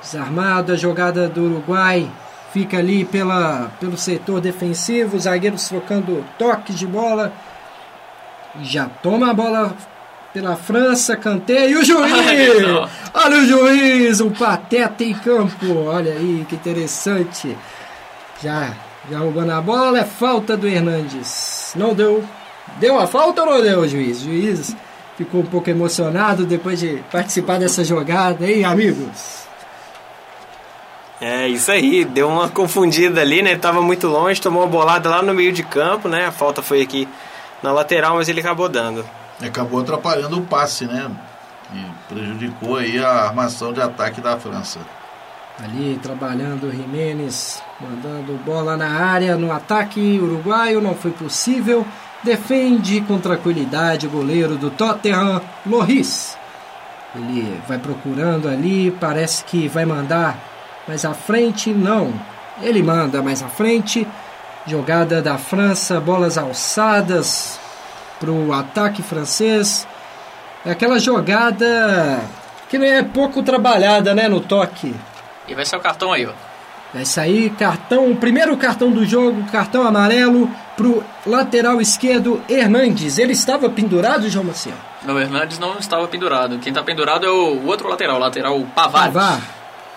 Desarmado 0.00 0.72
a 0.72 0.76
jogada 0.76 1.28
do 1.28 1.42
Uruguai, 1.46 2.08
fica 2.52 2.78
ali 2.78 3.04
pela, 3.04 3.72
pelo 3.80 3.96
setor 3.96 4.40
defensivo, 4.40 5.18
zagueiros 5.18 5.68
trocando 5.68 6.24
toques 6.38 6.78
de 6.78 6.86
bola. 6.86 7.32
Já 8.60 8.86
toma 8.86 9.32
a 9.32 9.34
bola 9.34 9.74
pela 10.32 10.54
França, 10.54 11.16
canteio, 11.16 11.80
o 11.80 11.84
juiz! 11.84 12.88
Olha 13.12 13.38
o 13.38 13.44
juiz, 13.44 14.20
um 14.20 14.30
pateta 14.30 15.02
em 15.02 15.12
campo. 15.12 15.86
Olha 15.86 16.12
aí, 16.12 16.46
que 16.48 16.54
interessante. 16.54 17.58
Já, 18.40 18.76
já 19.10 19.18
roubando 19.18 19.50
a 19.50 19.60
bola, 19.60 19.98
é 19.98 20.04
falta 20.04 20.56
do 20.56 20.68
Hernandes. 20.68 21.72
Não 21.74 21.92
deu. 21.92 22.24
Deu 22.78 22.98
a 22.98 23.06
falta 23.06 23.42
ou 23.42 23.46
não 23.46 23.62
deu, 23.62 23.86
juiz? 23.88 24.22
O 24.22 24.24
juiz 24.24 24.76
ficou 25.16 25.40
um 25.42 25.46
pouco 25.46 25.68
emocionado 25.70 26.44
depois 26.44 26.80
de 26.80 27.02
participar 27.10 27.58
dessa 27.58 27.84
jogada, 27.84 28.46
hein, 28.46 28.64
amigos? 28.64 29.42
É, 31.20 31.46
isso 31.46 31.70
aí, 31.70 32.04
deu 32.04 32.28
uma 32.28 32.48
confundida 32.48 33.20
ali, 33.20 33.42
né? 33.42 33.56
Tava 33.56 33.80
muito 33.80 34.08
longe, 34.08 34.40
tomou 34.40 34.64
a 34.64 34.66
bolada 34.66 35.08
lá 35.08 35.22
no 35.22 35.32
meio 35.32 35.52
de 35.52 35.62
campo, 35.62 36.08
né? 36.08 36.26
A 36.26 36.32
falta 36.32 36.62
foi 36.62 36.82
aqui 36.82 37.08
na 37.62 37.70
lateral, 37.70 38.16
mas 38.16 38.28
ele 38.28 38.40
acabou 38.40 38.68
dando 38.68 39.04
acabou 39.46 39.80
atrapalhando 39.80 40.38
o 40.38 40.42
passe, 40.42 40.86
né? 40.86 41.10
E 41.74 41.84
prejudicou 42.08 42.76
aí 42.76 42.98
a 42.98 43.08
armação 43.08 43.72
de 43.72 43.80
ataque 43.80 44.20
da 44.20 44.36
França. 44.38 44.80
Ali 45.58 45.98
trabalhando 46.02 46.64
o 46.64 46.70
Jimenez, 46.70 47.62
mandando 47.80 48.34
bola 48.44 48.76
na 48.76 48.88
área, 48.88 49.36
no 49.36 49.52
ataque 49.52 50.18
uruguaio, 50.20 50.80
não 50.80 50.94
foi 50.94 51.10
possível. 51.10 51.86
Defende 52.22 53.00
com 53.00 53.18
tranquilidade 53.18 54.06
o 54.06 54.10
goleiro 54.10 54.56
do 54.56 54.70
Tottenham, 54.70 55.40
Loris. 55.66 56.38
Ele 57.16 57.60
vai 57.66 57.78
procurando 57.78 58.48
ali, 58.48 58.90
parece 58.92 59.44
que 59.44 59.66
vai 59.66 59.84
mandar 59.84 60.38
mais 60.86 61.04
à 61.04 61.12
frente, 61.12 61.70
não. 61.70 62.12
Ele 62.62 62.82
manda 62.82 63.20
mais 63.20 63.42
à 63.42 63.48
frente. 63.48 64.06
Jogada 64.66 65.20
da 65.20 65.36
França, 65.36 65.98
bolas 65.98 66.38
alçadas, 66.38 67.58
para 68.20 68.30
o 68.30 68.52
ataque 68.52 69.02
francês. 69.02 69.86
É 70.64 70.70
aquela 70.70 71.00
jogada 71.00 72.20
que 72.70 72.78
não 72.78 72.86
é 72.86 73.02
pouco 73.02 73.42
trabalhada, 73.42 74.14
né, 74.14 74.28
no 74.28 74.40
toque. 74.40 74.94
E 75.48 75.54
vai 75.54 75.66
ser 75.66 75.74
o 75.74 75.80
cartão 75.80 76.12
aí, 76.12 76.24
ó. 76.24 76.32
Vai 76.94 77.04
sair 77.04 77.50
cartão, 77.50 78.12
o 78.12 78.16
primeiro 78.16 78.56
cartão 78.56 78.92
do 78.92 79.04
jogo, 79.04 79.42
cartão 79.50 79.84
amarelo 79.84 80.48
pro 80.76 81.02
lateral 81.26 81.80
esquerdo 81.80 82.40
Hernandes. 82.48 83.18
Ele 83.18 83.32
estava 83.32 83.68
pendurado, 83.68 84.28
João 84.28 84.46
Maciel? 84.46 84.76
Não, 85.04 85.14
o 85.14 85.20
Hernandes 85.20 85.58
não 85.58 85.78
estava 85.78 86.06
pendurado. 86.08 86.58
Quem 86.58 86.70
está 86.70 86.82
pendurado 86.82 87.26
é 87.26 87.30
o 87.30 87.66
outro 87.66 87.88
lateral, 87.88 88.16
o 88.16 88.20
lateral 88.20 88.60
Pavar. 88.74 89.12
Pavar. 89.12 89.42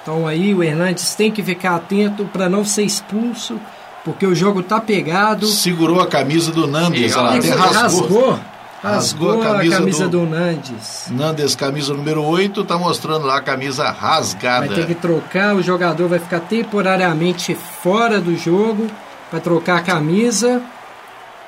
Então 0.01 0.27
aí 0.27 0.53
o 0.53 0.63
Hernandes 0.63 1.15
tem 1.15 1.31
que 1.31 1.41
ficar 1.41 1.75
atento 1.75 2.25
para 2.25 2.47
não 2.47 2.63
ser 2.63 2.83
expulso 2.83 3.59
porque 4.05 4.25
o 4.25 4.35
jogo 4.35 4.61
tá 4.61 4.79
pegado. 4.79 5.47
Segurou 5.47 5.99
a 5.99 6.05
camisa 6.05 6.51
do 6.51 6.67
Nandes, 6.67 7.13
ela 7.13 7.35
até 7.35 7.49
rasgou. 7.49 7.79
Rasgou, 7.81 8.39
rasgou 8.83 9.41
a 9.41 9.45
camisa, 9.45 9.75
a 9.75 9.79
camisa 9.79 10.07
do, 10.07 10.19
do, 10.19 10.25
Nandes. 10.27 11.07
Nandes, 11.09 11.55
camisa 11.55 11.91
número 11.91 12.23
8, 12.23 12.63
tá 12.65 12.77
mostrando 12.77 13.25
lá 13.25 13.37
a 13.37 13.41
camisa 13.41 13.89
rasgada. 13.89 14.67
Vai 14.67 14.75
ter 14.75 14.85
que 14.85 14.93
trocar, 14.93 15.55
o 15.55 15.63
jogador 15.63 16.07
vai 16.07 16.19
ficar 16.19 16.41
temporariamente 16.41 17.55
fora 17.55 18.21
do 18.21 18.37
jogo, 18.37 18.87
vai 19.31 19.41
trocar 19.41 19.77
a 19.77 19.81
camisa. 19.81 20.61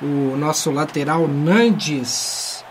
O 0.00 0.36
nosso 0.36 0.70
lateral 0.70 1.26
Nandes. 1.26 2.64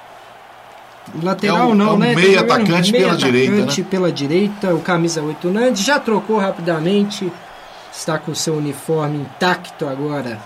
Lateral 1.22 1.58
é 1.58 1.66
o, 1.66 1.76
não, 1.76 1.88
é 1.88 1.92
o 1.92 1.98
né? 1.98 2.16
Meio 2.16 2.40
atacante 2.40 2.92
meio 2.92 3.04
pela 3.04 3.14
atacante 3.14 3.32
direita. 3.32 3.66
Né? 3.66 3.88
pela 3.90 4.12
direita, 4.12 4.76
o 4.76 4.82
camisa 4.82 5.22
8 5.22 5.50
Nandes 5.50 5.84
já 5.84 6.00
trocou 6.00 6.38
rapidamente 6.38 7.32
está 7.98 8.18
com 8.18 8.34
seu 8.36 8.56
uniforme 8.56 9.18
intacto 9.18 9.88
agora. 9.88 10.40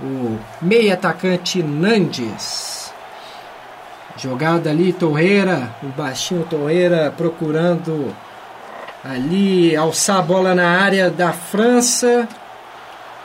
O 0.00 0.36
meio 0.60 0.92
atacante 0.92 1.62
Nandes. 1.62 2.92
Jogada 4.16 4.70
ali, 4.70 4.92
Torreira, 4.92 5.70
o 5.82 5.86
baixinho 5.86 6.44
Torreira 6.44 7.12
procurando 7.16 8.14
ali 9.04 9.74
alçar 9.76 10.18
a 10.18 10.22
bola 10.22 10.54
na 10.54 10.68
área 10.68 11.08
da 11.10 11.32
França. 11.32 12.28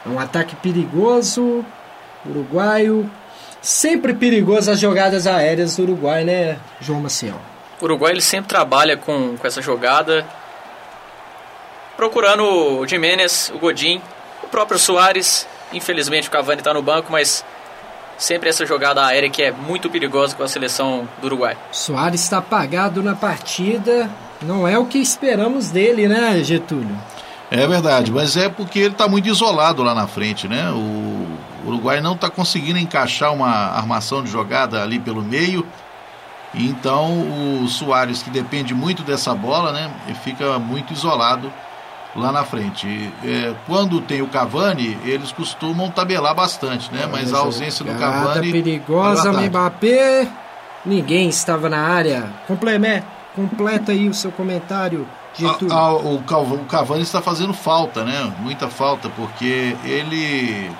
É 0.07 0.09
um 0.09 0.19
ataque 0.19 0.55
perigoso. 0.55 1.65
Uruguaio. 2.25 3.09
Sempre 3.61 4.13
perigoso 4.13 4.71
as 4.71 4.79
jogadas 4.79 5.27
aéreas 5.27 5.75
do 5.75 5.83
Uruguai, 5.83 6.23
né, 6.23 6.57
João 6.79 7.01
Maciel? 7.01 7.35
O 7.81 7.85
Uruguai 7.85 8.13
ele 8.13 8.21
sempre 8.21 8.47
trabalha 8.47 8.95
com, 8.95 9.35
com 9.35 9.47
essa 9.47 9.61
jogada, 9.61 10.25
procurando 11.95 12.43
o 12.43 12.87
Jiménez, 12.87 13.51
o 13.53 13.59
Godin, 13.59 14.01
o 14.43 14.47
próprio 14.47 14.79
Soares. 14.79 15.47
Infelizmente 15.73 16.27
o 16.27 16.31
Cavani 16.31 16.61
está 16.61 16.73
no 16.73 16.81
banco, 16.81 17.11
mas 17.11 17.43
sempre 18.17 18.49
essa 18.49 18.65
jogada 18.65 19.05
aérea 19.05 19.29
que 19.29 19.43
é 19.43 19.51
muito 19.51 19.89
perigosa 19.89 20.35
com 20.35 20.43
a 20.43 20.47
seleção 20.47 21.07
do 21.19 21.27
Uruguai. 21.27 21.57
Soares 21.71 22.21
está 22.21 22.37
apagado 22.37 23.03
na 23.03 23.15
partida, 23.15 24.09
não 24.41 24.67
é 24.67 24.77
o 24.77 24.85
que 24.85 24.99
esperamos 24.99 25.69
dele, 25.69 26.07
né, 26.07 26.41
Getúlio? 26.43 26.97
É 27.49 27.65
verdade, 27.65 28.11
mas 28.11 28.35
é 28.35 28.49
porque 28.49 28.79
ele 28.79 28.93
está 28.93 29.07
muito 29.07 29.29
isolado 29.29 29.81
lá 29.81 29.95
na 29.95 30.05
frente, 30.05 30.47
né? 30.47 30.69
O 30.71 31.27
Uruguai 31.65 32.01
não 32.01 32.13
está 32.13 32.29
conseguindo 32.29 32.77
encaixar 32.77 33.33
uma 33.33 33.49
armação 33.49 34.21
de 34.23 34.29
jogada 34.29 34.83
ali 34.83 34.99
pelo 34.99 35.21
meio. 35.21 35.65
Então 36.53 37.61
o 37.61 37.67
Soares, 37.67 38.21
que 38.21 38.29
depende 38.29 38.73
muito 38.73 39.03
dessa 39.03 39.33
bola, 39.33 39.71
né? 39.71 39.91
Fica 40.23 40.59
muito 40.59 40.93
isolado 40.93 41.51
lá 42.15 42.31
na 42.31 42.43
frente. 42.43 43.13
É, 43.23 43.53
quando 43.65 44.01
tem 44.01 44.21
o 44.21 44.27
Cavani, 44.27 44.97
eles 45.05 45.31
costumam 45.31 45.89
tabelar 45.89 46.33
bastante, 46.33 46.91
né? 46.93 47.07
Mas 47.09 47.33
a 47.33 47.39
ausência 47.39 47.85
do 47.85 47.93
Cavani. 47.95 48.51
perigosa, 48.51 49.31
Mbappé. 49.31 50.27
Ninguém 50.85 51.29
estava 51.29 51.69
na 51.69 51.79
área. 51.79 52.29
Compleme, 52.47 53.03
completa 53.35 53.91
aí 53.91 54.09
o 54.09 54.13
seu 54.13 54.31
comentário. 54.31 55.07
A, 55.45 55.73
a, 55.73 55.93
o, 55.93 56.15
o 56.15 56.65
Cavani 56.65 57.01
está 57.01 57.21
fazendo 57.21 57.53
falta, 57.53 58.03
né? 58.03 58.33
Muita 58.39 58.67
falta, 58.67 59.09
porque 59.09 59.75
ele 59.83 60.71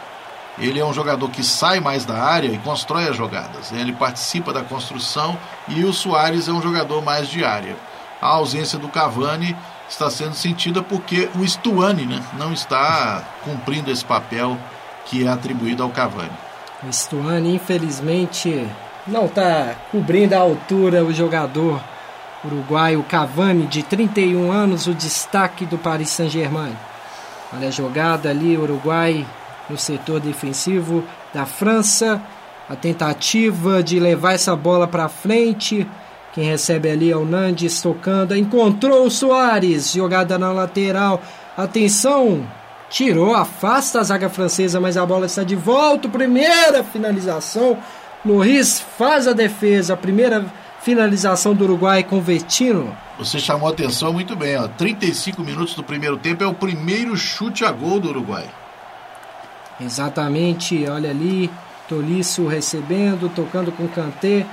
ele 0.60 0.80
é 0.80 0.86
um 0.86 0.94
jogador 0.94 1.30
que 1.30 1.44
sai 1.44 1.80
mais 1.80 2.04
da 2.04 2.16
área 2.16 2.48
e 2.48 2.58
constrói 2.58 3.08
as 3.08 3.16
jogadas. 3.16 3.72
Ele 3.72 3.94
participa 3.94 4.52
da 4.52 4.64
construção 4.64 5.38
e 5.68 5.84
o 5.84 5.94
Soares 5.94 6.48
é 6.48 6.52
um 6.52 6.62
jogador 6.62 7.04
mais 7.04 7.28
de 7.28 7.44
área. 7.44 7.76
A 8.20 8.28
ausência 8.28 8.80
do 8.80 8.88
Cavani 8.88 9.56
está 9.88 10.10
sendo 10.10 10.34
sentida 10.34 10.82
porque 10.82 11.30
o 11.36 11.48
Stuani 11.48 12.06
né, 12.06 12.24
não 12.38 12.52
está 12.52 13.24
cumprindo 13.44 13.92
esse 13.92 14.04
papel 14.04 14.58
que 15.06 15.26
é 15.26 15.30
atribuído 15.30 15.84
ao 15.84 15.90
Cavani. 15.90 16.32
O 16.84 16.92
Stuani, 16.92 17.56
infelizmente, 17.56 18.68
não 19.06 19.26
está 19.26 19.76
cobrindo 19.92 20.34
a 20.34 20.40
altura 20.40 21.04
o 21.04 21.14
jogador 21.14 21.80
uruguaio 22.48 23.04
Cavani, 23.04 23.68
de 23.68 23.84
31 23.84 24.52
anos, 24.52 24.88
o 24.88 24.94
destaque 24.94 25.66
do 25.66 25.78
Paris 25.78 26.10
Saint-Germain. 26.10 26.76
Olha 27.54 27.70
a 27.70 27.72
jogada 27.72 28.30
ali, 28.30 28.58
Uruguai 28.58 29.26
no 29.70 29.78
setor 29.78 30.20
defensivo 30.20 31.04
da 31.34 31.46
França. 31.46 32.22
A 32.70 32.76
tentativa 32.76 33.82
de 33.82 34.00
levar 34.00 34.34
essa 34.34 34.56
bola 34.56 34.88
para 34.88 35.08
frente. 35.08 35.88
Quem 36.34 36.44
recebe 36.44 36.90
ali 36.90 37.12
é 37.12 37.16
o 37.16 37.24
Nandes 37.24 37.82
tocando. 37.82 38.36
Encontrou 38.36 39.06
o 39.06 39.12
Soares. 39.12 39.94
Jogada 39.94 40.38
na 40.38 40.52
lateral. 40.52 41.22
Atenção. 41.56 42.46
Tirou, 42.90 43.34
afasta 43.34 44.00
a 44.00 44.04
zaga 44.04 44.30
francesa, 44.30 44.80
mas 44.80 44.96
a 44.98 45.06
bola 45.06 45.26
está 45.26 45.44
de 45.44 45.56
volta. 45.56 46.10
Primeira 46.10 46.84
finalização. 46.84 47.78
Loris 48.26 48.82
faz 48.98 49.28
a 49.28 49.34
defesa. 49.34 49.96
Primeira 49.96 50.46
finalização 50.82 51.54
do 51.54 51.64
Uruguai 51.64 52.04
com 52.04 52.22
Vetino. 52.22 52.96
Você 53.18 53.40
chamou 53.40 53.68
a 53.68 53.72
atenção 53.72 54.14
muito 54.14 54.36
bem. 54.36 54.58
Ó. 54.58 54.68
35 54.68 55.42
minutos 55.44 55.76
do 55.76 55.84
primeiro 55.84 56.18
tempo 56.18 56.44
é 56.44 56.48
o 56.48 56.54
primeiro 56.54 57.16
chute 57.18 57.66
a 57.66 57.72
gol 57.72 58.00
do 58.00 58.10
Uruguai. 58.10 58.46
Exatamente, 59.80 60.88
olha 60.88 61.12
ali, 61.12 61.52
Tolisso 61.88 62.48
recebendo, 62.48 63.30
tocando 63.30 63.72
com 63.72 63.88
Kanté, 63.88 64.46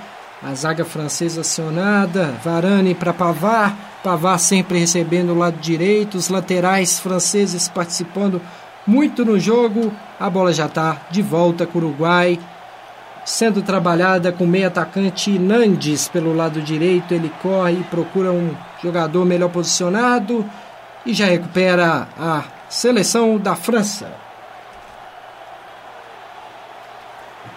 a 0.42 0.54
zaga 0.54 0.84
francesa 0.84 1.40
acionada, 1.40 2.34
Varane 2.44 2.94
para 2.94 3.14
Pavar, 3.14 3.74
Pavar 4.02 4.38
sempre 4.38 4.78
recebendo 4.78 5.30
o 5.30 5.38
lado 5.38 5.58
direito, 5.58 6.18
os 6.18 6.28
laterais 6.28 7.00
franceses 7.00 7.68
participando 7.68 8.40
muito 8.86 9.24
no 9.24 9.40
jogo, 9.40 9.90
a 10.20 10.28
bola 10.28 10.52
já 10.52 10.66
está 10.66 11.06
de 11.10 11.22
volta 11.22 11.66
com 11.66 11.78
o 11.78 11.82
Uruguai, 11.82 12.38
sendo 13.24 13.62
trabalhada 13.62 14.30
com 14.30 14.46
meio 14.46 14.66
atacante 14.66 15.38
Nandes 15.38 16.08
pelo 16.08 16.34
lado 16.34 16.60
direito, 16.60 17.14
ele 17.14 17.32
corre 17.40 17.72
e 17.72 17.84
procura 17.84 18.30
um 18.30 18.54
jogador 18.82 19.24
melhor 19.24 19.48
posicionado 19.50 20.48
e 21.06 21.14
já 21.14 21.26
recupera 21.26 22.08
a 22.18 22.44
seleção 22.68 23.38
da 23.38 23.54
França. 23.54 24.12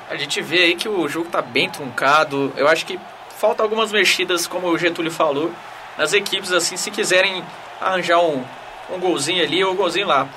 A 0.10 0.16
gente 0.16 0.42
vê 0.42 0.60
aí 0.60 0.76
que 0.76 0.88
o 0.88 1.08
jogo 1.08 1.30
tá 1.30 1.42
bem 1.42 1.70
truncado. 1.70 2.54
Eu 2.56 2.68
acho 2.68 2.86
que 2.86 2.98
falta 3.38 3.62
algumas 3.62 3.92
mexidas, 3.92 4.48
como 4.48 4.68
o 4.68 4.78
Getúlio 4.78 5.12
falou, 5.12 5.52
nas 5.98 6.14
equipes, 6.14 6.52
assim, 6.52 6.78
se 6.78 6.90
quiserem 6.90 7.44
arranjar 7.82 8.22
um, 8.22 8.44
um 8.90 9.00
golzinho 9.00 9.44
ali 9.44 9.64
ou 9.64 9.74
um 9.74 9.76
golzinho 9.76 10.08
lá. 10.08 10.28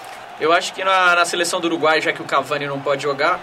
Eu 0.40 0.52
acho 0.52 0.72
que 0.72 0.82
na, 0.82 1.14
na 1.14 1.24
seleção 1.24 1.60
do 1.60 1.66
Uruguai, 1.66 2.00
já 2.00 2.12
que 2.12 2.20
o 2.20 2.24
Cavani 2.24 2.66
não 2.66 2.80
pode 2.80 3.02
jogar, 3.02 3.38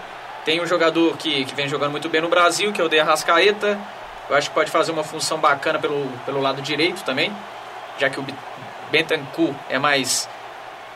tem 0.48 0.62
um 0.62 0.66
jogador 0.66 1.18
que, 1.18 1.44
que 1.44 1.54
vem 1.54 1.68
jogando 1.68 1.92
muito 1.92 2.08
bem 2.08 2.22
no 2.22 2.30
Brasil, 2.30 2.72
que 2.72 2.80
é 2.80 2.84
o 2.84 2.88
De 2.88 2.98
Arrascaeta. 2.98 3.78
Eu 4.30 4.36
acho 4.38 4.48
que 4.48 4.56
pode 4.56 4.72
fazer 4.72 4.94
uma 4.94 5.04
função 5.04 5.38
bacana 5.38 5.78
pelo, 5.78 6.08
pelo 6.26 6.40
lado 6.40 6.62
direito 6.62 7.04
também, 7.04 7.34
já 8.00 8.10
que 8.10 8.18
o 8.18 8.26
Bentancur 8.90 9.54
é 9.70 9.78
mais, 9.78 10.30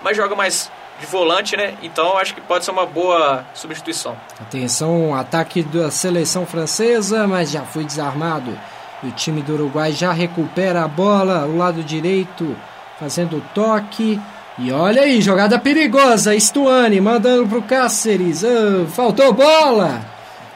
mais 0.01 0.15
joga 0.15 0.37
mais 0.37 0.71
de 1.01 1.05
volante, 1.05 1.57
né? 1.57 1.77
Então 1.83 2.17
acho 2.17 2.33
que 2.33 2.39
pode 2.39 2.63
ser 2.63 2.71
uma 2.71 2.85
boa 2.85 3.45
substituição. 3.53 4.15
Atenção, 4.39 5.13
ataque 5.13 5.63
da 5.63 5.91
seleção 5.91 6.45
francesa, 6.45 7.27
mas 7.27 7.51
já 7.51 7.63
foi 7.63 7.83
desarmado. 7.83 8.57
O 9.03 9.11
time 9.11 9.41
do 9.41 9.55
Uruguai 9.55 9.91
já 9.91 10.13
recupera 10.13 10.81
a 10.85 10.87
bola, 10.87 11.45
o 11.45 11.57
lado 11.57 11.83
direito 11.83 12.55
fazendo 12.97 13.39
o 13.39 13.41
toque. 13.53 14.17
E 14.63 14.71
olha 14.71 15.01
aí, 15.01 15.19
jogada 15.21 15.57
perigosa. 15.57 16.39
Stuani 16.39 17.01
mandando 17.01 17.47
pro 17.47 17.63
Cáceres. 17.63 18.43
Oh, 18.43 18.85
faltou 18.85 19.33
bola. 19.33 20.05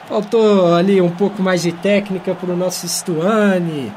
Faltou 0.08 0.76
ali 0.76 1.00
um 1.00 1.10
pouco 1.10 1.42
mais 1.42 1.62
de 1.62 1.72
técnica 1.72 2.32
pro 2.32 2.56
nosso 2.56 2.86
Stuani. 2.86 3.92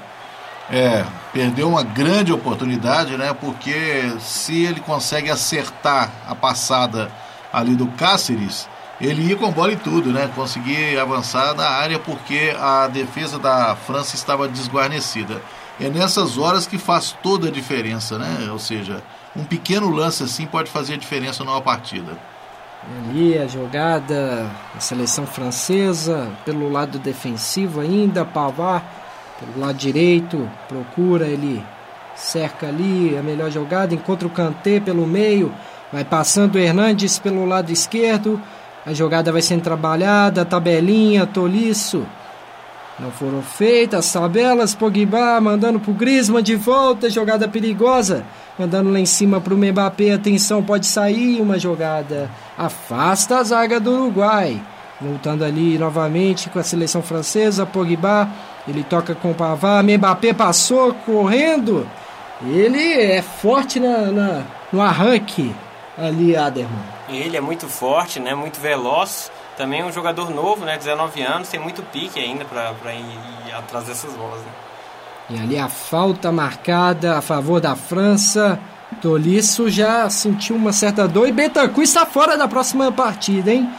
É, 0.67 1.05
perdeu 1.31 1.69
uma 1.69 1.83
grande 1.83 2.33
oportunidade, 2.33 3.17
né? 3.17 3.35
Porque 3.39 4.11
se 4.19 4.65
ele 4.65 4.79
consegue 4.79 5.29
acertar 5.29 6.11
a 6.27 6.33
passada 6.33 7.11
ali 7.53 7.75
do 7.75 7.85
Cáceres, 7.89 8.67
ele 8.99 9.21
ia 9.21 9.35
com 9.35 9.51
bola 9.51 9.73
e 9.73 9.77
tudo, 9.77 10.11
né? 10.11 10.27
Conseguir 10.35 10.97
avançar 10.97 11.53
na 11.53 11.69
área 11.69 11.99
porque 11.99 12.55
a 12.59 12.87
defesa 12.87 13.37
da 13.37 13.75
França 13.75 14.15
estava 14.15 14.47
desguarnecida. 14.47 15.39
É 15.79 15.87
nessas 15.87 16.35
horas 16.35 16.65
que 16.65 16.79
faz 16.79 17.15
toda 17.21 17.49
a 17.49 17.51
diferença, 17.51 18.17
né? 18.17 18.49
Ou 18.51 18.57
seja, 18.57 19.03
um 19.39 19.45
pequeno 19.45 19.89
lance 19.89 20.23
assim 20.23 20.45
pode 20.45 20.69
fazer 20.69 20.95
a 20.95 20.97
diferença 20.97 21.43
numa 21.43 21.61
partida. 21.61 22.17
Ali 23.09 23.37
a 23.37 23.47
jogada 23.47 24.49
da 24.73 24.79
seleção 24.79 25.25
francesa, 25.25 26.29
pelo 26.45 26.69
lado 26.71 26.97
defensivo 26.97 27.81
ainda, 27.81 28.23
Pavard 28.23 28.83
pelo 29.39 29.59
lado 29.59 29.77
direito, 29.77 30.49
procura, 30.67 31.25
ele 31.25 31.63
cerca 32.15 32.67
ali 32.67 33.17
a 33.17 33.23
melhor 33.23 33.49
jogada, 33.49 33.93
encontra 33.93 34.27
o 34.27 34.31
Kanté 34.31 34.79
pelo 34.79 35.07
meio, 35.07 35.53
vai 35.91 36.03
passando 36.03 36.55
o 36.55 36.59
Hernandes 36.59 37.17
pelo 37.17 37.45
lado 37.45 37.71
esquerdo, 37.71 38.41
a 38.85 38.93
jogada 38.93 39.31
vai 39.31 39.41
sendo 39.41 39.61
trabalhada, 39.61 40.43
tabelinha, 40.43 41.25
Toliço. 41.25 42.05
Não 42.99 43.11
foram 43.11 43.41
feitas 43.41 44.05
as 44.05 44.11
tabelas, 44.11 44.75
Pogba 44.75 45.39
mandando 45.39 45.79
pro 45.79 45.93
Griezmann 45.93 46.43
de 46.43 46.55
volta, 46.55 47.09
jogada 47.09 47.47
perigosa, 47.47 48.25
mandando 48.57 48.91
lá 48.91 48.99
em 48.99 49.05
cima 49.05 49.39
pro 49.39 49.57
Mbappé, 49.57 50.11
atenção, 50.11 50.61
pode 50.61 50.85
sair 50.85 51.41
uma 51.41 51.57
jogada, 51.57 52.29
afasta 52.57 53.37
a 53.37 53.43
zaga 53.43 53.79
do 53.79 53.91
Uruguai. 53.91 54.61
Voltando 54.99 55.45
ali 55.45 55.77
novamente 55.77 56.49
com 56.49 56.59
a 56.59 56.63
seleção 56.63 57.01
francesa, 57.01 57.65
Pogba 57.65 58.29
ele 58.67 58.83
toca 58.83 59.15
com 59.15 59.31
o 59.31 59.35
Pavard, 59.35 59.97
Mbappé 59.97 60.33
passou 60.33 60.93
correndo. 61.05 61.87
Ele 62.45 62.93
é 62.93 63.21
forte 63.21 63.79
na, 63.79 64.11
na, 64.11 64.43
no 64.71 64.81
arranque 64.81 65.55
ali, 65.97 66.35
Aderman. 66.35 66.83
Ele 67.09 67.35
é 67.35 67.41
muito 67.41 67.67
forte, 67.67 68.19
né? 68.19 68.33
Muito 68.35 68.59
veloz. 68.59 69.31
Também 69.59 69.83
um 69.83 69.91
jogador 69.91 70.29
novo, 70.29 70.63
né? 70.63 70.77
19 70.77 71.21
anos, 71.21 71.49
tem 71.49 71.59
muito 71.59 71.83
pique 71.83 72.17
ainda 72.17 72.45
para 72.45 72.93
ir, 72.93 73.03
ir, 73.45 73.53
atrás 73.53 73.83
dessas 73.83 74.13
bolas. 74.13 74.39
Né? 74.39 74.47
E 75.31 75.37
ali 75.37 75.59
a 75.59 75.67
falta 75.67 76.31
marcada 76.31 77.17
a 77.17 77.21
favor 77.21 77.59
da 77.59 77.75
França. 77.75 78.57
Tolisso 79.01 79.69
já 79.69 80.09
sentiu 80.09 80.55
uma 80.55 80.71
certa 80.71 81.05
dor 81.09 81.27
e 81.27 81.33
Betancourt 81.33 81.83
está 81.83 82.05
fora 82.05 82.37
da 82.37 82.47
próxima 82.47 82.89
partida, 82.89 83.51
hein? 83.51 83.69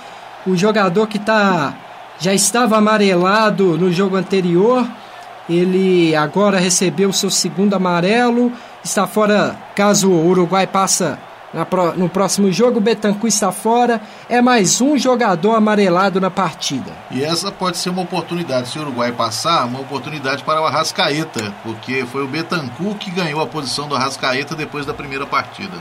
O 0.46 0.54
jogador 0.54 1.06
que 1.06 1.16
está 1.16 1.74
já 2.18 2.34
estava 2.34 2.76
amarelado 2.76 3.78
no 3.78 3.90
jogo 3.90 4.16
anterior. 4.16 4.86
Ele 5.48 6.14
agora 6.14 6.58
recebeu 6.58 7.10
seu 7.10 7.30
segundo 7.30 7.72
amarelo. 7.72 8.52
Está 8.84 9.06
fora 9.06 9.56
caso 9.74 10.10
o 10.10 10.26
Uruguai 10.28 10.66
passa, 10.66 11.18
no 11.96 12.08
próximo 12.08 12.50
jogo, 12.52 12.78
o 12.78 12.80
Betancourt 12.80 13.32
está 13.32 13.50
fora. 13.50 14.00
É 14.28 14.40
mais 14.40 14.80
um 14.80 14.96
jogador 14.96 15.54
amarelado 15.54 16.20
na 16.20 16.30
partida. 16.30 16.92
E 17.10 17.24
essa 17.24 17.50
pode 17.50 17.76
ser 17.76 17.90
uma 17.90 18.02
oportunidade, 18.02 18.68
se 18.68 18.78
o 18.78 18.82
Uruguai 18.82 19.10
passar, 19.12 19.66
uma 19.66 19.80
oportunidade 19.80 20.44
para 20.44 20.62
o 20.62 20.64
Arrascaeta, 20.64 21.52
porque 21.64 22.04
foi 22.06 22.24
o 22.24 22.28
Betancourt 22.28 22.98
que 22.98 23.10
ganhou 23.10 23.40
a 23.40 23.46
posição 23.46 23.88
do 23.88 23.96
Arrascaeta 23.96 24.54
depois 24.54 24.86
da 24.86 24.94
primeira 24.94 25.26
partida. 25.26 25.76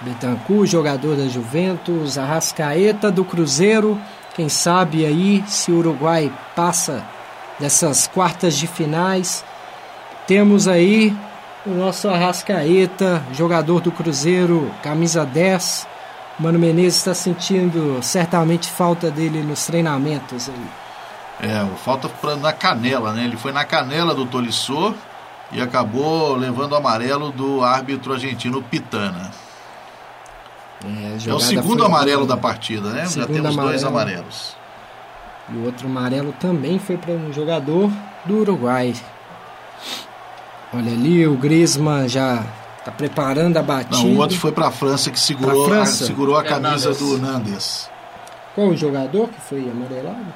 Betancourt, 0.00 0.68
jogador 0.68 1.16
da 1.16 1.28
Juventus, 1.28 2.18
Arrascaeta 2.18 3.10
do 3.10 3.24
Cruzeiro. 3.24 4.00
Quem 4.34 4.48
sabe 4.48 5.06
aí 5.06 5.44
se 5.46 5.70
o 5.70 5.78
Uruguai 5.78 6.32
passa 6.56 7.04
dessas 7.60 8.08
quartas 8.08 8.56
de 8.56 8.66
finais. 8.66 9.44
Temos 10.26 10.66
aí 10.66 11.14
o 11.64 11.70
nosso 11.70 12.08
Arrascaeta, 12.08 13.22
jogador 13.32 13.80
do 13.80 13.92
Cruzeiro, 13.92 14.70
camisa 14.82 15.24
10. 15.24 15.86
Mano 16.38 16.58
Menezes 16.58 16.96
está 16.96 17.14
sentindo 17.14 18.02
certamente 18.02 18.68
falta 18.68 19.10
dele 19.10 19.42
nos 19.42 19.66
treinamentos 19.66 20.48
aí. 20.48 21.48
É, 21.48 21.66
falta 21.76 22.08
pra, 22.08 22.36
na 22.36 22.52
canela, 22.52 23.12
né? 23.12 23.24
Ele 23.24 23.36
foi 23.36 23.52
na 23.52 23.64
canela 23.64 24.14
do 24.14 24.26
Tolisso 24.26 24.94
e 25.50 25.60
acabou 25.60 26.34
levando 26.34 26.72
o 26.72 26.76
amarelo 26.76 27.30
do 27.30 27.62
árbitro 27.62 28.12
argentino 28.12 28.62
Pitana. 28.62 29.30
É, 30.84 31.30
é 31.30 31.34
o 31.34 31.40
segundo 31.40 31.84
amarelo 31.84 32.26
da 32.26 32.36
partida, 32.36 32.90
né? 32.90 33.06
Já 33.06 33.26
temos 33.26 33.52
amarelo. 33.52 33.68
dois 33.68 33.84
amarelos. 33.84 34.56
E 35.48 35.56
o 35.56 35.64
outro 35.64 35.86
amarelo 35.86 36.32
também 36.40 36.78
foi 36.78 36.96
para 36.96 37.12
um 37.12 37.32
jogador 37.32 37.90
do 38.24 38.38
Uruguai. 38.38 38.94
Olha 40.74 40.92
ali, 40.92 41.26
o 41.26 41.36
Griezmann 41.36 42.08
já 42.08 42.44
está 42.78 42.90
preparando 42.90 43.56
a 43.58 43.62
batida. 43.62 43.96
Não, 43.96 44.14
o 44.14 44.18
outro 44.18 44.38
foi 44.38 44.52
para 44.52 44.68
a 44.68 44.70
França 44.70 45.10
que 45.10 45.20
segurou, 45.20 45.66
França? 45.66 46.04
A, 46.04 46.06
segurou 46.06 46.36
a 46.36 46.42
camisa 46.42 46.90
Hernandes. 46.90 46.98
do 46.98 47.18
Nandes. 47.18 47.90
Qual 48.54 48.68
o 48.68 48.76
jogador 48.76 49.28
que 49.28 49.40
foi 49.40 49.70
amarelado? 49.70 50.32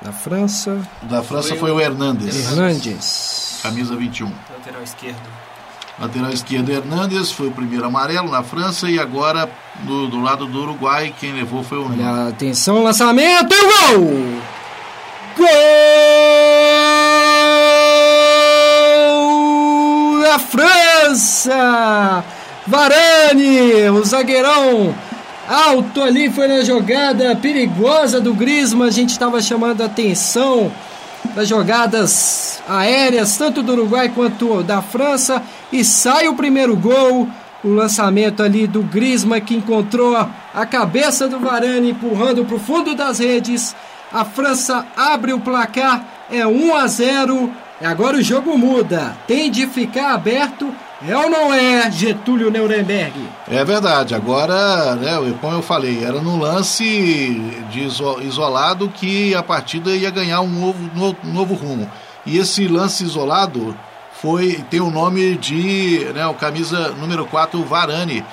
Da 0.00 0.12
França. 0.12 0.80
Da 1.02 1.22
França 1.22 1.48
foi, 1.48 1.58
foi 1.58 1.70
o 1.72 1.80
Hernandes. 1.80 2.52
Hernandes. 2.52 3.58
Camisa 3.62 3.96
21. 3.96 4.26
Lateral 4.26 4.82
esquerdo. 4.82 5.28
Lateral 5.98 6.30
esquerdo 6.30 6.70
Hernandes 6.70 7.32
foi 7.32 7.48
o 7.48 7.50
primeiro 7.50 7.84
amarelo 7.84 8.30
na 8.30 8.44
França 8.44 8.88
e 8.88 9.00
agora 9.00 9.50
do, 9.80 10.06
do 10.06 10.20
lado 10.20 10.46
do 10.46 10.62
Uruguai 10.62 11.12
quem 11.18 11.32
levou 11.32 11.64
foi 11.64 11.78
o 11.78 11.90
Olha, 11.90 12.28
atenção, 12.28 12.84
lançamento 12.84 13.52
e 13.52 13.58
o 13.58 13.98
gol! 13.98 14.42
Gol 15.36 15.46
França! 20.50 22.24
Varane, 22.66 23.88
o 23.90 24.04
zagueirão 24.04 24.94
alto 25.48 26.02
ali 26.02 26.30
foi 26.30 26.46
na 26.46 26.62
jogada 26.62 27.34
perigosa 27.36 28.20
do 28.20 28.34
Griezmann, 28.34 28.88
a 28.88 28.92
gente 28.92 29.10
estava 29.10 29.40
chamando 29.40 29.82
a 29.82 29.86
atenção 29.86 30.70
das 31.34 31.48
jogadas 31.48 32.62
aéreas, 32.68 33.36
tanto 33.36 33.62
do 33.62 33.72
Uruguai 33.72 34.10
quanto 34.10 34.62
da 34.62 34.82
França, 34.82 35.42
e 35.72 35.84
sai 35.84 36.28
o 36.28 36.34
primeiro 36.34 36.76
gol. 36.76 37.28
O 37.64 37.70
lançamento 37.70 38.40
ali 38.42 38.68
do 38.68 38.82
Griezmann 38.82 39.40
que 39.40 39.54
encontrou 39.54 40.16
a 40.54 40.66
cabeça 40.66 41.26
do 41.26 41.40
Varane 41.40 41.90
empurrando 41.90 42.44
para 42.44 42.56
o 42.56 42.60
fundo 42.60 42.94
das 42.94 43.18
redes. 43.18 43.74
A 44.12 44.24
França 44.24 44.86
abre 44.96 45.32
o 45.32 45.40
placar, 45.40 46.04
é 46.30 46.46
1 46.46 46.76
a 46.76 46.86
0. 46.86 47.52
Agora 47.80 48.16
o 48.16 48.22
jogo 48.22 48.58
muda. 48.58 49.16
Tem 49.26 49.50
de 49.50 49.66
ficar 49.66 50.14
aberto 50.14 50.72
é 51.06 51.16
ou 51.16 51.30
não 51.30 51.54
é, 51.54 51.88
Getúlio 51.92 52.50
Nuremberg? 52.50 53.14
É 53.48 53.64
verdade. 53.64 54.16
Agora, 54.16 54.96
né, 54.96 55.12
como 55.40 55.54
eu 55.54 55.62
falei, 55.62 56.02
era 56.02 56.20
no 56.20 56.36
lance 56.36 57.40
de 57.70 57.84
isolado 58.26 58.88
que 58.88 59.32
a 59.32 59.42
partida 59.42 59.90
ia 59.90 60.10
ganhar 60.10 60.40
um 60.40 60.48
novo, 60.48 61.16
novo, 61.22 61.54
rumo. 61.54 61.88
E 62.26 62.36
esse 62.36 62.66
lance 62.66 63.04
isolado 63.04 63.76
foi 64.20 64.64
tem 64.68 64.80
o 64.80 64.90
nome 64.90 65.36
de 65.36 66.04
né, 66.12 66.26
o 66.26 66.34
camisa 66.34 66.88
número 66.90 67.24
4, 67.26 67.62
Varane. 67.62 68.24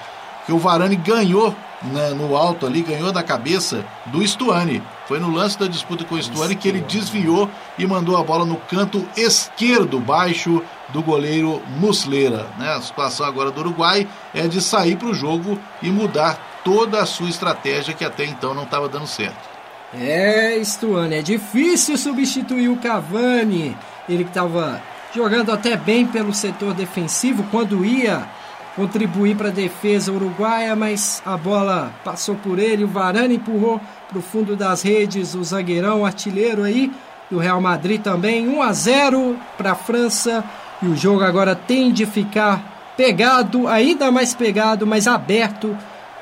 Que 0.47 0.51
o 0.51 0.57
Varane 0.57 0.95
ganhou 0.95 1.55
né, 1.83 2.09
no 2.09 2.35
alto 2.35 2.65
ali, 2.65 2.81
ganhou 2.81 3.11
da 3.11 3.21
cabeça 3.21 3.85
do 4.07 4.27
Stuani. 4.27 4.81
Foi 5.07 5.19
no 5.19 5.29
lance 5.29 5.57
da 5.59 5.67
disputa 5.67 6.03
com 6.03 6.15
o 6.15 6.21
Stuani 6.21 6.55
que 6.55 6.67
ele 6.67 6.81
desviou 6.81 7.49
e 7.77 7.85
mandou 7.85 8.17
a 8.17 8.23
bola 8.23 8.43
no 8.43 8.57
canto 8.57 9.07
esquerdo, 9.15 9.99
baixo 9.99 10.63
do 10.89 11.01
goleiro 11.01 11.61
Muslera. 11.79 12.47
Né? 12.57 12.73
A 12.73 12.81
situação 12.81 13.25
agora 13.25 13.51
do 13.51 13.61
Uruguai 13.61 14.07
é 14.33 14.47
de 14.47 14.59
sair 14.61 14.95
para 14.95 15.07
o 15.07 15.13
jogo 15.13 15.59
e 15.81 15.89
mudar 15.91 16.61
toda 16.63 17.01
a 17.01 17.05
sua 17.05 17.29
estratégia 17.29 17.93
que 17.93 18.03
até 18.03 18.25
então 18.25 18.55
não 18.55 18.63
estava 18.63 18.89
dando 18.89 19.05
certo. 19.05 19.55
É, 19.93 20.59
Stuani, 20.63 21.15
é 21.15 21.21
difícil 21.21 21.97
substituir 21.97 22.69
o 22.69 22.77
Cavani. 22.77 23.77
Ele 24.09 24.23
que 24.23 24.31
estava 24.31 24.81
jogando 25.13 25.51
até 25.51 25.77
bem 25.77 26.05
pelo 26.05 26.33
setor 26.33 26.73
defensivo 26.73 27.45
quando 27.51 27.85
ia 27.85 28.27
contribuir 28.75 29.37
para 29.37 29.47
a 29.47 29.51
defesa 29.51 30.11
uruguaia, 30.11 30.75
mas 30.75 31.21
a 31.25 31.37
bola 31.37 31.93
passou 32.03 32.35
por 32.35 32.59
ele, 32.59 32.83
o 32.83 32.87
Varane 32.87 33.35
empurrou 33.35 33.79
para 34.09 34.19
o 34.19 34.21
fundo 34.21 34.55
das 34.55 34.81
redes, 34.81 35.33
o 35.33 35.43
zagueirão 35.43 36.05
artilheiro 36.05 36.63
aí 36.63 36.91
do 37.31 37.37
Real 37.39 37.61
Madrid 37.61 38.01
também, 38.01 38.47
1 38.47 38.61
a 38.61 38.73
0 38.73 39.37
para 39.57 39.71
a 39.71 39.75
França. 39.75 40.43
E 40.81 40.87
o 40.87 40.95
jogo 40.95 41.23
agora 41.23 41.55
tem 41.55 41.91
de 41.91 42.05
ficar 42.05 42.93
pegado, 42.97 43.67
ainda 43.67 44.11
mais 44.11 44.33
pegado, 44.33 44.85
mas 44.85 45.07
aberto 45.07 45.75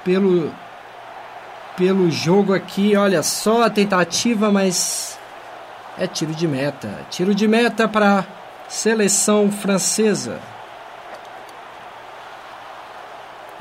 pelo 0.03 0.51
pelo 1.75 2.11
jogo 2.11 2.53
aqui. 2.53 2.95
Olha 2.95 3.23
só 3.23 3.63
a 3.63 3.69
tentativa, 3.69 4.51
mas 4.51 5.17
é 5.97 6.05
tiro 6.05 6.33
de 6.33 6.47
meta. 6.47 6.99
Tiro 7.09 7.33
de 7.33 7.47
meta 7.47 7.87
para 7.87 8.25
seleção 8.69 9.51
francesa. 9.51 10.39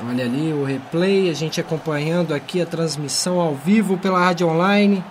Olha 0.09 0.25
ali 0.25 0.51
o 0.51 0.63
replay, 0.63 1.29
a 1.29 1.33
gente 1.33 1.61
acompanhando 1.61 2.33
aqui 2.33 2.61
a 2.61 2.65
transmissão 2.65 3.39
ao 3.39 3.55
vivo 3.55 3.97
pela 3.97 4.19
rádio 4.19 4.47
online. 4.47 5.03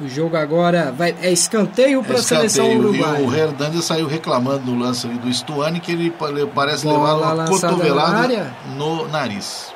O 0.00 0.08
jogo 0.08 0.36
agora 0.36 0.90
vai, 0.90 1.14
é 1.22 1.30
escanteio 1.30 2.02
para 2.02 2.18
a 2.18 2.22
seleção 2.22 2.76
uruguaia. 2.76 3.20
E 3.20 3.26
o 3.26 3.34
Hernandes 3.34 3.84
saiu 3.84 4.06
reclamando 4.06 4.72
no 4.72 4.82
lance 4.82 5.06
do 5.06 5.32
Stuani 5.32 5.78
que 5.80 5.92
ele 5.92 6.12
parece 6.54 6.84
Bola 6.84 7.14
levar 7.14 7.34
uma 7.34 7.44
cotovelada 7.44 8.52
no 8.76 9.06
nariz. 9.08 9.72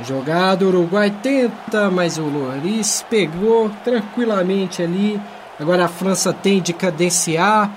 Jogado, 0.00 0.62
o 0.62 0.68
Uruguai 0.68 1.10
tenta, 1.10 1.90
mas 1.90 2.18
o 2.18 2.22
Loris 2.22 3.04
pegou 3.10 3.68
tranquilamente 3.84 4.80
ali. 4.80 5.20
Agora 5.58 5.86
a 5.86 5.88
França 5.88 6.32
tem 6.32 6.62
de 6.62 6.72
cadenciar. 6.72 7.70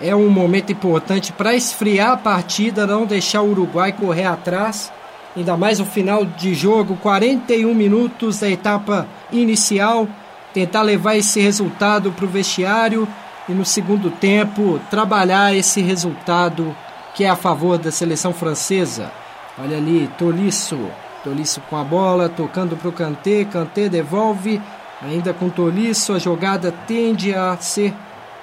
É 0.00 0.14
um 0.14 0.28
momento 0.28 0.70
importante 0.70 1.32
para 1.32 1.54
esfriar 1.54 2.12
a 2.12 2.16
partida, 2.16 2.86
não 2.86 3.06
deixar 3.06 3.40
o 3.40 3.50
Uruguai 3.50 3.92
correr 3.92 4.26
atrás. 4.26 4.92
Ainda 5.36 5.56
mais 5.56 5.80
o 5.80 5.84
final 5.84 6.24
de 6.24 6.54
jogo, 6.54 6.96
41 6.96 7.74
minutos 7.74 8.40
da 8.40 8.50
etapa 8.50 9.06
inicial 9.30 10.06
tentar 10.52 10.82
levar 10.82 11.16
esse 11.16 11.40
resultado 11.40 12.12
para 12.12 12.24
o 12.24 12.28
vestiário 12.28 13.08
e 13.48 13.52
no 13.52 13.64
segundo 13.64 14.10
tempo 14.10 14.78
trabalhar 14.90 15.54
esse 15.54 15.80
resultado 15.80 16.76
que 17.14 17.24
é 17.24 17.28
a 17.28 17.36
favor 17.36 17.78
da 17.78 17.90
seleção 17.90 18.32
francesa. 18.32 19.10
Olha 19.58 19.76
ali, 19.76 20.08
Tolisso, 20.18 20.78
Tolisso 21.22 21.60
com 21.68 21.76
a 21.76 21.84
bola, 21.84 22.28
tocando 22.28 22.76
para 22.76 22.88
o 22.88 22.92
Kanté, 22.92 23.44
Kanté 23.44 23.88
devolve, 23.88 24.60
ainda 25.00 25.32
com 25.32 25.48
Tolisso, 25.48 26.12
a 26.12 26.18
jogada 26.18 26.72
tende 26.86 27.34
a 27.34 27.56
ser 27.58 27.94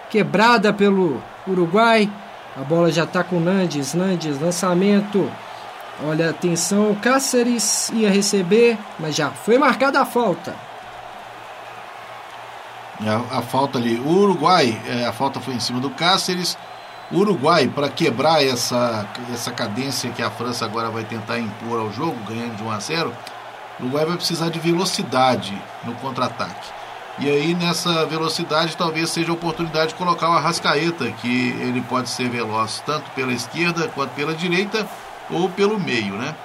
quebrada 0.09 0.71
pelo 0.73 1.21
Uruguai. 1.47 2.09
A 2.55 2.61
bola 2.61 2.91
já 2.91 3.03
está 3.03 3.23
com 3.23 3.39
Nandes, 3.39 3.93
Nandes, 3.93 4.39
lançamento. 4.39 5.29
Olha, 6.01 6.29
atenção, 6.29 6.95
Cáceres 6.95 7.89
ia 7.89 8.09
receber, 8.09 8.77
mas 8.97 9.15
já 9.15 9.29
foi 9.31 9.57
marcada 9.57 9.99
a 9.99 10.05
falta. 10.05 10.55
A, 13.01 13.39
a 13.39 13.41
falta 13.41 13.77
ali, 13.77 13.99
o 13.99 14.07
Uruguai, 14.07 14.81
é, 14.87 15.05
a 15.05 15.11
falta 15.11 15.41
foi 15.41 15.55
em 15.55 15.59
cima 15.59 15.79
do 15.79 15.89
Cáceres. 15.89 16.57
O 17.11 17.17
Uruguai, 17.17 17.67
para 17.67 17.89
quebrar 17.89 18.45
essa, 18.45 19.05
essa 19.33 19.51
cadência 19.51 20.09
que 20.11 20.21
a 20.21 20.29
França 20.29 20.63
agora 20.63 20.89
vai 20.89 21.03
tentar 21.03 21.37
impor 21.37 21.79
ao 21.79 21.91
jogo, 21.91 22.15
ganhando 22.27 22.55
de 22.55 22.63
1 22.63 22.71
a 22.71 22.79
0, 22.79 23.13
o 23.79 23.83
Uruguai 23.83 24.05
vai 24.05 24.15
precisar 24.15 24.49
de 24.49 24.59
velocidade 24.59 25.61
no 25.83 25.93
contra-ataque. 25.95 26.69
E 27.17 27.29
aí, 27.29 27.53
nessa 27.53 28.05
velocidade, 28.05 28.77
talvez 28.77 29.09
seja 29.09 29.31
a 29.31 29.33
oportunidade 29.33 29.89
de 29.89 29.95
colocar 29.95 30.29
o 30.29 30.33
Arrascaeta, 30.33 31.11
que 31.11 31.49
ele 31.59 31.81
pode 31.81 32.09
ser 32.09 32.29
veloz 32.29 32.81
tanto 32.85 33.11
pela 33.11 33.33
esquerda 33.33 33.89
quanto 33.89 34.11
pela 34.11 34.33
direita 34.33 34.87
ou 35.31 35.49
pelo 35.49 35.79
meio, 35.79 36.13
né? 36.15 36.35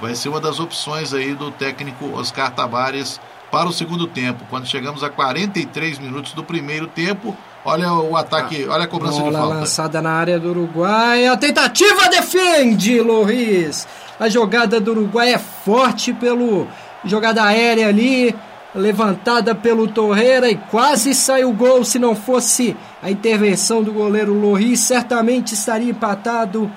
Vai 0.00 0.14
ser 0.14 0.28
uma 0.28 0.40
das 0.40 0.58
opções 0.58 1.12
aí 1.12 1.34
do 1.34 1.50
técnico 1.50 2.12
Oscar 2.14 2.50
Tabares 2.50 3.20
para 3.50 3.68
o 3.68 3.72
segundo 3.72 4.06
tempo. 4.06 4.44
Quando 4.48 4.66
chegamos 4.66 5.04
a 5.04 5.10
43 5.10 5.98
minutos 5.98 6.32
do 6.32 6.42
primeiro 6.42 6.86
tempo, 6.86 7.36
Olha 7.64 7.92
o 7.92 8.16
ataque, 8.16 8.66
olha 8.68 8.84
a 8.84 8.86
cobrança 8.86 9.18
Bola 9.18 9.30
de 9.30 9.36
falta. 9.36 9.54
lançada 9.56 10.00
na 10.00 10.12
área 10.12 10.38
do 10.40 10.48
Uruguai. 10.48 11.26
A 11.26 11.36
tentativa 11.36 12.08
defende, 12.08 13.00
Loris. 13.00 13.86
A 14.18 14.30
jogada 14.30 14.80
do 14.80 14.92
Uruguai 14.92 15.34
é 15.34 15.38
forte 15.38 16.12
pelo 16.12 16.66
jogada 17.04 17.44
aérea 17.44 17.88
ali, 17.88 18.34
levantada 18.74 19.54
pelo 19.54 19.88
Torreira 19.88 20.50
e 20.50 20.56
quase 20.56 21.14
saiu 21.14 21.50
o 21.50 21.52
gol. 21.52 21.84
Se 21.84 21.98
não 21.98 22.16
fosse 22.16 22.74
a 23.02 23.10
intervenção 23.10 23.82
do 23.82 23.92
goleiro 23.92 24.32
Loris, 24.32 24.80
certamente 24.80 25.52
estaria 25.52 25.90
empatado. 25.90 26.70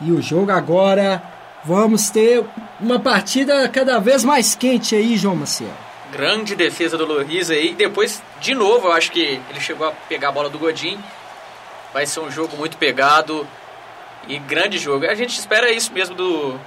E 0.00 0.12
o 0.12 0.22
jogo 0.22 0.50
agora, 0.52 1.22
vamos 1.64 2.10
ter 2.10 2.44
uma 2.80 3.00
partida 3.00 3.68
cada 3.68 3.98
vez 3.98 4.24
mais 4.24 4.54
quente 4.54 4.94
aí, 4.94 5.16
João 5.16 5.36
Maciel. 5.36 5.72
Grande 6.12 6.54
defesa 6.54 6.96
do 6.96 7.04
Loris 7.04 7.50
aí. 7.50 7.74
Depois, 7.74 8.22
de 8.40 8.54
novo, 8.54 8.88
eu 8.88 8.92
acho 8.92 9.10
que 9.10 9.40
ele 9.50 9.60
chegou 9.60 9.88
a 9.88 9.92
pegar 10.08 10.28
a 10.28 10.32
bola 10.32 10.48
do 10.48 10.58
Godin. 10.58 10.98
Vai 11.92 12.06
ser 12.06 12.20
um 12.20 12.30
jogo 12.30 12.56
muito 12.56 12.76
pegado 12.76 13.46
e 14.26 14.38
grande 14.38 14.78
jogo. 14.78 15.06
A 15.06 15.14
gente 15.14 15.38
espera 15.38 15.70
isso 15.70 15.92
mesmo 15.92 16.14
do 16.14 16.58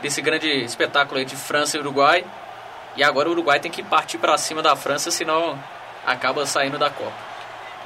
desse 0.00 0.20
grande 0.20 0.48
espetáculo 0.48 1.18
aí 1.18 1.24
de 1.24 1.36
França 1.36 1.76
e 1.76 1.80
Uruguai. 1.80 2.24
E 2.96 3.02
agora 3.02 3.28
o 3.28 3.32
Uruguai 3.32 3.60
tem 3.60 3.70
que 3.70 3.82
partir 3.82 4.18
para 4.18 4.36
cima 4.38 4.62
da 4.62 4.76
França, 4.76 5.10
senão 5.10 5.58
acaba 6.06 6.46
saindo 6.46 6.78
da 6.78 6.88
Copa. 6.88 7.12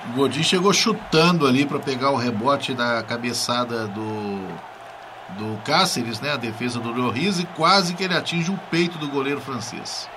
O 0.09 0.17
Godin 0.17 0.43
chegou 0.43 0.73
chutando 0.73 1.47
ali 1.47 1.67
para 1.67 1.79
pegar 1.79 2.11
o 2.11 2.17
rebote 2.17 2.73
da 2.73 3.03
cabeçada 3.03 3.87
do 3.87 4.49
do 5.39 5.61
Cáceres, 5.63 6.21
né, 6.21 6.33
a 6.33 6.37
defesa 6.37 6.79
do 6.79 6.91
Lloris 6.91 7.39
e 7.39 7.45
quase 7.45 7.95
que 7.95 8.05
ele 8.05 8.15
atinge 8.15 8.51
o 8.51 8.59
peito 8.71 8.99
do 8.99 9.09
goleiro 9.09 9.41
francês. 9.41 10.09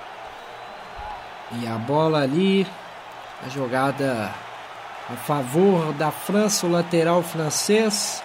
E 1.51 1.67
a 1.67 1.75
bola 1.75 2.21
ali, 2.21 2.65
a 3.45 3.49
jogada 3.49 4.31
a 5.09 5.15
favor 5.15 5.93
da 5.93 6.11
França, 6.11 6.65
o 6.65 6.71
lateral 6.71 7.21
francês. 7.21 8.23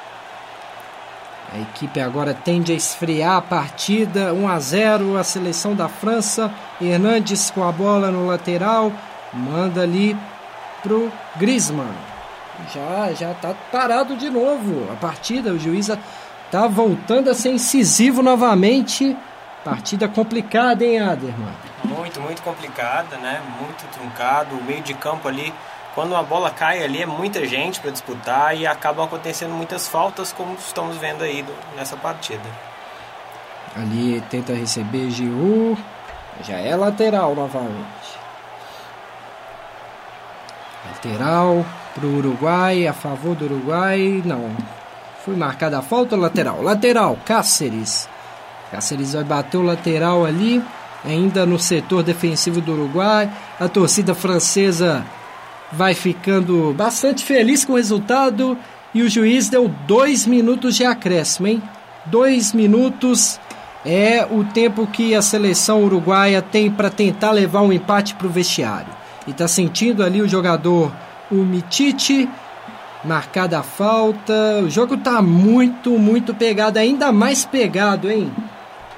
A 1.53 1.59
equipe 1.59 1.99
agora 1.99 2.35
tende 2.35 2.73
a 2.73 2.75
esfriar 2.75 3.37
a 3.37 3.43
partida, 3.43 4.33
1 4.35 4.49
a 4.49 4.61
0 4.61 5.17
a 5.17 5.25
seleção 5.25 5.75
da 5.75 5.89
França. 5.89 6.53
Hernandes 6.81 7.51
com 7.51 7.67
a 7.67 7.73
bola 7.73 8.11
no 8.11 8.27
lateral, 8.27 8.93
manda 9.33 9.83
ali 9.83 10.17
pro 10.83 11.11
Griezmann. 11.37 11.95
Já 12.73 13.13
já 13.13 13.35
tá 13.35 13.55
parado 13.73 14.17
de 14.17 14.29
novo 14.29 14.91
a 14.93 14.97
partida, 14.97 15.53
o 15.53 15.59
juiz 15.59 15.89
tá 16.51 16.67
voltando 16.67 17.31
a 17.31 17.35
ser 17.35 17.51
incisivo 17.51 18.23
novamente. 18.23 19.17
Partida 19.65 20.09
complicada, 20.09 20.85
hein, 20.85 20.99
Aderman? 21.01 21.53
Muito, 21.85 22.21
muito 22.21 22.43
complicada, 22.43 23.17
né? 23.17 23.41
Muito 23.61 23.85
truncado. 23.93 24.57
O 24.57 24.65
meio 24.65 24.83
de 24.83 24.95
campo 24.95 25.29
ali, 25.29 25.53
quando 25.95 26.17
a 26.17 26.23
bola 26.23 26.51
cai 26.51 26.83
ali, 26.83 27.03
é 27.03 27.07
muita 27.07 27.47
gente 27.47 27.81
para 27.81 27.91
disputar 27.91 28.57
e 28.57 28.67
acabam 28.67 29.05
acontecendo 29.05 29.53
muitas 29.53 29.87
faltas, 29.87 30.33
como 30.33 30.55
estamos 30.55 30.97
vendo 30.97 31.23
aí 31.23 31.45
nessa 31.77 31.97
partida. 31.97 32.49
Ali 33.77 34.23
tenta 34.31 34.55
receber 34.55 35.11
Giroud. 35.11 35.79
Já 36.43 36.57
é 36.57 36.75
lateral 36.77 37.35
novamente. 37.35 38.19
Lateral 40.87 41.65
para 41.95 42.07
o 42.07 42.17
Uruguai, 42.17 42.87
a 42.87 42.93
favor 42.93 43.35
do 43.35 43.45
Uruguai. 43.45 44.23
Não. 44.25 44.51
Foi 45.25 45.37
marcada 45.37 45.79
a 45.79 45.83
falta 45.83 46.17
lateral. 46.17 46.63
Lateral, 46.63 47.19
Cáceres. 47.25 48.09
Cáceres 48.71 49.15
vai 49.15 49.25
bater 49.25 49.57
o 49.57 49.63
lateral 49.63 50.25
ali, 50.25 50.63
ainda 51.05 51.45
no 51.45 51.59
setor 51.59 52.03
defensivo 52.03 52.61
do 52.61 52.73
Uruguai. 52.73 53.31
A 53.59 53.69
torcida 53.69 54.15
francesa 54.15 55.05
vai 55.73 55.95
ficando 55.95 56.73
bastante 56.73 57.25
feliz 57.25 57.65
com 57.65 57.73
o 57.73 57.77
resultado. 57.77 58.57
E 58.95 59.03
o 59.03 59.09
juiz 59.09 59.49
deu 59.49 59.69
dois 59.87 60.27
minutos 60.27 60.77
de 60.77 60.85
acréscimo, 60.85 61.47
hein? 61.47 61.63
Dois 62.07 62.53
minutos 62.55 63.39
é 63.85 64.27
o 64.31 64.45
tempo 64.45 64.87
que 64.87 65.15
a 65.15 65.23
seleção 65.23 65.85
uruguaia 65.85 66.41
tem 66.41 66.71
para 66.71 66.91
tentar 66.91 67.33
levar 67.33 67.63
um 67.63 67.73
empate 67.73 68.15
para 68.15 68.27
o 68.27 68.31
vestiário. 68.31 68.93
E 69.27 69.31
está 69.31 69.47
sentindo 69.47 70.03
ali 70.03 70.23
o 70.23 70.29
jogador, 70.29 70.91
o 71.31 71.35
Mitite, 71.37 72.29
marcada 73.09 73.59
a 73.59 73.63
falta. 73.63 74.61
O 74.63 74.71
jogo 74.71 74.95
está 74.95 75.23
muito, 75.23 75.99
muito 75.99 76.35
pegado, 76.35 76.79
ainda 76.79 77.11
mais 77.11 77.45
pegado, 77.45 78.11
hein? 78.11 78.31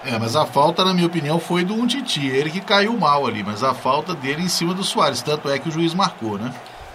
É, 0.05 0.19
mas 0.19 0.35
a 0.35 0.45
falta, 0.45 0.85
na 0.85 0.93
minha 0.93 1.07
opinião, 1.07 1.39
foi 1.39 1.65
do 1.65 1.75
Untiti. 1.75 2.27
Ele 2.27 2.51
que 2.51 2.61
caiu 2.61 2.97
mal 2.99 3.27
ali, 3.27 3.43
mas 3.45 3.63
a 3.63 3.73
falta 3.73 4.15
dele 4.15 4.43
em 4.43 4.49
cima 4.49 4.75
do 4.75 4.83
Soares. 4.83 5.23
Tanto 5.23 5.49
é 5.49 5.59
que 5.59 5.69
o 5.69 5.73
juiz 5.73 5.95
marcou, 5.95 6.37
né? 6.37 6.53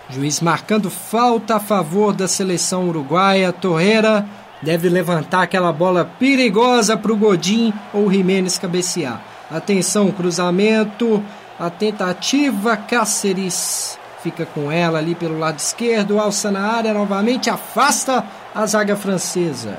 Juiz 0.10 0.42
marcando 0.42 0.90
falta 0.90 1.56
a 1.56 1.60
favor 1.60 2.14
da 2.14 2.28
seleção 2.28 2.90
uruguaia. 2.90 3.54
Torreira 3.54 4.26
deve 4.62 4.90
levantar 4.90 5.44
aquela 5.44 5.72
bola 5.72 6.06
perigosa 6.20 6.98
para 6.98 7.14
o 7.14 7.18
Godin 7.18 7.74
ou 7.94 8.08
o 8.08 8.12
Jimenez 8.12 8.58
cabecear. 8.58 9.22
Atenção, 9.50 10.12
cruzamento. 10.12 11.24
A 11.58 11.70
tentativa, 11.70 12.76
Cáceres 12.76 13.98
fica 14.26 14.44
com 14.44 14.72
ela 14.72 14.98
ali 14.98 15.14
pelo 15.14 15.38
lado 15.38 15.60
esquerdo. 15.60 16.20
Alça 16.20 16.50
na 16.50 16.62
área 16.62 16.92
novamente, 16.96 17.48
afasta 17.48 18.26
a 18.56 18.66
zaga 18.66 18.96
francesa. 18.96 19.78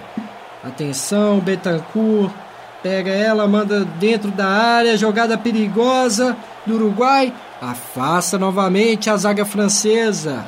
Atenção, 0.62 1.40
Betancourt 1.40 2.32
pega 2.80 3.10
ela, 3.10 3.48
manda 3.48 3.84
dentro 3.84 4.30
da 4.30 4.46
área, 4.46 4.96
jogada 4.96 5.36
perigosa 5.36 6.36
do 6.64 6.76
Uruguai, 6.76 7.34
afasta 7.60 8.38
novamente 8.38 9.10
a 9.10 9.16
zaga 9.16 9.44
francesa. 9.44 10.46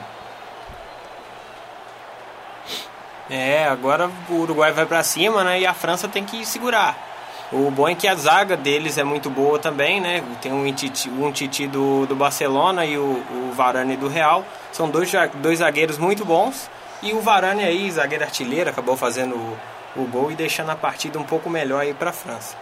É, 3.29 3.67
agora 3.67 4.09
o 4.31 4.35
Uruguai 4.35 4.73
vai 4.73 4.87
para 4.87 5.03
cima, 5.03 5.43
né? 5.43 5.61
E 5.61 5.67
a 5.67 5.75
França 5.75 6.07
tem 6.07 6.25
que 6.25 6.47
segurar. 6.47 7.08
O 7.51 7.71
bom 7.71 7.89
é 7.89 7.95
que 7.95 8.07
a 8.07 8.15
zaga 8.15 8.57
deles 8.57 8.99
é 8.99 9.05
muito 9.05 9.31
boa 9.31 9.59
também, 9.59 10.01
né? 10.01 10.23
Tem 10.43 10.53
um 10.53 10.71
Titi, 10.71 11.09
um 11.09 11.33
titi 11.33 11.67
do, 11.67 12.05
do 12.05 12.15
Barcelona 12.15 12.85
e 12.85 12.99
o, 12.99 13.03
o 13.03 13.53
Varane 13.55 13.97
do 13.97 14.07
Real. 14.07 14.45
São 14.71 14.91
dois, 14.91 15.11
dois 15.41 15.61
zagueiros 15.61 15.97
muito 15.97 16.27
bons. 16.27 16.71
E 17.03 17.13
o 17.13 17.21
Varane 17.21 17.63
aí, 17.63 17.91
zagueiro 17.91 18.25
artilheiro, 18.25 18.69
acabou 18.69 18.97
fazendo 18.97 19.35
o, 19.35 20.03
o 20.03 20.05
gol 20.05 20.31
e 20.31 20.35
deixando 20.35 20.71
a 20.71 20.77
partida 20.77 21.19
um 21.19 21.25
pouco 21.25 21.49
melhor 21.49 21.81
aí 21.81 21.95
para 21.95 22.11
a 22.11 22.13
França. 22.13 22.55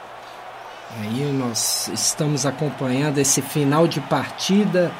Aí 1.01 1.25
nós 1.33 1.89
estamos 1.93 2.47
acompanhando 2.47 3.19
esse 3.19 3.43
final 3.43 3.89
de 3.89 4.01
partida. 4.01 4.93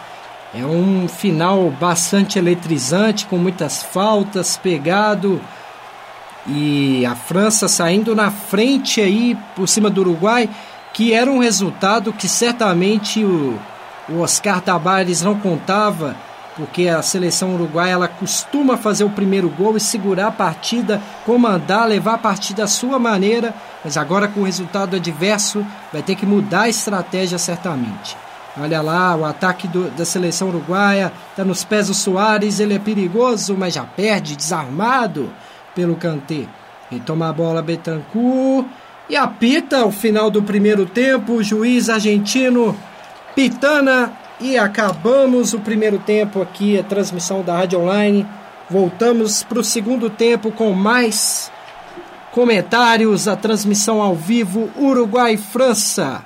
É 0.53 0.65
um 0.65 1.07
final 1.07 1.71
bastante 1.71 2.39
eletrizante, 2.39 3.27
com 3.27 3.37
muitas 3.37 3.83
faltas, 3.83 4.57
pegado. 4.57 5.41
E 6.49 7.05
a 7.05 7.15
França 7.15 7.69
saindo 7.69 8.15
na 8.15 8.31
frente 8.31 9.01
aí 9.01 9.37
por 9.55 9.69
cima 9.69 9.91
do 9.91 10.01
Uruguai, 10.01 10.49
que 10.93 11.13
era 11.13 11.31
um 11.31 11.39
resultado 11.39 12.13
que 12.13 12.29
certamente 12.29 13.25
o, 13.25 13.59
o 14.09 14.21
Oscar 14.21 14.61
Tabares 14.61 15.23
não 15.23 15.39
contava 15.39 16.17
porque 16.57 16.89
a 16.89 17.03
seleção 17.03 17.55
uruguaia 17.55 17.93
ela 17.93 18.09
costuma 18.09 18.79
fazer 18.79 19.05
o 19.05 19.11
primeiro 19.11 19.49
gol 19.51 19.77
e 19.77 19.81
segurar 19.81 20.29
a 20.29 20.33
partida, 20.33 21.03
comandar, 21.25 21.87
levar 21.87 22.15
a 22.15 22.19
partida 22.19 22.65
à 22.65 22.67
sua 22.67 22.99
maneira, 22.99 23.55
mas 23.85 23.99
agora 23.99 24.27
com 24.27 24.41
o 24.41 24.45
resultado 24.45 24.97
adverso 24.97 25.65
vai 25.93 26.03
ter 26.03 26.15
que 26.15 26.25
mudar 26.25 26.63
a 26.63 26.69
estratégia 26.69 27.37
certamente. 27.37 28.17
Olha 28.59 28.81
lá, 28.81 29.15
o 29.15 29.27
ataque 29.27 29.69
do, 29.69 29.91
da 29.91 30.07
seleção 30.07 30.49
uruguaia 30.49 31.13
está 31.31 31.45
nos 31.45 31.63
pés 31.63 31.89
do 31.89 31.95
Soares, 31.95 32.59
ele 32.59 32.73
é 32.73 32.79
perigoso, 32.79 33.55
mas 33.55 33.75
já 33.75 33.85
perde, 33.85 34.35
desarmado 34.35 35.31
pelo 35.77 35.95
Kanté. 35.95 36.47
E 36.91 36.99
toma 36.99 37.29
a 37.29 37.33
bola 37.33 37.63
Betancourt 37.63 38.67
e 39.09 39.15
apita 39.17 39.85
o 39.85 39.93
final 39.93 40.31
do 40.31 40.43
primeiro 40.43 40.87
tempo, 40.87 41.35
o 41.35 41.43
juiz 41.43 41.89
argentino 41.89 42.77
Pitana 43.35 44.13
e 44.41 44.57
acabamos 44.57 45.53
o 45.53 45.61
primeiro 45.61 45.99
tempo 45.99 46.41
aqui, 46.41 46.79
a 46.79 46.83
transmissão 46.83 47.43
da 47.43 47.59
Rádio 47.59 47.81
Online. 47.81 48.27
Voltamos 48.69 49.43
para 49.43 49.61
o 49.61 49.65
segundo 49.65 50.09
tempo 50.09 50.51
com 50.51 50.73
mais 50.73 51.53
comentários, 52.33 53.29
a 53.29 53.37
transmissão 53.37 54.01
ao 54.01 54.15
vivo 54.15 54.71
Uruguai-França. 54.77 56.25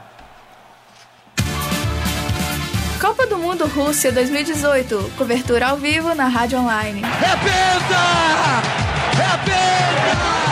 Copa 3.01 3.27
do 3.27 3.39
Mundo 3.39 3.67
Rússia 3.67 4.13
2018. 4.13 5.13
Cobertura 5.17 5.69
ao 5.69 5.77
vivo 5.77 6.15
na 6.15 6.29
Rádio 6.29 6.59
Online. 6.59 7.03
É 7.03 7.37
penta! 7.37 8.90
É 9.19 9.37
penta! 9.45 10.50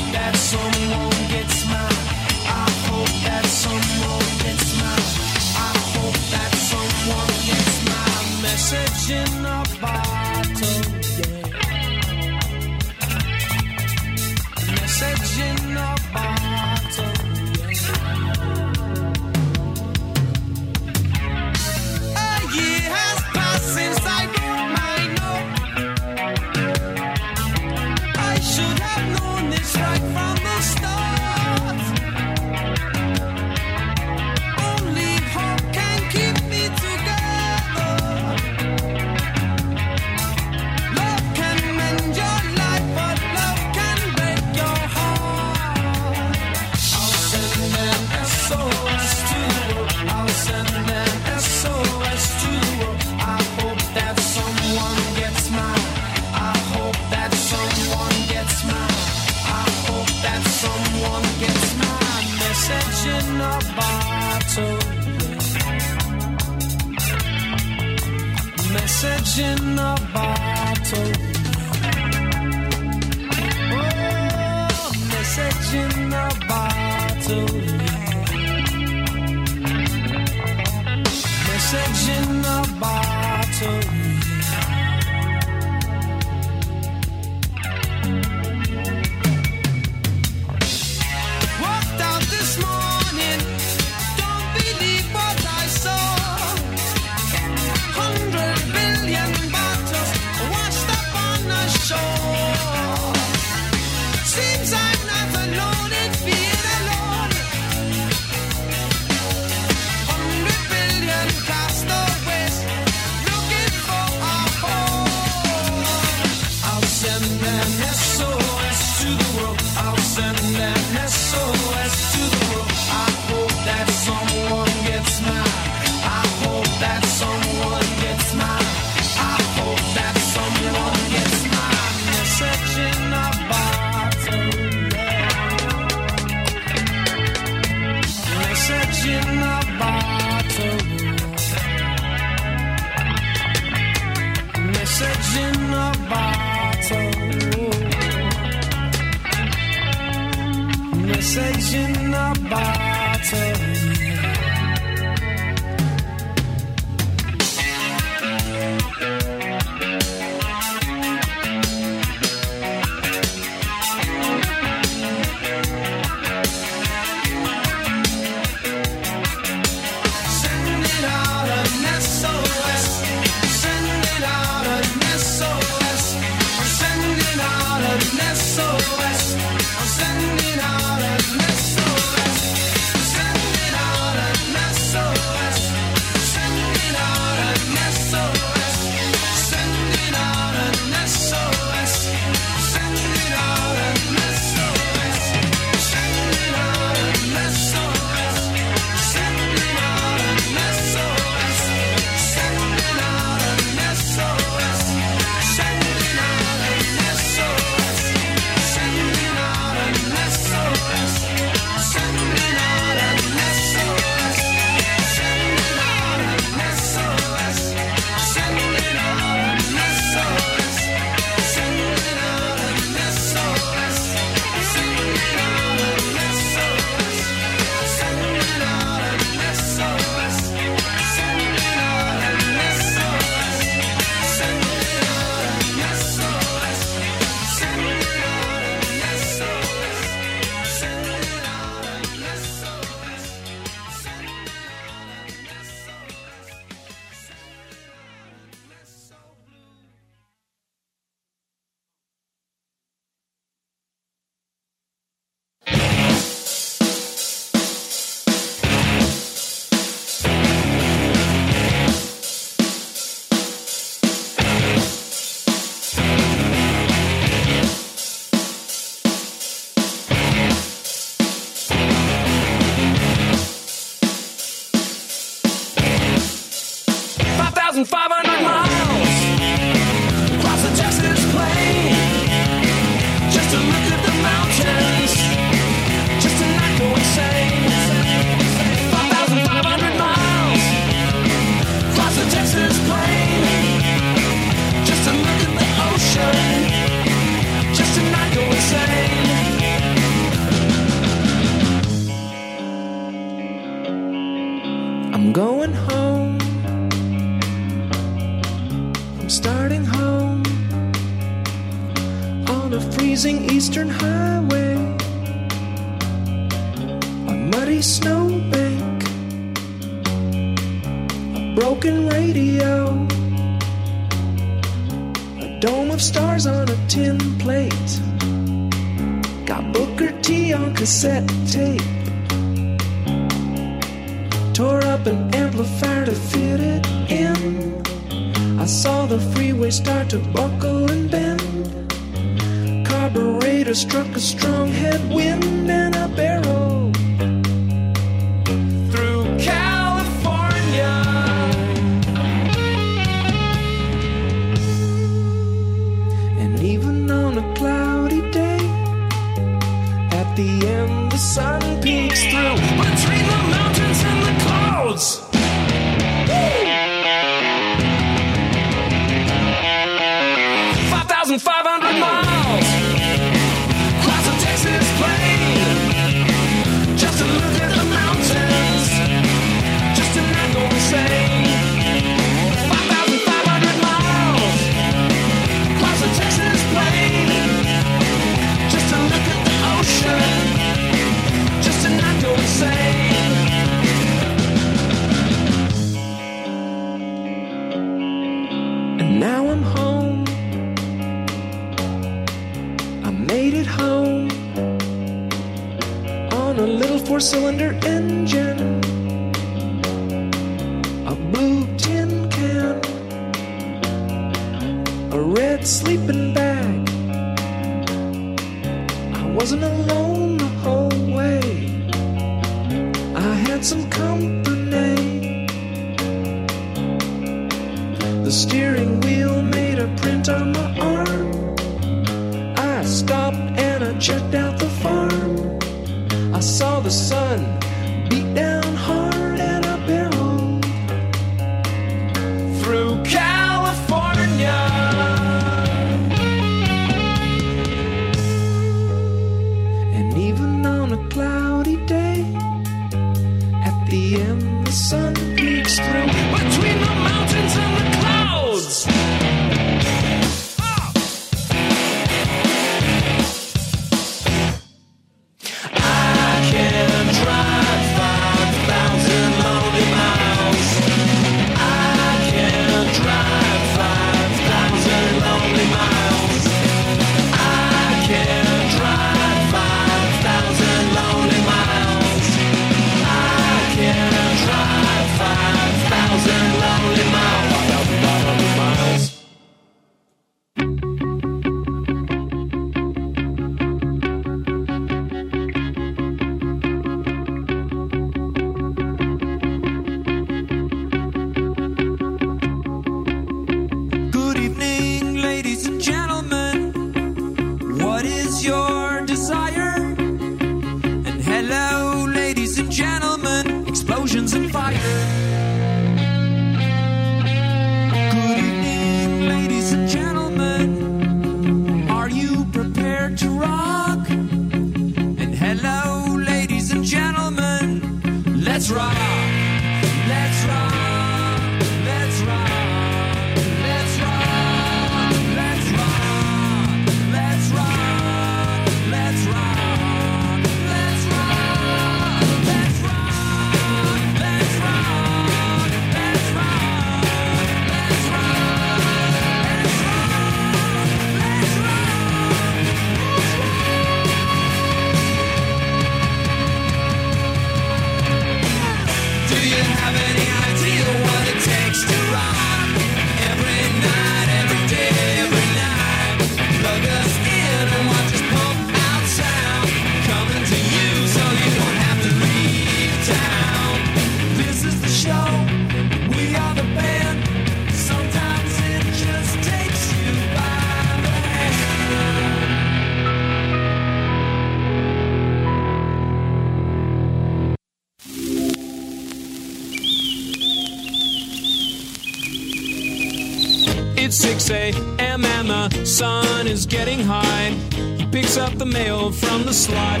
Picks 598.16 598.38
up 598.38 598.56
the 598.56 598.64
mail 598.64 599.12
from 599.12 599.44
the 599.44 599.52
slot. 599.52 600.00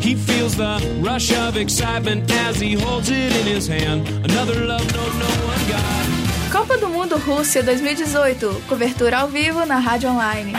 He 0.00 0.14
feels 0.14 0.54
the 0.54 0.78
rush 1.00 1.32
of 1.32 1.56
excitement 1.56 2.30
as 2.46 2.60
he 2.60 2.74
holds 2.74 3.10
it 3.10 3.32
in 3.40 3.46
his 3.46 3.66
hand. 3.66 4.08
Another 4.30 4.54
love 4.64 4.86
note 4.94 5.14
no 5.24 5.30
one 5.50 5.62
got. 5.68 6.52
Copa 6.52 6.78
do 6.78 6.88
Mundo 6.88 7.16
Rússia 7.18 7.62
2018. 7.62 8.62
Cobertura 8.68 9.18
ao 9.18 9.28
vivo 9.28 9.66
na 9.66 9.80
Rádio 9.80 10.10
Online. 10.10 10.52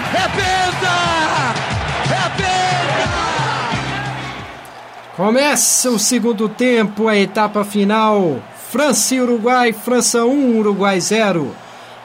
Começa 5.15 5.89
o 5.91 5.99
segundo 5.99 6.49
tempo, 6.49 7.07
a 7.07 7.15
etapa 7.17 7.63
final. 7.63 8.41
França 8.69 9.15
e 9.15 9.21
Uruguai, 9.21 9.71
França 9.71 10.25
1, 10.25 10.57
Uruguai 10.57 10.99
0. 10.99 11.62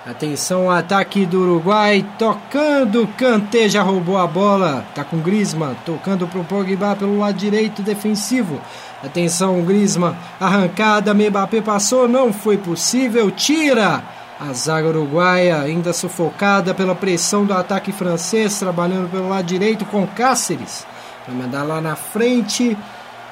Atenção 0.08 0.70
ataque 0.70 1.26
do 1.26 1.42
Uruguai, 1.42 2.02
tocando, 2.18 3.06
Kanté 3.18 3.68
já 3.68 3.82
roubou 3.82 4.16
a 4.16 4.26
bola, 4.26 4.82
tá 4.94 5.04
com 5.04 5.18
Griezmann, 5.18 5.76
tocando 5.84 6.26
pro 6.26 6.42
Pogba 6.42 6.96
pelo 6.96 7.18
lado 7.18 7.36
direito 7.36 7.82
defensivo. 7.82 8.58
Atenção, 9.04 9.60
Griezmann, 9.66 10.16
arrancada, 10.40 11.12
Mbappé 11.12 11.60
passou, 11.60 12.08
não 12.08 12.32
foi 12.32 12.56
possível, 12.56 13.30
tira! 13.30 14.02
A 14.40 14.50
zaga 14.54 14.88
uruguaia 14.88 15.60
ainda 15.60 15.92
sufocada 15.92 16.72
pela 16.72 16.94
pressão 16.94 17.44
do 17.44 17.52
ataque 17.52 17.92
francês, 17.92 18.58
trabalhando 18.58 19.10
pelo 19.10 19.28
lado 19.28 19.44
direito 19.44 19.84
com 19.84 20.06
Cáceres. 20.06 20.86
Vai 21.26 21.36
mandar 21.36 21.64
lá 21.64 21.82
na 21.82 21.96
frente 21.96 22.74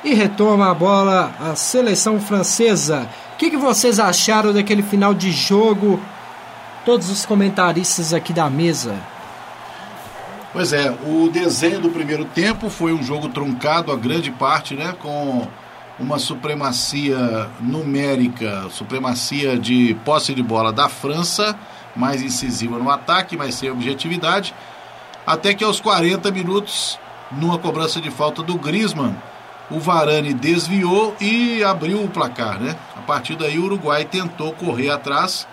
e 0.04 0.12
retoma 0.12 0.70
a 0.70 0.74
bola 0.74 1.32
a 1.40 1.54
seleção 1.56 2.20
francesa. 2.20 3.08
O 3.32 3.36
que, 3.38 3.48
que 3.48 3.56
vocês 3.56 3.98
acharam 3.98 4.52
daquele 4.52 4.82
final 4.82 5.14
de 5.14 5.32
jogo? 5.32 5.98
Todos 6.86 7.10
os 7.10 7.26
comentaristas 7.26 8.14
aqui 8.14 8.32
da 8.32 8.48
mesa. 8.48 8.94
Pois 10.52 10.72
é, 10.72 10.96
o 11.04 11.28
desenho 11.28 11.80
do 11.80 11.90
primeiro 11.90 12.24
tempo 12.26 12.70
foi 12.70 12.92
um 12.92 13.02
jogo 13.02 13.28
truncado 13.28 13.90
a 13.90 13.96
grande 13.96 14.30
parte, 14.30 14.74
né? 14.74 14.94
Com 15.02 15.48
uma 15.98 16.20
supremacia 16.20 17.50
numérica, 17.58 18.68
supremacia 18.70 19.58
de 19.58 19.96
posse 20.04 20.32
de 20.32 20.44
bola 20.44 20.72
da 20.72 20.88
França, 20.88 21.58
mais 21.96 22.22
incisiva 22.22 22.78
no 22.78 22.88
ataque, 22.88 23.36
mas 23.36 23.56
sem 23.56 23.68
objetividade. 23.68 24.54
Até 25.26 25.54
que 25.54 25.64
aos 25.64 25.80
40 25.80 26.30
minutos, 26.30 27.00
numa 27.32 27.58
cobrança 27.58 28.00
de 28.00 28.12
falta 28.12 28.44
do 28.44 28.56
Griezmann, 28.56 29.16
o 29.72 29.80
Varane 29.80 30.32
desviou 30.32 31.16
e 31.20 31.64
abriu 31.64 32.04
o 32.04 32.08
placar, 32.08 32.60
né? 32.60 32.76
A 32.96 33.00
partir 33.00 33.34
daí 33.34 33.58
o 33.58 33.64
Uruguai 33.64 34.04
tentou 34.04 34.52
correr 34.52 34.90
atrás, 34.90 35.48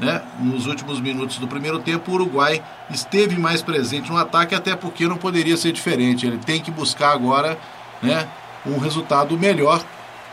né? 0.00 0.22
Nos 0.40 0.66
últimos 0.66 1.00
minutos 1.00 1.38
do 1.38 1.46
primeiro 1.46 1.78
tempo, 1.78 2.10
o 2.10 2.14
Uruguai 2.14 2.62
esteve 2.90 3.38
mais 3.38 3.62
presente 3.62 4.10
no 4.10 4.16
ataque, 4.16 4.54
até 4.54 4.74
porque 4.74 5.06
não 5.06 5.16
poderia 5.16 5.56
ser 5.56 5.72
diferente. 5.72 6.26
Ele 6.26 6.38
tem 6.38 6.60
que 6.60 6.70
buscar 6.70 7.12
agora, 7.12 7.58
né? 8.02 8.26
Um 8.66 8.78
resultado 8.78 9.38
melhor 9.38 9.84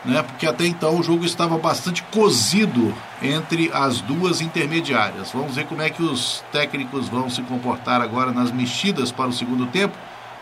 né? 0.04 0.22
Porque 0.22 0.46
até 0.46 0.66
então 0.66 0.98
o 0.98 1.02
jogo 1.02 1.24
estava 1.24 1.58
bastante 1.58 2.02
cozido 2.04 2.94
entre 3.22 3.70
as 3.72 4.00
duas 4.00 4.40
intermediárias. 4.40 5.30
Vamos 5.32 5.56
ver 5.56 5.66
como 5.66 5.82
é 5.82 5.90
que 5.90 6.02
os 6.02 6.42
técnicos 6.52 7.08
vão 7.08 7.28
se 7.28 7.42
comportar 7.42 8.00
agora 8.00 8.32
nas 8.32 8.50
mexidas 8.50 9.10
para 9.10 9.28
o 9.28 9.32
segundo 9.32 9.66
tempo, 9.66 9.96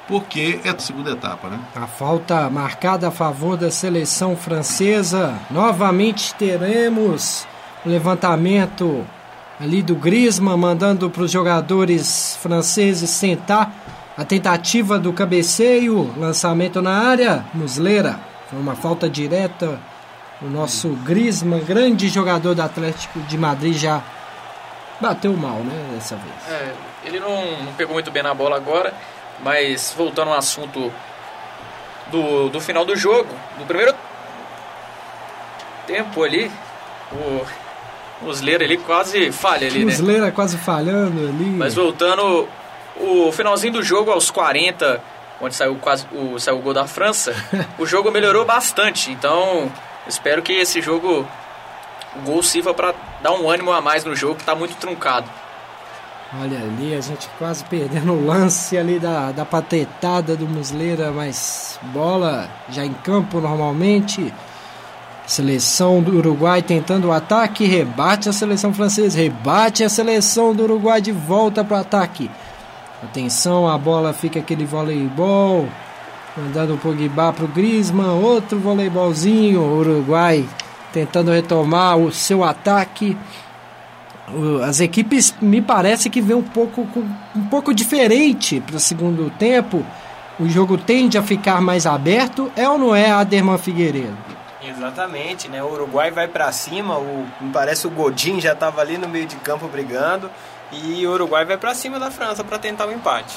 porque 0.06 0.60
é 0.62 0.70
a 0.70 0.78
segunda 0.78 1.10
etapa, 1.10 1.48
né? 1.48 1.58
A 1.74 1.86
falta 1.86 2.48
marcada 2.50 3.08
a 3.08 3.10
favor 3.10 3.56
da 3.56 3.70
seleção 3.70 4.36
francesa. 4.36 5.38
Novamente 5.50 6.34
teremos 6.34 7.46
levantamento 7.84 9.04
ali 9.60 9.82
do 9.82 9.94
Griezmann, 9.94 10.56
mandando 10.56 11.08
para 11.10 11.22
os 11.22 11.30
jogadores 11.30 12.36
franceses 12.42 13.10
sentar. 13.10 13.72
A 14.16 14.24
tentativa 14.24 14.98
do 14.98 15.12
cabeceio, 15.12 16.10
lançamento 16.16 16.80
na 16.80 16.92
área, 16.92 17.44
Muslera. 17.52 18.18
Foi 18.48 18.58
uma 18.58 18.74
falta 18.74 19.10
direta. 19.10 19.78
O 20.40 20.46
nosso 20.46 20.88
Griezmann, 21.04 21.62
grande 21.64 22.08
jogador 22.08 22.54
do 22.54 22.62
Atlético 22.62 23.20
de 23.20 23.36
Madrid, 23.36 23.76
já 23.76 24.02
bateu 25.00 25.34
mal, 25.36 25.58
né, 25.58 25.90
dessa 25.94 26.16
vez. 26.16 26.34
É, 26.48 26.72
ele 27.04 27.20
não, 27.20 27.62
não 27.62 27.72
pegou 27.74 27.94
muito 27.94 28.10
bem 28.10 28.22
na 28.22 28.32
bola 28.32 28.56
agora, 28.56 28.94
mas 29.42 29.94
voltando 29.96 30.30
ao 30.30 30.38
assunto 30.38 30.90
do, 32.10 32.48
do 32.48 32.60
final 32.60 32.84
do 32.84 32.96
jogo, 32.96 33.28
do 33.58 33.66
primeiro 33.66 33.94
tempo 35.86 36.22
ali, 36.22 36.50
o 37.12 37.46
Muslera 38.22 38.64
ali 38.64 38.78
quase 38.78 39.30
falha 39.30 39.66
ali, 39.66 39.84
né? 39.84 39.92
Muslera 39.92 40.32
quase 40.32 40.56
falhando 40.56 41.28
ali. 41.28 41.44
Mas 41.44 41.74
voltando, 41.74 42.48
o 42.96 43.30
finalzinho 43.32 43.74
do 43.74 43.82
jogo, 43.82 44.10
aos 44.10 44.30
40, 44.30 45.02
onde 45.40 45.54
saiu, 45.54 45.76
quase, 45.76 46.06
o, 46.12 46.38
saiu 46.38 46.58
o 46.58 46.62
gol 46.62 46.72
da 46.72 46.86
França, 46.86 47.34
o 47.78 47.86
jogo 47.86 48.10
melhorou 48.10 48.44
bastante. 48.44 49.10
Então, 49.10 49.70
espero 50.06 50.42
que 50.42 50.52
esse 50.52 50.80
jogo, 50.80 51.26
o 52.16 52.20
gol 52.24 52.42
sirva 52.42 52.72
para 52.72 52.94
dar 53.22 53.32
um 53.32 53.50
ânimo 53.50 53.72
a 53.72 53.80
mais 53.80 54.04
no 54.04 54.16
jogo, 54.16 54.36
que 54.36 54.42
está 54.42 54.54
muito 54.54 54.76
truncado. 54.76 55.28
Olha 56.40 56.58
ali, 56.58 56.94
a 56.94 57.00
gente 57.00 57.28
quase 57.38 57.64
perdendo 57.64 58.12
o 58.12 58.26
lance 58.26 58.76
ali 58.76 58.98
da, 58.98 59.30
da 59.30 59.44
patetada 59.44 60.36
do 60.36 60.46
Muslera, 60.46 61.12
mas 61.12 61.78
bola 61.82 62.50
já 62.68 62.84
em 62.84 62.92
campo 62.92 63.40
normalmente. 63.40 64.32
Seleção 65.26 66.00
do 66.00 66.16
Uruguai 66.16 66.62
tentando 66.62 67.08
o 67.08 67.12
ataque, 67.12 67.66
rebate 67.66 68.28
a 68.28 68.32
seleção 68.32 68.72
francesa, 68.72 69.18
rebate 69.18 69.82
a 69.82 69.88
seleção 69.88 70.54
do 70.54 70.62
Uruguai 70.62 71.00
de 71.00 71.10
volta 71.10 71.64
para 71.64 71.78
o 71.78 71.80
ataque. 71.80 72.30
Atenção, 73.02 73.68
a 73.68 73.76
bola 73.76 74.12
fica 74.12 74.38
aquele 74.38 74.64
voleibol, 74.64 75.68
mandando 76.36 76.74
o 76.74 76.78
Pogba 76.78 77.32
para 77.32 77.44
o 77.44 77.48
Griezmann, 77.48 78.22
outro 78.22 78.58
voleibolzinho, 78.60 79.60
Uruguai 79.62 80.48
tentando 80.92 81.30
retomar 81.30 81.98
o 81.98 82.10
seu 82.10 82.42
ataque. 82.42 83.16
As 84.66 84.80
equipes 84.80 85.34
me 85.42 85.60
parece 85.60 86.08
que 86.08 86.22
vem 86.22 86.36
um 86.36 86.42
pouco 86.42 86.86
um 87.34 87.42
pouco 87.50 87.74
diferente 87.74 88.60
para 88.60 88.76
o 88.76 88.80
segundo 88.80 89.30
tempo. 89.38 89.84
O 90.38 90.48
jogo 90.48 90.78
tende 90.78 91.18
a 91.18 91.22
ficar 91.22 91.60
mais 91.60 91.84
aberto, 91.84 92.50
é 92.56 92.68
ou 92.68 92.78
não 92.78 92.94
é, 92.94 93.10
Aderman 93.10 93.58
Figueiredo? 93.58 94.16
Exatamente, 94.68 95.48
né? 95.48 95.62
O 95.62 95.72
Uruguai 95.72 96.10
vai 96.10 96.26
pra 96.26 96.50
cima, 96.50 96.98
o, 96.98 97.26
me 97.40 97.52
parece 97.52 97.86
o 97.86 97.90
Godin 97.90 98.40
já 98.40 98.54
tava 98.54 98.80
ali 98.80 98.98
no 98.98 99.08
meio 99.08 99.26
de 99.26 99.36
campo 99.36 99.68
brigando 99.68 100.28
e 100.72 101.06
o 101.06 101.12
Uruguai 101.12 101.44
vai 101.44 101.56
pra 101.56 101.74
cima 101.74 102.00
da 102.00 102.10
França 102.10 102.42
pra 102.42 102.58
tentar 102.58 102.86
o 102.86 102.92
empate. 102.92 103.36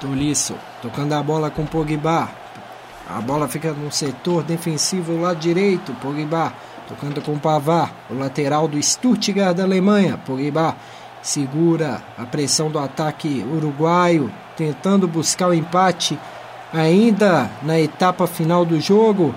Tolisso, 0.00 0.56
tocando 0.82 1.12
a 1.14 1.22
bola 1.22 1.50
com 1.50 1.64
Pogba. 1.64 2.28
A 3.08 3.20
bola 3.20 3.46
fica 3.46 3.72
no 3.72 3.92
setor 3.92 4.42
defensivo 4.42 5.12
do 5.12 5.20
lado 5.20 5.38
direito. 5.38 5.94
Pogba 5.94 6.52
tocando 6.88 7.22
com 7.22 7.38
Pavard, 7.38 7.92
o 8.10 8.14
lateral 8.18 8.66
do 8.66 8.82
Stuttgart 8.82 9.56
da 9.56 9.62
Alemanha. 9.62 10.18
Pogba 10.26 10.76
segura 11.22 12.02
a 12.18 12.24
pressão 12.24 12.70
do 12.70 12.78
ataque 12.78 13.46
uruguaio, 13.48 14.32
tentando 14.56 15.06
buscar 15.06 15.48
o 15.48 15.54
empate 15.54 16.18
ainda 16.72 17.50
na 17.62 17.78
etapa 17.78 18.26
final 18.26 18.64
do 18.64 18.80
jogo 18.80 19.34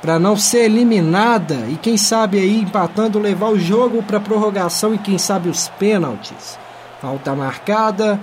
para 0.00 0.18
não 0.18 0.36
ser 0.36 0.64
eliminada 0.64 1.66
e 1.68 1.76
quem 1.76 1.96
sabe 1.96 2.38
aí 2.38 2.60
empatando 2.60 3.18
levar 3.18 3.48
o 3.48 3.58
jogo 3.58 4.02
para 4.02 4.20
prorrogação 4.20 4.94
e 4.94 4.98
quem 4.98 5.18
sabe 5.18 5.48
os 5.48 5.68
pênaltis. 5.68 6.58
Falta 7.00 7.34
marcada. 7.34 8.20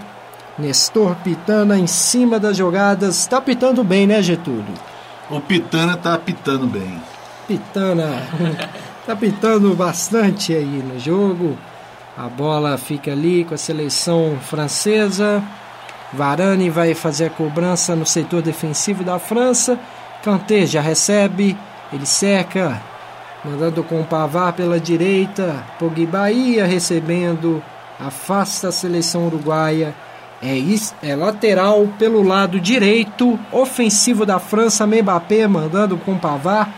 Nestor 0.58 1.16
Pitana 1.24 1.80
em 1.80 1.88
cima 1.88 2.40
das 2.40 2.58
jogadas. 2.58 3.18
Está 3.18 3.42
pitando 3.42 3.84
bem, 3.84 4.06
né, 4.06 4.22
Getúlio? 4.22 4.74
O 5.30 5.40
Pitana 5.42 5.98
tá 5.98 6.18
pitando 6.18 6.68
bem. 6.68 7.02
Pitana 7.48 8.22
está 9.02 9.16
pitando 9.18 9.74
bastante 9.76 10.54
aí 10.54 10.84
no 10.84 11.00
jogo. 11.00 11.58
A 12.16 12.28
bola 12.30 12.78
fica 12.78 13.12
ali 13.12 13.44
com 13.44 13.56
a 13.56 13.58
seleção 13.58 14.38
francesa. 14.42 15.44
Varane 16.14 16.70
vai 16.70 16.94
fazer 16.94 17.26
a 17.26 17.30
cobrança 17.32 17.96
no 17.96 18.06
setor 18.06 18.44
defensivo 18.44 19.04
da 19.04 19.18
França. 19.18 19.80
Kanté 20.24 20.66
já 20.66 20.80
recebe, 20.80 21.58
ele 21.92 22.06
cerca, 22.06 22.82
mandando 23.44 23.84
com 23.84 24.00
o 24.00 24.06
Pavard 24.06 24.56
pela 24.56 24.80
direita. 24.80 25.62
Pogba 25.78 26.32
ia 26.32 26.66
recebendo, 26.66 27.62
afasta 28.00 28.70
a 28.70 28.72
seleção 28.72 29.28
uruguaia. 29.28 29.94
É, 30.42 30.58
é 31.02 31.16
lateral 31.16 31.88
pelo 32.00 32.24
lado 32.24 32.58
direito, 32.58 33.38
ofensivo 33.52 34.26
da 34.26 34.40
França, 34.40 34.88
Mbappé 34.88 35.46
mandando 35.46 35.98
com 35.98 36.14
o 36.14 36.20
Pavard. 36.20 36.72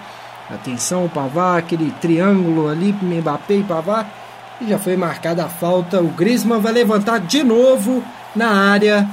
Atenção, 0.50 1.06
o 1.06 1.10
Pavard, 1.10 1.60
aquele 1.60 1.92
triângulo 2.02 2.68
ali, 2.68 2.94
Mbappé 3.00 3.58
e 3.58 3.64
Pavard. 3.64 4.10
E 4.60 4.70
já 4.70 4.80
foi 4.80 4.98
marcada 4.98 5.46
a 5.46 5.50
falta. 5.50 6.02
O 6.02 6.08
Griezmann 6.08 6.62
vai 6.62 6.74
levantar 6.74 7.20
de 7.20 7.44
novo 7.44 8.04
na 8.36 8.50
área 8.50 9.08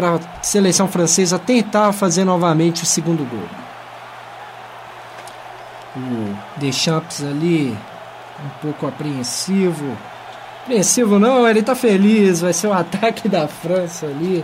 para 0.00 0.14
a 0.14 0.42
seleção 0.42 0.88
francesa 0.88 1.38
tentar 1.38 1.92
fazer 1.92 2.24
novamente 2.24 2.84
o 2.84 2.86
segundo 2.86 3.22
gol. 3.28 3.48
O 5.94 6.34
Deschamps 6.56 7.22
ali, 7.22 7.76
um 8.42 8.48
pouco 8.62 8.86
apreensivo. 8.86 9.94
Apreensivo 10.62 11.18
não, 11.18 11.46
ele 11.46 11.62
tá 11.62 11.74
feliz, 11.74 12.40
vai 12.40 12.54
ser 12.54 12.68
o 12.68 12.72
ataque 12.72 13.28
da 13.28 13.46
França 13.46 14.06
ali. 14.06 14.42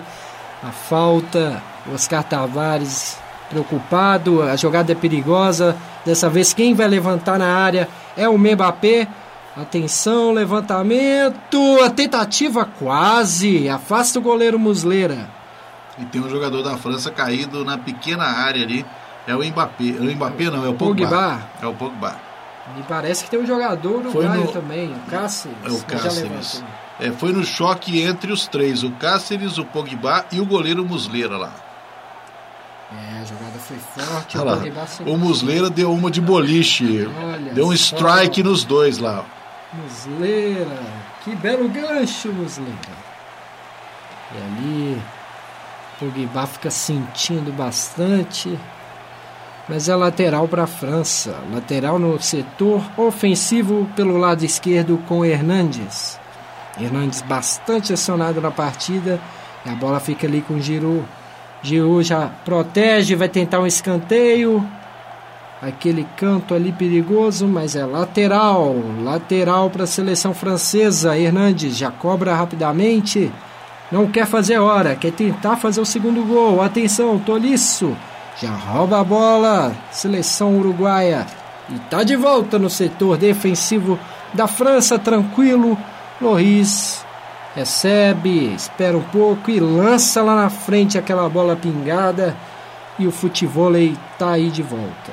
A 0.62 0.70
falta, 0.70 1.62
Oscar 1.94 2.22
Tavares 2.22 3.16
preocupado, 3.48 4.42
a 4.42 4.56
jogada 4.56 4.92
é 4.92 4.94
perigosa. 4.94 5.74
Dessa 6.04 6.28
vez 6.28 6.52
quem 6.52 6.74
vai 6.74 6.86
levantar 6.86 7.38
na 7.38 7.56
área 7.56 7.88
é 8.14 8.28
o 8.28 8.36
Mbappé. 8.36 9.08
Atenção, 9.56 10.32
levantamento, 10.32 11.80
a 11.82 11.88
tentativa 11.88 12.68
quase, 12.78 13.70
afasta 13.70 14.18
o 14.18 14.22
goleiro 14.22 14.58
Muslera. 14.58 15.35
E 15.98 16.04
tem 16.04 16.20
um 16.20 16.28
jogador 16.28 16.62
da 16.62 16.76
França 16.76 17.10
caído 17.10 17.64
na 17.64 17.78
pequena 17.78 18.24
área 18.24 18.62
ali. 18.62 18.84
É 19.26 19.34
o 19.34 19.42
Mbappé. 19.44 19.88
É 19.98 20.00
o 20.00 20.04
Mbappé 20.14 20.44
não, 20.50 20.64
é 20.64 20.68
o 20.68 20.74
Pogba. 20.74 21.06
Pogba. 21.08 21.40
É 21.62 21.66
o 21.66 21.74
Pogba. 21.74 22.16
Me 22.76 22.82
parece 22.82 23.24
que 23.24 23.30
tem 23.30 23.40
um 23.40 23.46
jogador 23.46 24.02
Foi 24.10 24.24
uruguaio 24.24 24.44
no- 24.44 24.52
também, 24.52 24.92
o 24.92 25.10
Cáceres. 25.10 25.56
É 25.64 25.70
o 25.70 25.82
Cáceres. 25.84 26.64
É, 26.98 27.10
foi 27.12 27.32
no 27.32 27.44
choque 27.44 28.00
entre 28.02 28.32
os 28.32 28.46
três, 28.46 28.82
o 28.82 28.90
Cáceres, 28.92 29.56
o 29.58 29.64
Pogba 29.64 30.26
e 30.32 30.40
o 30.40 30.46
goleiro 30.46 30.84
Muslera 30.84 31.36
lá. 31.36 31.52
É, 32.92 33.20
a 33.20 33.24
jogada 33.24 33.58
foi 33.58 33.76
forte. 33.78 34.38
Olha 34.38 34.50
lá. 34.50 34.56
o 34.56 34.60
Pogba 34.60 34.86
se- 34.86 35.02
O 35.04 35.16
Muslera 35.16 35.70
deu 35.70 35.92
uma 35.92 36.10
de 36.10 36.20
boliche. 36.20 37.08
Olha 37.20 37.52
deu 37.52 37.66
um 37.68 37.76
só. 37.76 37.96
strike 37.96 38.42
nos 38.42 38.64
dois 38.64 38.98
lá. 38.98 39.24
Muslera, 39.72 40.78
que 41.24 41.34
belo 41.36 41.68
gancho, 41.68 42.32
Muslera. 42.32 42.70
E 44.34 44.38
ali, 44.38 45.02
Pogba 45.98 46.46
fica 46.46 46.70
sentindo 46.70 47.52
bastante. 47.52 48.58
Mas 49.68 49.88
é 49.88 49.96
lateral 49.96 50.46
para 50.46 50.64
a 50.64 50.66
França. 50.66 51.34
Lateral 51.52 51.98
no 51.98 52.20
setor 52.20 52.82
ofensivo 52.96 53.88
pelo 53.96 54.16
lado 54.16 54.44
esquerdo 54.44 54.98
com 55.08 55.24
Hernandes. 55.24 56.20
Hernandes 56.80 57.22
bastante 57.22 57.92
acionado 57.92 58.40
na 58.40 58.50
partida. 58.50 59.18
E 59.64 59.70
a 59.70 59.74
bola 59.74 59.98
fica 59.98 60.26
ali 60.26 60.40
com 60.40 60.60
Giroud. 60.60 61.04
Giroud 61.62 62.06
já 62.06 62.28
protege, 62.44 63.16
vai 63.16 63.28
tentar 63.28 63.58
um 63.58 63.66
escanteio. 63.66 64.64
Aquele 65.60 66.06
canto 66.16 66.54
ali 66.54 66.70
perigoso, 66.70 67.48
mas 67.48 67.74
é 67.74 67.84
lateral. 67.84 68.76
Lateral 69.02 69.70
para 69.70 69.84
a 69.84 69.86
seleção 69.86 70.34
francesa. 70.34 71.18
Hernandes 71.18 71.76
já 71.76 71.90
cobra 71.90 72.36
rapidamente. 72.36 73.32
Não 73.90 74.06
quer 74.08 74.26
fazer 74.26 74.58
hora, 74.58 74.96
quer 74.96 75.12
tentar 75.12 75.56
fazer 75.56 75.80
o 75.80 75.86
segundo 75.86 76.24
gol. 76.24 76.60
Atenção, 76.60 77.18
Tolisso. 77.18 77.96
Já 78.40 78.50
rouba 78.50 79.00
a 79.00 79.04
bola. 79.04 79.72
Seleção 79.92 80.58
uruguaia. 80.58 81.26
E 81.68 81.78
tá 81.90 82.02
de 82.02 82.16
volta 82.16 82.58
no 82.58 82.68
setor 82.68 83.16
defensivo 83.16 83.98
da 84.34 84.46
França, 84.46 84.98
tranquilo. 84.98 85.78
Loris 86.20 87.04
recebe, 87.54 88.54
espera 88.54 88.96
um 88.96 89.02
pouco 89.02 89.50
e 89.50 89.58
lança 89.58 90.22
lá 90.22 90.34
na 90.34 90.50
frente 90.50 90.98
aquela 90.98 91.28
bola 91.28 91.56
pingada. 91.56 92.36
E 92.98 93.06
o 93.06 93.12
futevôlei 93.12 93.96
tá 94.18 94.32
aí 94.32 94.50
de 94.50 94.62
volta. 94.62 95.12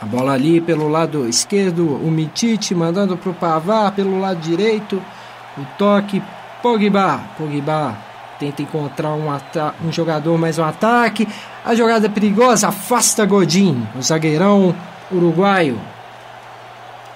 A 0.00 0.06
bola 0.06 0.32
ali 0.32 0.60
pelo 0.60 0.88
lado 0.88 1.28
esquerdo, 1.28 1.84
o 1.84 2.10
Mitite 2.10 2.74
mandando 2.74 3.16
para 3.16 3.30
o 3.30 3.34
Pavar, 3.34 3.92
pelo 3.92 4.20
lado 4.20 4.38
direito, 4.40 5.02
o 5.56 5.64
toque, 5.76 6.22
Pogba. 6.62 7.20
Pogba 7.36 7.96
tenta 8.38 8.62
encontrar 8.62 9.10
um, 9.10 9.28
um 9.84 9.92
jogador, 9.92 10.38
mais 10.38 10.58
um 10.58 10.64
ataque. 10.64 11.28
A 11.64 11.74
jogada 11.74 12.06
é 12.06 12.08
perigosa, 12.08 12.68
afasta 12.68 13.26
Godin, 13.26 13.86
o 13.96 14.02
zagueirão 14.02 14.74
uruguaio. 15.10 15.80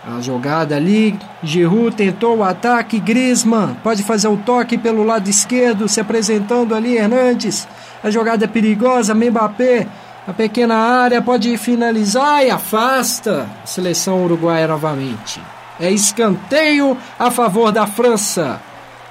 A 0.05 0.21
jogada 0.21 0.75
ali, 0.75 1.17
Giroud 1.45 1.95
tentou 1.95 2.39
o 2.39 2.43
ataque, 2.43 2.99
Griezmann 2.99 3.77
pode 3.85 4.03
fazer 4.03 4.27
o 4.27 4.37
toque 4.37 4.77
pelo 4.77 5.05
lado 5.05 5.31
esquerdo, 5.31 5.89
se 5.89 6.01
apresentando 6.01 6.75
ali, 6.75 6.97
Hernandes. 6.97 7.69
A 8.03 8.11
jogada 8.11 8.45
é 8.45 8.49
perigosa, 8.49 9.15
Mbappé, 9.15 9.87
a 10.27 10.33
pequena 10.33 10.75
área, 10.75 11.23
pode 11.23 11.57
finalizar 11.57 12.45
e 12.45 12.51
afasta. 12.51 13.49
Seleção 13.65 14.25
uruguaia 14.25 14.67
novamente. 14.67 15.41
É 15.79 15.89
escanteio 15.89 16.97
a 17.17 17.31
favor 17.31 17.71
da 17.71 17.87
França. 17.87 18.61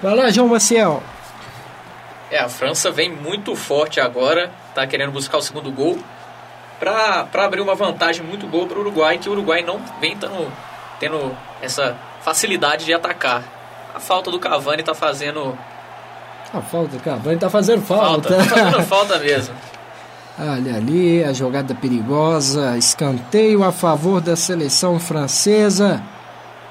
Vai 0.01 0.15
lá, 0.15 0.29
João 0.29 0.47
Maciel. 0.47 1.01
É, 2.31 2.39
a 2.39 2.49
França 2.49 2.89
vem 2.89 3.11
muito 3.11 3.55
forte 3.55 3.99
agora, 3.99 4.49
tá 4.73 4.87
querendo 4.87 5.11
buscar 5.11 5.37
o 5.37 5.41
segundo 5.41 5.71
gol 5.71 5.99
para 6.79 7.27
abrir 7.45 7.61
uma 7.61 7.75
vantagem 7.75 8.25
muito 8.25 8.47
boa 8.47 8.65
para 8.65 8.77
o 8.77 8.81
Uruguai, 8.81 9.19
que 9.19 9.29
o 9.29 9.33
Uruguai 9.33 9.61
não 9.61 9.79
vem 9.99 10.17
tendo, 10.17 10.51
tendo 10.99 11.37
essa 11.61 11.95
facilidade 12.21 12.85
de 12.85 12.93
atacar. 12.93 13.43
A 13.93 13.99
falta 13.99 14.31
do 14.31 14.39
Cavani 14.39 14.81
tá 14.81 14.95
fazendo. 14.95 15.55
A 16.51 16.61
falta 16.61 16.97
do 16.97 17.03
Cavani 17.03 17.37
tá 17.37 17.49
fazendo 17.49 17.81
falta. 17.83 18.29
Falta, 18.29 18.37
tá 18.37 18.43
fazendo 18.43 18.81
falta 18.87 19.19
mesmo. 19.19 19.53
Olha 20.39 20.75
ali, 20.75 21.23
a 21.23 21.33
jogada 21.33 21.75
perigosa, 21.75 22.77
escanteio 22.77 23.63
a 23.63 23.71
favor 23.71 24.21
da 24.21 24.35
seleção 24.35 24.97
francesa. 24.99 26.01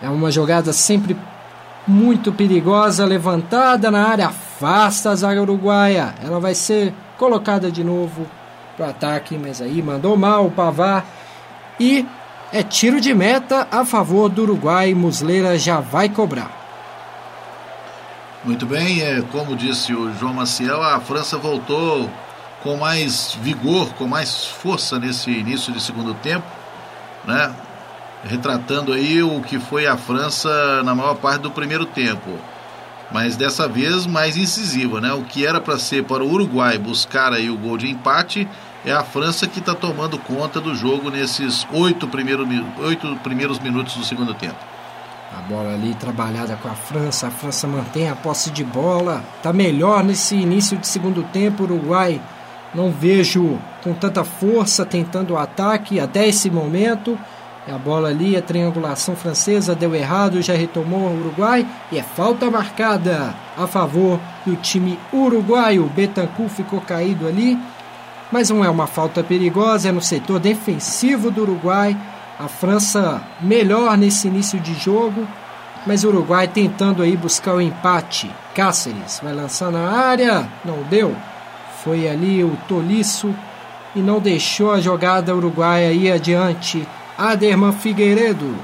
É 0.03 0.09
uma 0.09 0.31
jogada 0.31 0.73
sempre 0.73 1.17
muito 1.91 2.33
perigosa, 2.33 3.05
levantada 3.05 3.91
na 3.91 4.07
área, 4.07 4.29
afasta 4.29 5.11
a 5.11 5.15
zaga 5.15 5.43
uruguaia. 5.43 6.15
Ela 6.23 6.39
vai 6.39 6.55
ser 6.55 6.95
colocada 7.19 7.71
de 7.71 7.83
novo 7.83 8.27
para 8.77 8.87
o 8.87 8.91
ataque, 8.91 9.37
mas 9.37 9.61
aí 9.61 9.83
mandou 9.83 10.17
mal 10.17 10.47
o 10.47 10.51
Pavar. 10.51 11.05
E 11.79 12.07
é 12.53 12.63
tiro 12.63 13.01
de 13.01 13.13
meta 13.13 13.67
a 13.71 13.85
favor 13.85 14.29
do 14.29 14.43
Uruguai. 14.43 14.95
Musleira 14.95 15.59
já 15.59 15.81
vai 15.81 16.09
cobrar. 16.09 16.51
Muito 18.45 18.65
bem, 18.65 19.03
é, 19.03 19.21
como 19.31 19.55
disse 19.55 19.93
o 19.93 20.15
João 20.15 20.33
Maciel, 20.33 20.83
a 20.83 20.99
França 21.01 21.37
voltou 21.37 22.09
com 22.63 22.77
mais 22.77 23.37
vigor, 23.43 23.93
com 23.95 24.07
mais 24.07 24.47
força 24.47 24.99
nesse 24.99 25.31
início 25.31 25.73
de 25.73 25.81
segundo 25.81 26.15
tempo, 26.15 26.47
né? 27.27 27.55
Retratando 28.25 28.93
aí 28.93 29.23
o 29.23 29.41
que 29.41 29.59
foi 29.59 29.87
a 29.87 29.97
França 29.97 30.83
na 30.83 30.95
maior 30.95 31.15
parte 31.15 31.43
do 31.43 31.51
primeiro 31.51 31.87
tempo. 31.87 32.31
Mas 33.13 33.37
dessa 33.37 33.67
vez 33.67 34.07
mais 34.07 34.37
incisiva, 34.37 35.01
né? 35.01 35.13
O 35.13 35.23
que 35.23 35.45
era 35.45 35.61
para 35.61 35.79
ser 35.79 36.05
para 36.05 36.23
o 36.23 36.31
Uruguai 36.31 36.79
buscar 36.79 37.33
aí 37.33 37.51
o 37.51 37.57
gol 37.57 37.77
de 37.77 37.91
empate, 37.91 38.47
é 38.85 38.93
a 38.93 39.03
França 39.03 39.47
que 39.47 39.59
está 39.59 39.75
tomando 39.75 40.19
conta 40.19 40.61
do 40.61 40.75
jogo 40.75 41.11
nesses 41.11 41.67
oito, 41.73 42.07
primeiro, 42.07 42.47
oito 42.79 43.17
primeiros 43.23 43.59
minutos 43.59 43.97
do 43.97 44.05
segundo 44.05 44.33
tempo. 44.35 44.57
A 45.37 45.43
bola 45.43 45.75
ali 45.75 45.95
trabalhada 45.95 46.57
com 46.57 46.69
a 46.69 46.75
França, 46.75 47.29
a 47.29 47.31
França 47.31 47.67
mantém 47.67 48.09
a 48.09 48.17
posse 48.17 48.51
de 48.51 48.65
bola, 48.65 49.25
está 49.37 49.53
melhor 49.53 50.03
nesse 50.03 50.35
início 50.35 50.77
de 50.77 50.87
segundo 50.87 51.23
tempo. 51.25 51.65
Uruguai 51.65 52.21
não 52.75 52.91
vejo 52.91 53.59
com 53.83 53.93
tanta 53.95 54.25
força 54.25 54.85
tentando 54.85 55.35
o 55.35 55.39
ataque 55.39 56.01
até 56.01 56.27
esse 56.27 56.51
momento. 56.51 57.19
A 57.71 57.79
bola 57.79 58.09
ali, 58.09 58.37
a 58.37 58.43
triangulação 58.43 59.15
francesa 59.15 59.75
deu 59.75 59.95
errado, 59.95 60.43
já 60.43 60.55
retomou 60.55 61.09
o 61.09 61.21
Uruguai 61.21 61.67
e 61.93 61.99
é 61.99 62.03
falta 62.03 62.51
marcada 62.51 63.35
a 63.57 63.67
favor 63.67 64.19
do 64.45 64.57
time 64.57 64.99
uruguaio. 65.13 65.85
Betancourt 65.95 66.51
ficou 66.51 66.81
caído 66.81 67.29
ali 67.29 67.57
mas 68.31 68.49
não 68.49 68.65
é 68.65 68.71
uma 68.71 68.87
falta 68.87 69.25
perigosa, 69.25 69.89
é 69.89 69.93
no 69.93 70.01
setor 70.01 70.39
defensivo 70.39 71.31
do 71.31 71.43
Uruguai. 71.43 71.97
A 72.39 72.49
França 72.49 73.21
melhor 73.41 73.99
nesse 73.99 74.29
início 74.29 74.59
de 74.61 74.73
jogo, 74.75 75.27
mas 75.87 76.05
o 76.05 76.09
Uruguai 76.09 76.49
tentando 76.49 77.03
aí 77.03 77.17
buscar 77.17 77.55
o 77.55 77.61
empate. 77.61 78.31
Cáceres 78.55 79.21
vai 79.23 79.35
lançar 79.35 79.71
na 79.71 79.91
área, 79.91 80.49
não 80.65 80.83
deu. 80.85 81.15
Foi 81.83 82.09
ali 82.09 82.43
o 82.45 82.57
Tolisso 82.69 83.35
e 83.95 84.01
não 84.01 84.21
deixou 84.21 84.73
a 84.73 84.81
jogada 84.81 85.35
uruguaia 85.35 85.93
ir 85.93 86.13
adiante. 86.13 86.87
Aderman 87.21 87.73
Figueiredo. 87.73 88.57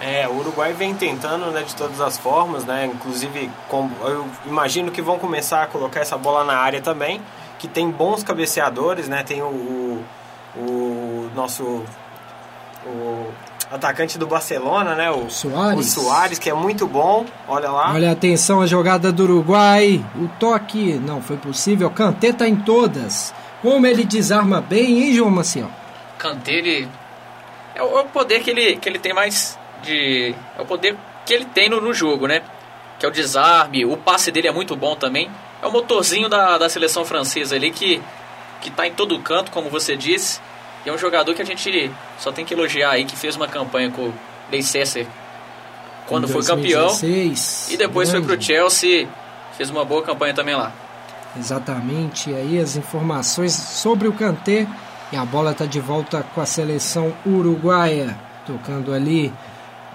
É, 0.00 0.26
o 0.26 0.38
Uruguai 0.38 0.72
vem 0.72 0.94
tentando, 0.94 1.46
né, 1.52 1.62
de 1.62 1.76
todas 1.76 2.00
as 2.00 2.18
formas, 2.18 2.64
né, 2.64 2.90
inclusive 2.92 3.48
com, 3.68 3.88
eu 4.00 4.26
imagino 4.46 4.90
que 4.90 5.00
vão 5.00 5.16
começar 5.16 5.62
a 5.62 5.66
colocar 5.66 6.00
essa 6.00 6.18
bola 6.18 6.42
na 6.42 6.56
área 6.56 6.80
também 6.80 7.20
que 7.62 7.68
tem 7.68 7.88
bons 7.88 8.24
cabeceadores, 8.24 9.08
né? 9.08 9.22
Tem 9.22 9.40
o, 9.40 9.46
o, 9.46 10.04
o 10.56 11.30
nosso 11.32 11.84
o 12.84 13.30
atacante 13.70 14.18
do 14.18 14.26
Barcelona, 14.26 14.96
né? 14.96 15.12
O 15.12 15.30
Soares. 15.30 15.78
O 15.78 16.00
Soares, 16.00 16.40
que 16.40 16.50
é 16.50 16.54
muito 16.54 16.88
bom. 16.88 17.24
Olha 17.46 17.70
lá. 17.70 17.94
Olha 17.94 18.10
atenção 18.10 18.60
a 18.60 18.66
jogada 18.66 19.12
do 19.12 19.22
Uruguai. 19.22 20.04
O 20.16 20.26
toque 20.40 20.94
não 20.94 21.22
foi 21.22 21.36
possível. 21.36 21.88
Kanté 21.88 22.32
tá 22.32 22.48
em 22.48 22.56
todas. 22.56 23.32
Como 23.62 23.86
ele 23.86 24.04
desarma 24.04 24.60
bem, 24.60 25.04
hein, 25.04 25.14
João 25.14 25.30
Maciel? 25.30 25.70
Kanté, 26.18 26.54
ele... 26.54 26.88
É 27.74 27.82
o, 27.82 27.98
é 27.98 28.02
o 28.02 28.04
poder 28.06 28.40
que 28.40 28.50
ele, 28.50 28.76
que 28.76 28.88
ele 28.88 28.98
tem 28.98 29.12
mais 29.12 29.58
de... 29.82 30.34
É 30.58 30.62
o 30.62 30.64
poder 30.64 30.96
que 31.24 31.32
ele 31.32 31.44
tem 31.44 31.68
no, 31.68 31.80
no 31.80 31.92
jogo, 31.92 32.26
né? 32.26 32.42
Que 32.98 33.06
é 33.06 33.08
o 33.08 33.12
desarme. 33.12 33.84
O 33.84 33.96
passe 33.96 34.30
dele 34.30 34.48
é 34.48 34.52
muito 34.52 34.76
bom 34.76 34.94
também 34.94 35.30
é 35.62 35.66
o 35.66 35.70
motorzinho 35.70 36.28
da, 36.28 36.58
da 36.58 36.68
seleção 36.68 37.04
francesa 37.04 37.54
ali 37.54 37.70
que, 37.70 38.02
que 38.60 38.68
tá 38.68 38.86
em 38.86 38.92
todo 38.92 39.18
canto, 39.20 39.52
como 39.52 39.70
você 39.70 39.96
disse. 39.96 40.40
E 40.84 40.90
é 40.90 40.92
um 40.92 40.98
jogador 40.98 41.32
que 41.34 41.40
a 41.40 41.44
gente 41.44 41.90
só 42.18 42.32
tem 42.32 42.44
que 42.44 42.52
elogiar 42.52 42.90
aí, 42.90 43.04
que 43.04 43.16
fez 43.16 43.36
uma 43.36 43.46
campanha 43.46 43.88
com 43.88 44.08
o 44.08 44.14
Leicester 44.50 45.06
quando 46.08 46.26
foi 46.26 46.42
campeão. 46.42 46.88
E 47.70 47.76
depois 47.76 48.10
grande. 48.10 48.26
foi 48.26 48.36
pro 48.36 48.44
Chelsea, 48.44 49.08
fez 49.56 49.70
uma 49.70 49.84
boa 49.84 50.02
campanha 50.02 50.34
também 50.34 50.56
lá. 50.56 50.72
Exatamente, 51.38 52.34
aí 52.34 52.58
as 52.58 52.76
informações 52.76 53.54
sobre 53.54 54.08
o 54.08 54.12
Kanté. 54.12 54.66
E 55.12 55.16
a 55.16 55.26
bola 55.26 55.52
está 55.52 55.66
de 55.66 55.78
volta 55.78 56.24
com 56.34 56.40
a 56.40 56.46
seleção 56.46 57.12
uruguaia, 57.26 58.16
tocando 58.46 58.94
ali 58.94 59.30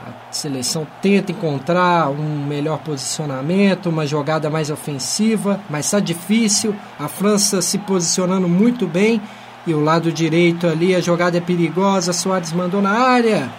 a 0.05 0.31
seleção 0.31 0.85
tenta 1.01 1.31
encontrar 1.31 2.09
um 2.09 2.45
melhor 2.45 2.77
posicionamento, 2.79 3.89
uma 3.89 4.05
jogada 4.05 4.47
mais 4.47 4.69
ofensiva, 4.69 5.59
mas 5.69 5.85
está 5.85 5.99
difícil. 5.99 6.75
A 6.99 7.07
França 7.07 7.61
se 7.63 7.79
posicionando 7.79 8.47
muito 8.47 8.85
bem 8.85 9.19
e 9.65 9.73
o 9.73 9.83
lado 9.83 10.11
direito 10.11 10.67
ali 10.67 10.93
a 10.93 11.01
jogada 11.01 11.37
é 11.37 11.41
perigosa. 11.41 12.13
Soares 12.13 12.53
mandou 12.53 12.81
na 12.81 12.91
área, 12.91 13.49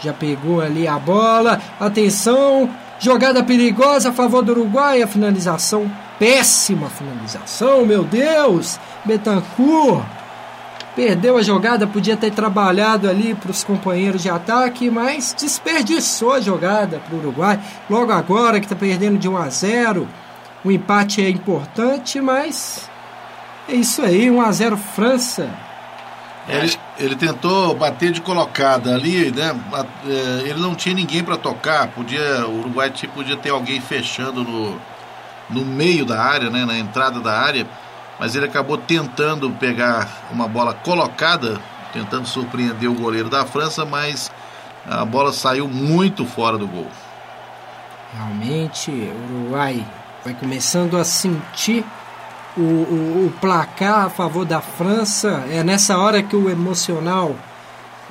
já 0.00 0.12
pegou 0.12 0.60
ali 0.60 0.86
a 0.86 0.98
bola. 0.98 1.60
Atenção, 1.80 2.70
jogada 3.00 3.42
perigosa 3.42 4.10
a 4.10 4.12
favor 4.12 4.42
do 4.42 4.52
Uruguai. 4.52 5.02
A 5.02 5.08
finalização 5.08 5.90
péssima 6.20 6.88
finalização, 6.88 7.84
meu 7.84 8.04
Deus. 8.04 8.78
Betancourt 9.04 10.19
Perdeu 10.94 11.36
a 11.36 11.42
jogada, 11.42 11.86
podia 11.86 12.16
ter 12.16 12.32
trabalhado 12.32 13.08
ali 13.08 13.34
para 13.34 13.50
os 13.50 13.62
companheiros 13.62 14.22
de 14.22 14.28
ataque, 14.28 14.90
mas 14.90 15.34
desperdiçou 15.38 16.32
a 16.32 16.40
jogada 16.40 16.98
para 16.98 17.14
o 17.14 17.18
Uruguai. 17.18 17.60
Logo 17.88 18.12
agora 18.12 18.58
que 18.58 18.66
está 18.66 18.74
perdendo 18.74 19.16
de 19.16 19.28
1 19.28 19.36
a 19.36 19.48
0. 19.48 20.08
O 20.64 20.70
empate 20.70 21.24
é 21.24 21.30
importante, 21.30 22.20
mas 22.20 22.90
é 23.68 23.74
isso 23.74 24.02
aí, 24.02 24.30
1 24.30 24.40
a 24.40 24.50
0 24.50 24.76
França. 24.76 25.48
Ele, 26.48 26.76
ele 26.98 27.14
tentou 27.14 27.74
bater 27.76 28.10
de 28.10 28.20
colocada 28.20 28.92
ali, 28.92 29.30
né? 29.30 29.54
É, 30.06 30.48
ele 30.48 30.58
não 30.58 30.74
tinha 30.74 30.94
ninguém 30.94 31.22
para 31.22 31.36
tocar. 31.36 31.86
Podia, 31.88 32.46
o 32.46 32.60
Uruguai 32.60 32.92
podia 33.14 33.36
ter 33.36 33.50
alguém 33.50 33.80
fechando 33.80 34.42
no, 34.42 34.76
no 35.48 35.64
meio 35.64 36.04
da 36.04 36.20
área, 36.20 36.50
né? 36.50 36.64
Na 36.64 36.76
entrada 36.76 37.20
da 37.20 37.38
área 37.38 37.66
mas 38.20 38.36
ele 38.36 38.44
acabou 38.44 38.76
tentando 38.76 39.50
pegar 39.52 40.28
uma 40.30 40.46
bola 40.46 40.74
colocada, 40.74 41.58
tentando 41.90 42.28
surpreender 42.28 42.90
o 42.90 42.94
goleiro 42.94 43.30
da 43.30 43.46
França, 43.46 43.86
mas 43.86 44.30
a 44.86 45.06
bola 45.06 45.32
saiu 45.32 45.66
muito 45.66 46.26
fora 46.26 46.58
do 46.58 46.68
gol. 46.68 46.86
Realmente, 48.14 48.90
o 48.90 49.40
Uruguai 49.40 49.86
vai 50.22 50.34
começando 50.34 50.98
a 50.98 51.04
sentir 51.04 51.82
o, 52.54 52.60
o, 52.60 53.26
o, 53.26 53.32
placar 53.40 54.04
a 54.04 54.10
favor 54.10 54.44
da 54.44 54.60
França. 54.60 55.42
É 55.50 55.64
nessa 55.64 55.96
hora 55.96 56.22
que 56.22 56.36
o 56.36 56.50
emocional 56.50 57.34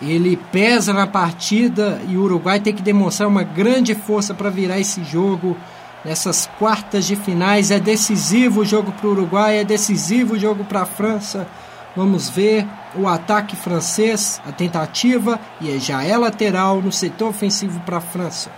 ele 0.02 0.38
pesa 0.38 0.92
na 0.92 1.06
partida 1.06 2.02
e 2.08 2.18
o 2.18 2.24
Uruguai 2.24 2.60
tem 2.60 2.74
que 2.74 2.82
demonstrar 2.82 3.30
uma 3.30 3.44
grande 3.44 3.94
força 3.94 4.34
para 4.34 4.50
virar 4.50 4.80
esse 4.80 5.04
jogo 5.04 5.56
nessas 6.04 6.50
quartas 6.58 7.06
de 7.06 7.16
finais. 7.16 7.72
É 7.72 7.80
decisivo 7.80 8.62
o 8.62 8.66
jogo 8.66 8.92
para 8.92 9.08
o 9.08 9.12
Uruguai, 9.12 9.60
é 9.60 9.64
decisivo 9.64 10.36
o 10.36 10.40
jogo 10.40 10.64
para 10.64 10.82
a 10.82 10.86
França. 10.86 11.48
Vamos 11.96 12.30
ver 12.30 12.68
o 12.96 13.08
ataque 13.08 13.56
francês, 13.56 14.42
a 14.46 14.52
tentativa 14.52 15.40
e 15.60 15.78
já 15.80 16.04
é 16.04 16.18
lateral 16.18 16.82
no 16.82 16.92
setor 16.92 17.30
ofensivo 17.30 17.80
para 17.82 17.98
a 17.98 18.02
França. 18.02 18.52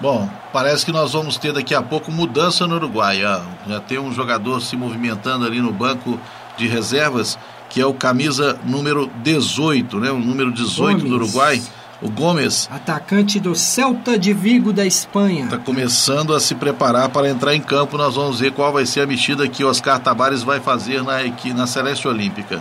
Bom, 0.00 0.28
parece 0.52 0.84
que 0.84 0.90
nós 0.90 1.12
vamos 1.12 1.36
ter 1.36 1.52
daqui 1.52 1.74
a 1.74 1.80
pouco 1.80 2.10
mudança 2.10 2.66
no 2.66 2.74
Uruguai. 2.74 3.24
Ah, 3.24 3.42
Já 3.68 3.78
tem 3.80 4.00
um 4.00 4.12
jogador 4.12 4.60
se 4.60 4.76
movimentando 4.76 5.46
ali 5.46 5.60
no 5.60 5.72
banco 5.72 6.18
de 6.56 6.66
reservas, 6.66 7.38
que 7.70 7.80
é 7.80 7.86
o 7.86 7.94
camisa 7.94 8.58
número 8.64 9.08
18, 9.22 10.00
né? 10.00 10.10
O 10.10 10.18
número 10.18 10.50
18 10.50 10.98
do 10.98 11.08
Gomes. 11.08 11.12
Uruguai, 11.12 11.62
o 12.02 12.10
Gomes. 12.10 12.68
Atacante 12.70 13.38
do 13.38 13.54
Celta 13.54 14.18
de 14.18 14.32
Vigo 14.32 14.72
da 14.72 14.84
Espanha. 14.84 15.44
Está 15.44 15.58
começando 15.58 16.34
a 16.34 16.40
se 16.40 16.54
preparar 16.54 17.08
para 17.10 17.28
entrar 17.28 17.54
em 17.54 17.60
campo. 17.60 17.96
Nós 17.96 18.16
vamos 18.16 18.40
ver 18.40 18.52
qual 18.52 18.72
vai 18.72 18.84
ser 18.84 19.02
a 19.02 19.06
mexida 19.06 19.48
que 19.48 19.64
o 19.64 19.68
Oscar 19.68 20.00
Tabares 20.00 20.42
vai 20.42 20.60
fazer 20.60 21.02
na, 21.02 21.18
na 21.54 21.66
Celeste 21.66 22.08
Olímpica. 22.08 22.60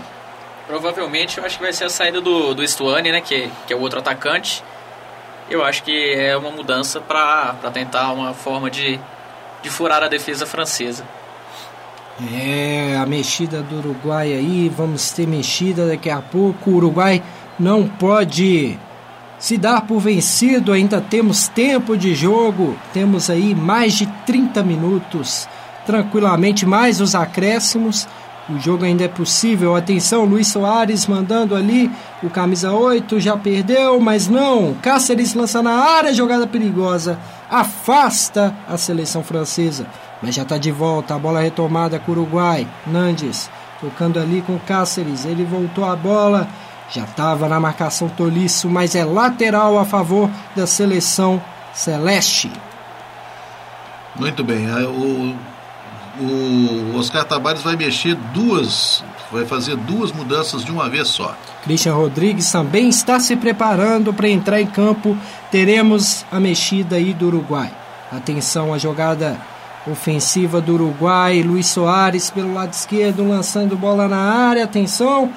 Provavelmente 0.68 1.40
eu 1.40 1.46
acho 1.46 1.58
que 1.58 1.64
vai 1.64 1.74
ser 1.74 1.86
a 1.86 1.90
saída 1.90 2.22
do, 2.22 2.54
do 2.54 2.66
Stuani, 2.66 3.12
né? 3.12 3.20
Que, 3.20 3.50
que 3.66 3.74
é 3.74 3.76
o 3.76 3.80
outro 3.80 4.00
atacante. 4.00 4.64
Eu 5.50 5.66
acho 5.66 5.84
que 5.84 6.14
é 6.14 6.38
uma 6.38 6.52
mudança 6.52 7.02
para 7.02 7.54
tentar 7.74 8.14
uma 8.14 8.34
forma 8.34 8.70
de, 8.70 9.00
de 9.62 9.70
furar 9.70 10.02
a 10.04 10.08
defesa 10.08 10.46
francesa. 10.46 11.04
É, 12.32 12.96
a 12.98 13.06
mexida 13.06 13.62
do 13.62 13.80
Uruguai 13.80 14.32
aí, 14.32 14.70
vamos 14.70 15.12
ter 15.12 15.28
mexida 15.28 15.88
daqui 15.88 16.10
a 16.10 16.22
pouco. 16.22 16.70
O 16.70 16.76
Uruguai 16.76 17.22
não 17.60 17.88
pode 17.88 18.78
se 19.42 19.58
dar 19.58 19.82
por 19.88 20.00
vencido, 20.00 20.72
ainda 20.72 21.02
temos 21.02 21.48
tempo 21.48 21.98
de 21.98 22.14
jogo, 22.14 22.78
temos 22.94 23.28
aí 23.28 23.56
mais 23.56 23.94
de 23.94 24.06
30 24.24 24.62
minutos, 24.62 25.50
tranquilamente, 25.84 26.64
mais 26.64 27.02
os 27.02 27.16
acréscimos. 27.16 28.08
O 28.48 28.60
jogo 28.60 28.86
ainda 28.86 29.04
é 29.04 29.08
possível. 29.08 29.76
Atenção, 29.76 30.26
Luiz 30.26 30.48
Soares 30.48 31.08
mandando 31.08 31.56
ali. 31.56 31.90
O 32.22 32.30
camisa 32.30 32.72
8 32.72 33.20
já 33.20 33.36
perdeu, 33.36 34.00
mas 34.00 34.28
não. 34.28 34.76
Cáceres 34.76 35.34
lança 35.34 35.64
na 35.64 35.74
área, 35.74 36.14
jogada 36.14 36.46
perigosa. 36.46 37.18
Afasta 37.50 38.54
a 38.68 38.78
seleção 38.78 39.24
francesa. 39.24 39.88
Mas 40.22 40.36
já 40.36 40.44
está 40.44 40.58
de 40.58 40.72
volta. 40.72 41.16
A 41.16 41.20
bola 41.20 41.40
retomada 41.40 41.98
com 41.98 42.12
o 42.12 42.16
Uruguai. 42.16 42.68
Nandes 42.86 43.50
tocando 43.80 44.20
ali 44.20 44.42
com 44.42 44.60
Cáceres. 44.60 45.26
Ele 45.26 45.46
voltou 45.46 45.86
a 45.86 45.96
bola. 45.96 46.48
Já 46.94 47.04
estava 47.06 47.48
na 47.48 47.60
marcação 47.60 48.10
Tolisso, 48.10 48.70
mas 48.70 48.96
é 48.96 49.06
lateral 49.06 49.80
a 49.80 49.86
favor 49.86 50.30
da 50.54 50.68
seleção 50.68 51.42
celeste. 51.74 52.52
Muito 54.16 54.44
bem. 54.44 54.68
O, 54.86 55.36
o 56.22 56.98
Oscar 56.98 57.24
Tabares 57.24 57.62
vai 57.62 57.78
mexer 57.78 58.16
duas, 58.34 59.02
vai 59.32 59.46
fazer 59.46 59.78
duas 59.78 60.12
mudanças 60.12 60.66
de 60.66 60.72
uma 60.72 60.90
vez 60.90 61.08
só. 61.08 61.34
Christian 61.64 61.94
Rodrigues 61.94 62.52
também 62.52 62.90
está 62.90 63.22
se 63.22 63.38
preparando 63.38 64.14
para 64.14 64.28
entrar 64.28 64.62
em 64.62 64.68
campo. 64.68 65.18
Teremos 65.50 66.26
a 66.30 66.42
mexida 66.42 66.98
aí 66.98 67.14
do 67.14 67.28
Uruguai. 67.28 67.72
Atenção, 68.12 68.74
a 68.74 68.78
jogada 68.78 69.40
ofensiva 69.88 70.60
do 70.60 70.74
Uruguai. 70.74 71.42
Luiz 71.42 71.68
Soares 71.68 72.30
pelo 72.30 72.54
lado 72.54 72.74
esquerdo 72.74 73.26
lançando 73.26 73.78
bola 73.78 74.10
na 74.10 74.18
área. 74.18 74.66
Atenção. 74.66 75.32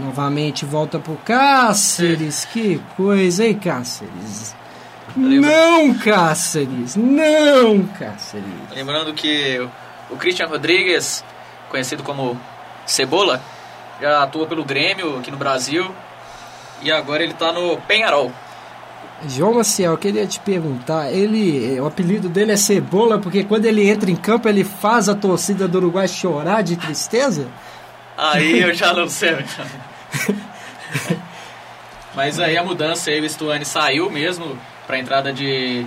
Novamente 0.00 0.64
volta 0.64 0.98
pro 0.98 1.16
Cáceres. 1.16 2.44
Que 2.44 2.80
coisa, 2.96 3.46
hein, 3.46 3.54
Cáceres? 3.54 4.54
Não, 5.16 5.94
Cáceres. 5.94 6.96
Não, 6.96 7.86
Cáceres. 7.98 8.44
Lembrando 8.74 9.14
que 9.14 9.58
o 10.10 10.16
Christian 10.16 10.46
Rodrigues, 10.46 11.24
conhecido 11.70 12.02
como 12.02 12.38
Cebola, 12.84 13.40
já 14.00 14.22
atua 14.22 14.46
pelo 14.46 14.64
Grêmio 14.64 15.18
aqui 15.18 15.30
no 15.30 15.36
Brasil 15.36 15.90
e 16.82 16.92
agora 16.92 17.22
ele 17.22 17.32
está 17.32 17.52
no 17.52 17.76
Penharol. 17.78 18.30
João 19.26 19.54
Maciel, 19.54 19.92
eu 19.92 19.98
queria 19.98 20.26
te 20.26 20.38
perguntar, 20.40 21.10
ele, 21.10 21.80
o 21.80 21.86
apelido 21.86 22.28
dele 22.28 22.52
é 22.52 22.56
Cebola 22.56 23.18
porque 23.18 23.44
quando 23.44 23.64
ele 23.64 23.88
entra 23.88 24.10
em 24.10 24.16
campo 24.16 24.46
ele 24.46 24.62
faz 24.62 25.08
a 25.08 25.14
torcida 25.14 25.66
do 25.66 25.78
Uruguai 25.78 26.06
chorar 26.06 26.62
de 26.62 26.76
tristeza? 26.76 27.48
Aí 28.16 28.60
eu 28.60 28.72
já 28.74 28.92
não 28.92 29.08
sei. 29.08 29.36
Mas 32.14 32.40
aí 32.40 32.56
a 32.56 32.64
mudança 32.64 33.10
aí, 33.10 33.20
o 33.20 33.28
Stuani 33.28 33.64
saiu 33.64 34.10
mesmo 34.10 34.58
para 34.86 34.96
a 34.96 34.98
entrada 34.98 35.32
de 35.32 35.86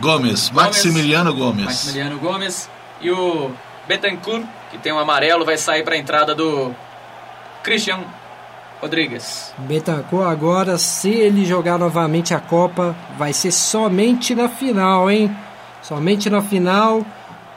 Gomes, 0.00 0.50
Maximiliano 0.50 1.34
Gomes. 1.34 1.64
Maximiliano 1.66 2.18
Gomes 2.18 2.70
e 3.00 3.10
o 3.10 3.50
Betancourt, 3.86 4.44
que 4.70 4.78
tem 4.78 4.92
um 4.92 4.98
amarelo, 4.98 5.44
vai 5.44 5.58
sair 5.58 5.82
para 5.82 5.94
a 5.96 5.98
entrada 5.98 6.34
do 6.34 6.74
Christian 7.62 8.00
Rodrigues. 8.80 9.52
Betancur 9.58 10.26
agora, 10.26 10.78
se 10.78 11.10
ele 11.10 11.44
jogar 11.44 11.78
novamente 11.78 12.32
a 12.32 12.40
Copa, 12.40 12.96
vai 13.18 13.34
ser 13.34 13.52
somente 13.52 14.34
na 14.34 14.48
final, 14.48 15.10
hein? 15.10 15.36
Somente 15.82 16.30
na 16.30 16.40
final, 16.40 17.04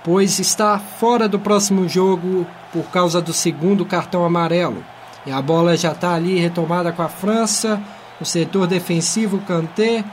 pois 0.04 0.40
está 0.40 0.78
fora 0.78 1.30
do 1.30 1.40
próximo 1.40 1.88
jogo 1.88 2.46
por 2.74 2.86
causa 2.86 3.22
do 3.22 3.32
segundo 3.32 3.86
cartão 3.86 4.26
amarelo. 4.26 4.84
E 5.26 5.32
a 5.32 5.42
bola 5.42 5.78
já 5.78 5.92
está 5.92 6.16
ali 6.16 6.40
retomada 6.40 6.92
com 6.92 7.04
a 7.04 7.08
França, 7.08 7.80
no 8.20 8.26
setor 8.26 8.68
defensivo, 8.68 9.40
Kanté. 9.48 10.04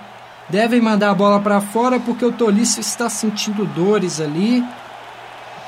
Devem 0.48 0.80
mandar 0.80 1.10
a 1.10 1.14
bola 1.14 1.40
para 1.40 1.60
fora 1.60 1.98
porque 1.98 2.24
o 2.24 2.32
Tolisso 2.32 2.80
está 2.80 3.08
sentindo 3.08 3.64
dores 3.64 4.20
ali. 4.20 4.62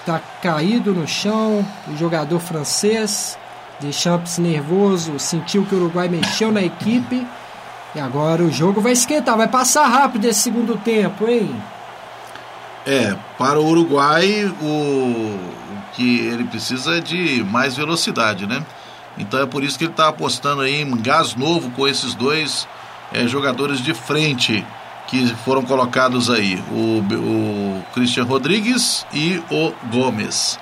Está 0.01 0.21
caído 0.43 0.93
no 0.93 1.07
chão, 1.09 1.67
o 1.89 1.97
jogador 1.97 2.39
francês. 2.39 3.39
Deschamps 3.81 4.39
nervoso, 4.39 5.19
sentiu 5.19 5.65
que 5.65 5.75
o 5.75 5.79
Uruguai 5.79 6.09
mexeu 6.09 6.53
na 6.53 6.63
equipe. 6.63 7.27
E 7.95 8.01
agora 8.01 8.43
o 8.43 8.51
jogo 8.51 8.81
vai 8.81 8.93
esquentar, 8.93 9.37
vai 9.37 9.49
passar 9.49 9.87
rápido 9.87 10.25
esse 10.25 10.41
segundo 10.41 10.77
tempo, 10.79 11.29
hein? 11.29 11.55
É, 12.87 13.15
para 13.39 13.61
o 13.61 13.67
Uruguai, 13.67 14.53
o, 14.61 14.67
o 14.67 15.62
que 15.95 16.21
ele 16.21 16.45
precisa 16.45 16.97
é 16.97 17.01
de 17.01 17.45
mais 17.45 17.77
velocidade, 17.77 18.47
né? 18.47 18.65
Então 19.19 19.41
é 19.41 19.47
por 19.47 19.63
isso 19.63 19.79
que 19.79 19.85
ele 19.85 19.93
está 19.93 20.09
apostando 20.09 20.63
aí 20.63 20.81
em 20.81 20.97
gás 20.97 21.35
novo 21.35 21.71
com 21.71 21.87
esses 21.87 22.15
dois 22.15 22.67
é, 23.13 23.27
jogadores 23.27 23.81
de 23.81 23.93
frente 23.93 24.65
que 25.07 25.27
foram 25.45 25.63
colocados 25.63 26.31
aí, 26.31 26.63
o, 26.71 27.01
o 27.01 27.85
Christian 27.93 28.25
Rodrigues 28.25 29.05
e 29.13 29.43
o 29.51 29.73
Gomes. 29.91 30.59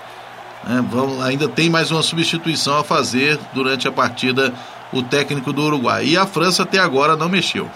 vamos, 0.88 1.22
ainda 1.22 1.48
tem 1.48 1.70
mais 1.70 1.92
uma 1.92 2.02
substituição 2.02 2.78
a 2.78 2.82
fazer 2.82 3.38
durante 3.52 3.86
a 3.86 3.92
partida 3.92 4.52
o 4.92 5.02
técnico 5.02 5.52
do 5.52 5.62
Uruguai. 5.62 6.04
E 6.04 6.16
a 6.16 6.26
França 6.26 6.64
até 6.64 6.78
agora 6.78 7.14
não 7.14 7.28
mexeu. 7.28 7.70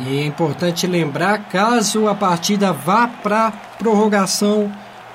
E 0.00 0.18
é 0.18 0.26
importante 0.26 0.86
lembrar, 0.86 1.48
caso 1.48 2.06
a 2.08 2.14
partida 2.14 2.72
vá 2.72 3.08
para 3.08 3.52
prorrogação, 3.78 4.72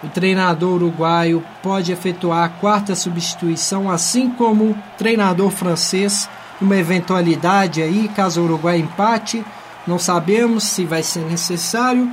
o 0.07 0.09
treinador 0.09 0.75
uruguaio 0.75 1.43
pode 1.61 1.91
efetuar 1.91 2.45
a 2.45 2.49
quarta 2.49 2.95
substituição, 2.95 3.91
assim 3.91 4.29
como 4.29 4.71
o 4.71 4.77
treinador 4.97 5.51
francês, 5.51 6.29
uma 6.61 6.77
eventualidade 6.77 7.81
aí, 7.81 8.09
caso 8.15 8.41
o 8.41 8.45
Uruguai 8.45 8.79
empate, 8.79 9.43
não 9.85 9.99
sabemos 9.99 10.63
se 10.63 10.85
vai 10.85 11.03
ser 11.03 11.25
necessário, 11.25 12.09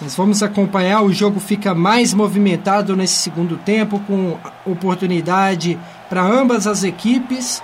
mas 0.00 0.14
vamos 0.14 0.42
acompanhar, 0.42 1.02
o 1.02 1.12
jogo 1.12 1.40
fica 1.40 1.74
mais 1.74 2.14
movimentado 2.14 2.94
nesse 2.94 3.14
segundo 3.14 3.56
tempo, 3.56 3.98
com 4.06 4.38
oportunidade 4.64 5.78
para 6.08 6.22
ambas 6.22 6.66
as 6.66 6.84
equipes. 6.84 7.62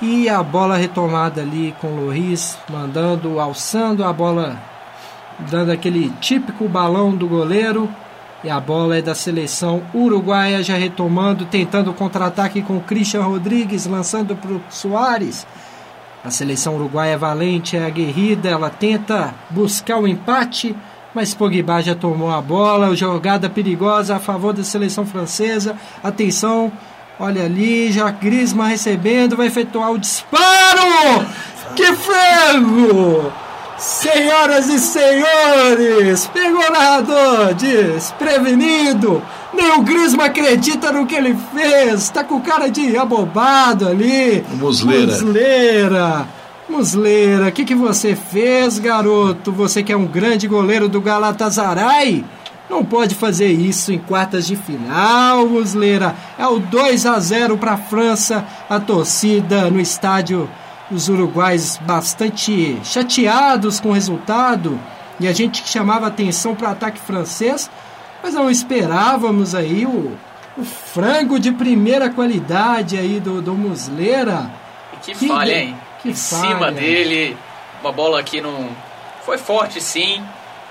E 0.00 0.28
a 0.28 0.42
bola 0.42 0.76
retomada 0.76 1.42
ali 1.42 1.74
com 1.80 1.86
o 1.88 2.06
Loris, 2.06 2.58
mandando, 2.68 3.38
alçando 3.38 4.02
a 4.02 4.12
bola, 4.12 4.58
dando 5.50 5.70
aquele 5.70 6.10
típico 6.20 6.66
balão 6.66 7.14
do 7.14 7.28
goleiro. 7.28 7.88
E 8.44 8.50
a 8.50 8.58
bola 8.58 8.96
é 8.96 9.02
da 9.02 9.14
seleção 9.14 9.82
uruguaia, 9.94 10.62
já 10.64 10.74
retomando, 10.74 11.44
tentando 11.44 11.92
contra-ataque 11.92 12.60
com 12.60 12.80
Christian 12.80 13.22
Rodrigues, 13.22 13.86
lançando 13.86 14.34
para 14.34 14.50
o 14.50 14.60
Soares. 14.68 15.46
A 16.24 16.30
seleção 16.30 16.74
uruguaia 16.74 17.12
é 17.12 17.16
valente, 17.16 17.76
é 17.76 17.84
aguerrida, 17.84 18.48
ela 18.48 18.68
tenta 18.68 19.32
buscar 19.48 19.98
o 19.98 20.08
empate, 20.08 20.74
mas 21.14 21.34
Pogba 21.34 21.80
já 21.82 21.94
tomou 21.94 22.30
a 22.30 22.40
bola, 22.40 22.96
jogada 22.96 23.48
perigosa 23.48 24.16
a 24.16 24.20
favor 24.20 24.52
da 24.52 24.64
seleção 24.64 25.06
francesa. 25.06 25.76
Atenção, 26.02 26.72
olha 27.20 27.44
ali, 27.44 27.92
já 27.92 28.10
Griezmann 28.10 28.70
recebendo, 28.70 29.36
vai 29.36 29.46
efetuar 29.46 29.92
o 29.92 29.98
disparo! 29.98 31.26
Que 31.76 31.92
frango! 31.94 33.32
Senhoras 33.82 34.68
e 34.68 34.78
senhores, 34.78 36.28
pegou 36.28 36.60
o 36.60 36.70
narrador, 36.70 37.52
desprevenido. 37.54 39.20
Nem 39.52 39.72
o 39.72 39.82
Griezmann 39.82 40.26
acredita 40.26 40.92
no 40.92 41.04
que 41.04 41.16
ele 41.16 41.36
fez. 41.52 42.08
Tá 42.08 42.22
com 42.22 42.40
cara 42.40 42.68
de 42.68 42.96
abobado 42.96 43.88
ali. 43.88 44.44
Musleira. 44.52 45.06
Musleira. 45.12 46.28
Musleira, 46.68 47.48
o 47.48 47.52
que, 47.52 47.64
que 47.64 47.74
você 47.74 48.14
fez, 48.14 48.78
garoto? 48.78 49.50
Você 49.50 49.82
que 49.82 49.92
é 49.92 49.96
um 49.96 50.06
grande 50.06 50.46
goleiro 50.46 50.88
do 50.88 51.00
Galatasaray? 51.00 52.24
Não 52.70 52.84
pode 52.84 53.16
fazer 53.16 53.48
isso 53.48 53.92
em 53.92 53.98
quartas 53.98 54.46
de 54.46 54.54
final, 54.54 55.44
Muslera. 55.48 56.14
É 56.38 56.46
o 56.46 56.60
2 56.60 57.04
a 57.04 57.18
0 57.18 57.58
para 57.58 57.72
a 57.72 57.76
França. 57.76 58.46
A 58.70 58.78
torcida 58.78 59.68
no 59.68 59.80
estádio, 59.80 60.48
os 60.92 61.08
uruguais 61.08 61.78
bastante 61.82 62.78
chateados 62.84 63.80
com 63.80 63.88
o 63.88 63.92
resultado. 63.92 64.78
E 65.18 65.26
a 65.26 65.32
gente 65.32 65.66
chamava 65.66 66.06
atenção 66.06 66.54
para 66.54 66.68
o 66.68 66.72
ataque 66.72 67.00
francês, 67.00 67.70
mas 68.22 68.34
não 68.34 68.50
esperávamos 68.50 69.54
aí 69.54 69.86
o, 69.86 70.16
o 70.56 70.64
frango 70.64 71.38
de 71.38 71.52
primeira 71.52 72.10
qualidade 72.10 72.98
aí 72.98 73.18
do, 73.18 73.40
do 73.40 73.54
Muslera. 73.54 74.50
Que, 75.02 75.14
que 75.14 75.26
falha, 75.28 75.54
hein? 75.54 75.76
Que 76.02 76.10
em 76.10 76.14
falha. 76.14 76.48
cima 76.48 76.72
dele, 76.72 77.36
uma 77.80 77.92
bola 77.92 78.20
aqui 78.20 78.40
não. 78.40 78.68
Foi 79.24 79.38
forte 79.38 79.80
sim. 79.80 80.22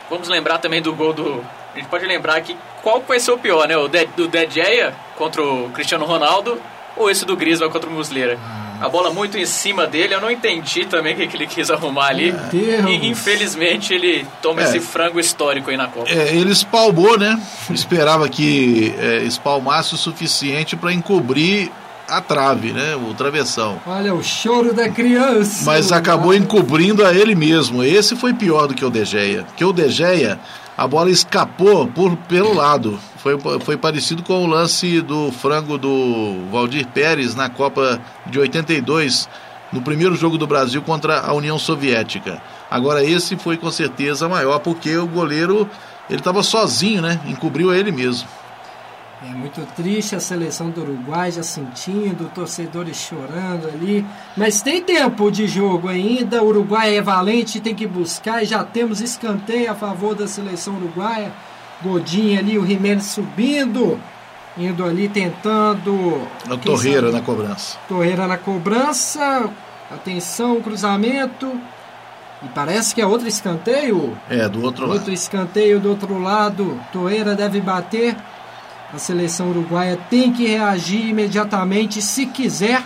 Vamos 0.09 0.27
lembrar 0.27 0.57
também 0.57 0.81
do 0.81 0.93
gol 0.93 1.13
do. 1.13 1.43
A 1.73 1.77
gente 1.77 1.87
pode 1.87 2.05
lembrar 2.05 2.41
que 2.41 2.55
qual 2.83 3.01
vai 3.01 3.19
ser 3.19 3.31
o 3.31 3.37
pior, 3.37 3.67
né? 3.67 3.77
O 3.77 3.87
de, 3.87 4.05
do 4.07 4.27
De 4.27 4.49
Gea 4.49 4.93
contra 5.17 5.41
o 5.41 5.69
Cristiano 5.69 6.05
Ronaldo 6.05 6.61
ou 6.97 7.09
esse 7.09 7.25
do 7.25 7.37
Griezmann 7.37 7.69
contra 7.69 7.89
o 7.89 7.93
Muslera? 7.93 8.37
A 8.81 8.89
bola 8.89 9.11
muito 9.13 9.37
em 9.37 9.45
cima 9.45 9.85
dele, 9.85 10.15
eu 10.15 10.19
não 10.21 10.31
entendi 10.31 10.85
também 10.85 11.13
o 11.13 11.17
que, 11.17 11.27
que 11.27 11.37
ele 11.37 11.47
quis 11.47 11.69
arrumar 11.69 12.07
ali. 12.07 12.33
E 12.51 13.07
infelizmente 13.07 13.93
ele 13.93 14.25
toma 14.41 14.61
É. 14.61 14.63
esse 14.65 14.79
frango 14.79 15.19
histórico 15.19 15.69
aí 15.69 15.77
na 15.77 15.87
Copa. 15.87 16.09
É, 16.09 16.35
ele 16.35 16.51
espalmou, 16.51 17.17
né? 17.17 17.39
Esperava 17.69 18.27
que 18.27 18.93
é, 18.99 19.17
espalmasse 19.23 19.93
o 19.93 19.97
suficiente 19.97 20.75
para 20.75 20.91
encobrir 20.91 21.71
a 22.07 22.19
trave, 22.19 22.71
né? 22.73 22.95
O 22.95 23.13
travessão. 23.13 23.79
Olha 23.85 24.13
o 24.13 24.21
choro 24.23 24.73
da 24.73 24.89
criança. 24.89 25.63
Mas 25.63 25.91
acabou 25.91 26.33
encobrindo 26.33 27.05
a 27.05 27.13
ele 27.13 27.35
mesmo. 27.35 27.83
Esse 27.83 28.15
foi 28.15 28.33
pior 28.33 28.67
do 28.67 28.73
que 28.73 28.83
o 28.83 28.89
De 28.89 29.05
Gea. 29.05 29.43
Porque 29.43 29.63
o 29.63 29.71
De 29.71 29.87
Gea, 29.89 30.37
a 30.77 30.87
bola 30.87 31.09
escapou 31.09 31.87
por, 31.87 32.17
pelo 32.27 32.53
lado. 32.53 32.99
Foi, 33.21 33.37
foi 33.59 33.77
parecido 33.77 34.23
com 34.23 34.43
o 34.43 34.47
lance 34.47 34.99
do 34.99 35.31
frango 35.31 35.77
do 35.77 36.43
Valdir 36.51 36.87
Pérez 36.87 37.35
na 37.35 37.49
Copa 37.49 38.01
de 38.25 38.39
82, 38.39 39.29
no 39.71 39.79
primeiro 39.83 40.15
jogo 40.15 40.39
do 40.39 40.47
Brasil 40.47 40.81
contra 40.81 41.19
a 41.19 41.31
União 41.31 41.59
Soviética. 41.59 42.41
Agora 42.69 43.03
esse 43.03 43.35
foi 43.35 43.57
com 43.57 43.69
certeza 43.69 44.27
maior, 44.27 44.57
porque 44.59 44.97
o 44.97 45.05
goleiro 45.05 45.69
ele 46.09 46.17
estava 46.17 46.41
sozinho, 46.41 46.99
né? 46.99 47.21
Encobriu 47.27 47.71
ele 47.71 47.91
mesmo. 47.91 48.27
É 49.23 49.29
muito 49.35 49.63
triste 49.75 50.15
a 50.15 50.19
seleção 50.19 50.71
do 50.71 50.81
Uruguai 50.81 51.31
já 51.31 51.43
sentindo, 51.43 52.31
torcedores 52.33 52.97
chorando 52.97 53.67
ali. 53.67 54.03
Mas 54.35 54.63
tem 54.63 54.81
tempo 54.81 55.29
de 55.29 55.45
jogo 55.45 55.87
ainda. 55.87 56.41
O 56.41 56.47
Uruguai 56.47 56.97
é 56.97 57.01
valente, 57.03 57.61
tem 57.61 57.75
que 57.75 57.85
buscar. 57.85 58.41
E 58.41 58.47
já 58.47 58.63
temos 58.63 58.99
escanteio 58.99 59.71
a 59.71 59.75
favor 59.75 60.15
da 60.15 60.27
seleção 60.27 60.75
uruguaia. 60.75 61.31
Godinho 61.83 62.39
ali, 62.39 62.57
o 62.57 62.65
Jimenez 62.65 63.05
subindo. 63.05 63.99
Indo 64.57 64.83
ali 64.83 65.07
tentando. 65.07 66.27
Quem 66.45 66.57
Torreira 66.59 67.01
sabe- 67.07 67.13
na 67.13 67.21
cobrança. 67.21 67.77
Torreira 67.87 68.27
na 68.27 68.37
cobrança. 68.37 69.49
Atenção, 69.89 70.61
cruzamento. 70.61 71.51
E 72.43 72.47
parece 72.49 72.93
que 72.93 73.01
é 73.01 73.05
outro 73.05 73.27
escanteio. 73.27 74.17
É, 74.29 74.49
do 74.49 74.61
outro 74.63 74.83
lado. 74.87 74.97
Outro 74.97 75.13
escanteio 75.13 75.79
do 75.79 75.89
outro 75.89 76.19
lado. 76.19 76.79
Torreira 76.91 77.33
deve 77.35 77.61
bater. 77.61 78.15
A 78.93 78.97
seleção 78.97 79.49
uruguaia 79.51 79.97
tem 80.09 80.33
que 80.33 80.45
reagir 80.45 81.07
imediatamente 81.09 82.01
se 82.01 82.25
quiser 82.25 82.83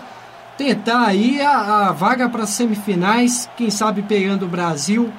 tentar 0.57 1.05
aí 1.07 1.41
a, 1.41 1.87
a 1.87 1.91
vaga 1.91 2.29
para 2.29 2.43
as 2.43 2.51
semifinais. 2.51 3.49
Quem 3.57 3.71
sabe 3.71 4.03
pegando 4.03 4.45
o 4.45 4.49
Brasil. 4.49 5.11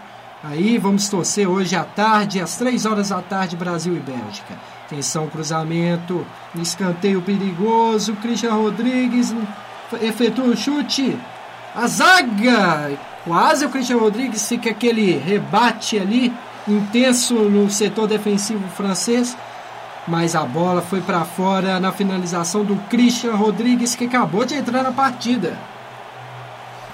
Aí 0.49 0.79
vamos 0.79 1.09
torcer 1.09 1.49
hoje 1.49 1.75
à 1.75 1.83
tarde, 1.83 2.41
às 2.41 2.55
3 2.55 2.87
horas 2.87 3.09
da 3.09 3.21
tarde, 3.21 3.57
Brasil 3.57 3.97
e 3.97 3.99
Bélgica. 3.99 4.55
Atenção, 4.85 5.27
cruzamento, 5.27 6.25
escanteio 6.55 7.21
perigoso. 7.21 8.15
Christian 8.15 8.55
Rodrigues 8.55 9.35
efetua 10.01 10.45
o 10.45 10.57
chute. 10.57 11.19
A 11.75 11.89
zaga! 11.89 12.97
Quase 13.25 13.65
o 13.65 13.69
Christian 13.71 13.97
Rodrigues 13.97 14.49
fica 14.49 14.71
aquele 14.71 15.19
rebate 15.19 15.99
ali, 15.99 16.33
intenso 16.69 17.35
no 17.35 17.69
setor 17.69 18.07
defensivo 18.07 18.69
francês. 18.69 19.37
Mas 20.07 20.37
a 20.37 20.45
bola 20.45 20.81
foi 20.81 21.01
para 21.01 21.25
fora 21.25 21.81
na 21.81 21.91
finalização 21.91 22.65
do 22.65 22.77
Christian 22.89 23.35
Rodrigues, 23.35 23.97
que 23.97 24.05
acabou 24.05 24.45
de 24.45 24.55
entrar 24.55 24.85
na 24.85 24.93
partida. 24.93 25.59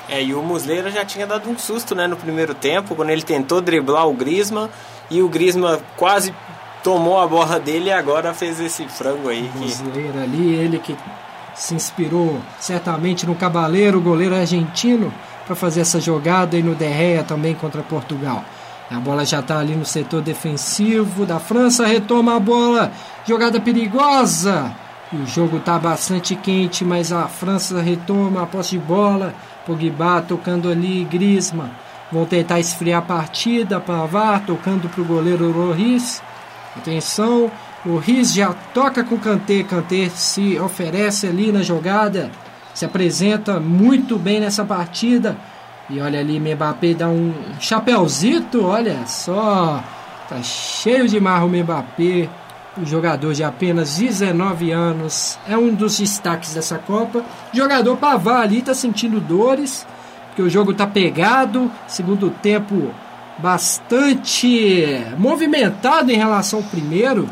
É, 0.08 0.22
e 0.22 0.34
o 0.34 0.42
Muslera 0.42 0.90
já 0.90 1.04
tinha 1.04 1.26
dado 1.26 1.48
um 1.48 1.58
susto, 1.58 1.94
né, 1.94 2.06
no 2.06 2.16
primeiro 2.16 2.54
tempo, 2.54 2.94
quando 2.94 3.10
ele 3.10 3.22
tentou 3.22 3.60
driblar 3.60 4.08
o 4.08 4.12
Griezmann 4.12 4.68
e 5.10 5.22
o 5.22 5.28
Griezmann 5.28 5.78
quase 5.96 6.34
tomou 6.82 7.20
a 7.20 7.26
bola 7.26 7.60
dele 7.60 7.86
e 7.86 7.92
agora 7.92 8.34
fez 8.34 8.60
esse 8.60 8.86
frango 8.88 9.28
aí. 9.28 9.48
Que... 9.52 9.58
brasileiro 9.58 10.20
ali, 10.20 10.54
ele 10.54 10.78
que 10.78 10.96
se 11.54 11.74
inspirou 11.74 12.40
certamente 12.58 13.26
no 13.26 13.34
Cabaleiro, 13.34 14.00
goleiro 14.00 14.34
argentino, 14.34 15.12
para 15.46 15.54
fazer 15.54 15.82
essa 15.82 16.00
jogada 16.00 16.56
e 16.56 16.62
no 16.62 16.74
Derreia 16.74 17.22
também 17.22 17.54
contra 17.54 17.82
Portugal. 17.82 18.44
A 18.90 19.00
bola 19.00 19.24
já 19.24 19.40
está 19.40 19.58
ali 19.58 19.74
no 19.74 19.86
setor 19.86 20.20
defensivo 20.20 21.24
da 21.24 21.38
França, 21.38 21.86
retoma 21.86 22.36
a 22.36 22.40
bola, 22.40 22.92
jogada 23.26 23.58
perigosa. 23.60 24.70
O 25.12 25.26
jogo 25.26 25.58
está 25.58 25.78
bastante 25.78 26.34
quente, 26.34 26.84
mas 26.84 27.12
a 27.12 27.26
França 27.26 27.80
retoma 27.80 28.42
a 28.42 28.46
posse 28.46 28.70
de 28.70 28.78
bola. 28.78 29.34
Pogba 29.66 30.22
tocando 30.22 30.70
ali, 30.70 31.05
Griezmann. 31.05 31.70
Vão 32.10 32.26
tentar 32.26 32.60
esfriar 32.60 32.98
a 32.98 33.05
partida, 33.05 33.80
Pavard 33.80 34.47
tocando 34.47 34.89
para 34.89 35.01
o 35.01 35.05
goleiro 35.05 35.51
Loris. 35.51 36.22
Atenção, 36.76 37.51
o 37.84 37.97
Riz 37.97 38.34
já 38.34 38.52
toca 38.74 39.02
com 39.02 39.14
o 39.14 39.18
Kanté. 39.18 39.62
Kanté 39.62 40.09
se 40.10 40.59
oferece 40.59 41.26
ali 41.26 41.51
na 41.51 41.62
jogada, 41.62 42.30
se 42.74 42.84
apresenta 42.84 43.59
muito 43.59 44.18
bem 44.18 44.40
nessa 44.40 44.64
partida. 44.64 45.36
E 45.89 46.01
olha 46.01 46.20
ali, 46.20 46.39
Mbappé 46.39 46.94
dá 46.94 47.09
um 47.09 47.32
chapéuzito, 47.59 48.64
olha 48.64 49.06
só. 49.06 49.82
Tá 50.28 50.43
cheio 50.43 51.09
de 51.09 51.18
marro 51.18 51.48
Mbappé, 51.48 52.28
um 52.76 52.86
jogador 52.86 53.34
de 53.34 53.44
apenas 53.44 53.96
19 53.96 54.70
anos. 54.70 55.38
É 55.46 55.56
um 55.56 55.74
dos 55.74 55.98
destaques 55.98 56.54
dessa 56.54 56.78
Copa. 56.78 57.24
Jogador 57.52 57.96
Pavard 57.96 58.42
ali 58.42 58.62
tá 58.62 58.74
sentindo 58.74 59.20
dores, 59.20 59.86
porque 60.28 60.42
o 60.42 60.50
jogo 60.50 60.72
tá 60.72 60.86
pegado. 60.86 61.70
Segundo 61.86 62.30
tempo 62.30 62.90
bastante 63.38 65.04
movimentado 65.18 66.10
em 66.10 66.16
relação 66.16 66.60
ao 66.60 66.64
primeiro. 66.64 67.28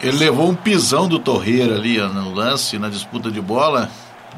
Ele 0.00 0.18
levou 0.18 0.50
um 0.50 0.54
pisão 0.54 1.08
do 1.08 1.18
Torreira 1.18 1.74
ali 1.76 1.98
no 1.98 2.34
lance, 2.34 2.78
na 2.78 2.88
disputa 2.88 3.30
de 3.30 3.40
bola. 3.40 3.90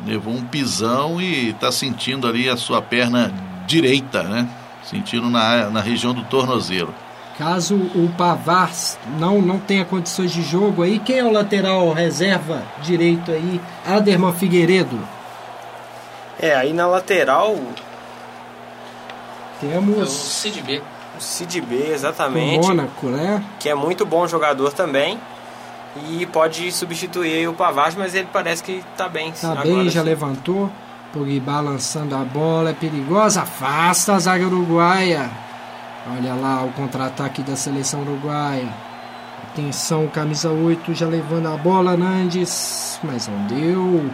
Levou 0.06 0.32
um 0.32 0.44
pisão 0.44 1.20
e 1.20 1.50
está 1.50 1.72
sentindo 1.72 2.28
ali 2.28 2.48
a 2.48 2.56
sua 2.56 2.80
perna 2.80 3.32
direita, 3.66 4.22
né? 4.22 4.48
Sentindo 4.84 5.28
na, 5.28 5.68
na 5.68 5.80
região 5.80 6.14
do 6.14 6.22
tornozelo. 6.22 6.94
Caso 7.38 7.76
o 7.76 8.12
Pavar 8.18 8.72
não, 9.16 9.40
não 9.40 9.60
tenha 9.60 9.84
condições 9.84 10.32
de 10.32 10.42
jogo 10.42 10.82
aí, 10.82 10.98
quem 10.98 11.18
é 11.20 11.24
o 11.24 11.30
lateral 11.30 11.92
reserva 11.92 12.64
direito 12.82 13.30
aí? 13.30 13.60
Aderman 13.86 14.32
Figueiredo. 14.32 14.98
É, 16.40 16.56
aí 16.56 16.72
na 16.72 16.88
lateral, 16.88 17.52
o 17.52 17.74
Temos 19.60 20.10
Cid 20.10 20.62
B. 20.62 20.82
Cid 21.20 21.60
B, 21.60 21.76
o 21.76 21.92
exatamente, 21.92 22.66
Mônaco, 22.66 23.06
né? 23.06 23.44
que 23.60 23.68
é 23.68 23.74
muito 23.74 24.04
bom 24.04 24.26
jogador 24.26 24.72
também. 24.72 25.18
E 26.10 26.26
pode 26.26 26.70
substituir 26.72 27.48
o 27.48 27.54
Pavard, 27.54 27.96
mas 27.96 28.14
ele 28.14 28.28
parece 28.32 28.62
que 28.62 28.84
tá 28.96 29.08
bem. 29.08 29.32
Tá 29.32 29.52
agora 29.52 29.62
bem, 29.62 29.88
já 29.88 30.02
sim. 30.02 30.06
levantou. 30.08 30.70
Pogba 31.12 31.60
lançando 31.60 32.14
a 32.14 32.18
bola, 32.18 32.70
é 32.70 32.72
perigosa, 32.72 33.42
afasta 33.42 34.14
a 34.14 34.18
zaga 34.18 34.44
uruguaia. 34.44 35.47
Olha 36.16 36.34
lá 36.34 36.64
o 36.64 36.72
contra-ataque 36.72 37.42
da 37.42 37.54
seleção 37.54 38.00
uruguaia. 38.00 38.68
Atenção, 39.52 40.06
camisa 40.08 40.50
8 40.50 40.94
já 40.94 41.06
levando 41.06 41.48
a 41.48 41.56
bola, 41.56 41.96
Nandes, 41.96 42.98
mas 43.02 43.28
não 43.28 43.46
deu. 43.46 44.10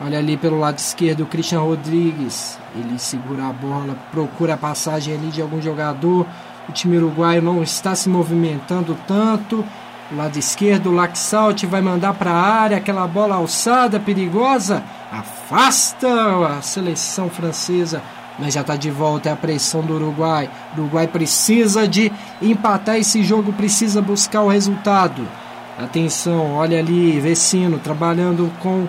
Olha 0.00 0.18
ali 0.18 0.36
pelo 0.36 0.58
lado 0.58 0.78
esquerdo 0.78 1.22
o 1.22 1.26
Christian 1.26 1.60
Rodrigues. 1.60 2.58
Ele 2.74 2.98
segura 2.98 3.48
a 3.48 3.52
bola, 3.52 3.96
procura 4.10 4.54
a 4.54 4.56
passagem 4.58 5.14
ali 5.14 5.28
de 5.28 5.40
algum 5.40 5.60
jogador. 5.60 6.26
O 6.68 6.72
time 6.72 6.98
uruguaio 6.98 7.40
não 7.40 7.62
está 7.62 7.94
se 7.94 8.08
movimentando 8.08 8.96
tanto. 9.06 9.64
Lado 10.14 10.38
esquerdo, 10.38 10.90
o 10.90 10.94
Laxalt 10.94 11.64
vai 11.64 11.80
mandar 11.80 12.14
para 12.14 12.30
a 12.30 12.42
área, 12.42 12.76
aquela 12.76 13.06
bola 13.06 13.36
alçada, 13.36 13.98
perigosa. 13.98 14.82
Afasta 15.10 16.08
a 16.46 16.62
seleção 16.62 17.28
francesa, 17.28 18.02
mas 18.38 18.54
já 18.54 18.60
está 18.60 18.76
de 18.76 18.90
volta. 18.90 19.28
É 19.28 19.32
a 19.32 19.36
pressão 19.36 19.82
do 19.82 19.94
Uruguai. 19.94 20.48
O 20.76 20.80
Uruguai 20.80 21.06
precisa 21.06 21.88
de 21.88 22.12
empatar 22.40 22.96
esse 22.96 23.22
jogo, 23.22 23.52
precisa 23.52 24.00
buscar 24.00 24.42
o 24.42 24.48
resultado. 24.48 25.26
Atenção, 25.78 26.54
olha 26.54 26.78
ali, 26.78 27.20
Vecino 27.20 27.78
trabalhando 27.78 28.52
com 28.60 28.88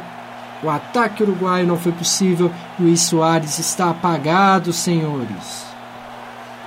o 0.63 0.69
ataque 0.69 1.23
uruguaio. 1.23 1.67
Não 1.67 1.77
foi 1.77 1.91
possível. 1.91 2.51
Luiz 2.80 3.01
Soares 3.01 3.59
está 3.59 3.89
apagado, 3.89 4.73
senhores. 4.73 5.69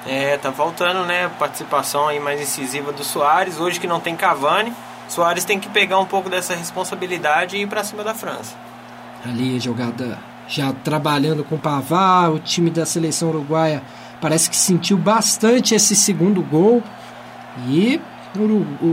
É, 0.06 0.36
tá 0.36 0.50
faltando, 0.52 1.04
né? 1.04 1.30
Participação 1.38 2.09
aí 2.09 2.18
mais 2.18 2.40
incisiva 2.40 2.92
do 2.92 3.04
Soares. 3.04 3.60
Hoje 3.60 3.78
que 3.78 3.86
não 3.86 4.00
tem 4.00 4.16
Cavani, 4.16 4.72
Soares 5.09 5.44
tem 5.44 5.60
que 5.60 5.68
pegar 5.68 5.98
um 5.98 6.06
pouco 6.06 6.28
dessa 6.28 6.54
responsabilidade 6.54 7.56
e 7.56 7.62
ir 7.62 7.66
pra 7.66 7.84
cima 7.84 8.02
da 8.02 8.14
França. 8.14 8.54
Ali, 9.24 9.60
jogada 9.60 10.18
já 10.53 10.73
trabalhando 10.85 11.43
com 11.43 11.55
o 11.55 11.59
Pavar, 11.59 12.31
o 12.31 12.39
time 12.39 12.70
da 12.70 12.85
seleção 12.85 13.31
uruguaia 13.31 13.83
parece 14.20 14.51
que 14.51 14.57
sentiu 14.57 14.99
bastante 14.99 15.74
esse 15.74 15.97
segundo 15.97 16.43
gol. 16.43 16.83
E 17.66 18.01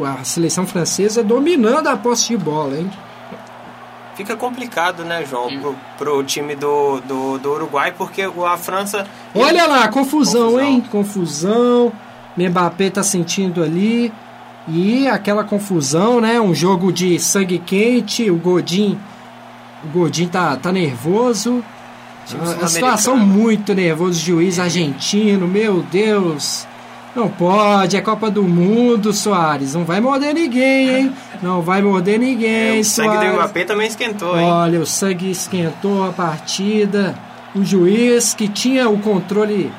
a 0.06 0.23
seleção 0.23 0.65
francesa 0.65 1.23
dominando 1.23 1.88
a 1.88 1.98
posse 1.98 2.30
de 2.30 2.38
bola, 2.38 2.77
hein? 2.77 2.90
Fica 4.15 4.36
complicado, 4.36 5.06
né, 5.06 5.23
João, 5.26 5.48
pro, 5.60 5.76
pro 5.98 6.23
time 6.23 6.53
do, 6.56 6.99
do, 7.02 7.38
do 7.38 7.52
Uruguai, 7.53 7.94
porque 7.98 8.22
a 8.22 8.57
França. 8.57 9.07
Olha 9.34 9.65
lá, 9.65 9.88
confusão, 9.88 10.52
Confusão. 10.52 10.60
hein? 10.61 10.84
Confusão. 10.91 11.91
Mbappé 12.38 12.90
tá 12.90 13.03
sentindo 13.03 13.64
ali. 13.64 14.11
E 14.68 15.07
aquela 15.07 15.44
confusão, 15.44 16.19
né? 16.19 16.40
Um 16.40 16.53
jogo 16.53 16.91
de 16.91 17.18
sangue 17.18 17.60
quente. 17.60 18.30
O 18.30 18.36
Godin. 18.36 18.99
O 19.84 19.88
Godin 19.88 20.27
tá, 20.27 20.56
tá 20.56 20.72
nervoso. 20.72 21.64
A, 22.61 22.68
situação 22.68 23.18
muito 23.18 23.73
nervosa. 23.73 24.19
Juiz 24.19 24.60
argentino, 24.60 25.47
meu 25.47 25.81
Deus. 25.81 26.68
Não 27.15 27.27
pode, 27.27 27.97
é 27.97 28.01
Copa 28.01 28.30
do 28.30 28.43
Mundo, 28.43 29.11
Soares. 29.11 29.73
Não 29.73 29.84
vai 29.84 29.99
morder 29.99 30.34
ninguém, 30.34 30.89
hein? 30.89 31.14
Não 31.41 31.61
vai 31.61 31.81
morder 31.81 32.19
ninguém, 32.19 32.77
É, 32.77 32.80
o 32.80 32.84
sangue 32.84 33.10
do 33.10 33.15
Soares. 33.15 33.34
Mbappé 33.34 33.64
também 33.64 33.88
esquentou, 33.88 34.39
hein? 34.39 34.45
Olha, 34.45 34.80
o 34.80 34.85
sangue 34.85 35.31
esquentou 35.31 36.07
a 36.07 36.11
partida. 36.11 37.15
O 37.56 37.64
juiz 37.64 38.34
que 38.35 38.47
tinha 38.47 38.88
o 38.88 38.99
controle 38.99 39.72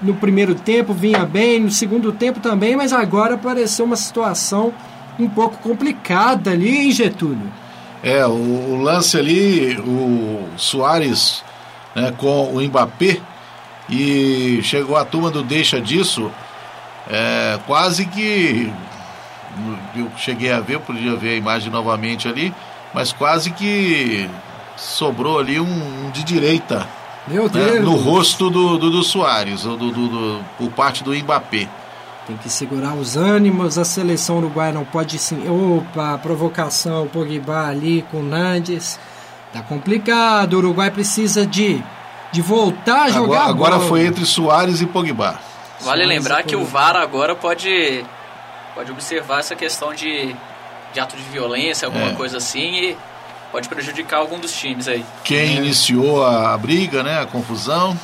no 0.00 0.14
primeiro 0.14 0.54
tempo 0.54 0.92
vinha 0.92 1.24
bem, 1.24 1.60
no 1.60 1.70
segundo 1.70 2.12
tempo 2.12 2.38
também, 2.38 2.76
mas 2.76 2.92
agora 2.92 3.34
apareceu 3.34 3.84
uma 3.84 3.96
situação 3.96 4.72
um 5.18 5.28
pouco 5.28 5.58
complicada 5.58 6.52
ali, 6.52 6.78
hein, 6.78 6.92
Getúlio? 6.92 7.50
É, 8.02 8.24
o, 8.26 8.30
o 8.30 8.80
lance 8.82 9.16
ali, 9.18 9.76
o 9.78 10.46
Soares 10.56 11.42
né, 11.94 12.12
com 12.16 12.44
o 12.54 12.60
Mbappé 12.62 13.20
e 13.88 14.60
chegou 14.62 14.96
a 14.96 15.04
turma 15.04 15.30
do 15.30 15.42
deixa 15.42 15.80
disso, 15.80 16.30
é, 17.10 17.58
quase 17.66 18.06
que 18.06 18.72
eu 19.96 20.08
cheguei 20.16 20.52
a 20.52 20.60
ver, 20.60 20.78
podia 20.80 21.16
ver 21.16 21.30
a 21.30 21.36
imagem 21.36 21.70
novamente 21.72 22.28
ali, 22.28 22.54
mas 22.94 23.12
quase 23.12 23.50
que 23.50 24.28
sobrou 24.76 25.38
ali 25.38 25.58
um, 25.58 25.64
um 26.06 26.10
de 26.10 26.22
direita 26.22 26.86
Meu 27.26 27.44
né, 27.44 27.50
Deus. 27.72 27.84
no 27.84 27.96
rosto 27.96 28.48
do, 28.48 28.78
do, 28.78 28.90
do 28.90 29.02
Soares, 29.02 29.64
ou 29.66 29.76
do, 29.76 29.90
do- 29.90 30.08
do- 30.08 30.44
por 30.56 30.70
parte 30.70 31.02
do 31.02 31.12
Mbappé. 31.14 31.66
Tem 32.28 32.36
que 32.36 32.48
segurar 32.50 32.92
os 32.94 33.16
ânimos, 33.16 33.78
a 33.78 33.84
seleção 33.86 34.36
uruguaia 34.38 34.70
não 34.70 34.84
pode 34.84 35.18
sim. 35.18 35.48
Opa, 35.48 36.18
provocação, 36.18 37.04
o 37.04 37.08
Pogba 37.08 37.66
ali 37.66 38.02
com 38.10 38.18
o 38.18 38.22
Nandes. 38.22 39.00
Tá 39.52 39.62
complicado, 39.62 40.52
o 40.52 40.56
Uruguai 40.58 40.90
precisa 40.90 41.46
de, 41.46 41.82
de 42.30 42.42
voltar 42.42 43.04
a 43.04 43.08
jogar 43.10 43.38
Agora, 43.44 43.50
agora 43.50 43.76
bola. 43.76 43.88
foi 43.88 44.04
entre 44.06 44.26
Soares 44.26 44.82
e 44.82 44.86
Pogba. 44.86 45.40
Vale 45.80 46.02
Soares 46.02 46.06
lembrar 46.08 46.42
que 46.42 46.54
o. 46.54 46.64
VAR 46.66 46.96
agora 46.96 47.34
pode, 47.34 48.04
pode 48.74 48.92
observar 48.92 49.40
essa 49.40 49.56
questão 49.56 49.94
de, 49.94 50.36
de 50.92 51.00
ato 51.00 51.16
de 51.16 51.22
violência, 51.22 51.86
alguma 51.86 52.10
É. 52.10 52.14
coisa 52.14 52.36
assim, 52.36 52.74
e 52.74 52.96
pode 53.50 53.70
prejudicar 53.70 54.18
algum 54.18 54.38
dos 54.38 54.52
times 54.52 54.86
aí. 54.86 55.02
Quem 55.24 55.56
iniciou 55.56 56.22
a, 56.22 56.52
a 56.52 56.58
briga, 56.58 57.02
né, 57.02 57.22
a 57.22 57.24
confusão, 57.26 57.98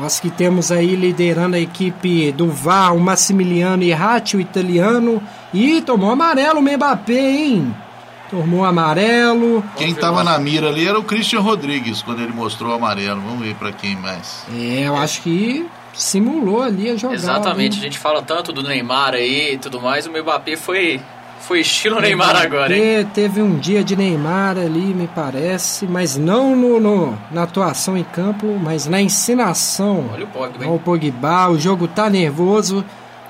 Nós 0.00 0.18
que 0.18 0.30
temos 0.30 0.72
aí 0.72 0.96
liderando 0.96 1.56
a 1.56 1.60
equipe 1.60 2.32
do 2.32 2.48
VAR, 2.50 2.96
o 2.96 2.98
Massimiliano 2.98 3.82
Irrati, 3.82 4.34
o 4.34 4.40
italiano. 4.40 5.22
E 5.52 5.82
tomou 5.82 6.10
amarelo 6.10 6.58
o 6.58 6.62
Mbappé, 6.62 7.20
hein? 7.20 7.76
Tomou 8.30 8.64
amarelo. 8.64 9.62
Quem 9.76 9.90
estava 9.90 10.24
na 10.24 10.38
mira 10.38 10.68
ali 10.68 10.88
era 10.88 10.98
o 10.98 11.04
Christian 11.04 11.40
Rodrigues, 11.40 12.00
quando 12.00 12.22
ele 12.22 12.32
mostrou 12.32 12.70
o 12.70 12.74
amarelo. 12.76 13.20
Vamos 13.20 13.44
ver 13.44 13.54
para 13.56 13.72
quem 13.72 13.94
mais. 13.96 14.46
É, 14.50 14.88
eu 14.88 14.96
acho 14.96 15.20
que 15.20 15.66
simulou 15.92 16.62
ali 16.62 16.88
a 16.88 16.96
jogada. 16.96 17.20
Exatamente, 17.20 17.74
a 17.74 17.76
hein? 17.76 17.82
gente 17.82 17.98
fala 17.98 18.22
tanto 18.22 18.54
do 18.54 18.62
Neymar 18.62 19.12
aí 19.12 19.52
e 19.52 19.58
tudo 19.58 19.82
mais, 19.82 20.06
o 20.06 20.10
Mbappé 20.10 20.56
foi, 20.56 20.98
foi 21.50 21.60
estilo 21.62 22.00
Neymar 22.00 22.36
agora, 22.36 22.76
hein? 22.76 23.04
Teve 23.12 23.42
um 23.42 23.58
dia 23.58 23.82
de 23.82 23.96
Neymar 23.96 24.56
ali, 24.56 24.94
me 24.94 25.08
parece, 25.08 25.84
mas 25.84 26.16
não 26.16 26.54
no, 26.54 26.78
no- 26.78 27.18
na 27.32 27.42
atuação 27.42 27.96
em 27.98 28.04
campo, 28.04 28.56
mas 28.62 28.86
na 28.86 29.02
ensinação. 29.02 30.08
Olha 30.12 30.24
o 30.24 30.28
Pogba, 30.28 30.58
Olha 30.64 30.70
o? 30.70 30.78
Pogba, 30.78 31.48
o 31.50 31.58
jogo 31.58 31.88
tá 31.88 32.08
nervoso, 32.08 32.84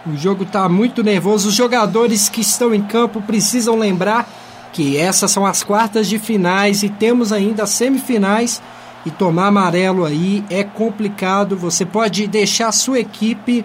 o 0.06 0.14
jogo 0.18 0.44
tá 0.44 0.68
muito 0.68 1.02
nervoso. 1.02 1.48
Os 1.48 1.55
jogadores 1.55 2.28
que 2.28 2.42
estão 2.42 2.74
em 2.74 2.82
campo 2.82 3.22
precisam 3.22 3.78
lembrar 3.78 4.28
que 4.70 4.98
essas 4.98 5.30
são 5.30 5.47
as 5.47 5.62
quartas 5.62 6.06
de 6.06 6.18
finais 6.18 6.82
e 6.82 6.90
temos 6.90 7.32
ainda 7.32 7.62
as 7.62 7.70
semifinais. 7.70 8.60
E 9.06 9.10
tomar 9.10 9.47
amarelo 9.47 10.05
aí 10.05 10.44
é 10.51 10.62
complicado. 10.62 11.56
Você 11.56 11.86
pode 11.86 12.26
deixar 12.26 12.68
a 12.68 12.72
sua 12.72 13.01
equipe 13.01 13.64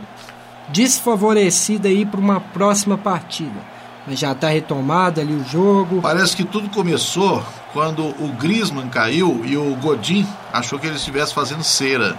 desfavorecida 0.69 1.90
aí 1.90 2.06
para 2.06 2.22
uma 2.22 2.40
próxima 2.40 2.98
partida. 2.98 3.75
Mas 4.07 4.19
já 4.19 4.36
tá 4.36 4.49
retomado 4.49 5.19
ali 5.19 5.34
o 5.34 5.44
jogo. 5.44 6.02
Parece 6.02 6.36
que 6.36 6.44
tudo 6.44 6.69
começou 6.69 7.44
quando 7.73 8.06
o 8.06 8.32
Griezmann 8.40 8.88
caiu 8.88 9.41
e 9.44 9.57
o 9.57 9.76
Godin 9.76 10.27
achou 10.53 10.77
que 10.77 10.86
ele 10.88 10.95
estivesse 10.95 11.34
fazendo 11.34 11.64
cera. 11.64 12.15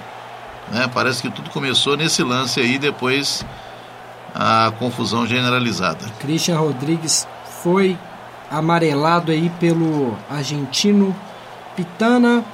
Né? 0.71 0.91
Parece 0.93 1.23
que 1.23 1.31
tudo 1.31 1.49
começou 1.51 1.97
nesse 1.97 2.23
lance 2.23 2.61
aí, 2.61 2.79
depois 2.79 3.45
a 4.35 4.73
confusão 4.79 5.27
generalizada. 5.27 6.05
Christian 6.21 6.59
Rodrigues 6.59 7.27
foi 7.63 7.97
amarelado 8.51 9.33
aí 9.33 9.51
pelo 9.59 10.17
argentino 10.29 11.15
Pitana, 11.75 12.45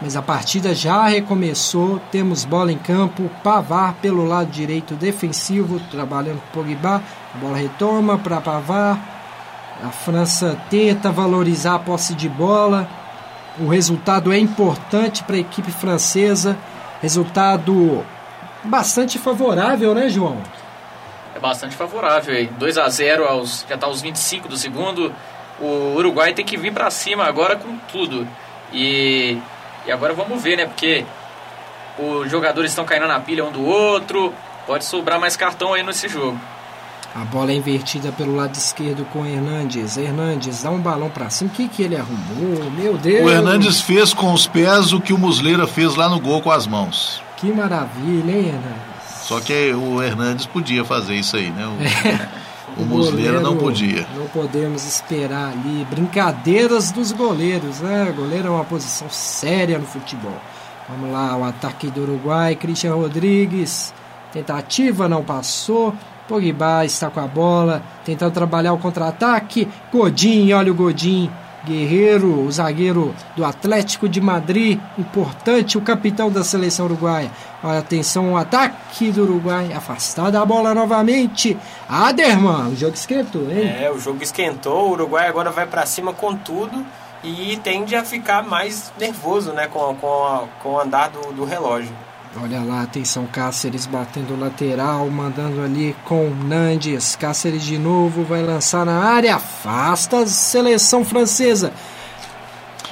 mas 0.00 0.16
a 0.16 0.22
partida 0.22 0.74
já 0.74 1.06
recomeçou. 1.06 2.00
Temos 2.10 2.44
bola 2.44 2.72
em 2.72 2.78
campo, 2.78 3.30
Pavar 3.42 3.94
pelo 3.94 4.24
lado 4.24 4.50
direito 4.50 4.94
defensivo, 4.94 5.80
trabalhando 5.90 6.40
com 6.40 6.62
Pogba. 6.62 7.02
A 7.34 7.38
bola 7.38 7.56
retoma 7.56 8.18
para 8.18 8.40
Pavar. 8.40 8.98
A 9.82 9.90
França 9.90 10.58
tenta 10.68 11.10
valorizar 11.10 11.76
a 11.76 11.78
posse 11.78 12.14
de 12.14 12.28
bola. 12.28 12.88
O 13.58 13.68
resultado 13.68 14.32
é 14.32 14.38
importante 14.38 15.22
para 15.24 15.36
a 15.36 15.38
equipe 15.38 15.70
francesa. 15.70 16.56
Resultado 17.00 18.04
bastante 18.64 19.18
favorável, 19.18 19.94
né, 19.94 20.08
João? 20.08 20.38
É 21.34 21.38
bastante 21.38 21.76
favorável 21.76 22.34
aí. 22.34 22.46
2 22.46 22.78
a 22.78 22.88
0 22.88 23.24
aos, 23.26 23.64
já 23.68 23.78
tá 23.78 23.86
aos 23.86 24.02
25 24.02 24.48
do 24.48 24.56
segundo. 24.56 25.12
O 25.58 25.94
Uruguai 25.96 26.32
tem 26.32 26.44
que 26.44 26.56
vir 26.56 26.72
pra 26.72 26.90
cima 26.90 27.24
agora 27.24 27.56
com 27.56 27.76
tudo. 27.90 28.26
E, 28.72 29.38
e 29.86 29.92
agora 29.92 30.12
vamos 30.12 30.42
ver, 30.42 30.56
né? 30.56 30.66
Porque 30.66 31.04
os 31.98 32.30
jogadores 32.30 32.70
estão 32.70 32.84
caindo 32.84 33.06
na 33.06 33.20
pilha 33.20 33.44
um 33.44 33.52
do 33.52 33.64
outro. 33.64 34.34
Pode 34.66 34.84
sobrar 34.84 35.18
mais 35.18 35.36
cartão 35.36 35.74
aí 35.74 35.82
nesse 35.82 36.08
jogo. 36.08 36.38
A 37.14 37.24
bola 37.24 37.50
é 37.50 37.54
invertida 37.54 38.12
pelo 38.12 38.36
lado 38.36 38.54
esquerdo 38.54 39.04
com 39.12 39.22
o 39.22 39.26
Hernandes. 39.26 39.96
Hernandes 39.96 40.62
dá 40.62 40.70
um 40.70 40.78
balão 40.78 41.10
pra 41.10 41.28
cima. 41.28 41.50
O 41.50 41.52
que, 41.52 41.68
que 41.68 41.82
ele 41.82 41.96
arrumou? 41.96 42.70
Meu 42.70 42.96
Deus! 42.96 43.26
O 43.26 43.30
Hernandes 43.30 43.80
fez 43.80 44.14
com 44.14 44.32
os 44.32 44.46
pés 44.46 44.92
o 44.92 45.00
que 45.00 45.12
o 45.12 45.18
Muslera 45.18 45.66
fez 45.66 45.96
lá 45.96 46.08
no 46.08 46.20
gol 46.20 46.40
com 46.40 46.52
as 46.52 46.68
mãos. 46.68 47.20
Que 47.36 47.52
maravilha, 47.52 48.30
hein, 48.30 48.46
Hernandes? 48.46 49.00
Só 49.22 49.40
que 49.40 49.72
o 49.72 50.00
Hernandes 50.02 50.46
podia 50.46 50.84
fazer 50.84 51.16
isso 51.16 51.36
aí, 51.36 51.50
né? 51.50 51.66
O, 51.66 51.70
o 52.82 52.84
goleiro, 52.84 53.12
Muslera 53.12 53.40
não 53.40 53.56
podia. 53.56 54.06
Não 54.16 54.26
podemos 54.26 54.86
esperar 54.86 55.52
ali 55.52 55.84
brincadeiras 55.90 56.92
dos 56.92 57.10
goleiros, 57.10 57.80
né? 57.80 58.08
O 58.10 58.14
goleiro 58.14 58.48
é 58.48 58.50
uma 58.50 58.64
posição 58.64 59.08
séria 59.10 59.78
no 59.78 59.86
futebol. 59.86 60.40
Vamos 60.88 61.12
lá, 61.12 61.36
o 61.36 61.44
ataque 61.44 61.88
do 61.88 62.02
Uruguai, 62.02 62.54
Christian 62.54 62.94
Rodrigues. 62.94 63.92
Tentativa 64.32 65.08
não 65.08 65.24
passou. 65.24 65.94
Pogba 66.30 66.84
está 66.84 67.10
com 67.10 67.18
a 67.18 67.26
bola, 67.26 67.82
tentando 68.04 68.32
trabalhar 68.32 68.72
o 68.72 68.78
contra-ataque. 68.78 69.66
Godin, 69.92 70.52
olha 70.52 70.70
o 70.70 70.74
Godin. 70.74 71.28
Guerreiro, 71.66 72.40
o 72.40 72.50
zagueiro 72.50 73.14
do 73.36 73.44
Atlético 73.44 74.08
de 74.08 74.18
Madrid, 74.18 74.80
importante, 74.96 75.76
o 75.76 75.82
capitão 75.82 76.30
da 76.30 76.42
seleção 76.42 76.86
uruguaia. 76.86 77.30
Olha, 77.62 77.80
atenção, 77.80 78.32
o 78.32 78.36
ataque 78.36 79.10
do 79.10 79.24
Uruguai, 79.24 79.70
afastada 79.74 80.40
a 80.40 80.46
bola 80.46 80.72
novamente. 80.72 81.58
Aderman, 81.86 82.68
o 82.68 82.76
jogo 82.76 82.94
esquentou, 82.94 83.42
hein? 83.50 83.68
É, 83.78 83.90
o 83.90 83.98
jogo 83.98 84.22
esquentou, 84.22 84.88
o 84.88 84.92
Uruguai 84.92 85.28
agora 85.28 85.50
vai 85.50 85.66
pra 85.66 85.84
cima 85.84 86.14
com 86.14 86.34
tudo 86.34 86.86
e 87.22 87.58
tende 87.62 87.94
a 87.94 88.02
ficar 88.04 88.42
mais 88.42 88.90
nervoso, 88.98 89.52
né, 89.52 89.66
com, 89.66 89.94
com, 89.96 90.48
com 90.62 90.68
o 90.70 90.80
andar 90.80 91.10
do, 91.10 91.30
do 91.32 91.44
relógio. 91.44 91.92
Olha 92.36 92.60
lá, 92.60 92.82
atenção, 92.82 93.26
Cáceres 93.26 93.86
batendo 93.86 94.38
lateral, 94.38 95.10
mandando 95.10 95.60
ali 95.62 95.96
com 96.04 96.30
Nandes. 96.30 97.16
Cáceres 97.16 97.62
de 97.64 97.76
novo 97.76 98.22
vai 98.22 98.40
lançar 98.40 98.86
na 98.86 99.02
área, 99.02 99.34
afasta 99.34 100.18
a 100.18 100.26
seleção 100.26 101.04
francesa. 101.04 101.72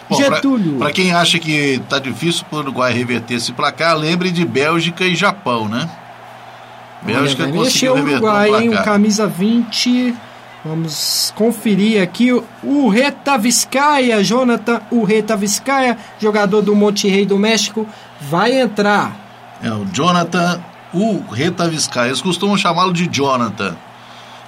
Bom, 0.09 0.17
Getúlio. 0.17 0.79
Pra 0.79 0.91
quem 0.91 1.13
acha 1.13 1.39
que 1.39 1.81
tá 1.89 2.01
difícil 2.01 2.45
pro 2.51 2.59
Uruguai 2.59 2.93
reverter 2.93 3.35
esse 3.35 3.53
placar, 3.53 3.97
lembre 3.97 4.33
de 4.33 4.45
Bélgica 4.45 5.05
e 5.05 5.15
Japão, 5.15 5.69
né? 5.69 5.89
Bélgica 7.03 7.45
Olha, 7.45 7.53
conseguiu 7.53 7.93
o 7.93 7.95
reverter 7.95 8.17
Uruguai, 8.17 8.51
o 8.51 8.57
hein? 8.57 8.69
O 8.69 8.73
placar. 8.73 8.85
camisa 8.85 9.27
20. 9.29 10.15
Vamos 10.65 11.33
conferir 11.37 12.03
aqui 12.03 12.33
o 12.33 12.45
Urreta 12.65 13.39
Vizcaia, 13.39 14.25
Jonathan 14.25 14.83
Urreta 14.91 15.37
Vizcaia, 15.37 15.97
jogador 16.19 16.63
do 16.63 16.75
Monterrey 16.75 17.25
do 17.25 17.39
México, 17.39 17.87
vai 18.21 18.61
entrar. 18.61 19.28
É 19.63 19.71
o 19.71 19.85
Jonathan 19.87 20.61
Urreta 20.93 21.69
Vizcaia. 21.69 22.09
Eles 22.09 22.23
costumam 22.23 22.57
chamá-lo 22.57 22.93
de 22.93 23.09
Jonathan, 23.09 23.77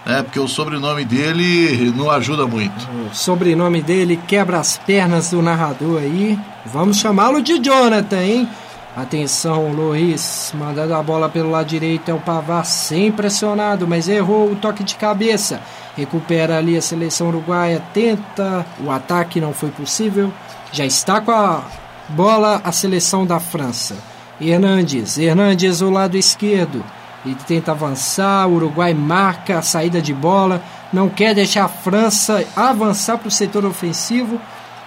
né? 0.06 0.22
Porque 0.22 0.38
o 0.38 0.48
sobrenome 0.48 1.04
dele 1.04 1.92
não 1.96 2.10
ajuda 2.10 2.46
muito. 2.46 2.88
O 3.10 3.14
sobrenome 3.14 3.82
dele 3.82 4.16
quebra 4.28 4.58
as 4.58 4.78
pernas 4.78 5.30
do 5.30 5.42
narrador 5.42 6.00
aí. 6.00 6.38
Vamos 6.64 6.98
chamá-lo 6.98 7.42
de 7.42 7.58
Jonathan, 7.58 8.22
hein? 8.22 8.48
Atenção, 8.96 9.72
Luiz, 9.72 10.52
mandando 10.54 10.94
a 10.94 11.02
bola 11.02 11.28
pelo 11.28 11.50
lado 11.50 11.66
direito, 11.66 12.10
é 12.10 12.14
o 12.14 12.18
Pavar 12.18 12.64
sem 12.64 13.12
pressionado, 13.12 13.86
mas 13.86 14.08
errou 14.08 14.50
o 14.50 14.56
toque 14.56 14.82
de 14.82 14.96
cabeça. 14.96 15.60
Recupera 15.96 16.58
ali 16.58 16.76
a 16.76 16.82
seleção 16.82 17.28
uruguaia, 17.28 17.80
tenta, 17.94 18.66
o 18.80 18.90
ataque 18.90 19.40
não 19.40 19.52
foi 19.52 19.70
possível. 19.70 20.32
Já 20.72 20.84
está 20.84 21.20
com 21.20 21.30
a 21.30 21.62
bola 22.08 22.60
a 22.64 22.72
seleção 22.72 23.24
da 23.24 23.38
França. 23.38 23.94
Hernandes, 24.40 25.18
Hernandes 25.18 25.80
o 25.80 25.90
lado 25.90 26.16
esquerdo. 26.16 26.84
Ele 27.24 27.36
tenta 27.46 27.72
avançar, 27.72 28.48
o 28.48 28.54
Uruguai 28.54 28.94
marca 28.94 29.58
a 29.58 29.62
saída 29.62 30.00
de 30.00 30.14
bola, 30.14 30.62
não 30.92 31.08
quer 31.08 31.34
deixar 31.34 31.64
a 31.64 31.68
França 31.68 32.44
avançar 32.56 33.18
para 33.18 33.28
o 33.28 33.30
setor 33.30 33.64
ofensivo. 33.64 34.40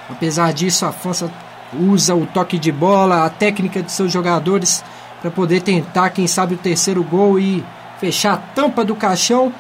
Apesar 0.10 0.52
disso, 0.52 0.86
a 0.86 0.92
França 0.92 1.32
usa 1.80 2.16
o 2.16 2.26
toque 2.26 2.58
de 2.58 2.72
bola, 2.72 3.26
a 3.26 3.30
técnica 3.30 3.84
de 3.84 3.92
seus 3.92 4.12
jogadores 4.12 4.84
para 5.22 5.30
poder 5.32 5.62
tentar, 5.62 6.10
quem 6.10 6.28
sabe, 6.28 6.56
o 6.56 6.58
terceiro 6.58 7.04
gol 7.04 7.40
e 7.40 7.64
fechar 8.00 8.34
a 8.34 8.38
tampa 8.38 8.84
do 8.84 8.96
caixão. 8.96 9.54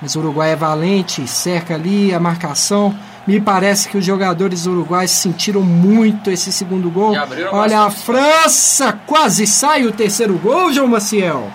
Mas 0.00 0.14
o 0.14 0.20
Uruguai 0.20 0.52
é 0.52 0.56
valente, 0.56 1.26
cerca 1.26 1.74
ali 1.74 2.14
a 2.14 2.20
marcação. 2.20 2.94
Me 3.30 3.40
parece 3.40 3.88
que 3.88 3.96
os 3.96 4.04
jogadores 4.04 4.66
uruguais 4.66 5.12
sentiram 5.12 5.62
muito 5.62 6.32
esse 6.32 6.50
segundo 6.50 6.90
gol. 6.90 7.14
Olha, 7.52 7.82
a. 7.82 7.90
França 7.90 8.92
quase 9.06 9.46
sai 9.46 9.86
o 9.86 9.92
terceiro 9.92 10.36
gol, 10.36 10.72
João 10.72 10.88
Maciel. 10.88 11.48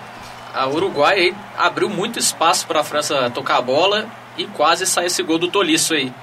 A 0.54 0.70
Uruguai 0.70 1.20
aí 1.20 1.36
abriu 1.58 1.90
muito 1.90 2.18
espaço 2.18 2.66
para 2.66 2.80
a 2.80 2.84
França 2.84 3.30
tocar 3.30 3.58
a 3.58 3.62
bola 3.62 4.06
e 4.38 4.46
quase 4.46 4.86
sai 4.86 5.08
esse 5.08 5.22
gol 5.22 5.38
do 5.38 5.50
Tolisso 5.50 5.94
aí. 5.94 6.14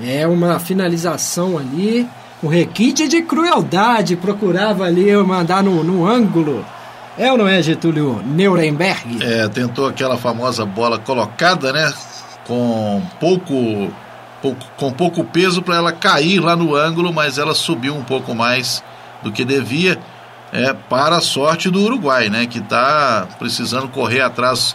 É 0.00 0.24
uma 0.24 0.60
finalização 0.60 1.58
ali, 1.58 2.08
um 2.40 2.46
requinte 2.46 3.08
de 3.08 3.22
crueldade, 3.22 4.14
procurava 4.14 4.84
ali 4.84 5.12
mandar 5.16 5.64
no, 5.64 5.82
no 5.82 6.06
ângulo. 6.06 6.64
É 7.18 7.32
ou 7.32 7.36
não 7.36 7.48
é, 7.48 7.60
Getúlio 7.60 8.22
Nuremberg? 8.24 9.18
É, 9.20 9.48
tentou 9.48 9.88
aquela 9.88 10.16
famosa 10.16 10.64
bola 10.64 10.96
colocada, 10.96 11.72
né? 11.72 11.92
Com 12.46 13.02
pouco, 13.18 13.92
pouco- 14.42 14.66
com 14.76 14.92
pouco 14.92 15.24
peso 15.24 15.62
para 15.62 15.76
ela 15.76 15.92
cair 15.92 16.40
lá 16.40 16.54
no 16.56 16.74
ângulo, 16.74 17.12
mas 17.12 17.38
ela 17.38 17.54
subiu 17.54 17.94
um 17.94 18.02
pouco 18.04 18.34
mais 18.34 18.82
do 19.22 19.30
que 19.32 19.44
devia. 19.44 19.98
É, 20.52 20.72
para 20.72 21.16
a 21.16 21.20
sorte 21.20 21.70
do 21.70 21.80
Uruguai, 21.80 22.28
né? 22.28 22.44
Que 22.46 22.58
está 22.58 23.28
precisando 23.38 23.86
correr 23.88 24.20
atrás 24.20 24.74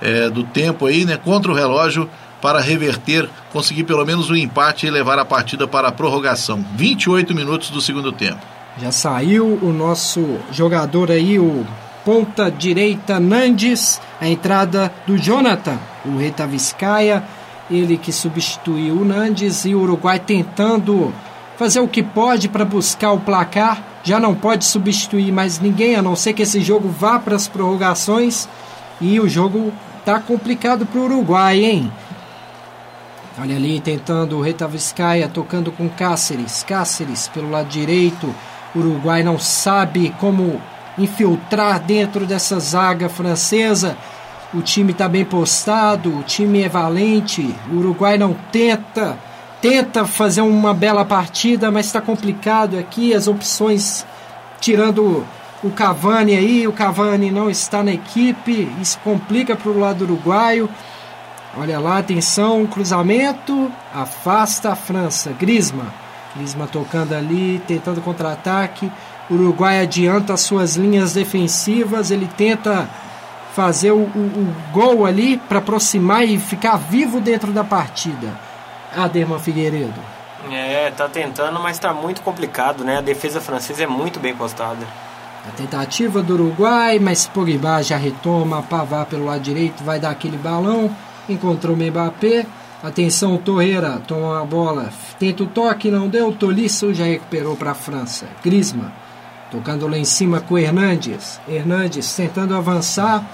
é, 0.00 0.30
do 0.30 0.44
tempo 0.44 0.86
aí, 0.86 1.04
né? 1.04 1.16
Contra 1.16 1.50
o 1.50 1.54
relógio 1.54 2.08
para 2.40 2.60
reverter, 2.60 3.28
conseguir 3.52 3.82
pelo 3.82 4.04
menos 4.06 4.30
um 4.30 4.36
empate 4.36 4.86
e 4.86 4.90
levar 4.90 5.18
a 5.18 5.24
partida 5.24 5.66
para 5.66 5.88
a 5.88 5.92
prorrogação. 5.92 6.64
28 6.76 7.34
minutos 7.34 7.70
do 7.70 7.80
segundo 7.80 8.12
tempo. 8.12 8.38
Já 8.80 8.92
saiu 8.92 9.58
o 9.60 9.72
nosso 9.72 10.38
jogador 10.52 11.10
aí, 11.10 11.40
o 11.40 11.66
ponta 12.04 12.48
direita 12.48 13.18
Nandes, 13.18 14.00
a 14.20 14.28
entrada 14.28 14.92
do 15.08 15.18
Jonathan, 15.18 15.76
o 16.04 16.18
Reta 16.18 16.46
Vizcaia, 16.46 17.24
ele 17.70 17.96
que 17.96 18.12
substituiu 18.12 18.96
o 19.00 19.04
Nandes 19.04 19.64
e 19.64 19.74
o 19.74 19.80
Uruguai 19.80 20.18
tentando 20.18 21.12
fazer 21.56 21.80
o 21.80 21.88
que 21.88 22.02
pode 22.02 22.48
para 22.48 22.64
buscar 22.64 23.12
o 23.12 23.20
placar. 23.20 23.82
Já 24.04 24.20
não 24.20 24.34
pode 24.34 24.64
substituir 24.64 25.32
mais 25.32 25.58
ninguém, 25.58 25.96
a 25.96 26.02
não 26.02 26.14
ser 26.14 26.32
que 26.32 26.42
esse 26.42 26.60
jogo 26.60 26.88
vá 26.88 27.18
para 27.18 27.34
as 27.34 27.48
prorrogações. 27.48 28.48
E 29.00 29.18
o 29.18 29.28
jogo 29.28 29.72
tá 30.04 30.20
complicado 30.20 30.86
para 30.86 31.00
o 31.00 31.04
Uruguai, 31.04 31.64
hein? 31.64 31.92
Olha 33.38 33.56
ali, 33.56 33.80
tentando 33.80 34.38
o 34.38 34.40
Reta 34.40 34.66
Vizcaia, 34.66 35.28
tocando 35.28 35.70
com 35.72 35.88
Cáceres. 35.88 36.62
Cáceres 36.62 37.28
pelo 37.28 37.50
lado 37.50 37.68
direito. 37.68 38.32
O 38.74 38.78
Uruguai 38.78 39.22
não 39.22 39.38
sabe 39.38 40.14
como 40.18 40.60
infiltrar 40.96 41.80
dentro 41.80 42.24
dessa 42.24 42.58
zaga 42.58 43.08
francesa. 43.08 43.96
O 44.54 44.62
time 44.62 44.92
está 44.92 45.08
bem 45.08 45.24
postado, 45.24 46.16
o 46.18 46.22
time 46.22 46.62
é 46.62 46.68
valente. 46.68 47.54
O 47.70 47.76
Uruguai 47.76 48.16
não 48.16 48.34
tenta, 48.52 49.18
tenta 49.60 50.04
fazer 50.04 50.40
uma 50.40 50.72
bela 50.72 51.04
partida, 51.04 51.70
mas 51.70 51.86
está 51.86 52.00
complicado 52.00 52.78
aqui. 52.78 53.12
As 53.12 53.26
opções, 53.26 54.06
tirando 54.60 55.26
o 55.64 55.70
Cavani 55.70 56.36
aí, 56.36 56.66
o 56.66 56.72
Cavani 56.72 57.30
não 57.30 57.50
está 57.50 57.82
na 57.82 57.92
equipe. 57.92 58.70
Isso 58.80 58.98
complica 59.02 59.56
para 59.56 59.70
o 59.70 59.78
lado 59.78 60.02
uruguaio. 60.02 60.68
Olha 61.58 61.80
lá, 61.80 61.98
atenção, 61.98 62.66
cruzamento, 62.66 63.70
afasta 63.92 64.70
a 64.70 64.76
França. 64.76 65.32
Grisma, 65.32 65.86
Grisma 66.36 66.66
tocando 66.66 67.14
ali, 67.14 67.60
tentando 67.66 68.00
contra-ataque. 68.00 68.92
Uruguai 69.28 69.80
adianta 69.80 70.34
as 70.34 70.40
suas 70.40 70.76
linhas 70.76 71.14
defensivas, 71.14 72.12
ele 72.12 72.28
tenta 72.36 72.88
fazer 73.56 73.90
o, 73.90 73.96
o- 73.96 74.00
o 74.04 74.54
gol 74.70 75.06
ali 75.06 75.38
para 75.38 75.58
aproximar 75.60 76.24
e 76.28 76.38
ficar 76.38 76.76
vivo 76.76 77.20
dentro 77.22 77.52
da 77.52 77.64
partida. 77.64 78.38
Aderman 78.94 79.38
Figueiredo. 79.38 79.98
É, 80.52 80.90
tá 80.90 81.08
tentando, 81.08 81.58
mas 81.58 81.78
tá 81.78 81.92
muito 81.94 82.20
complicado, 82.20 82.84
né? 82.84 82.98
A 82.98 83.00
defesa 83.00 83.40
francesa 83.40 83.82
é 83.82 83.86
muito 83.86 84.20
bem 84.20 84.36
postada. 84.36 84.86
A 85.48 85.50
tentativa 85.56 86.22
do 86.22 86.34
Uruguai, 86.34 86.98
mas 86.98 87.26
Pogba 87.26 87.82
já 87.82 87.96
retoma, 87.96 88.62
Pavar 88.62 89.06
pelo 89.06 89.24
lado 89.24 89.40
direito, 89.40 89.82
vai 89.82 89.98
dar 89.98 90.10
aquele 90.10 90.36
balão, 90.36 90.94
encontrou 91.28 91.74
o 91.74 91.78
Mbappé. 91.78 92.44
Atenção, 92.82 93.38
Torreira, 93.38 94.00
toma 94.06 94.42
a 94.42 94.44
bola, 94.44 94.90
tenta 95.18 95.42
o 95.42 95.46
toque, 95.46 95.90
não 95.90 96.08
deu, 96.08 96.30
Tolisso 96.32 96.92
já 96.92 97.04
recuperou 97.04 97.56
para 97.56 97.70
a 97.70 97.74
França. 97.74 98.26
Grisma, 98.44 98.92
tocando 99.50 99.88
lá 99.88 99.96
em 99.96 100.04
cima 100.04 100.40
com 100.40 100.58
Hernandes. 100.58 101.40
Hernandes 101.48 102.14
tentando 102.14 102.54
avançar, 102.54 103.24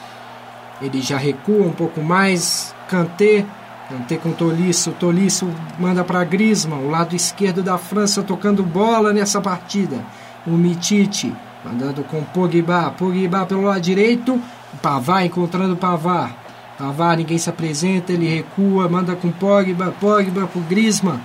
ele 0.83 1.01
já 1.01 1.17
recua 1.17 1.67
um 1.67 1.73
pouco 1.73 2.03
mais, 2.03 2.75
Kanté, 2.89 3.47
Kanté 3.89 4.17
com 4.17 4.33
Tolisso, 4.33 4.91
Tolisso 4.93 5.49
manda 5.79 6.03
para 6.03 6.25
Grisma, 6.25 6.77
o 6.77 6.91
lado 6.91 7.15
esquerdo 7.15 7.63
da 7.63 7.79
França 7.79 8.23
tocando 8.23 8.63
bola 8.63 9.13
nessa 9.13 9.41
partida. 9.41 10.05
O 10.47 10.51
Mitite 10.51 11.33
mandando 11.65 12.03
com 12.05 12.23
Pogba, 12.25 12.91
Pogba 12.91 13.47
pelo 13.47 13.63
lado 13.63 13.81
direito, 13.81 14.41
Pavar 14.81 15.25
encontrando 15.25 15.77
Pavar. 15.77 16.37
Pavar, 16.77 17.17
ninguém 17.17 17.39
se 17.39 17.49
apresenta, 17.49 18.13
ele 18.13 18.27
recua, 18.27 18.89
manda 18.89 19.15
com 19.15 19.31
Pogba, 19.31 19.95
Pogba 20.01 20.47
pro 20.47 20.61
Grisma. 20.63 21.21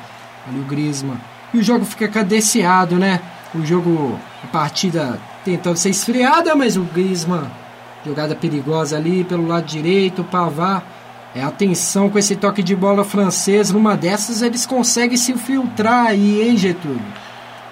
Olha 0.47 0.61
o 0.61 0.65
Grisma. 0.65 1.19
E 1.53 1.57
o 1.57 1.63
jogo 1.63 1.83
fica 1.85 2.07
cadenciado, 2.07 2.97
né? 2.97 3.21
O 3.55 3.65
jogo, 3.65 4.19
a 4.43 4.47
partida 4.47 5.19
tentando 5.43 5.77
ser 5.77 5.89
esfriada, 5.89 6.55
mas 6.55 6.77
o 6.77 6.83
Grisma 6.83 7.49
Jogada 8.07 8.33
perigosa 8.33 8.95
ali 8.95 9.25
pelo 9.25 9.45
lado 9.45 9.65
direito, 9.65 10.23
Pavar. 10.23 10.81
É 11.35 11.43
atenção 11.43 12.09
com 12.09 12.17
esse 12.17 12.37
toque 12.37 12.63
de 12.63 12.73
bola 12.73 13.03
francês. 13.03 13.69
Numa 13.69 13.97
dessas 13.97 14.41
eles 14.41 14.65
conseguem 14.65 15.17
se 15.17 15.33
filtrar 15.33 16.07
aí, 16.07 16.47
hein, 16.47 16.55
Getúlio? 16.55 17.01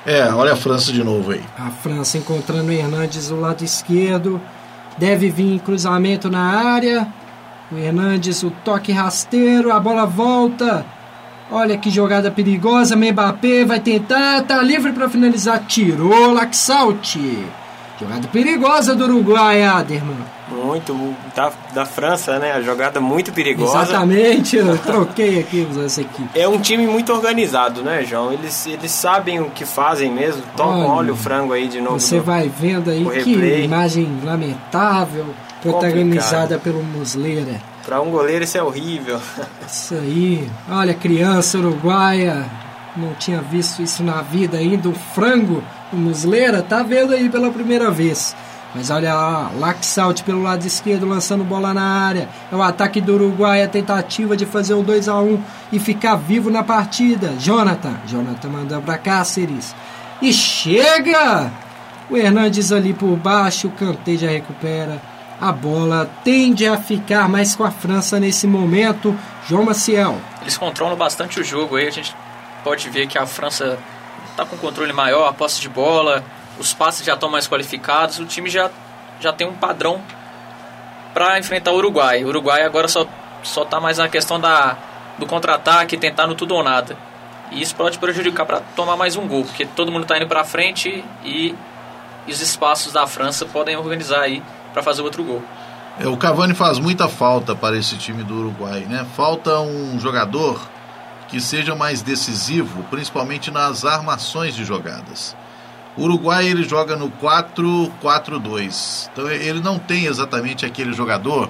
É, 0.05 0.27
olha 0.33 0.51
a 0.51 0.55
França 0.57 0.91
de 0.91 1.03
novo 1.03 1.31
aí. 1.31 1.41
A 1.57 1.72
França 1.72 2.17
encontrando 2.17 2.67
o 2.67 2.72
Hernandes 2.73 3.30
do 3.30 3.39
lado 3.39 3.64
esquerdo. 3.64 4.41
Deve 4.97 5.30
vir 5.30 5.59
cruzamento 5.61 6.30
na 6.30 6.41
área. 6.41 7.07
O 7.72 7.77
Hernandes, 7.77 8.43
o 8.43 8.51
toque 8.51 8.91
rasteiro, 8.91 9.72
a 9.72 9.80
bola 9.80 10.05
volta. 10.05 10.85
Olha 11.49 11.77
que 11.77 11.89
jogada 11.89 12.30
perigosa. 12.30 12.95
Mbappé 12.95 13.64
vai 13.64 13.80
tentar, 13.80 14.43
tá 14.43 14.61
livre 14.61 14.91
para 14.91 15.09
finalizar. 15.09 15.65
Tirou 15.65 16.33
Laxalt. 16.33 17.15
Jogada 17.99 18.27
perigosa 18.27 18.93
do 18.93 19.06
Uruguai, 19.06 19.64
Aderman. 19.64 20.17
Muito, 20.49 21.15
da, 21.35 21.51
da 21.74 21.85
França, 21.85 22.38
né? 22.38 22.51
A 22.51 22.61
jogada 22.61 22.99
muito 22.99 23.32
perigosa. 23.32 23.82
Exatamente, 23.82 24.57
eu 24.57 24.77
troquei 24.77 25.40
aqui 25.40 25.67
essa 25.83 26.01
aqui. 26.01 26.24
É 26.35 26.48
um 26.48 26.59
time 26.59 26.85
muito 26.85 27.11
organizado, 27.14 27.82
né, 27.82 28.03
João? 28.03 28.32
Eles, 28.33 28.67
eles 28.67 28.91
sabem 28.91 29.40
o 29.40 29.49
que 29.49 29.65
fazem 29.65 30.11
mesmo. 30.11 30.43
Tocam, 30.57 30.88
Olha, 30.88 31.14
o 31.14 31.15
frango 31.15 31.53
aí 31.53 31.67
de 31.67 31.80
novo. 31.82 31.99
Você 31.99 32.17
no- 32.17 32.24
vai 32.24 32.49
vendo 32.49 32.91
aí 32.91 33.03
o 33.03 33.09
que 33.11 33.32
imagem 33.64 34.19
lamentável, 34.24 35.25
protagonizada 35.61 36.59
pelo 36.59 36.83
Muslera. 36.83 37.61
Pra 37.85 38.01
um 38.01 38.09
goleiro 38.11 38.43
isso 38.43 38.57
é 38.57 38.64
horrível. 38.64 39.19
Isso 39.67 39.93
aí, 39.93 40.48
olha, 40.69 40.93
criança 40.93 41.57
uruguaia, 41.59 42.45
não 42.98 43.14
tinha 43.14 43.41
visto 43.41 43.82
isso 43.83 44.03
na 44.03 44.22
vida 44.24 44.57
ainda, 44.57 44.90
um 44.90 44.93
frango, 44.93 45.64
o 45.84 45.84
Muslera, 45.95 46.61
tá 46.61 46.83
vendo 46.83 47.14
aí 47.14 47.30
pela 47.30 47.51
primeira 47.51 47.90
vez. 47.90 48.35
Mas 48.75 48.90
olha 48.90 49.14
lá, 49.14 49.51
Laxalt 49.57 50.22
pelo 50.24 50.43
lado 50.43 50.67
esquerdo 50.67 51.07
lançando 51.07 51.45
bola 51.45 51.74
na 51.74 51.82
área. 51.82 52.27
É 52.51 52.56
o 52.56 52.61
ataque 52.61 52.99
do 52.99 53.14
Uruguai, 53.14 53.64
a 53.64 53.69
tentativa 53.69 54.35
de 54.35 54.45
fazer 54.45 54.74
o 54.74 54.83
2 54.83 55.07
a 55.07 55.17
1 55.22 55.41
e 55.72 55.80
ficar 55.80 56.17
vivo 56.17 56.49
na 56.51 56.61
partida. 56.61 57.33
Jonathan, 57.40 57.95
Jonathan 58.06 58.49
mandando 58.49 58.82
para 58.82 58.98
Cáceres. 58.98 59.74
E 60.22 60.33
chega! 60.33 61.49
O 62.09 62.17
Hernandes 62.17 62.74
ali 62.74 62.93
por 62.93 63.15
baixo, 63.15 63.69
o 63.69 63.72
Kanté 63.72 64.17
já 64.17 64.30
recupera. 64.30 65.01
A 65.40 65.53
bola 65.53 66.09
tende 66.25 66.67
a 66.67 66.77
ficar 66.77 67.30
mais 67.30 67.56
com 67.56 67.64
a 67.64 67.72
França 67.72 68.19
nesse 68.19 68.45
momento. 68.45 69.17
João 69.48 69.64
Maciel. 69.64 70.17
Eles 70.41 70.57
controlam 70.57 70.98
bastante 70.98 71.40
o 71.40 71.43
jogo 71.43 71.77
aí, 71.77 71.88
a 71.88 71.91
gente 71.91 72.14
pode 72.61 72.90
ver 72.90 73.07
que 73.07 73.17
a 73.17 73.25
França 73.25 73.77
está 74.35 74.45
com 74.45 74.57
controle 74.57 74.91
maior, 74.91 75.30
a 75.30 75.33
posse 75.33 75.61
de 75.61 75.69
bola, 75.69 76.22
os 76.59 76.73
passes 76.73 77.05
já 77.05 77.14
estão 77.14 77.30
mais 77.30 77.47
qualificados, 77.47 78.19
o 78.19 78.25
time 78.25 78.49
já, 78.49 78.69
já 79.19 79.31
tem 79.31 79.47
um 79.47 79.53
padrão 79.53 80.01
para 81.14 81.39
enfrentar 81.39 81.72
o 81.72 81.77
Uruguai. 81.77 82.23
O 82.25 82.27
Uruguai 82.27 82.64
agora 82.64 82.88
só 82.88 83.07
só 83.41 83.64
tá 83.64 83.80
mais 83.80 83.97
na 83.97 84.09
questão 84.09 84.39
da 84.39 84.75
do 85.17 85.25
contra-ataque, 85.25 85.95
tentar 85.95 86.27
no 86.27 86.35
tudo 86.35 86.53
ou 86.53 86.64
nada. 86.64 86.97
E 87.51 87.61
isso 87.61 87.73
pode 87.75 87.97
prejudicar 87.97 88.45
para 88.45 88.59
tomar 88.75 88.97
mais 88.97 89.15
um 89.15 89.25
gol, 89.25 89.45
porque 89.45 89.65
todo 89.65 89.91
mundo 89.91 90.01
está 90.01 90.17
indo 90.17 90.27
para 90.27 90.43
frente 90.43 91.05
e, 91.23 91.55
e 92.25 92.31
os 92.31 92.41
espaços 92.41 92.91
da 92.91 93.07
França 93.07 93.45
podem 93.45 93.77
organizar 93.77 94.22
aí 94.22 94.43
para 94.73 94.83
fazer 94.83 95.01
outro 95.03 95.23
gol. 95.23 95.41
É, 95.97 96.07
o 96.07 96.17
Cavani 96.17 96.53
faz 96.53 96.80
muita 96.80 97.07
falta 97.07 97.55
para 97.55 97.77
esse 97.77 97.95
time 97.95 98.23
do 98.23 98.33
Uruguai, 98.33 98.81
né? 98.81 99.05
Falta 99.15 99.59
um 99.59 99.97
jogador 99.97 100.59
que 101.27 101.39
seja 101.39 101.75
mais 101.75 102.01
decisivo, 102.01 102.83
principalmente 102.89 103.51
nas 103.51 103.85
armações 103.85 104.55
de 104.55 104.63
jogadas. 104.63 105.35
O 105.97 106.03
Uruguai 106.03 106.47
ele 106.47 106.63
joga 106.63 106.95
no 106.95 107.09
4-4-2. 107.09 109.09
Então 109.11 109.29
ele 109.29 109.61
não 109.61 109.79
tem 109.79 110.05
exatamente 110.05 110.65
aquele 110.65 110.93
jogador 110.93 111.49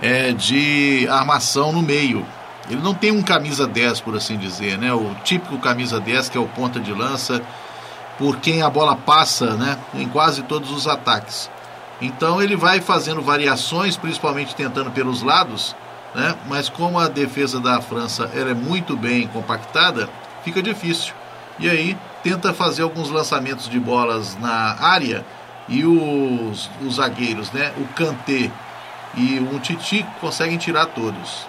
é, 0.00 0.32
de 0.32 1.06
armação 1.10 1.72
no 1.72 1.82
meio. 1.82 2.26
Ele 2.68 2.80
não 2.80 2.94
tem 2.94 3.10
um 3.10 3.22
camisa 3.22 3.66
10, 3.66 4.00
por 4.00 4.16
assim 4.16 4.38
dizer, 4.38 4.78
né? 4.78 4.92
O 4.92 5.14
típico 5.22 5.58
camisa 5.58 6.00
10 6.00 6.30
que 6.30 6.38
é 6.38 6.40
o 6.40 6.48
ponta 6.48 6.80
de 6.80 6.92
lança, 6.92 7.42
por 8.18 8.38
quem 8.38 8.62
a 8.62 8.70
bola 8.70 8.96
passa, 8.96 9.54
né? 9.54 9.78
Em 9.94 10.08
quase 10.08 10.42
todos 10.42 10.70
os 10.70 10.86
ataques. 10.86 11.50
Então 12.00 12.42
ele 12.42 12.56
vai 12.56 12.80
fazendo 12.80 13.20
variações, 13.20 13.96
principalmente 13.96 14.54
tentando 14.54 14.90
pelos 14.90 15.22
lados, 15.22 15.76
né? 16.14 16.34
Mas 16.48 16.68
como 16.68 16.98
a 16.98 17.08
defesa 17.08 17.60
da 17.60 17.80
França 17.80 18.30
ela 18.34 18.50
é 18.50 18.54
muito 18.54 18.96
bem 18.96 19.26
compactada, 19.28 20.08
fica 20.44 20.62
difícil. 20.62 21.14
E 21.58 21.68
aí 21.68 21.96
tenta 22.22 22.52
fazer 22.52 22.82
alguns 22.82 23.10
lançamentos 23.10 23.68
de 23.68 23.78
bolas 23.78 24.36
na 24.38 24.76
área 24.80 25.24
e 25.68 25.84
os, 25.84 26.70
os 26.84 26.96
zagueiros, 26.96 27.50
né? 27.52 27.72
O 27.78 27.86
Kanté 27.94 28.50
e 29.16 29.38
o 29.38 29.58
Titi 29.60 30.04
conseguem 30.20 30.58
tirar 30.58 30.86
todos. 30.86 31.46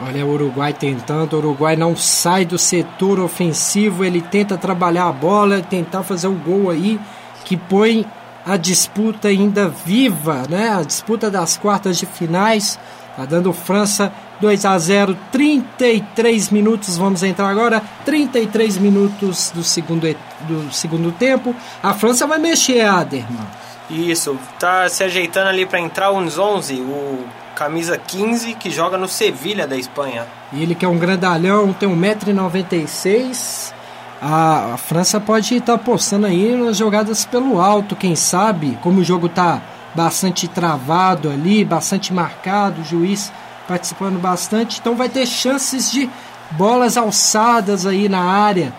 Olha 0.00 0.24
o 0.24 0.30
Uruguai 0.30 0.72
tentando, 0.72 1.34
o 1.34 1.38
Uruguai 1.38 1.76
não 1.76 1.94
sai 1.94 2.46
do 2.46 2.56
setor 2.56 3.20
ofensivo, 3.20 4.04
ele 4.04 4.22
tenta 4.22 4.56
trabalhar 4.56 5.08
a 5.08 5.12
bola, 5.12 5.60
tentar 5.60 6.02
fazer 6.02 6.28
o 6.28 6.32
gol 6.32 6.70
aí 6.70 6.98
que 7.44 7.56
põe 7.56 8.06
a 8.44 8.56
disputa 8.56 9.28
ainda 9.28 9.68
viva, 9.68 10.44
né? 10.48 10.70
A 10.70 10.82
disputa 10.82 11.30
das 11.30 11.56
quartas 11.56 11.98
de 11.98 12.06
finais. 12.06 12.78
Tá 13.16 13.24
dando 13.24 13.52
França 13.52 14.12
2 14.40 14.64
a 14.64 14.78
0, 14.78 15.16
33 15.30 16.50
minutos. 16.50 16.96
Vamos 16.96 17.22
entrar 17.22 17.48
agora, 17.48 17.82
33 18.04 18.78
minutos 18.78 19.52
do 19.54 19.62
segundo, 19.62 20.14
do 20.40 20.72
segundo 20.72 21.12
tempo. 21.12 21.54
A 21.82 21.94
França 21.94 22.26
vai 22.26 22.38
mexer, 22.38 22.80
Aderman. 22.80 23.46
Isso, 23.90 24.38
tá 24.58 24.88
se 24.88 25.04
ajeitando 25.04 25.48
ali 25.48 25.66
para 25.66 25.78
entrar 25.78 26.10
uns 26.12 26.38
11, 26.38 26.74
o 26.80 27.24
camisa 27.54 27.98
15 27.98 28.54
que 28.54 28.70
joga 28.70 28.96
no 28.96 29.06
Sevilha 29.06 29.66
da 29.66 29.76
Espanha. 29.76 30.26
E 30.52 30.62
ele 30.62 30.74
que 30.74 30.84
é 30.84 30.88
um 30.88 30.98
grandalhão, 30.98 31.72
tem 31.72 31.88
1,96m. 31.88 33.72
A, 34.20 34.74
a 34.74 34.76
França 34.76 35.20
pode 35.20 35.54
estar 35.54 35.66
tá 35.66 35.74
apostando 35.74 36.26
aí 36.26 36.56
nas 36.56 36.76
jogadas 36.76 37.24
pelo 37.24 37.60
alto, 37.60 37.96
quem 37.96 38.16
sabe, 38.16 38.78
como 38.80 39.00
o 39.00 39.04
jogo 39.04 39.28
tá 39.28 39.60
bastante 39.94 40.48
travado 40.48 41.30
ali, 41.30 41.64
bastante 41.64 42.12
marcado, 42.12 42.80
o 42.80 42.84
juiz 42.84 43.32
participando 43.68 44.20
bastante, 44.20 44.80
então 44.80 44.96
vai 44.96 45.08
ter 45.08 45.26
chances 45.26 45.90
de 45.90 46.08
bolas 46.52 46.96
alçadas 46.96 47.86
aí 47.86 48.08
na 48.08 48.20
área, 48.20 48.72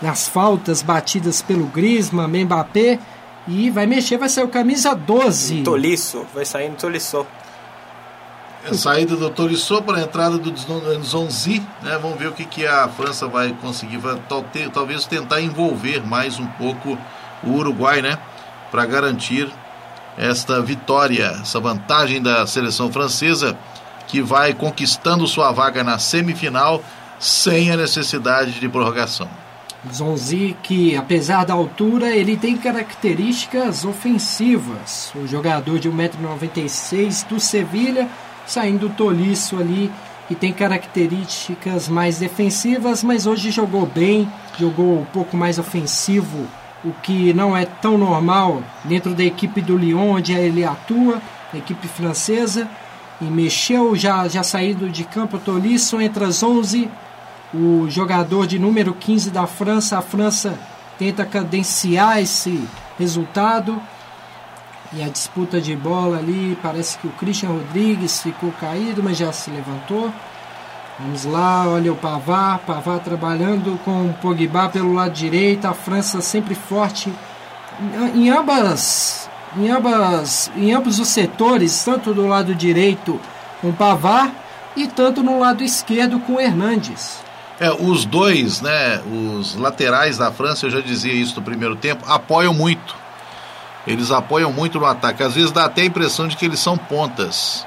nas 0.00 0.28
faltas 0.28 0.82
batidas 0.82 1.42
pelo 1.42 1.66
Griezmann, 1.66 2.44
Mbappé, 2.44 2.98
e 3.48 3.70
vai 3.70 3.86
mexer, 3.86 4.18
vai 4.18 4.28
sair 4.28 4.44
o 4.44 4.48
camisa 4.48 4.94
12. 4.94 5.62
Tolisso, 5.62 6.24
vai 6.34 6.44
sair 6.44 6.68
no 6.68 6.76
Tolisso. 6.76 7.26
A 8.64 8.74
saída 8.74 9.16
do 9.16 9.28
Tolisso 9.28 9.82
para 9.82 9.98
a 9.98 10.02
entrada 10.02 10.38
do 10.38 10.54
Zonzi, 11.02 11.60
né? 11.82 11.98
Vamos 12.00 12.16
ver 12.16 12.28
o 12.28 12.32
que, 12.32 12.44
que 12.44 12.64
a 12.64 12.88
França 12.88 13.26
vai 13.26 13.52
conseguir, 13.60 13.96
vai, 13.96 14.16
talvez 14.72 15.04
tentar 15.04 15.40
envolver 15.40 16.06
mais 16.06 16.38
um 16.38 16.46
pouco 16.46 16.96
o 17.42 17.50
Uruguai, 17.50 18.00
né? 18.00 18.16
Para 18.70 18.86
garantir 18.86 19.52
esta 20.16 20.60
vitória, 20.60 21.38
essa 21.40 21.60
vantagem 21.60 22.20
da 22.20 22.46
seleção 22.46 22.92
francesa 22.92 23.56
que 24.06 24.20
vai 24.20 24.52
conquistando 24.52 25.26
sua 25.26 25.52
vaga 25.52 25.82
na 25.82 25.98
semifinal 25.98 26.82
sem 27.18 27.70
a 27.70 27.76
necessidade 27.76 28.58
de 28.58 28.68
prorrogação. 28.68 29.28
Zonzi, 29.92 30.56
que 30.62 30.96
apesar 30.96 31.44
da 31.44 31.54
altura, 31.54 32.14
ele 32.14 32.36
tem 32.36 32.56
características 32.56 33.84
ofensivas. 33.84 35.12
O 35.14 35.26
jogador 35.26 35.78
de 35.78 35.90
1,96m 35.90 37.26
do 37.28 37.40
Sevilha 37.40 38.08
saindo 38.46 38.88
toliço 38.90 39.58
ali 39.58 39.90
e 40.30 40.34
tem 40.34 40.52
características 40.52 41.88
mais 41.88 42.18
defensivas, 42.18 43.02
mas 43.02 43.26
hoje 43.26 43.50
jogou 43.50 43.86
bem, 43.86 44.30
jogou 44.58 45.00
um 45.00 45.04
pouco 45.04 45.36
mais 45.36 45.58
ofensivo, 45.58 46.46
o 46.84 46.92
que 46.92 47.32
não 47.32 47.56
é 47.56 47.64
tão 47.64 47.96
normal 47.96 48.62
dentro 48.84 49.14
da 49.14 49.22
equipe 49.22 49.60
do 49.60 49.76
Lyon, 49.76 50.16
onde 50.16 50.32
ele 50.32 50.64
atua, 50.64 51.20
a 51.52 51.56
equipe 51.56 51.86
francesa, 51.86 52.68
e 53.20 53.24
mexeu 53.24 53.94
já, 53.94 54.26
já 54.26 54.42
saído 54.42 54.88
de 54.88 55.04
campo. 55.04 55.38
Toliço 55.38 56.00
entre 56.00 56.24
as 56.24 56.42
11, 56.42 56.90
o 57.54 57.86
jogador 57.88 58.46
de 58.46 58.58
número 58.58 58.92
15 58.94 59.30
da 59.30 59.46
França, 59.46 59.98
a 59.98 60.02
França 60.02 60.58
tenta 60.98 61.24
cadenciar 61.24 62.20
esse 62.20 62.66
resultado, 62.98 63.80
e 64.94 65.02
a 65.02 65.08
disputa 65.08 65.60
de 65.60 65.74
bola 65.74 66.18
ali, 66.18 66.58
parece 66.60 66.98
que 66.98 67.06
o 67.06 67.12
Christian 67.12 67.48
Rodrigues 67.50 68.22
ficou 68.22 68.52
caído, 68.52 69.02
mas 69.02 69.16
já 69.16 69.32
se 69.32 69.50
levantou. 69.50 70.12
Vamos 70.98 71.24
lá, 71.24 71.66
olha 71.66 71.92
o 71.92 71.96
Pavard, 71.96 72.62
Pavard 72.66 73.02
trabalhando 73.02 73.78
com 73.84 74.06
o 74.06 74.14
Pogba 74.14 74.68
pelo 74.68 74.92
lado 74.92 75.12
direito, 75.12 75.66
a 75.66 75.72
França 75.72 76.20
sempre 76.20 76.54
forte 76.54 77.12
em 78.14 78.30
ambas, 78.30 79.28
em 79.56 79.70
ambas, 79.70 80.50
em 80.54 80.72
ambos 80.72 80.98
os 80.98 81.08
setores, 81.08 81.82
tanto 81.84 82.12
do 82.12 82.26
lado 82.26 82.54
direito 82.54 83.18
com 83.60 83.70
o 83.70 83.72
Pavard 83.72 84.32
e 84.76 84.86
tanto 84.86 85.22
no 85.22 85.38
lado 85.38 85.64
esquerdo 85.64 86.20
com 86.20 86.38
Hernandes. 86.38 87.18
É, 87.58 87.70
os 87.70 88.04
dois, 88.04 88.60
né, 88.60 89.00
os 89.10 89.56
laterais 89.56 90.18
da 90.18 90.30
França, 90.30 90.66
eu 90.66 90.70
já 90.70 90.80
dizia 90.80 91.12
isso 91.12 91.36
no 91.36 91.42
primeiro 91.42 91.74
tempo, 91.74 92.04
apoiam 92.06 92.52
muito 92.52 93.02
eles 93.86 94.10
apoiam 94.10 94.52
muito 94.52 94.78
no 94.78 94.86
ataque. 94.86 95.22
Às 95.22 95.34
vezes 95.34 95.50
dá 95.50 95.64
até 95.64 95.82
a 95.82 95.84
impressão 95.84 96.28
de 96.28 96.36
que 96.36 96.44
eles 96.44 96.60
são 96.60 96.76
pontas, 96.76 97.66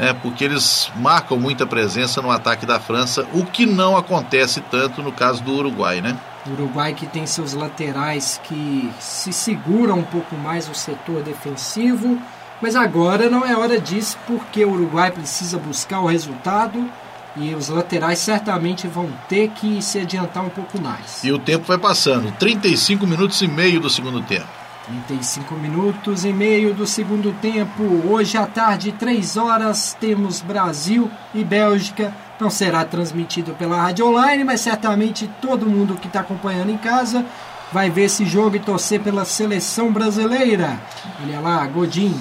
né, 0.00 0.14
porque 0.14 0.42
eles 0.42 0.90
marcam 0.96 1.38
muita 1.38 1.66
presença 1.66 2.22
no 2.22 2.30
ataque 2.30 2.64
da 2.64 2.80
França, 2.80 3.26
o 3.34 3.44
que 3.44 3.66
não 3.66 3.98
acontece 3.98 4.62
tanto 4.62 5.02
no 5.02 5.12
caso 5.12 5.42
do 5.42 5.52
Uruguai, 5.52 6.00
né? 6.00 6.16
O 6.46 6.52
Uruguai 6.52 6.94
que 6.94 7.06
tem 7.06 7.26
seus 7.26 7.52
laterais 7.52 8.40
que 8.44 8.90
se 8.98 9.30
seguram 9.30 9.98
um 9.98 10.02
pouco 10.02 10.34
mais 10.36 10.66
o 10.70 10.74
setor 10.74 11.22
defensivo, 11.22 12.18
mas 12.62 12.74
agora 12.74 13.28
não 13.28 13.44
é 13.44 13.54
hora 13.54 13.78
disso 13.78 14.16
porque 14.26 14.64
o 14.64 14.72
Uruguai 14.72 15.10
precisa 15.10 15.58
buscar 15.58 16.00
o 16.00 16.06
resultado 16.06 16.90
e 17.36 17.54
os 17.54 17.68
laterais 17.68 18.18
certamente 18.18 18.88
vão 18.88 19.12
ter 19.28 19.50
que 19.50 19.82
se 19.82 19.98
adiantar 19.98 20.42
um 20.42 20.48
pouco 20.48 20.80
mais. 20.80 21.22
E 21.22 21.30
o 21.30 21.38
tempo 21.38 21.66
vai 21.66 21.78
passando, 21.78 22.32
35 22.32 23.06
minutos 23.06 23.42
e 23.42 23.46
meio 23.46 23.78
do 23.78 23.90
segundo 23.90 24.22
tempo. 24.22 24.59
35 24.90 25.54
minutos 25.54 26.24
e 26.24 26.32
meio 26.32 26.74
do 26.74 26.84
segundo 26.84 27.32
tempo. 27.40 27.82
Hoje 28.08 28.36
à 28.36 28.44
tarde, 28.44 28.90
3 28.90 29.36
horas, 29.36 29.96
temos 30.00 30.40
Brasil 30.40 31.08
e 31.32 31.44
Bélgica. 31.44 32.12
Não 32.40 32.50
será 32.50 32.84
transmitido 32.84 33.54
pela 33.54 33.80
rádio 33.80 34.08
online, 34.08 34.42
mas 34.42 34.60
certamente 34.60 35.30
todo 35.40 35.70
mundo 35.70 35.94
que 35.94 36.08
está 36.08 36.20
acompanhando 36.20 36.70
em 36.70 36.76
casa 36.76 37.24
vai 37.72 37.88
ver 37.88 38.04
esse 38.04 38.24
jogo 38.24 38.56
e 38.56 38.60
torcer 38.60 39.00
pela 39.00 39.24
seleção 39.24 39.92
brasileira. 39.92 40.80
Olha 41.22 41.38
lá, 41.38 41.64
Godin. 41.68 42.18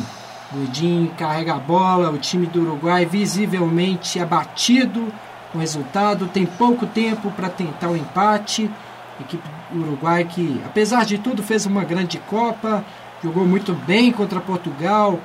Godin 0.51 1.11
carrega 1.17 1.55
a 1.55 1.59
bola, 1.59 2.11
o 2.11 2.19
time 2.19 2.45
do 2.45 2.61
Uruguai 2.61 3.03
visivelmente 3.03 4.19
abatido 4.19 5.11
o 5.55 5.57
resultado. 5.57 6.27
Tem 6.27 6.45
pouco 6.45 6.85
tempo 6.85 7.31
para 7.31 7.49
tentar 7.49 7.89
o 7.89 7.97
empate. 7.97 8.69
Equipe 9.21 9.43
do 9.71 9.81
Uruguai 9.81 10.23
que, 10.25 10.61
apesar 10.65 11.05
de 11.05 11.17
tudo, 11.17 11.43
fez 11.43 11.65
uma 11.65 11.83
grande 11.83 12.17
Copa, 12.29 12.83
jogou 13.23 13.45
muito 13.45 13.73
bem 13.73 14.11
contra 14.11 14.39
Portugal. 14.39 15.19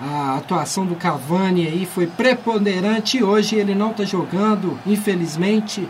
A 0.00 0.36
atuação 0.36 0.84
do 0.84 0.94
Cavani 0.94 1.66
aí 1.66 1.86
foi 1.86 2.06
preponderante. 2.06 3.22
Hoje 3.22 3.56
ele 3.56 3.74
não 3.74 3.92
está 3.92 4.04
jogando, 4.04 4.78
infelizmente. 4.86 5.88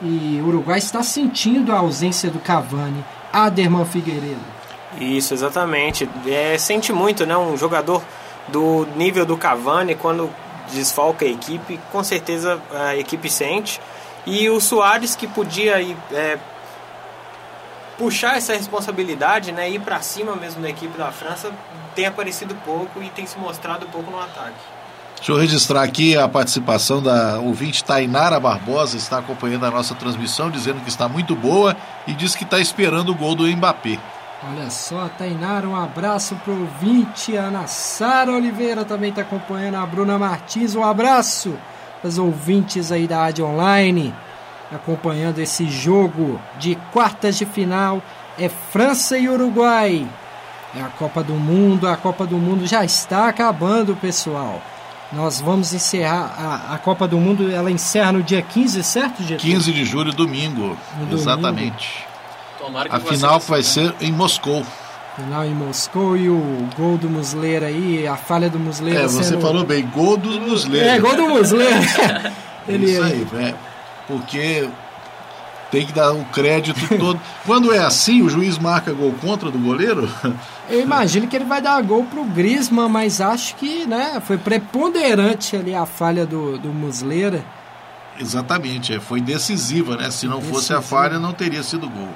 E 0.00 0.40
o 0.42 0.48
Uruguai 0.48 0.78
está 0.78 1.02
sentindo 1.02 1.72
a 1.72 1.78
ausência 1.78 2.30
do 2.30 2.38
Cavani. 2.38 3.04
Aderman 3.32 3.84
Figueiredo. 3.84 4.58
Isso, 5.00 5.34
exatamente. 5.34 6.08
É, 6.26 6.56
sente 6.56 6.92
muito, 6.92 7.26
né? 7.26 7.36
Um 7.36 7.56
jogador 7.56 8.02
do 8.48 8.86
nível 8.96 9.26
do 9.26 9.36
Cavani, 9.36 9.94
quando 9.94 10.30
desfalca 10.72 11.24
a 11.24 11.28
equipe, 11.28 11.78
com 11.90 12.02
certeza 12.02 12.60
a 12.72 12.96
equipe 12.96 13.28
sente. 13.28 13.80
E 14.26 14.48
o 14.48 14.60
Soares, 14.60 15.16
que 15.16 15.26
podia 15.26 15.76
aí, 15.76 15.96
é, 16.12 16.38
puxar 17.98 18.38
essa 18.38 18.54
responsabilidade, 18.54 19.52
né? 19.52 19.68
Ir 19.68 19.80
para 19.80 20.00
cima 20.00 20.34
mesmo 20.36 20.62
da 20.62 20.70
equipe 20.70 20.96
da 20.96 21.12
França, 21.12 21.52
tem 21.94 22.06
aparecido 22.06 22.54
pouco 22.64 23.02
e 23.02 23.10
tem 23.10 23.26
se 23.26 23.38
mostrado 23.38 23.86
pouco 23.86 24.10
no 24.10 24.18
ataque. 24.18 24.54
Deixa 25.16 25.32
eu 25.32 25.36
registrar 25.36 25.82
aqui 25.82 26.16
a 26.16 26.28
participação 26.28 27.02
da 27.02 27.40
ouvinte 27.40 27.82
Tainara 27.82 28.38
Barbosa, 28.38 28.96
está 28.96 29.18
acompanhando 29.18 29.66
a 29.66 29.70
nossa 29.70 29.92
transmissão, 29.96 30.48
dizendo 30.48 30.80
que 30.80 30.88
está 30.88 31.08
muito 31.08 31.34
boa 31.34 31.76
e 32.06 32.14
diz 32.14 32.36
que 32.36 32.44
está 32.44 32.60
esperando 32.60 33.10
o 33.10 33.14
gol 33.16 33.34
do 33.34 33.44
Mbappé. 33.44 33.98
Olha 34.48 34.70
só, 34.70 35.08
Tainara, 35.18 35.68
um 35.68 35.74
abraço 35.74 36.36
pro 36.44 36.52
ouvinte. 36.52 37.36
A 37.36 37.46
Ana 37.46 37.66
Sara 37.66 38.30
Oliveira 38.30 38.84
também 38.84 39.10
está 39.10 39.22
acompanhando. 39.22 39.74
A 39.74 39.84
Bruna 39.84 40.16
Martins, 40.16 40.76
um 40.76 40.84
abraço 40.84 41.58
para 42.00 42.08
os 42.08 42.18
ouvintes 42.18 42.92
aí 42.92 43.08
da 43.08 43.18
Rádio 43.18 43.44
Online, 43.44 44.14
acompanhando 44.72 45.38
esse 45.38 45.66
jogo 45.68 46.40
de 46.58 46.76
quartas 46.92 47.36
de 47.38 47.44
final. 47.46 48.02
É 48.38 48.48
França 48.48 49.18
e 49.18 49.28
Uruguai. 49.28 50.06
É 50.76 50.80
a 50.82 50.88
Copa 50.88 51.22
do 51.22 51.34
Mundo. 51.34 51.88
A 51.88 51.96
Copa 51.96 52.26
do 52.26 52.36
Mundo 52.36 52.66
já 52.66 52.84
está 52.84 53.28
acabando, 53.28 53.96
pessoal. 53.96 54.62
Nós 55.12 55.40
vamos 55.40 55.72
encerrar 55.72 56.34
a, 56.70 56.74
a 56.74 56.78
Copa 56.78 57.08
do 57.08 57.16
Mundo. 57.18 57.50
Ela 57.50 57.70
encerra 57.70 58.12
no 58.12 58.22
dia 58.22 58.42
15, 58.42 58.82
certo, 58.84 59.22
Getúlio? 59.22 59.54
15 59.56 59.72
de 59.72 59.84
julho, 59.84 60.12
domingo. 60.12 60.76
domingo. 60.94 61.14
Exatamente. 61.14 62.04
Tomara 62.58 62.88
que 62.88 62.94
A 62.94 63.00
final 63.00 63.40
ser 63.40 63.48
vai 63.50 63.60
né? 63.60 63.64
ser 63.64 63.94
em 64.00 64.12
Moscou. 64.12 64.62
Final 65.16 65.44
em 65.46 65.54
Moscou 65.54 66.16
e 66.16 66.28
o 66.28 66.68
gol 66.76 66.96
do 66.98 67.08
Muslera 67.08 67.66
aí, 67.66 68.06
a 68.06 68.16
falha 68.16 68.48
do 68.50 68.58
Muslera. 68.58 69.00
É, 69.00 69.02
você 69.08 69.24
sendo- 69.24 69.40
falou 69.40 69.64
bem, 69.64 69.84
gol 69.86 70.16
do 70.16 70.28
Muslera. 70.42 70.90
É, 70.96 71.00
gol 71.00 71.16
do 71.16 71.28
Muslera. 71.28 72.32
Ele 72.68 72.92
Isso 72.92 73.02
aí, 73.02 73.26
é, 73.40 73.54
porque 74.08 74.68
tem 75.70 75.86
que 75.86 75.92
dar 75.92 76.12
o 76.12 76.24
crédito 76.26 76.80
todo. 76.98 77.20
Quando 77.46 77.72
é 77.72 77.78
assim, 77.78 78.22
o 78.22 78.28
juiz 78.28 78.58
marca 78.58 78.92
gol 78.92 79.14
contra 79.20 79.50
do 79.50 79.58
goleiro? 79.58 80.08
Eu 80.68 80.80
imagino 80.80 81.28
que 81.28 81.36
ele 81.36 81.44
vai 81.44 81.62
dar 81.62 81.80
gol 81.82 82.04
pro 82.04 82.24
Griezmann, 82.24 82.88
mas 82.88 83.20
acho 83.20 83.54
que, 83.56 83.86
né, 83.86 84.20
foi 84.24 84.36
preponderante 84.36 85.56
ali 85.56 85.74
a 85.74 85.86
falha 85.86 86.26
do, 86.26 86.58
do 86.58 86.68
Muslera. 86.70 87.44
Exatamente, 88.20 88.94
é, 88.94 89.00
foi 89.00 89.20
decisiva, 89.20 89.96
né? 89.96 90.10
Se 90.10 90.26
não 90.26 90.42
fosse 90.42 90.74
a 90.74 90.82
falha, 90.82 91.18
não 91.18 91.32
teria 91.32 91.62
sido 91.62 91.88
gol. 91.88 92.08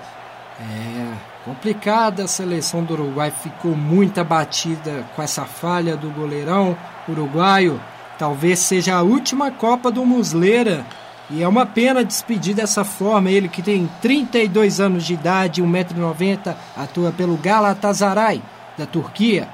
É, 0.60 1.12
complicada 1.44 2.24
a 2.24 2.28
seleção 2.28 2.82
do 2.82 2.94
Uruguai, 2.94 3.30
ficou 3.30 3.76
muito 3.76 4.20
abatida 4.20 5.04
com 5.14 5.22
essa 5.22 5.44
falha 5.44 5.96
do 5.96 6.10
goleirão 6.10 6.76
uruguaio. 7.08 7.80
Talvez 8.18 8.58
seja 8.58 8.96
a 8.96 9.02
última 9.02 9.50
Copa 9.50 9.90
do 9.90 10.04
Muslera. 10.04 10.84
E 11.32 11.42
é 11.42 11.48
uma 11.48 11.64
pena 11.64 12.04
despedir 12.04 12.54
dessa 12.54 12.84
forma. 12.84 13.30
Ele 13.30 13.48
que 13.48 13.62
tem 13.62 13.88
32 14.02 14.80
anos 14.80 15.06
de 15.06 15.14
idade, 15.14 15.62
1,90m, 15.62 16.54
atua 16.76 17.10
pelo 17.10 17.38
Galatasaray, 17.38 18.42
da 18.76 18.84
Turquia. 18.84 19.48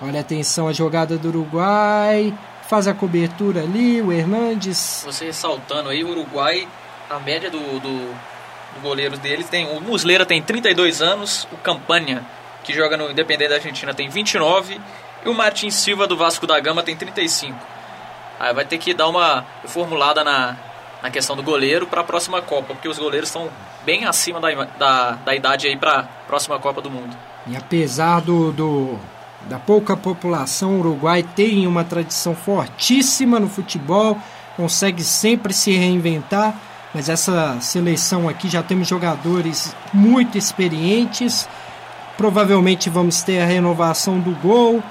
Olha 0.00 0.20
atenção 0.20 0.66
a 0.66 0.72
jogada 0.72 1.16
do 1.16 1.28
Uruguai. 1.28 2.34
Faz 2.68 2.88
a 2.88 2.94
cobertura 2.94 3.60
ali, 3.62 4.02
o 4.02 4.12
Hernandes. 4.12 5.04
Você 5.06 5.26
ressaltando 5.26 5.90
aí, 5.90 6.02
o 6.02 6.10
Uruguai, 6.10 6.66
a 7.08 7.20
média 7.20 7.48
do, 7.48 7.58
do, 7.58 8.14
do 8.74 8.80
goleiro 8.82 9.16
deles 9.16 9.48
tem. 9.48 9.64
O 9.76 9.80
Muslera 9.80 10.26
tem 10.26 10.42
32 10.42 11.00
anos, 11.00 11.46
o 11.52 11.56
Campanha, 11.56 12.24
que 12.64 12.72
joga 12.72 12.96
no 12.96 13.10
Independente 13.10 13.50
da 13.50 13.56
Argentina, 13.56 13.94
tem 13.94 14.08
29, 14.08 14.80
e 15.24 15.28
o 15.28 15.34
Martin 15.34 15.70
Silva 15.70 16.08
do 16.08 16.16
Vasco 16.16 16.48
da 16.48 16.58
Gama 16.58 16.82
tem 16.82 16.96
35. 16.96 17.56
Aí 18.40 18.52
vai 18.52 18.64
ter 18.64 18.78
que 18.78 18.92
dar 18.92 19.06
uma 19.08 19.44
formulada 19.66 20.24
na, 20.24 20.56
na 21.02 21.10
questão 21.10 21.34
do 21.34 21.42
goleiro 21.42 21.86
para 21.86 22.00
a 22.00 22.04
próxima 22.04 22.40
Copa, 22.40 22.74
porque 22.74 22.88
os 22.88 22.98
goleiros 22.98 23.28
estão 23.28 23.48
bem 23.84 24.04
acima 24.04 24.40
da, 24.40 24.50
da, 24.78 25.10
da 25.24 25.34
idade 25.34 25.66
aí 25.66 25.76
para 25.76 26.00
a 26.00 26.02
próxima 26.02 26.58
Copa 26.58 26.80
do 26.80 26.90
Mundo. 26.90 27.16
E 27.46 27.56
apesar 27.56 28.20
do, 28.20 28.52
do- 28.52 28.98
da 29.48 29.58
pouca 29.58 29.96
população, 29.96 30.76
o 30.76 30.78
Uruguai 30.80 31.24
tem 31.24 31.66
uma 31.66 31.82
tradição 31.82 32.34
fortíssima 32.34 33.40
no 33.40 33.48
futebol, 33.48 34.16
consegue 34.56 35.02
sempre 35.02 35.52
se 35.52 35.72
reinventar, 35.72 36.54
mas 36.94 37.08
essa 37.08 37.56
seleção 37.60 38.28
aqui 38.28 38.48
já 38.48 38.62
temos 38.62 38.86
jogadores 38.86 39.74
muito 39.92 40.38
experientes. 40.38 41.48
Provavelmente 42.16 42.88
vamos 42.90 43.22
ter 43.22 43.40
a 43.40 43.46
renovação 43.46 44.20
do 44.20 44.30
gol, 44.40 44.82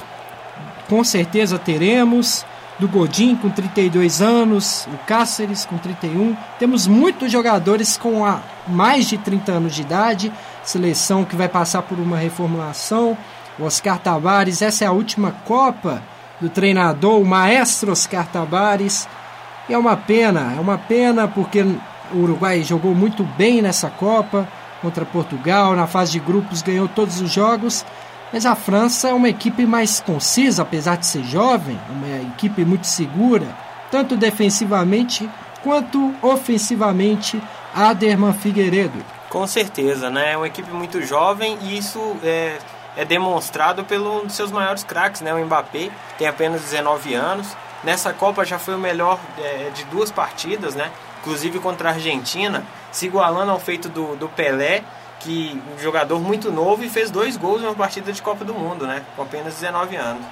com 0.90 1.04
certeza 1.04 1.58
teremos. 1.58 2.44
Do 2.80 2.88
Godin 2.88 3.36
com 3.36 3.50
32 3.50 4.22
anos, 4.22 4.88
o 4.92 4.98
Cáceres 5.06 5.66
com 5.66 5.78
31. 5.78 6.36
Temos 6.58 6.88
muitos 6.88 7.32
jogadores 7.32 7.96
com 7.96 8.26
a 8.26 8.42
mais 8.68 9.08
de 9.08 9.18
30 9.18 9.52
anos 9.52 9.76
de 9.76 9.82
idade. 9.82 10.34
Seleção 10.64 11.24
que 11.24 11.36
vai 11.36 11.48
passar 11.48 11.84
por 11.84 12.00
uma 12.00 12.18
reformulação. 12.18 13.18
O 13.60 13.66
Oscar 13.66 14.00
Tabares, 14.00 14.62
essa 14.62 14.84
é 14.84 14.88
a 14.88 14.92
última 14.92 15.32
Copa 15.46 16.02
do 16.40 16.50
treinador, 16.50 17.22
o 17.22 17.26
maestro 17.26 17.92
Oscar 17.92 18.26
Tabares. 18.26 19.08
E 19.70 19.74
é 19.74 19.78
uma 19.78 19.96
pena, 19.96 20.54
é 20.58 20.60
uma 20.60 20.78
pena 20.78 21.28
porque 21.28 21.62
o 22.14 22.18
Uruguai 22.18 22.64
jogou 22.64 22.96
muito 22.96 23.24
bem 23.24 23.62
nessa 23.62 23.90
Copa 23.90 24.48
contra 24.82 25.06
Portugal, 25.06 25.76
na 25.76 25.86
fase 25.86 26.14
de 26.14 26.20
grupos 26.20 26.62
ganhou 26.62 26.88
todos 26.88 27.22
os 27.22 27.32
jogos, 27.32 27.86
mas 28.32 28.46
a 28.46 28.56
França 28.56 29.10
é 29.10 29.14
uma 29.14 29.30
equipe 29.30 29.66
mais 29.66 30.00
concisa, 30.00 30.62
apesar 30.62 30.98
de 30.98 31.06
ser 31.06 31.24
jovem, 31.24 31.80
uma 31.90 32.32
equipe 32.34 32.64
muito 32.64 32.88
segura, 32.88 33.48
tanto 33.90 34.16
defensivamente 34.16 35.30
quanto 35.64 36.14
ofensivamente. 36.22 37.42
Aderman 37.74 38.34
Figueiredo. 38.34 39.04
Com 39.30 39.48
certeza, 39.48 40.10
né? 40.10 40.34
É 40.34 40.38
uma 40.38 40.48
equipe 40.48 40.70
muito 40.72 41.02
jovem 41.02 41.58
e 41.62 41.78
isso 41.78 42.18
é, 42.22 42.58
é 42.98 43.06
demonstrado 43.06 43.84
pelo 43.86 44.22
um 44.22 44.26
dos 44.26 44.36
seus 44.36 44.52
maiores 44.52 44.84
craques, 44.84 45.22
né? 45.22 45.34
O 45.34 45.46
Mbappé 45.46 45.90
tem 46.18 46.28
apenas 46.28 46.62
19 46.62 47.14
anos. 47.14 47.48
Nessa 47.84 48.12
Copa 48.12 48.44
já 48.44 48.60
foi 48.60 48.76
o 48.76 48.78
melhor 48.78 49.20
é, 49.40 49.70
de 49.74 49.86
duas 49.86 50.12
partidas, 50.12 50.76
né? 50.76 50.92
Inclusive 51.22 51.60
contra 51.60 51.90
a 51.90 51.94
Argentina, 51.94 52.66
se 52.92 53.06
igualando 53.06 53.52
ao 53.52 53.60
feito 53.60 53.88
do, 53.88 54.18
do 54.18 54.28
Pelé, 54.28 54.84
que 55.24 55.62
um 55.74 55.82
jogador 55.82 56.20
muito 56.20 56.52
novo 56.52 56.84
e 56.84 56.90
fez 56.90 57.12
dois 57.12 57.38
gols 57.38 57.62
em 57.62 57.66
uma 57.66 57.76
partida 57.76 58.12
de 58.12 58.22
Copa 58.22 58.44
do 58.44 58.54
Mundo, 58.54 58.86
né? 58.88 59.04
Com 59.16 59.24
apenas 59.24 59.56
19 59.56 59.96
anos. 59.96 60.24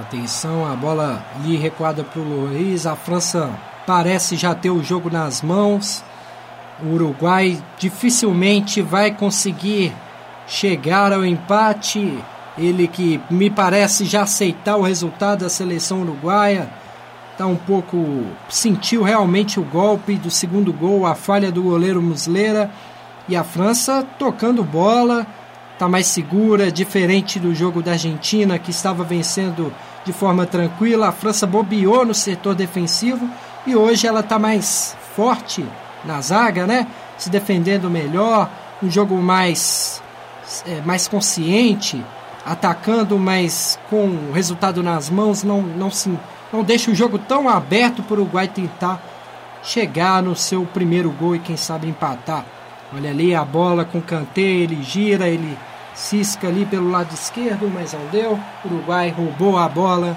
Atenção, 0.00 0.70
a 0.70 0.74
bola 0.74 1.24
ali 1.36 1.56
recuada 1.56 2.02
para 2.02 2.20
o 2.20 2.24
Luiz. 2.24 2.86
A 2.86 2.96
França 2.96 3.50
parece 3.86 4.36
já 4.36 4.54
ter 4.54 4.70
o 4.70 4.82
jogo 4.82 5.10
nas 5.10 5.42
mãos. 5.42 6.04
O 6.82 6.94
Uruguai 6.94 7.62
dificilmente 7.78 8.82
vai 8.82 9.12
conseguir 9.12 9.94
chegar 10.46 11.12
ao 11.12 11.24
empate. 11.24 12.18
Ele 12.58 12.88
que 12.88 13.20
me 13.30 13.50
parece 13.50 14.04
já 14.04 14.22
aceitar 14.22 14.76
o 14.76 14.82
resultado 14.82 15.40
da 15.40 15.48
seleção 15.48 16.02
uruguaia. 16.02 16.68
Tá 17.36 17.46
um 17.46 17.56
pouco. 17.56 18.24
sentiu 18.48 19.02
realmente 19.02 19.60
o 19.60 19.62
golpe 19.62 20.16
do 20.16 20.30
segundo 20.30 20.72
gol, 20.72 21.06
a 21.06 21.14
falha 21.14 21.52
do 21.52 21.62
goleiro 21.62 22.02
Muslera. 22.02 22.70
E 23.28 23.34
a 23.34 23.42
França 23.42 24.06
tocando 24.18 24.62
bola, 24.62 25.26
tá 25.78 25.88
mais 25.88 26.06
segura, 26.06 26.70
diferente 26.70 27.38
do 27.38 27.54
jogo 27.54 27.82
da 27.82 27.92
Argentina, 27.92 28.58
que 28.58 28.70
estava 28.70 29.02
vencendo 29.02 29.72
de 30.04 30.12
forma 30.12 30.46
tranquila. 30.46 31.08
A 31.08 31.12
França 31.12 31.46
bobeou 31.46 32.04
no 32.04 32.14
setor 32.14 32.54
defensivo 32.54 33.28
e 33.66 33.74
hoje 33.74 34.06
ela 34.06 34.22
tá 34.22 34.38
mais 34.38 34.96
forte 35.16 35.66
na 36.04 36.20
zaga, 36.20 36.66
né? 36.66 36.86
Se 37.18 37.28
defendendo 37.28 37.90
melhor, 37.90 38.48
um 38.82 38.90
jogo 38.90 39.16
mais, 39.16 40.00
é, 40.66 40.80
mais 40.82 41.08
consciente, 41.08 42.02
atacando, 42.44 43.18
mas 43.18 43.78
com 43.90 44.06
o 44.06 44.32
resultado 44.32 44.82
nas 44.82 45.10
mãos, 45.10 45.42
não, 45.42 45.62
não, 45.62 45.90
se, 45.90 46.16
não 46.52 46.62
deixa 46.62 46.92
o 46.92 46.94
jogo 46.94 47.18
tão 47.18 47.48
aberto 47.48 48.02
para 48.02 48.14
o 48.14 48.20
Uruguai 48.20 48.46
tentar 48.46 49.02
chegar 49.64 50.22
no 50.22 50.36
seu 50.36 50.64
primeiro 50.64 51.10
gol 51.10 51.34
e 51.34 51.40
quem 51.40 51.56
sabe 51.56 51.88
empatar. 51.88 52.44
Olha 52.94 53.10
ali 53.10 53.34
a 53.34 53.44
bola 53.44 53.84
com 53.84 54.00
Kanté, 54.00 54.40
ele 54.40 54.82
gira, 54.82 55.28
ele 55.28 55.58
cisca 55.94 56.46
ali 56.46 56.64
pelo 56.64 56.90
lado 56.90 57.12
esquerdo, 57.12 57.70
mas 57.72 57.92
não 57.92 58.06
deu. 58.06 58.38
Uruguai 58.64 59.10
roubou 59.10 59.58
a 59.58 59.68
bola. 59.68 60.16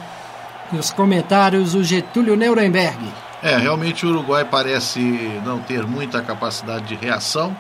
Nos 0.72 0.92
comentários, 0.92 1.74
o 1.74 1.84
Getúlio 1.84 2.36
Nuremberg. 2.36 3.00
É, 3.42 3.58
realmente 3.58 4.06
o 4.06 4.10
Uruguai 4.10 4.46
parece 4.46 5.00
não 5.46 5.60
ter 5.60 5.88
muita 5.88 6.22
capacidade 6.22 6.86
de 6.86 6.96
reação. 6.96 7.56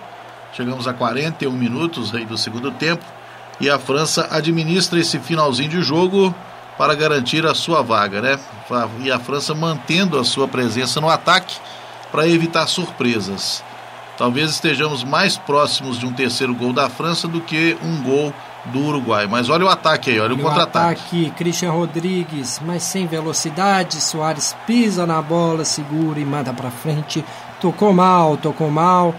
Chegamos 0.53 0.87
a 0.87 0.93
41 0.93 1.51
minutos 1.51 2.13
aí 2.13 2.25
do 2.25 2.37
segundo 2.37 2.71
tempo 2.71 3.03
e 3.59 3.69
a 3.69 3.79
França 3.79 4.27
administra 4.31 4.99
esse 4.99 5.19
finalzinho 5.19 5.69
de 5.69 5.81
jogo 5.81 6.33
para 6.77 6.95
garantir 6.95 7.45
a 7.45 7.53
sua 7.53 7.81
vaga, 7.81 8.21
né? 8.21 8.39
E 9.01 9.11
a 9.11 9.19
França 9.19 9.53
mantendo 9.53 10.19
a 10.19 10.23
sua 10.23 10.47
presença 10.47 11.01
no 11.01 11.09
ataque 11.09 11.57
para 12.11 12.27
evitar 12.27 12.67
surpresas. 12.67 13.63
Talvez 14.19 14.51
estejamos 14.51 15.01
mais 15.01 15.37
próximos 15.37 15.97
de 15.97 16.05
um 16.05 16.11
terceiro 16.11 16.53
gol 16.53 16.73
da 16.73 16.89
França 16.89 17.25
do 17.25 17.39
que 17.39 17.77
um 17.81 18.03
gol 18.03 18.33
do 18.65 18.79
Uruguai. 18.79 19.25
Mas 19.27 19.49
olha 19.49 19.63
o 19.63 19.69
ataque 19.69 20.11
aí, 20.11 20.19
olha 20.19 20.33
o 20.33 20.37
contra-ataque. 20.37 21.01
ataque, 21.01 21.33
Christian 21.37 21.71
Rodrigues, 21.71 22.61
mas 22.65 22.83
sem 22.83 23.07
velocidade. 23.07 24.01
Soares 24.01 24.53
pisa 24.67 25.05
na 25.05 25.21
bola, 25.21 25.63
segura 25.63 26.19
e 26.19 26.25
manda 26.25 26.51
pra 26.51 26.69
frente. 26.69 27.23
Tocou 27.61 27.93
mal, 27.93 28.35
tocou 28.35 28.69
mal. 28.69 29.15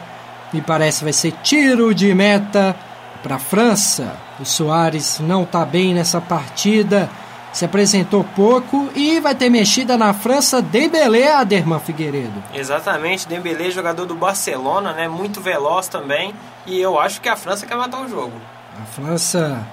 Me 0.52 0.60
parece 0.60 1.02
vai 1.02 1.14
ser 1.14 1.32
tiro 1.42 1.94
de 1.94 2.14
meta 2.14 2.76
para 3.22 3.38
França. 3.38 4.14
O 4.38 4.44
Soares 4.44 5.18
não 5.18 5.46
tá 5.46 5.64
bem 5.64 5.94
nessa 5.94 6.20
partida. 6.20 7.08
Se 7.52 7.64
apresentou 7.64 8.24
pouco 8.36 8.88
e 8.94 9.18
vai 9.18 9.34
ter 9.34 9.50
mexida 9.50 9.96
na 9.96 10.14
França. 10.14 10.62
Dembélé, 10.62 11.32
Aderman 11.32 11.80
Figueiredo. 11.80 12.42
Exatamente, 12.54 13.26
Dembélé, 13.26 13.70
jogador 13.70 14.06
do 14.06 14.14
Barcelona, 14.14 14.92
né? 14.92 15.08
Muito 15.08 15.40
veloz 15.40 15.88
também. 15.88 16.32
E 16.66 16.78
eu 16.80 16.98
acho 16.98 17.20
que 17.20 17.28
a 17.28 17.36
França 17.36 17.66
quer 17.66 17.76
matar 17.76 18.02
o 18.02 18.08
jogo. 18.08 18.32
A 18.80 18.84
França 18.86 19.66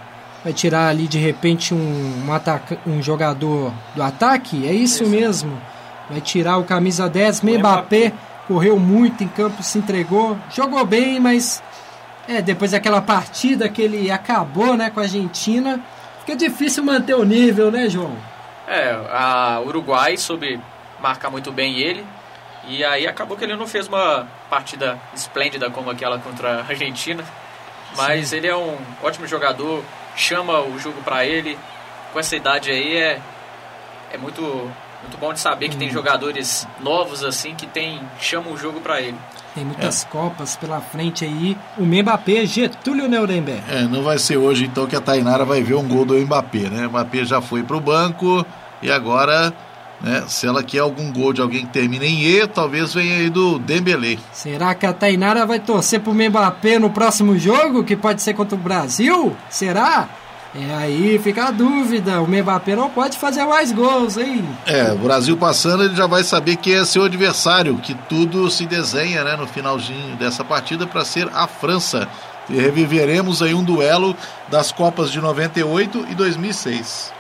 vai 0.44 0.54
tirar 0.54 0.88
ali 0.88 1.08
de 1.08 1.20
repente 1.20 1.74
um, 1.74 2.24
um, 2.26 2.34
ataca, 2.34 2.80
um 2.86 3.02
jogador 3.02 3.72
do 3.96 4.02
ataque? 4.02 4.68
É 4.68 4.72
isso, 4.72 5.04
Isso. 5.04 5.12
mesmo. 5.12 5.62
Vai 6.10 6.22
tirar 6.22 6.58
o 6.58 6.64
camisa 6.64 7.08
10, 7.10 7.42
O 7.42 7.46
Mbappé. 7.46 7.58
Mbappé. 7.60 8.14
Correu 8.48 8.80
muito 8.80 9.24
em 9.24 9.28
campo, 9.28 9.62
se 9.62 9.78
entregou. 9.78 10.38
Jogou 10.50 10.86
bem, 10.86 11.20
mas 11.20 11.62
é, 12.28 12.42
depois 12.42 12.72
daquela 12.72 13.02
partida 13.02 13.68
que 13.68 13.82
ele 13.82 14.10
acabou 14.10 14.76
né, 14.76 14.90
com 14.90 15.00
a 15.02 15.04
Argentina, 15.04 15.82
fica 16.28 16.36
difícil 16.36 16.84
manter 16.84 17.14
o 17.14 17.24
nível, 17.24 17.72
né, 17.72 17.88
João? 17.88 18.14
É, 18.68 18.92
a 19.10 19.62
Uruguai 19.66 20.18
soube 20.18 20.60
marcar 21.00 21.30
muito 21.32 21.54
bem 21.54 21.80
ele. 21.80 22.06
E 22.68 22.84
aí 22.84 23.08
acabou 23.08 23.38
que 23.38 23.46
ele 23.46 23.56
não 23.56 23.66
fez 23.66 23.88
uma 23.88 24.28
partida 24.50 25.00
esplêndida 25.16 25.70
como 25.70 25.90
aquela 25.90 26.20
contra 26.20 26.56
a 26.56 26.68
Argentina. 26.68 27.24
Mas 27.96 28.34
ele 28.34 28.46
é 28.46 28.56
um 28.56 28.78
ótimo 29.02 29.26
jogador, 29.26 29.82
chama 30.18 30.60
o 30.60 30.78
jogo 30.78 31.02
pra 31.02 31.26
ele. 31.26 31.58
Com 32.12 32.20
essa 32.20 32.36
idade 32.36 32.70
aí 32.70 32.98
é, 32.98 33.22
é 34.12 34.18
muito, 34.18 34.42
muito 34.42 35.18
bom 35.18 35.32
de 35.32 35.40
saber 35.40 35.70
que 35.70 35.78
tem 35.78 35.90
jogadores 35.90 36.68
novos 36.82 37.24
assim 37.24 37.56
que 37.56 37.66
tem, 37.66 38.02
chamam 38.20 38.52
o 38.52 38.58
jogo 38.58 38.82
pra 38.82 39.00
ele. 39.00 39.18
Tem 39.58 39.66
muitas 39.66 40.04
Copas 40.04 40.56
pela 40.56 40.80
frente 40.80 41.26
aí. 41.26 41.58
O 41.80 41.84
Mbappé, 41.84 42.46
Getúlio 42.46 43.10
Nuremberg. 43.10 43.64
É, 43.68 43.82
não 43.88 44.04
vai 44.04 44.20
ser 44.20 44.38
hoje 44.38 44.66
então 44.66 44.86
que 44.86 44.96
a 44.96 45.02
Tainara 45.02 45.44
vai 45.44 45.64
ver 45.64 45.74
um 45.74 45.88
gol 45.88 46.06
do 46.06 46.14
Mbappé, 46.14 46.70
né? 46.70 46.86
O 46.86 46.92
Mbappé 46.92 47.26
já 47.26 47.42
foi 47.42 47.64
pro 47.64 47.82
banco 47.82 48.46
e 48.84 48.92
agora, 48.92 49.52
né, 50.00 50.24
se 50.28 50.46
ela 50.46 50.62
quer 50.62 50.78
algum 50.78 51.12
gol 51.12 51.34
de 51.34 51.42
alguém 51.42 51.66
que 51.66 51.74
termine 51.74 52.06
em 52.06 52.22
E, 52.22 52.46
talvez 52.46 52.94
venha 52.94 53.16
aí 53.16 53.32
do 53.32 53.58
Dembélé. 53.58 54.20
Será 54.32 54.76
que 54.76 54.86
a 54.86 54.94
Tainara 54.94 55.44
vai 55.44 55.60
torcer 55.60 56.02
pro 56.02 56.14
Mbappé 56.14 56.78
no 56.78 56.92
próximo 56.92 57.36
jogo, 57.36 57.84
que 57.84 57.96
pode 57.96 58.22
ser 58.22 58.36
contra 58.36 58.56
o 58.56 58.60
Brasil? 58.60 59.36
Será? 59.50 60.08
É 60.60 60.74
aí, 60.74 61.20
fica 61.20 61.50
a 61.50 61.52
dúvida. 61.52 62.20
O 62.20 62.28
Mbappé 62.28 62.76
não 62.76 62.90
pode 62.90 63.16
fazer 63.16 63.46
mais 63.46 63.72
gols, 63.72 64.18
hein? 64.18 64.44
É, 64.66 64.92
o 64.92 64.98
Brasil 64.98 65.38
passando, 65.38 65.84
ele 65.84 65.96
já 65.96 66.08
vai 66.08 66.24
saber 66.24 66.56
que 66.56 66.74
é 66.74 66.84
seu 66.84 67.04
adversário, 67.04 67.78
que 67.78 67.94
tudo 67.94 68.50
se 68.50 68.66
desenha, 68.66 69.24
né, 69.24 69.36
no 69.36 69.46
finalzinho 69.46 70.16
dessa 70.16 70.44
partida 70.44 70.88
para 70.88 71.06
ser 71.06 71.30
a 71.32 71.46
França. 71.46 72.08
E 72.50 72.56
reviveremos 72.56 73.44
aí 73.44 73.54
um 73.54 73.64
duelo 73.64 74.16
das 74.48 74.72
Copas 74.72 75.12
de 75.12 75.22
98 75.22 76.08
e 76.10 76.16
2006. 76.16 77.14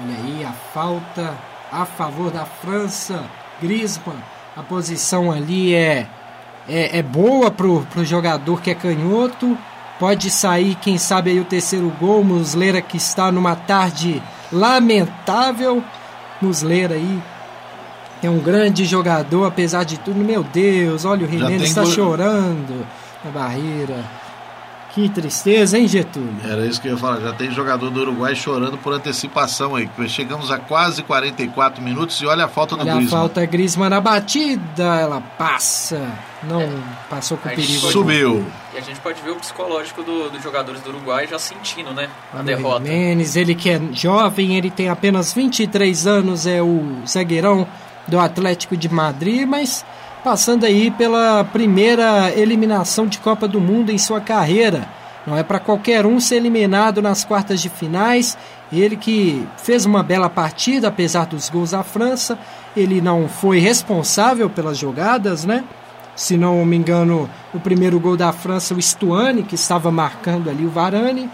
Olha 0.00 0.14
aí 0.14 0.44
a 0.44 0.52
falta 0.72 1.34
a 1.72 1.84
favor 1.84 2.30
da 2.30 2.44
França. 2.44 3.24
Griezmann, 3.60 4.22
a 4.56 4.62
posição 4.62 5.32
ali 5.32 5.74
é, 5.74 6.06
é, 6.68 6.98
é 6.98 7.02
boa 7.02 7.50
pro, 7.50 7.80
pro 7.90 8.04
jogador 8.04 8.60
que 8.60 8.70
é 8.70 8.74
canhoto. 8.74 9.58
Pode 9.98 10.30
sair, 10.30 10.74
quem 10.76 10.98
sabe, 10.98 11.30
aí 11.30 11.40
o 11.40 11.44
terceiro 11.44 11.88
gol. 12.00 12.24
Muslera 12.24 12.82
que 12.82 12.96
está 12.96 13.30
numa 13.30 13.54
tarde 13.54 14.22
lamentável. 14.52 15.82
Muslera 16.42 16.94
aí 16.94 17.22
é 18.22 18.28
um 18.28 18.38
grande 18.38 18.84
jogador, 18.84 19.44
apesar 19.46 19.84
de 19.84 19.98
tudo. 19.98 20.18
Meu 20.18 20.42
Deus, 20.42 21.04
olha 21.04 21.24
o 21.24 21.28
tem 21.58 21.66
está 21.68 21.82
gol- 21.82 21.90
chorando 21.92 22.86
na 23.24 23.30
barreira. 23.30 24.04
Que 24.94 25.08
tristeza, 25.08 25.76
hein, 25.76 25.88
Getúlio? 25.88 26.32
Era 26.44 26.64
isso 26.64 26.80
que 26.80 26.86
eu 26.86 26.92
ia 26.92 26.98
falar. 26.98 27.18
Já 27.20 27.32
tem 27.32 27.50
jogador 27.50 27.90
do 27.90 28.00
Uruguai 28.00 28.32
chorando 28.36 28.78
por 28.78 28.92
antecipação 28.92 29.74
aí. 29.74 29.90
Chegamos 30.06 30.52
a 30.52 30.58
quase 30.58 31.02
44 31.02 31.82
minutos 31.82 32.20
e 32.20 32.26
olha 32.26 32.44
a 32.44 32.48
falta 32.48 32.76
do 32.76 32.82
Olha 32.82 32.98
a 33.04 33.08
falta 33.08 33.44
Griezmann 33.44 33.90
na 33.90 34.00
batida, 34.00 34.84
ela 35.00 35.20
passa. 35.20 36.00
Não 36.44 36.62
passou 37.10 37.36
com 37.38 37.48
perigo. 37.48 37.90
Subiu. 37.90 38.46
E 38.72 38.78
a 38.78 38.80
gente 38.80 39.00
pode 39.00 39.20
ver 39.20 39.30
o 39.32 39.36
psicológico 39.36 40.04
do- 40.04 40.30
dos 40.30 40.40
jogadores 40.40 40.80
do 40.82 40.90
Uruguai 40.90 41.26
já 41.26 41.40
sentindo, 41.40 41.92
né? 41.92 42.08
A 42.32 42.36
Olha 42.36 42.42
o 42.42 42.46
derrota. 42.46 42.84
Jimenez, 42.84 43.34
ele 43.34 43.56
que 43.56 43.70
é 43.70 43.80
jovem, 43.92 44.56
ele 44.56 44.70
tem 44.70 44.88
apenas 44.88 45.32
23 45.32 46.06
anos, 46.06 46.46
é 46.46 46.62
o 46.62 46.98
zagueirão 47.04 47.66
do 48.06 48.20
Atlético 48.20 48.76
de 48.76 48.88
Madrid, 48.88 49.44
mas 49.48 49.84
passando 50.24 50.64
aí 50.64 50.90
pela 50.90 51.44
primeira 51.44 52.32
eliminação 52.34 53.06
de 53.06 53.18
Copa 53.18 53.46
do 53.46 53.60
Mundo 53.60 53.92
em 53.92 53.98
sua 53.98 54.22
carreira. 54.22 54.88
Não 55.26 55.36
é 55.36 55.42
para 55.42 55.60
qualquer 55.60 56.06
um 56.06 56.18
ser 56.18 56.36
eliminado 56.36 57.02
nas 57.02 57.24
quartas 57.24 57.60
de 57.60 57.68
finais. 57.68 58.36
Ele 58.72 58.96
que 58.96 59.46
fez 59.58 59.84
uma 59.84 60.02
bela 60.02 60.30
partida, 60.30 60.88
apesar 60.88 61.26
dos 61.26 61.50
gols 61.50 61.72
da 61.72 61.82
França. 61.82 62.38
Ele 62.74 63.02
não 63.02 63.28
foi 63.28 63.58
responsável 63.58 64.48
pelas 64.48 64.78
jogadas, 64.78 65.44
né? 65.44 65.62
Se 66.16 66.38
não 66.38 66.64
me 66.64 66.76
engano, 66.76 67.28
o 67.52 67.60
primeiro 67.60 68.00
gol 68.00 68.16
da 68.16 68.32
França, 68.32 68.74
o 68.74 68.80
Stuani, 68.80 69.42
que 69.42 69.56
estava 69.56 69.90
marcando 69.90 70.48
ali 70.48 70.64
o 70.64 70.70
Varane. 70.70 71.28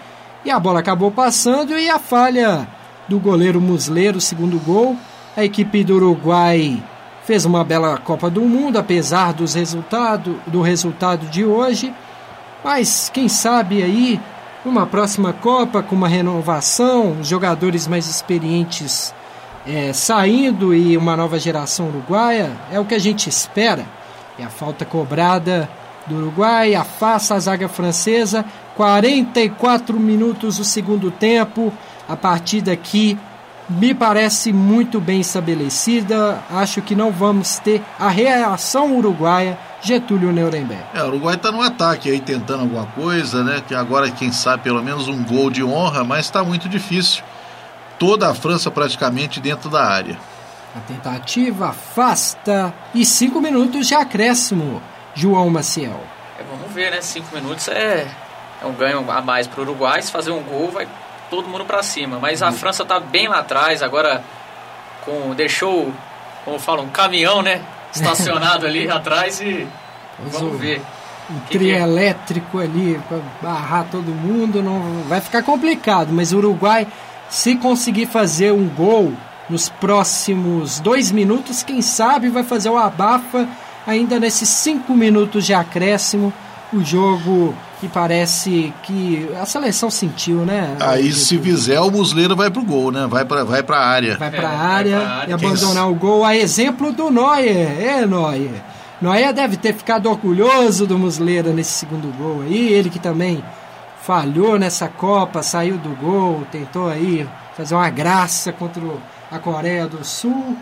E 0.45 0.51
a 0.51 0.59
bola 0.59 0.81
acabou 0.81 1.13
passando 1.13 1.79
e 1.79 1.89
a 1.89 1.99
falha 1.99 2.67
do 3.07 3.21
goleiro 3.21 3.61
Musleiro, 3.61 4.21
segundo 4.21 4.59
gol. 4.59 4.97
A 5.37 5.45
equipe 5.45 5.85
do 5.85 5.95
Uruguai 5.95 6.83
fez 7.25 7.45
uma 7.45 7.65
bela 7.65 7.99
Copa 7.99 8.31
do 8.31 8.43
Mundo, 8.43 8.79
apesar 8.79 9.33
dos 9.33 9.55
resultado, 9.55 10.41
do 10.47 10.61
resultado 10.63 11.27
de 11.27 11.45
hoje. 11.45 11.95
Mas 12.65 13.11
quem 13.13 13.29
sabe 13.29 13.83
aí, 13.83 14.21
numa 14.65 14.87
próxima 14.87 15.33
Copa, 15.33 15.83
com 15.83 15.95
uma 15.95 16.09
renovação, 16.09 17.19
jogadores 17.23 17.87
mais 17.87 18.07
experientes 18.07 19.15
é, 19.67 19.93
saindo 19.93 20.75
e 20.75 20.97
uma 20.97 21.17
nova 21.17 21.39
geração 21.39 21.89
uruguaia, 21.89 22.53
é 22.71 22.81
o 22.81 22.85
que 22.85 22.95
a 22.95 22.99
gente 22.99 23.29
espera. 23.29 23.85
E 24.39 24.43
a 24.43 24.49
falta 24.49 24.85
cobrada 24.85 25.69
do 26.07 26.17
Uruguai 26.17 26.75
afasta 26.75 27.35
a 27.35 27.39
zaga 27.39 27.69
francesa. 27.69 28.45
44 28.77 29.99
minutos 29.99 30.57
do 30.57 30.65
segundo 30.65 31.11
tempo. 31.11 31.73
A 32.09 32.17
partida 32.17 32.73
aqui 32.73 33.19
me 33.71 33.95
parece 33.95 34.53
muito 34.53 35.01
bem 35.01 35.21
estabelecida. 35.21 36.43
Acho 36.51 36.83
que 36.83 36.95
não 36.95 37.13
vamos 37.13 37.59
ter 37.61 37.83
a 37.99 38.09
reação 38.09 38.97
uruguaia 38.97 39.57
Getúlio 39.81 40.33
Nuremberg. 40.33 40.83
É, 40.93 41.03
o 41.03 41.07
Uruguai 41.07 41.37
tá 41.37 41.53
no 41.53 41.63
ataque 41.63 42.11
aí, 42.11 42.21
tentando 42.21 42.63
alguma 42.63 42.87
coisa, 42.87 43.45
né? 43.45 43.63
Que 43.67 43.75
agora, 43.75 44.11
quem 44.11 44.33
sabe, 44.33 44.65
pelo 44.65 44.83
menos 44.83 45.09
um 45.09 45.25
gol 45.25 45.51
de 45.51 45.63
honra, 45.63 46.05
mas 46.05 46.29
tá 46.29 46.43
muito 46.43 46.69
difícil. 46.69 47.23
Toda 47.99 48.29
a 48.29 48.35
França 48.35 48.71
praticamente 48.71 49.41
dentro 49.41 49.71
da 49.71 49.83
área. 49.85 50.19
A 50.77 50.81
tentativa 50.81 51.69
afasta 51.69 52.75
e 52.95 53.05
cinco 53.05 53.41
minutos 53.41 53.87
de 53.87 53.95
acréscimo. 53.95 54.83
João 55.15 55.49
Maciel. 55.49 56.01
É, 56.39 56.43
vamos 56.43 56.73
ver, 56.73 56.91
né? 56.91 57.01
Cinco 57.01 57.35
minutos 57.35 57.69
é, 57.69 58.07
é 58.63 58.67
um 58.67 58.73
ganho 58.73 59.11
a 59.11 59.21
mais 59.21 59.47
pro 59.47 59.63
Uruguai. 59.63 60.03
Se 60.03 60.11
fazer 60.11 60.31
um 60.31 60.43
gol, 60.43 60.71
vai 60.71 60.87
todo 61.31 61.49
mundo 61.49 61.65
pra 61.65 61.83
cima. 61.83 62.19
Mas 62.21 62.43
a 62.43 62.53
França 62.53 62.85
tá 62.85 62.99
bem 63.01 63.29
lá 63.29 63.39
atrás, 63.39 63.83
agora 63.83 64.23
com 65.05 65.35
deixou, 65.35 65.93
como 66.45 66.59
falam, 66.59 66.85
um 66.85 66.89
caminhão, 66.91 67.41
né? 67.43 67.63
Estacionado 67.95 68.67
ali 68.67 68.89
atrás 68.91 69.41
e 69.41 69.67
vamos 70.19 70.55
o- 70.55 70.59
ver. 70.59 70.83
Um 71.31 71.39
trio 71.49 71.73
é? 71.77 71.81
elétrico 71.81 72.59
ali 72.59 73.01
para 73.09 73.19
barrar 73.41 73.87
todo 73.89 74.07
mundo, 74.09 74.61
não 74.61 75.05
vai 75.09 75.21
ficar 75.21 75.45
complicado. 75.45 76.09
Mas 76.13 76.33
o 76.33 76.39
Uruguai, 76.39 76.89
se 77.29 77.55
conseguir 77.55 78.07
fazer 78.07 78.53
um 78.53 78.69
gol 78.69 79.13
nos 79.49 79.69
próximos 79.69 80.81
dois 80.81 81.13
minutos, 81.13 81.63
quem 81.63 81.81
sabe 81.83 82.29
vai 82.29 82.43
fazer 82.43 82.69
o 82.69 82.77
abafa 82.77 83.49
ainda 83.87 84.19
nesses 84.19 84.49
cinco 84.49 84.93
minutos 84.93 85.47
de 85.47 85.55
acréscimo. 85.55 86.33
O 86.73 86.83
jogo 86.85 87.55
que 87.81 87.89
parece 87.89 88.73
que 88.83 89.29
a 89.41 89.47
seleção 89.47 89.91
sentiu, 89.91 90.45
né? 90.45 90.77
Aí 90.81 91.11
se 91.13 91.39
fizer, 91.39 91.81
o 91.81 91.91
Muslera 91.91 92.35
vai 92.35 92.51
pro 92.51 92.63
gol, 92.63 92.93
né? 92.93 93.07
Vai 93.09 93.25
pra, 93.25 93.43
vai 93.43 93.63
pra 93.63 93.79
área. 93.79 94.19
Vai 94.19 94.31
pra 94.31 94.39
É, 94.39 94.43
vai 94.43 94.55
área 94.57 94.97
pra 95.01 95.09
área. 95.11 95.31
e 95.31 95.33
abandonar 95.33 95.91
o 95.91 95.95
gol. 95.95 96.25
A 96.25 96.37
exemplo 96.37 96.93
do 96.93 97.11
Neuer. 97.11 97.81
É, 97.81 98.07
Neuer. 98.07 98.63
Neuer 99.01 99.33
deve 99.33 99.57
ter 99.57 99.73
ficado 99.75 100.11
orgulhoso 100.11 100.87
do 100.87 100.99
Muslera 100.99 101.53
nesse 101.55 101.73
segundo 101.73 102.15
gol 102.19 102.43
aí. 102.43 102.69
Ele 102.71 102.91
que 102.91 102.99
também 102.99 103.43
falhou 104.03 104.59
nessa 104.59 104.87
Copa, 104.89 105.43
saiu 105.43 105.79
do 105.79 105.91
gol, 105.97 106.43
tentou 106.53 106.89
aí 106.89 107.27
fazer 107.57 107.75
uma 107.75 107.89
graça 107.89 108.53
contra 108.53 108.83
a 109.33 109.39
Coreia 109.39 109.87
do 109.87 110.05
Sul. 110.05 110.55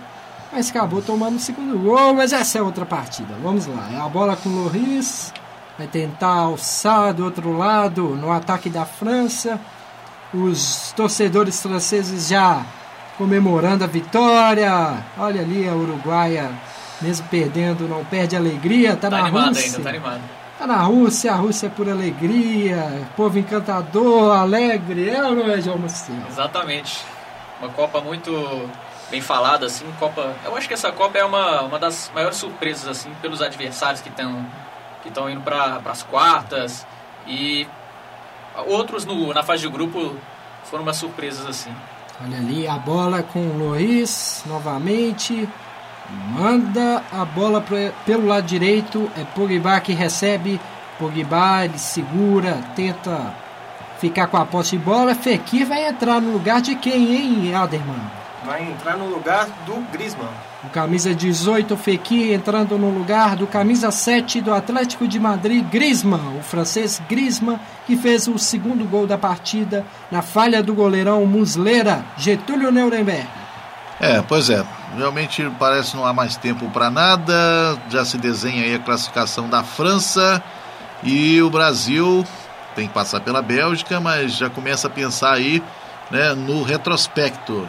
Mas 0.52 0.70
acabou 0.70 1.02
tomando 1.02 1.36
o 1.36 1.40
segundo 1.40 1.76
gol, 1.78 2.14
mas 2.14 2.32
essa 2.32 2.58
é 2.58 2.62
outra 2.62 2.86
partida. 2.86 3.34
Vamos 3.42 3.66
lá. 3.66 3.88
É 3.92 4.00
a 4.00 4.08
bola 4.08 4.36
com 4.36 4.48
o 4.48 4.62
Loris. 4.62 5.32
Vai 5.78 5.86
tentar 5.86 6.32
alçar 6.32 7.15
do 7.15 7.24
outro 7.24 7.57
lado 7.57 8.02
no 8.16 8.32
ataque 8.32 8.68
da 8.68 8.84
França. 8.84 9.60
Os 10.34 10.92
torcedores 10.97 11.62
franceses 11.62 12.28
já 12.28 12.66
comemorando 13.16 13.84
a 13.84 13.86
vitória. 13.86 15.05
Olha 15.16 15.40
ali 15.40 15.68
a 15.68 15.73
Uruguaia, 15.74 16.50
mesmo 17.00 17.26
perdendo, 17.28 17.89
não 17.89 18.05
perde 18.05 18.36
alegria. 18.36 18.97
Tá, 18.97 19.08
Tá 19.08 19.10
na 19.10 19.23
animado 19.24 19.48
Rússia. 19.50 19.65
ainda, 19.66 19.81
tá 19.82 19.89
animado. 19.90 20.20
Tá 20.58 20.66
na 20.66 20.76
Rússia, 20.82 21.32
a 21.32 21.36
Rússia 21.36 21.66
é 21.68 21.70
por 21.70 21.89
alegria. 21.89 23.08
Povo 23.16 23.39
encantador, 23.39 24.36
alegre. 24.36 25.08
É 25.08 25.23
ou 25.24 25.36
não 25.36 25.48
é, 25.48 25.60
João 25.60 25.78
Macedo? 25.78 26.20
Exatamente. 26.28 26.98
Uma 27.60 27.70
Copa 27.70 28.00
muito 28.00 28.68
bem 29.08 29.20
falada, 29.20 29.66
assim. 29.66 29.84
Copa. 30.00 30.34
Eu 30.44 30.57
acho 30.57 30.66
que 30.66 30.74
essa 30.74 30.90
Copa 30.90 31.16
é 31.16 31.24
uma, 31.24 31.62
uma 31.62 31.78
das 31.78 32.10
maiores 32.12 32.36
surpresas, 32.36 32.89
assim, 32.89 33.10
pelos 33.23 33.40
adversários 33.40 34.00
que 34.00 34.08
estão 34.08 34.44
que 35.02 35.09
estão 35.09 35.28
indo 35.31 35.41
para 35.41 35.81
as 35.86 36.02
quartas. 36.02 36.86
E 37.27 37.67
outros 38.67 39.05
no, 39.05 39.33
na 39.33 39.43
fase 39.43 39.62
de 39.62 39.68
grupo 39.68 40.15
foram 40.65 40.83
umas 40.83 40.97
surpresas, 40.97 41.47
assim. 41.47 41.73
Olha 42.25 42.39
ali 42.39 42.67
a 42.67 42.75
bola 42.75 43.23
com 43.23 43.39
o 43.41 43.59
Loris 43.59 44.43
novamente. 44.47 45.49
Manda 46.31 47.02
a 47.12 47.25
bola 47.25 47.60
pro- 47.60 47.93
pelo 48.07 48.27
lado 48.27 48.44
direito. 48.47 49.10
É 49.17 49.25
Pogba 49.25 49.78
que 49.81 49.93
recebe. 49.93 50.60
Pogba 50.99 51.65
ele 51.65 51.78
segura, 51.78 52.60
tenta 52.75 53.35
ficar 54.01 54.27
com 54.27 54.36
a 54.36 54.44
posse 54.47 54.77
de 54.77 54.78
bola. 54.78 55.15
Fekir 55.15 55.67
vai 55.67 55.86
entrar 55.86 56.20
no 56.20 56.33
lugar 56.33 56.60
de 56.60 56.75
quem, 56.77 57.15
hein, 57.15 57.55
Aderman? 57.55 58.01
Vai 58.44 58.62
entrar 58.62 58.97
no 58.97 59.07
lugar 59.07 59.47
do 59.67 59.75
Griezmann. 59.93 60.28
O 60.64 60.68
camisa 60.70 61.14
18, 61.14 61.76
Fekir, 61.76 62.32
entrando 62.32 62.76
no 62.76 62.90
lugar 62.90 63.36
do 63.36 63.46
camisa 63.46 63.92
7 63.92 64.40
do 64.40 64.52
Atlético 64.52 65.06
de 65.06 65.20
Madrid, 65.20 65.64
Griezmann, 65.64 66.36
o 66.36 66.42
francês 66.42 67.00
Griezmann, 67.08 67.60
que 67.86 67.96
fez 67.96 68.26
o 68.26 68.36
segundo 68.38 68.84
gol 68.84 69.06
da 69.06 69.16
partida 69.16 69.86
na 70.10 70.20
falha 70.20 70.60
do 70.60 70.74
goleirão 70.74 71.24
Muslera, 71.24 72.04
Getúlio 72.16 72.72
Nuremberg. 72.72 73.28
É, 74.00 74.20
pois 74.22 74.50
é. 74.50 74.64
Realmente 74.96 75.48
parece 75.60 75.96
não 75.96 76.04
há 76.04 76.12
mais 76.12 76.36
tempo 76.36 76.68
para 76.70 76.90
nada. 76.90 77.78
Já 77.88 78.04
se 78.04 78.18
desenha 78.18 78.64
aí 78.64 78.74
a 78.74 78.78
classificação 78.80 79.48
da 79.48 79.62
França 79.62 80.42
e 81.04 81.40
o 81.40 81.50
Brasil 81.50 82.26
tem 82.74 82.88
que 82.88 82.94
passar 82.94 83.20
pela 83.20 83.42
Bélgica, 83.42 84.00
mas 84.00 84.36
já 84.36 84.50
começa 84.50 84.88
a 84.88 84.90
pensar 84.90 85.32
aí, 85.32 85.62
né, 86.10 86.34
no 86.34 86.62
retrospecto. 86.62 87.68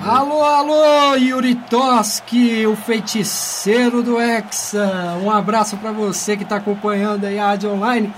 Alô, 0.00 0.44
alô, 0.44 1.16
Yuri 1.16 1.56
Toski, 1.56 2.64
o 2.66 2.76
feiticeiro 2.76 4.00
do 4.00 4.20
Hexa. 4.20 5.18
Um 5.20 5.28
abraço 5.28 5.76
para 5.76 5.90
você 5.90 6.36
que 6.36 6.44
está 6.44 6.56
acompanhando 6.56 7.24
aí 7.24 7.36
a 7.36 7.48
Rádio 7.48 7.72
Online. 7.72 8.14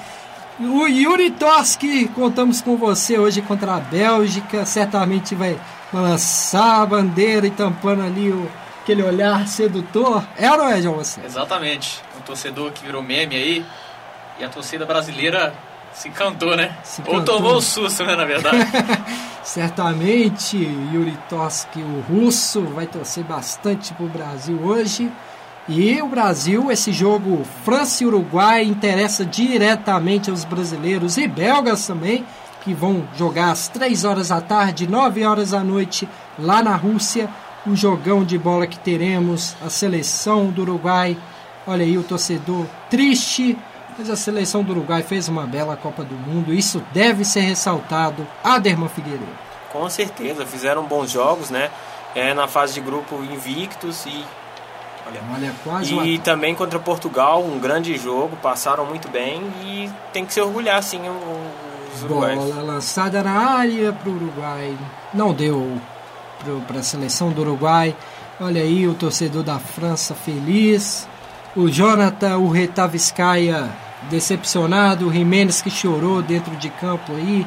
O 0.60 0.86
Yuri 0.86 1.31
Toski, 1.31 2.07
contamos 2.09 2.60
com 2.60 2.76
você 2.76 3.18
hoje 3.18 3.41
contra 3.41 3.76
a 3.76 3.81
Bélgica. 3.81 4.67
Certamente 4.67 5.34
vai 5.34 5.59
lançar 5.91 6.83
a 6.83 6.86
bandeira 6.86 7.47
e 7.47 7.50
tampando 7.50 8.02
ali 8.02 8.31
o, 8.31 8.47
aquele 8.83 9.02
olhar 9.02 9.49
sedutor. 9.49 10.23
É 10.36 10.50
ou 10.50 10.59
não 10.59 10.68
é, 10.68 10.83
João? 10.83 10.97
Você? 10.97 11.23
Exatamente. 11.25 12.02
Um 12.18 12.20
torcedor 12.20 12.73
que 12.73 12.84
virou 12.84 13.02
meme 13.02 13.34
aí. 13.34 13.65
E 14.39 14.44
a 14.44 14.50
torcida 14.50 14.84
brasileira 14.84 15.55
se 16.01 16.09
encantou, 16.09 16.57
né? 16.57 16.75
Se 16.83 17.03
Ou 17.07 17.23
tomou 17.23 17.57
o 17.57 17.61
susto, 17.61 18.05
né, 18.07 18.17
na 18.17 18.25
verdade. 18.25 18.57
Certamente, 19.45 20.57
Yuri 20.57 21.19
Toski, 21.29 21.83
o 21.83 22.01
russo, 22.01 22.62
vai 22.62 22.87
torcer 22.87 23.23
bastante 23.23 23.93
pro 23.93 24.07
Brasil 24.07 24.59
hoje. 24.62 25.12
E 25.69 26.01
o 26.01 26.09
Brasil, 26.09 26.73
esse 26.73 26.91
jogo 26.91 27.45
França 27.65 28.03
e 28.03 28.07
Uruguai, 28.07 28.62
interessa 28.62 29.27
diretamente 29.27 30.31
aos 30.31 30.43
brasileiros 30.43 31.19
e 31.19 31.29
belgas 31.29 31.87
também, 31.87 32.25
que 32.65 32.73
vão 32.73 33.07
jogar 33.15 33.51
às 33.51 33.69
3 33.69 34.05
horas 34.05 34.29
da 34.29 34.41
tarde, 34.41 34.89
9 34.89 35.23
horas 35.27 35.51
da 35.51 35.62
noite, 35.62 36.09
lá 36.39 36.62
na 36.62 36.77
Rússia. 36.77 37.29
O 37.67 37.77
jogão 37.77 38.25
de 38.25 38.39
bola 38.39 38.67
que 38.67 38.79
teremos, 38.79 39.55
a 39.62 39.69
seleção 39.69 40.47
do 40.47 40.62
Uruguai. 40.62 41.15
Olha 41.67 41.85
aí 41.85 41.99
o 41.99 42.03
torcedor 42.03 42.65
triste, 42.89 43.57
mas 44.01 44.09
a 44.11 44.17
seleção 44.17 44.62
do 44.65 44.73
Uruguai 44.73 45.03
fez 45.03 45.29
uma 45.29 45.47
bela 45.47 45.77
Copa 45.77 46.03
do 46.03 46.15
Mundo. 46.15 46.55
Isso 46.55 46.83
deve 46.93 47.23
ser 47.23 47.41
ressaltado. 47.41 48.27
Aderman 48.43 48.89
Figueiredo. 48.89 49.29
Com 49.70 49.89
certeza, 49.91 50.47
fizeram 50.47 50.85
bons 50.85 51.11
jogos, 51.11 51.51
né? 51.51 51.70
É, 52.15 52.33
na 52.33 52.49
fase 52.49 52.73
de 52.75 52.81
grupo 52.81 53.17
invictos 53.23 54.07
e. 54.07 54.25
Olha, 55.07 55.20
Olha, 55.35 55.53
quase 55.62 55.93
e 55.95 55.99
ataque. 55.99 56.19
também 56.20 56.55
contra 56.55 56.79
Portugal, 56.79 57.43
um 57.45 57.59
grande 57.59 57.97
jogo, 57.99 58.37
passaram 58.43 58.87
muito 58.87 59.09
bem 59.09 59.43
e 59.62 59.91
tem 60.12 60.25
que 60.25 60.33
se 60.33 60.41
orgulhar 60.41 60.83
sim 60.83 61.01
o- 61.09 61.51
os 61.95 62.03
uruguaios. 62.05 62.45
Bola 62.45 62.62
lançada 62.62 63.23
na 63.23 63.33
área 63.33 63.93
para 63.93 64.09
o 64.11 64.15
Uruguai. 64.15 64.77
Não 65.12 65.33
deu 65.35 65.79
para 66.67 66.81
a 66.81 66.83
seleção 66.83 67.31
do 67.31 67.43
Uruguai. 67.43 67.95
Olha 68.41 68.62
aí 68.62 68.87
o 68.89 68.95
torcedor 68.95 69.43
da 69.43 69.59
França 69.59 70.15
feliz. 70.15 71.07
O 71.57 71.69
Jonathan, 71.69 72.39
o 72.39 72.49
Retaviscaia 72.49 73.69
decepcionado. 74.09 75.09
O 75.09 75.12
Jimenez 75.12 75.61
que 75.61 75.70
chorou 75.70 76.23
dentro 76.23 76.57
de 76.57 76.70
campo 76.70 77.12
aí. 77.12 77.47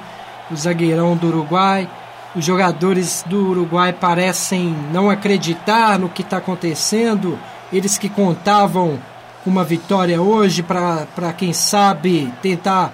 O 0.51 0.55
zagueirão 0.55 1.15
do 1.15 1.27
Uruguai. 1.27 1.89
Os 2.35 2.43
jogadores 2.43 3.23
do 3.27 3.49
Uruguai 3.49 3.93
parecem 3.93 4.75
não 4.91 5.09
acreditar 5.09 5.99
no 5.99 6.09
que 6.09 6.21
está 6.21 6.37
acontecendo. 6.37 7.37
Eles 7.71 7.97
que 7.97 8.09
contavam 8.09 8.99
com 9.43 9.49
uma 9.49 9.63
vitória 9.63 10.21
hoje 10.21 10.63
para, 10.63 11.33
quem 11.37 11.53
sabe, 11.53 12.33
tentar 12.41 12.93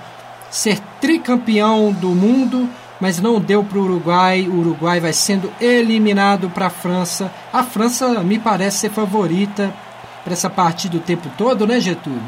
ser 0.49 0.79
tricampeão 0.99 1.91
do 1.91 2.09
mundo, 2.09 2.67
mas 2.99 3.21
não 3.21 3.39
deu 3.39 3.63
para 3.63 3.77
o 3.77 3.83
Uruguai. 3.83 4.47
O 4.49 4.59
Uruguai 4.59 4.99
vai 4.99 5.13
sendo 5.13 5.51
eliminado 5.61 6.49
para 6.49 6.67
a 6.67 6.71
França. 6.71 7.31
A 7.53 7.63
França 7.63 8.21
me 8.23 8.39
parece 8.39 8.79
ser 8.79 8.89
favorita 8.89 9.73
para 10.23 10.33
essa 10.33 10.49
partida 10.49 10.97
o 10.97 11.01
tempo 11.01 11.29
todo, 11.37 11.65
né, 11.65 11.79
Getúlio? 11.79 12.21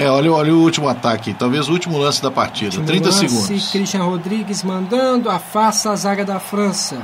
É, 0.00 0.10
olha, 0.10 0.32
olha 0.32 0.54
o 0.54 0.62
último 0.62 0.88
ataque, 0.88 1.34
talvez 1.34 1.68
o 1.68 1.72
último 1.72 1.98
lance 1.98 2.22
da 2.22 2.30
partida, 2.30 2.70
Último 2.70 2.86
30 2.86 3.04
lance, 3.04 3.18
segundos. 3.18 3.70
Christian 3.70 4.02
Rodrigues 4.02 4.64
mandando, 4.64 5.28
afasta 5.28 5.90
a 5.90 5.96
zaga 5.96 6.24
da 6.24 6.40
França. 6.40 6.96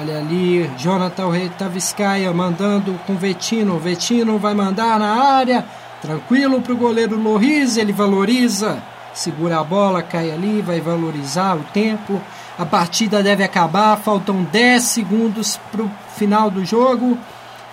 Olha 0.00 0.16
ali, 0.16 0.66
Jonathan 0.78 1.30
Retaviscaia 1.30 2.32
mandando 2.32 2.98
com 3.06 3.16
Vetino. 3.16 3.78
Vetino 3.78 4.38
vai 4.38 4.54
mandar 4.54 4.98
na 4.98 5.10
área, 5.34 5.66
tranquilo 6.00 6.62
para 6.62 6.72
o 6.72 6.76
goleiro 6.76 7.20
Loris, 7.20 7.76
ele 7.76 7.92
valoriza, 7.92 8.82
segura 9.12 9.60
a 9.60 9.64
bola, 9.64 10.02
cai 10.02 10.30
ali, 10.30 10.62
vai 10.62 10.80
valorizar 10.80 11.54
o 11.54 11.64
tempo. 11.64 12.18
A 12.58 12.64
partida 12.64 13.22
deve 13.22 13.44
acabar, 13.44 13.98
faltam 13.98 14.42
10 14.42 14.82
segundos 14.82 15.60
para 15.70 15.82
o 15.82 15.90
final 16.16 16.50
do 16.50 16.64
jogo. 16.64 17.18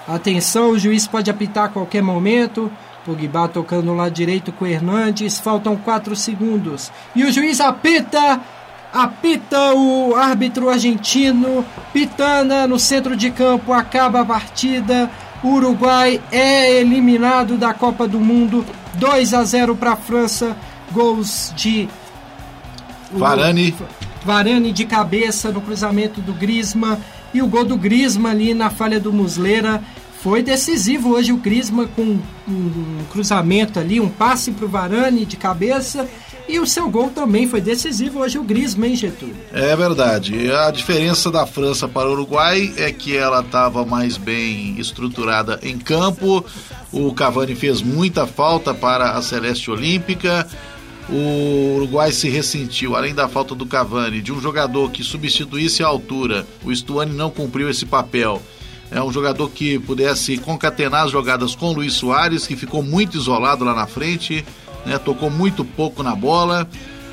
Atenção, 0.05 0.71
o 0.71 0.79
juiz 0.79 1.07
pode 1.07 1.31
apitar 1.31 1.65
a 1.65 1.69
qualquer 1.69 2.03
momento. 2.03 2.69
Pogba 3.09 3.47
tocando 3.47 3.85
no 3.85 3.95
lado 3.95 4.13
direito 4.13 4.51
com 4.51 4.65
o 4.65 4.67
Hernandes. 4.67 5.39
Faltam 5.39 5.75
4 5.75 6.15
segundos. 6.15 6.91
E 7.15 7.23
o 7.23 7.31
juiz 7.31 7.59
apita. 7.59 8.39
Apita 8.93 9.73
o 9.73 10.15
árbitro 10.15 10.69
argentino. 10.69 11.65
Pitana 11.91 12.67
no 12.67 12.77
centro 12.77 13.15
de 13.15 13.31
campo. 13.31 13.73
Acaba 13.73 14.21
a 14.21 14.25
partida. 14.25 15.09
O 15.43 15.53
Uruguai 15.53 16.21
é 16.31 16.79
eliminado 16.79 17.57
da 17.57 17.73
Copa 17.73 18.07
do 18.07 18.19
Mundo. 18.19 18.63
2 18.95 19.33
a 19.33 19.43
0 19.43 19.75
para 19.75 19.93
a 19.93 19.95
França. 19.95 20.55
Gols 20.91 21.51
de 21.55 21.89
Varane. 23.11 23.75
Varane 24.23 24.71
de 24.71 24.85
cabeça 24.85 25.49
no 25.49 25.61
cruzamento 25.61 26.21
do 26.21 26.33
Griezmann 26.33 26.97
e 27.33 27.41
o 27.41 27.47
gol 27.47 27.63
do 27.63 27.77
Griezmann 27.77 28.31
ali 28.31 28.53
na 28.53 28.69
falha 28.69 28.99
do 28.99 29.13
Muslera 29.13 29.81
foi 30.21 30.43
decisivo 30.43 31.11
hoje 31.13 31.31
o 31.31 31.37
Griezmann 31.37 31.87
com 31.95 32.19
um, 32.47 33.03
cruzamento 33.11 33.79
ali, 33.79 33.99
um 33.99 34.09
passe 34.09 34.51
para 34.51 34.65
o 34.65 34.69
Varane 34.69 35.25
de 35.25 35.37
cabeça 35.37 36.07
e 36.47 36.59
o 36.59 36.65
seu 36.65 36.89
gol 36.89 37.09
também 37.09 37.47
foi 37.47 37.61
decisivo 37.61 38.19
hoje 38.19 38.37
o 38.37 38.43
Griezmann, 38.43 38.89
hein, 38.89 38.95
Getúlio? 38.95 39.35
É 39.53 39.75
verdade. 39.75 40.51
A 40.51 40.71
diferença 40.71 41.31
da 41.31 41.45
França 41.45 41.87
para 41.87 42.09
o 42.09 42.13
Uruguai 42.13 42.73
é 42.75 42.91
que 42.91 43.15
ela 43.15 43.41
estava 43.41 43.85
mais 43.85 44.17
bem 44.17 44.77
estruturada 44.79 45.59
em 45.61 45.77
campo. 45.77 46.43
O 46.91 47.13
Cavani 47.13 47.55
fez 47.55 47.81
muita 47.81 48.25
falta 48.25 48.73
para 48.73 49.11
a 49.11 49.21
Celeste 49.21 49.71
Olímpica. 49.71 50.47
o 51.07 51.75
Uruguai 51.77 52.11
se 52.11 52.27
ressentiu, 52.29 52.95
além 52.95 53.13
da 53.13 53.27
falta 53.27 53.55
do 53.55 53.65
Cavani, 53.65 54.21
de 54.21 54.33
um 54.33 54.41
jogador 54.41 54.91
que 54.91 55.03
substituísse 55.03 55.83
a 55.83 55.87
altura. 55.87 56.45
O 56.63 56.75
Stuani 56.75 57.13
não 57.13 57.29
cumpriu 57.29 57.69
esse 57.69 57.85
papel. 57.85 58.41
É 58.91 59.01
um 59.01 59.11
jogador 59.11 59.49
que 59.49 59.77
pudesse 59.79 60.37
concatenar 60.37 61.05
as 61.05 61.11
jogadas 61.11 61.55
com 61.55 61.67
o 61.67 61.73
Luiz 61.73 61.93
Soares, 61.93 62.47
que 62.47 62.55
ficou 62.55 62.81
muito 62.81 63.17
isolado 63.17 63.63
lá 63.63 63.75
na 63.75 63.85
frente, 63.85 64.43
né, 64.85 64.97
tocou 64.97 65.29
muito 65.29 65.63
pouco 65.63 66.01
na 66.01 66.15
bola. 66.15 66.67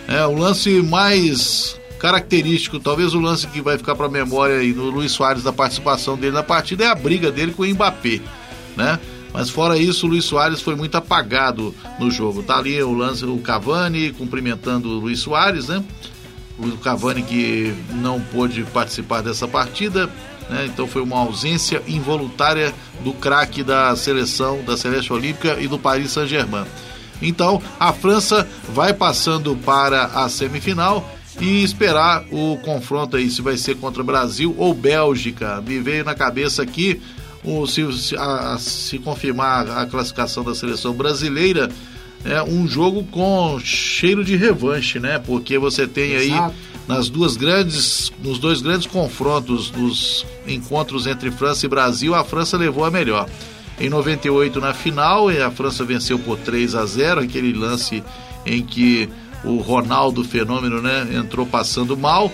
É 0.09 0.25
o 0.25 0.35
lance 0.35 0.71
mais 0.83 1.79
característico, 1.99 2.79
talvez 2.79 3.15
o 3.15 3.21
lance 3.21 3.47
que 3.49 3.61
vai 3.61 3.77
ficar 3.77 3.95
para 3.95 4.07
a 4.07 4.11
memória 4.11 4.57
aí 4.59 4.73
no 4.73 4.91
Luiz 4.91 5.13
Soares 5.13 5.43
da 5.43 5.53
participação 5.53 6.17
dele 6.17 6.33
na 6.33 6.43
partida 6.43 6.85
é 6.85 6.89
a 6.89 6.95
briga 6.95 7.33
dele 7.33 7.53
com 7.53 7.63
o 7.63 7.67
Mbappé, 7.67 8.21
né? 8.77 8.99
Mas 9.33 9.51
fora 9.51 9.77
isso, 9.77 10.07
o 10.07 10.11
Luiz 10.11 10.25
Soares 10.25 10.63
foi 10.63 10.75
muito 10.75 10.97
apagado 10.97 11.75
no 11.99 12.11
jogo. 12.11 12.43
Tá 12.43 12.57
ali 12.57 12.83
o 12.83 12.95
lance, 12.95 13.25
o 13.25 13.37
Cavani 13.39 14.13
cumprimentando 14.13 14.89
o 14.89 15.01
Luiz 15.01 15.21
Soares, 15.21 15.69
né? 15.69 15.85
O 16.59 16.71
Cavani 16.79 17.23
que 17.23 17.75
não 17.91 18.19
pôde 18.19 18.63
participar 18.73 19.21
dessa 19.21 19.47
partida, 19.47 20.09
né? 20.49 20.67
Então 20.67 20.87
foi 20.87 21.03
uma 21.03 21.19
ausência 21.19 21.83
involuntária 21.87 22.75
do 23.03 23.13
craque 23.13 23.63
da 23.63 23.95
seleção 23.97 24.63
da 24.65 24.77
Celeste 24.77 25.13
Olímpica 25.13 25.57
e 25.61 25.69
do 25.69 25.79
Paris 25.79 26.13
Saint-Germain. 26.13 26.65
Então 27.21 27.63
a 27.79 27.93
França 27.93 28.47
vai 28.69 28.93
passando 28.93 29.57
para 29.57 30.05
a 30.07 30.29
semifinal 30.29 31.09
e 31.41 31.63
esperar 31.63 32.25
o 32.31 32.59
confronto 32.59 33.17
aí 33.17 33.31
se 33.31 33.43
vai 33.43 33.57
ser 33.57 33.77
contra 33.77 34.03
Brasil 34.03 34.55
ou 34.59 34.73
Bélgica. 34.75 35.63
Me 35.67 35.79
veio 35.81 36.05
na 36.05 36.15
cabeça 36.15 36.63
aqui 36.63 37.01
o, 37.45 37.67
se, 37.67 37.83
a, 38.17 38.57
se 38.59 38.99
confirmar 38.99 39.71
a 39.71 39.87
classificação 39.87 40.43
da 40.43 40.55
seleção 40.55 40.93
brasileira 40.93 41.71
é 42.25 42.43
um 42.43 42.67
jogo 42.67 43.05
com 43.05 43.59
cheiro 43.61 44.25
de 44.25 44.35
revanche, 44.35 44.99
né? 44.99 45.19
Porque 45.19 45.59
você 45.59 45.87
tem 45.87 46.17
aí. 46.17 46.33
Nas 46.87 47.09
duas 47.09 47.37
grandes, 47.37 48.13
nos 48.23 48.39
dois 48.39 48.63
grandes 48.63 48.87
confrontos, 48.87 49.71
nos 49.73 50.25
encontros 50.47 51.07
entre 51.07 51.31
França 51.31 51.67
e 51.67 51.69
Brasil, 51.69 52.15
a 52.15 52.25
França 52.25 52.57
levou 52.57 52.85
a 52.85 52.91
melhor. 52.91 53.29
Em 53.79 53.91
98 53.91 54.61
na 54.61 54.73
final, 54.73 55.29
a 55.29 55.51
França 55.51 55.85
venceu 55.85 56.19
por 56.19 56.39
3 56.39 56.75
a 56.75 56.87
0, 56.87 57.21
aquele 57.21 57.53
lance 57.53 58.03
em 58.45 58.63
que 58.63 59.09
o 59.45 59.59
Ronaldo 59.59 60.25
fenômeno, 60.25 60.81
né, 60.81 61.09
entrou 61.13 61.45
passando 61.45 61.97
mal. 61.97 62.33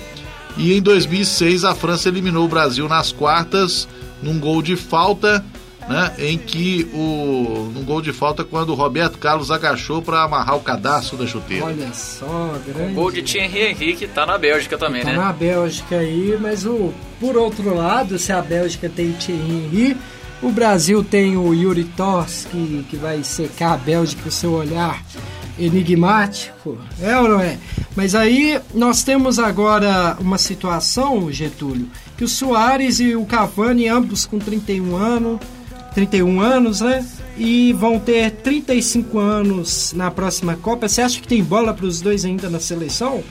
E 0.56 0.74
em 0.74 0.82
2006 0.82 1.64
a 1.64 1.74
França 1.74 2.08
eliminou 2.08 2.44
o 2.44 2.48
Brasil 2.48 2.88
nas 2.88 3.10
quartas 3.10 3.88
num 4.22 4.38
gol 4.38 4.62
de 4.62 4.76
falta, 4.76 5.44
né, 5.88 6.12
em 6.18 6.38
que 6.38 6.88
o 6.94 7.70
num 7.74 7.84
gol 7.84 8.00
de 8.00 8.12
falta 8.12 8.44
quando 8.44 8.70
o 8.70 8.74
Roberto 8.74 9.18
Carlos 9.18 9.50
agachou 9.50 10.00
para 10.02 10.22
amarrar 10.22 10.56
o 10.56 10.60
cadastro 10.60 11.16
da 11.16 11.26
chuteira. 11.26 11.66
Olha 11.66 11.92
só, 11.92 12.54
grande. 12.66 12.94
Gol 12.94 13.10
de 13.10 13.22
Thierry 13.22 13.60
Henry, 13.70 13.94
que 13.96 14.06
tá 14.06 14.24
na 14.26 14.38
Bélgica 14.38 14.76
também, 14.78 15.02
Tá 15.02 15.10
né? 15.10 15.16
na 15.18 15.32
Bélgica 15.32 15.96
aí, 15.96 16.38
mas 16.40 16.64
o 16.66 16.92
por 17.20 17.36
outro 17.36 17.74
lado, 17.74 18.18
se 18.18 18.32
a 18.32 18.40
Bélgica 18.42 18.88
tem 18.88 19.12
Thierry 19.12 19.40
Henry, 19.42 19.96
o 20.42 20.50
Brasil 20.50 21.04
tem 21.04 21.36
o 21.36 21.54
Yuri 21.54 21.84
Tors, 21.84 22.46
que, 22.50 22.84
que 22.90 22.96
vai 22.96 23.22
secar 23.22 23.74
a 23.74 23.76
Bélgica 23.76 24.22
com 24.24 24.30
seu 24.30 24.52
olhar 24.52 25.00
enigmático, 25.76 26.78
é 27.00 27.18
ou 27.18 27.28
não 27.28 27.40
é? 27.40 27.58
Mas 27.96 28.14
aí 28.14 28.60
nós 28.74 29.02
temos 29.02 29.38
agora 29.38 30.16
uma 30.20 30.38
situação, 30.38 31.30
Getúlio, 31.30 31.88
que 32.16 32.24
o 32.24 32.28
Soares 32.28 33.00
e 33.00 33.14
o 33.14 33.24
Cavani, 33.24 33.88
ambos 33.88 34.24
com 34.26 34.38
31 34.38 34.96
anos, 34.96 35.40
31 35.94 36.40
anos, 36.40 36.80
né? 36.80 37.06
E 37.36 37.72
vão 37.72 37.98
ter 37.98 38.30
35 38.30 39.18
anos 39.18 39.92
na 39.94 40.10
próxima 40.10 40.56
Copa. 40.56 40.88
Você 40.88 41.02
acha 41.02 41.20
que 41.20 41.28
tem 41.28 41.42
bola 41.42 41.72
para 41.72 41.86
os 41.86 42.00
dois 42.00 42.24
ainda 42.24 42.48
na 42.48 42.60
seleção? 42.60 43.22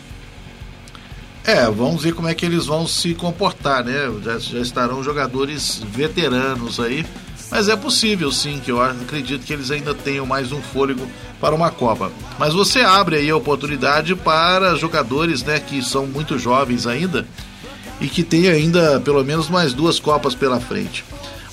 É, 1.43 1.65
vamos 1.65 2.03
ver 2.03 2.13
como 2.13 2.27
é 2.27 2.35
que 2.35 2.45
eles 2.45 2.67
vão 2.67 2.85
se 2.85 3.15
comportar, 3.15 3.83
né? 3.83 4.11
Já, 4.23 4.37
já 4.37 4.59
estarão 4.59 5.03
jogadores 5.03 5.81
veteranos 5.91 6.79
aí, 6.79 7.05
mas 7.49 7.67
é 7.67 7.75
possível 7.75 8.31
sim, 8.31 8.61
que 8.63 8.71
eu 8.71 8.81
acredito 8.81 9.43
que 9.43 9.51
eles 9.51 9.71
ainda 9.71 9.93
tenham 9.93 10.25
mais 10.25 10.51
um 10.51 10.61
fôlego 10.61 11.07
para 11.39 11.55
uma 11.55 11.71
Copa. 11.71 12.11
Mas 12.37 12.53
você 12.53 12.81
abre 12.81 13.15
aí 13.15 13.29
a 13.29 13.35
oportunidade 13.35 14.15
para 14.15 14.75
jogadores, 14.75 15.43
né, 15.43 15.59
que 15.59 15.81
são 15.81 16.05
muito 16.05 16.37
jovens 16.37 16.85
ainda 16.85 17.25
e 17.99 18.07
que 18.07 18.23
têm 18.23 18.47
ainda 18.47 18.99
pelo 18.99 19.23
menos 19.23 19.49
mais 19.49 19.73
duas 19.73 19.99
Copas 19.99 20.35
pela 20.35 20.59
frente. 20.59 21.03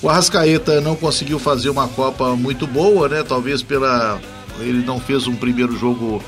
O 0.01 0.07
Arrascaeta 0.07 0.79
não 0.79 0.95
conseguiu 0.95 1.37
fazer 1.37 1.69
uma 1.69 1.87
Copa 1.87 2.35
muito 2.35 2.65
boa, 2.65 3.09
né? 3.09 3.21
Talvez 3.21 3.61
pela 3.61 4.19
ele 4.59 4.83
não 4.85 4.99
fez 4.99 5.27
um 5.27 5.35
primeiro 5.35 5.77
jogo 5.77 6.23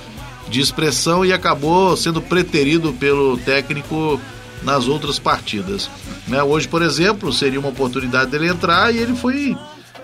de 0.50 0.60
expressão 0.60 1.26
e 1.26 1.32
acabou 1.32 1.96
sendo 1.96 2.22
preterido 2.22 2.94
pelo 2.94 3.38
técnico 3.38 4.20
nas 4.64 4.88
outras 4.88 5.18
partidas. 5.18 5.90
Né? 6.28 6.42
Hoje, 6.44 6.68
por 6.68 6.82
exemplo, 6.82 7.32
seria 7.32 7.60
uma 7.60 7.70
oportunidade 7.70 8.32
dele 8.32 8.48
entrar 8.48 8.94
e 8.94 8.98
ele 8.98 9.16
foi 9.16 9.58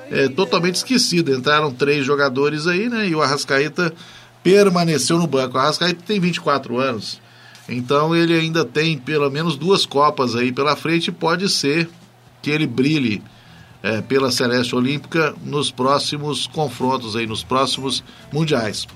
é, 0.09 0.29
totalmente 0.29 0.75
esquecido. 0.75 1.33
Entraram 1.33 1.71
três 1.71 2.05
jogadores 2.05 2.67
aí, 2.67 2.89
né? 2.89 3.07
E 3.07 3.15
o 3.15 3.21
Arrascaeta 3.21 3.93
permaneceu 4.41 5.17
no 5.17 5.27
banco. 5.27 5.57
O 5.57 5.59
Arrascaeta 5.59 6.01
tem 6.05 6.19
24 6.19 6.79
anos, 6.79 7.19
então 7.67 8.15
ele 8.15 8.33
ainda 8.33 8.63
tem 8.63 8.97
pelo 8.97 9.29
menos 9.29 9.57
duas 9.57 9.85
Copas 9.85 10.35
aí 10.35 10.51
pela 10.53 10.75
frente 10.75 11.09
e 11.09 11.11
pode 11.11 11.49
ser 11.49 11.89
que 12.41 12.49
ele 12.49 12.65
brilhe 12.65 13.21
é, 13.81 14.01
pela 14.01 14.31
Celeste 14.31 14.75
Olímpica 14.75 15.35
nos 15.43 15.71
próximos 15.71 16.47
confrontos 16.47 17.15
aí, 17.15 17.27
nos 17.27 17.43
próximos 17.43 18.03
mundiais. 18.31 18.87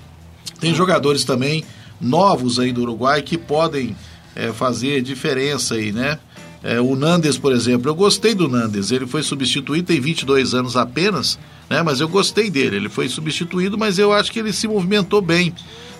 Tem 0.60 0.74
jogadores 0.74 1.24
também 1.24 1.64
novos 2.00 2.58
aí 2.58 2.72
do 2.72 2.82
Uruguai 2.82 3.22
que 3.22 3.38
podem 3.38 3.96
é, 4.34 4.52
fazer 4.52 5.02
diferença 5.02 5.74
aí, 5.74 5.92
né? 5.92 6.18
É, 6.64 6.80
o 6.80 6.94
Nandes, 6.94 7.36
por 7.36 7.52
exemplo, 7.52 7.90
eu 7.90 7.94
gostei 7.94 8.34
do 8.34 8.48
Nandes. 8.48 8.92
Ele 8.92 9.06
foi 9.06 9.22
substituído, 9.22 9.88
tem 9.88 10.00
22 10.00 10.54
anos 10.54 10.76
apenas, 10.76 11.38
né? 11.68 11.82
Mas 11.82 12.00
eu 12.00 12.08
gostei 12.08 12.50
dele. 12.50 12.76
Ele 12.76 12.88
foi 12.88 13.08
substituído, 13.08 13.76
mas 13.76 13.98
eu 13.98 14.12
acho 14.12 14.30
que 14.30 14.38
ele 14.38 14.52
se 14.52 14.68
movimentou 14.68 15.20
bem 15.20 15.52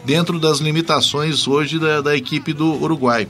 dentro 0.05 0.39
das 0.39 0.59
limitações 0.59 1.47
hoje 1.49 1.78
da, 1.78 2.01
da 2.01 2.17
equipe 2.17 2.52
do 2.52 2.81
Uruguai. 2.81 3.27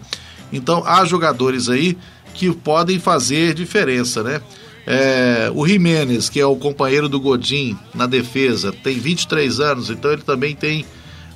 Então 0.53 0.83
há 0.87 1.05
jogadores 1.05 1.69
aí 1.69 1.97
que 2.35 2.53
podem 2.53 2.99
fazer 2.99 3.55
diferença, 3.55 4.23
né? 4.23 4.41
É, 4.87 5.51
o 5.55 5.67
Jiménez, 5.67 6.29
que 6.29 6.41
é 6.41 6.47
o 6.47 6.57
companheiro 6.57 7.09
do 7.09 7.21
Godin 7.21 7.77
na 7.95 8.07
defesa, 8.07 8.73
tem 8.73 8.99
23 8.99 9.61
anos, 9.61 9.91
então 9.91 10.13
ele 10.13 10.23
também 10.23 10.55
tem 10.55 10.85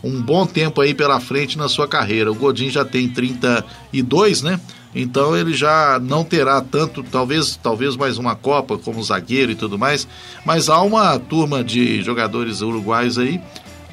um 0.03 0.21
bom 0.21 0.47
tempo 0.47 0.81
aí 0.81 0.95
pela 0.95 1.21
frente 1.21 1.57
na 1.57 1.69
sua 1.69 1.87
carreira. 1.87 2.31
O 2.31 2.35
Godin 2.35 2.71
já 2.71 2.85
tem 2.85 3.09
32, 3.09 4.43
né? 4.43 4.61
Então 4.95 5.37
ele 5.37 5.53
já 5.53 6.01
não 6.03 6.25
terá 6.25 6.61
tanto, 6.61 7.03
talvez, 7.03 7.59
talvez 7.63 7.97
mais 7.97 8.17
uma 8.17 8.35
Copa 8.35 8.79
como 8.79 9.03
zagueiro 9.03 9.53
e 9.53 9.55
tudo 9.55 9.79
mais, 9.79 10.09
mas 10.45 10.69
há 10.69 10.81
uma 10.81 11.19
turma 11.19 11.63
de 11.63 12.03
jogadores 12.03 12.63
uruguais 12.63 13.19
aí 13.19 13.41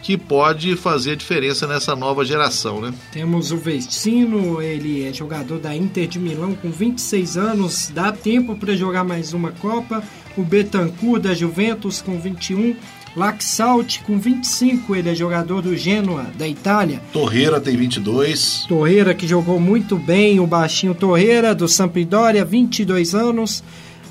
que 0.04 0.18
pode 0.18 0.76
fazer 0.76 1.16
diferença 1.16 1.66
nessa 1.66 1.96
nova 1.96 2.26
geração, 2.26 2.82
né? 2.82 2.94
Temos 3.10 3.54
o 3.54 3.58
Vecino, 3.58 4.62
ele 4.62 5.08
é 5.08 5.14
jogador 5.14 5.60
da 5.60 5.74
Inter 5.74 6.08
de 6.08 6.20
Milão 6.20 6.54
com 6.54 6.70
26 6.70 7.38
anos, 7.38 7.90
dá 7.96 8.12
tempo 8.12 8.54
para 8.54 8.76
jogar 8.76 9.06
mais 9.06 9.34
uma 9.34 9.54
Copa. 9.54 10.04
O 10.36 10.44
Betancourt 10.44 11.22
da 11.22 11.34
Juventus 11.34 12.02
com 12.02 12.20
21, 12.20 12.76
Laxalt 13.16 14.00
com 14.02 14.20
25, 14.20 14.94
ele 14.94 15.10
é 15.10 15.16
jogador 15.16 15.62
do 15.62 15.78
Genoa 15.78 16.26
da 16.38 16.48
Itália. 16.48 17.02
Torreira 17.14 17.62
tem 17.62 17.78
22. 17.78 18.66
Torreira 18.68 19.14
que 19.14 19.26
jogou 19.26 19.58
muito 19.58 19.96
bem, 19.96 20.38
o 20.38 20.46
baixinho 20.46 20.94
Torreira 20.94 21.56
do 21.56 21.68
Sampdoria, 21.68 22.44
22 22.44 23.16
anos. 23.16 23.64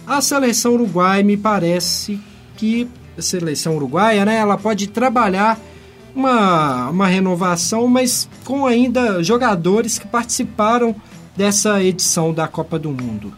A 0.06 0.22
seleção 0.22 0.72
uruguai 0.72 1.22
me 1.22 1.36
parece 1.36 2.18
que 2.56 2.88
a 3.18 3.20
seleção 3.20 3.76
uruguaia, 3.76 4.24
né, 4.24 4.36
ela 4.36 4.56
pode 4.56 4.86
trabalhar 4.86 5.60
uma, 6.14 6.90
uma 6.90 7.06
renovação, 7.06 7.86
mas 7.86 8.28
com 8.44 8.66
ainda 8.66 9.22
jogadores 9.22 9.98
que 9.98 10.06
participaram 10.06 10.94
dessa 11.36 11.82
edição 11.82 12.32
da 12.32 12.46
Copa 12.46 12.78
do 12.78 12.90
Mundo. 12.90 13.32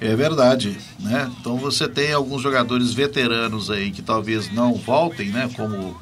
É 0.00 0.16
verdade, 0.16 0.78
né? 0.98 1.30
Então 1.38 1.56
você 1.56 1.86
tem 1.86 2.12
alguns 2.12 2.40
jogadores 2.40 2.94
veteranos 2.94 3.70
aí 3.70 3.90
que 3.90 4.00
talvez 4.00 4.50
não 4.52 4.74
voltem, 4.74 5.28
né? 5.28 5.50
Como 5.54 5.94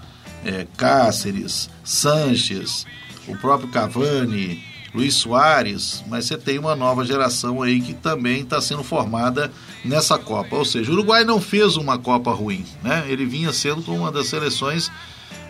é, 0.44 0.66
Cáceres, 0.76 1.68
Sanches, 1.82 2.86
o 3.26 3.36
próprio 3.36 3.68
Cavani, 3.70 4.62
Luiz 4.94 5.14
Soares, 5.14 6.04
mas 6.06 6.26
você 6.26 6.36
tem 6.36 6.58
uma 6.58 6.76
nova 6.76 7.04
geração 7.04 7.60
aí 7.60 7.80
que 7.80 7.92
também 7.92 8.42
está 8.42 8.60
sendo 8.60 8.84
formada 8.84 9.50
nessa 9.84 10.16
Copa. 10.16 10.56
Ou 10.56 10.64
seja, 10.64 10.90
o 10.90 10.94
Uruguai 10.94 11.24
não 11.24 11.40
fez 11.40 11.76
uma 11.76 11.98
Copa 11.98 12.32
ruim, 12.32 12.64
né? 12.82 13.04
Ele 13.08 13.26
vinha 13.26 13.52
sendo 13.52 13.92
uma 13.92 14.12
das 14.12 14.28
seleções 14.28 14.90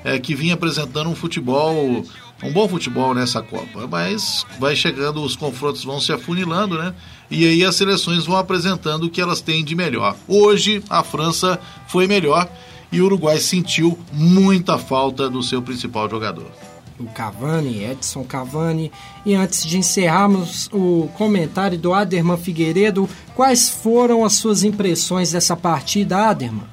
é, 0.05 0.19
que 0.19 0.35
vinha 0.35 0.55
apresentando 0.55 1.11
um 1.11 1.15
futebol, 1.15 2.05
um 2.43 2.53
bom 2.53 2.69
futebol 2.69 3.15
nessa 3.15 3.43
Copa. 3.43 3.87
Mas 3.91 4.45
vai 4.59 4.75
chegando, 4.77 5.23
os 5.23 5.37
confrontos 5.37 5.85
vão 5.85 6.01
se 6.01 6.13
afunilando, 6.13 6.79
né? 6.79 6.95
E 7.31 7.47
aí 7.47 7.65
as 7.65 7.77
seleções 7.77 8.27
vão 8.27 8.37
apresentando 8.37 9.05
o 9.05 9.11
que 9.11 9.21
elas 9.21 9.41
têm 9.41 9.65
de 9.65 9.75
melhor. 9.75 10.17
Hoje 10.27 10.83
a 10.89 11.03
França 11.03 11.59
foi 11.87 12.07
melhor 12.07 12.51
e 12.91 13.01
o 13.01 13.05
Uruguai 13.05 13.39
sentiu 13.39 13.99
muita 14.13 14.79
falta 14.79 15.29
do 15.29 15.43
seu 15.43 15.61
principal 15.61 16.09
jogador. 16.09 16.51
o 16.99 17.07
Cavani, 17.07 17.85
Edson 17.85 18.25
Cavani. 18.25 18.91
E 19.25 19.35
antes 19.35 19.65
de 19.65 19.79
encerrarmos 19.79 20.69
o 20.73 21.09
comentário 21.17 21.79
do 21.79 21.93
Aderman 21.93 22.37
Figueiredo, 22.37 23.09
quais 23.37 23.69
foram 23.69 24.25
as 24.25 24.35
suas 24.35 24.65
impressões 24.65 25.33
dessa 25.33 25.57
partida, 25.57 26.29
Aderman? 26.29 26.65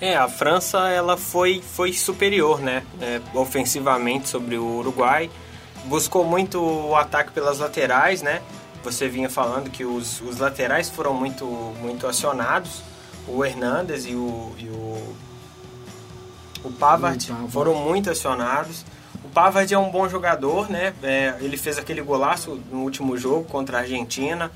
É, 0.00 0.16
a 0.16 0.28
França 0.28 0.88
ela 0.88 1.16
foi, 1.16 1.60
foi 1.60 1.92
superior, 1.92 2.60
né? 2.60 2.84
É, 3.00 3.20
ofensivamente 3.34 4.28
sobre 4.28 4.56
o 4.56 4.76
Uruguai. 4.76 5.28
Buscou 5.84 6.24
muito 6.24 6.60
o 6.60 6.94
ataque 6.94 7.32
pelas 7.32 7.58
laterais, 7.58 8.22
né? 8.22 8.40
Você 8.84 9.08
vinha 9.08 9.28
falando 9.28 9.70
que 9.70 9.84
os, 9.84 10.20
os 10.20 10.38
laterais 10.38 10.88
foram 10.88 11.14
muito, 11.14 11.44
muito 11.80 12.06
acionados. 12.06 12.82
O 13.26 13.44
Hernandes 13.44 14.06
e 14.06 14.14
o, 14.14 14.52
e 14.56 14.68
o, 14.68 15.16
o 16.64 16.72
Pavard 16.72 17.26
Pavard. 17.26 17.52
foram 17.52 17.74
muito 17.74 18.08
acionados. 18.08 18.84
O 19.24 19.28
Pavard 19.28 19.72
é 19.72 19.78
um 19.78 19.90
bom 19.90 20.08
jogador, 20.08 20.70
né? 20.70 20.94
É, 21.02 21.34
ele 21.40 21.56
fez 21.56 21.76
aquele 21.76 22.00
golaço 22.00 22.60
no 22.70 22.82
último 22.82 23.16
jogo 23.18 23.44
contra 23.44 23.78
a 23.78 23.80
Argentina. 23.80 24.50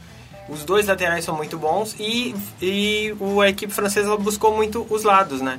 Os 0.49 0.65
dois 0.65 0.87
laterais 0.87 1.25
são 1.25 1.37
muito 1.37 1.57
bons 1.57 1.95
e, 1.99 2.35
e 2.61 3.15
a 3.43 3.49
equipe 3.49 3.73
francesa 3.73 4.17
buscou 4.17 4.55
muito 4.55 4.87
os 4.91 5.05
lados, 5.05 5.41
né? 5.41 5.59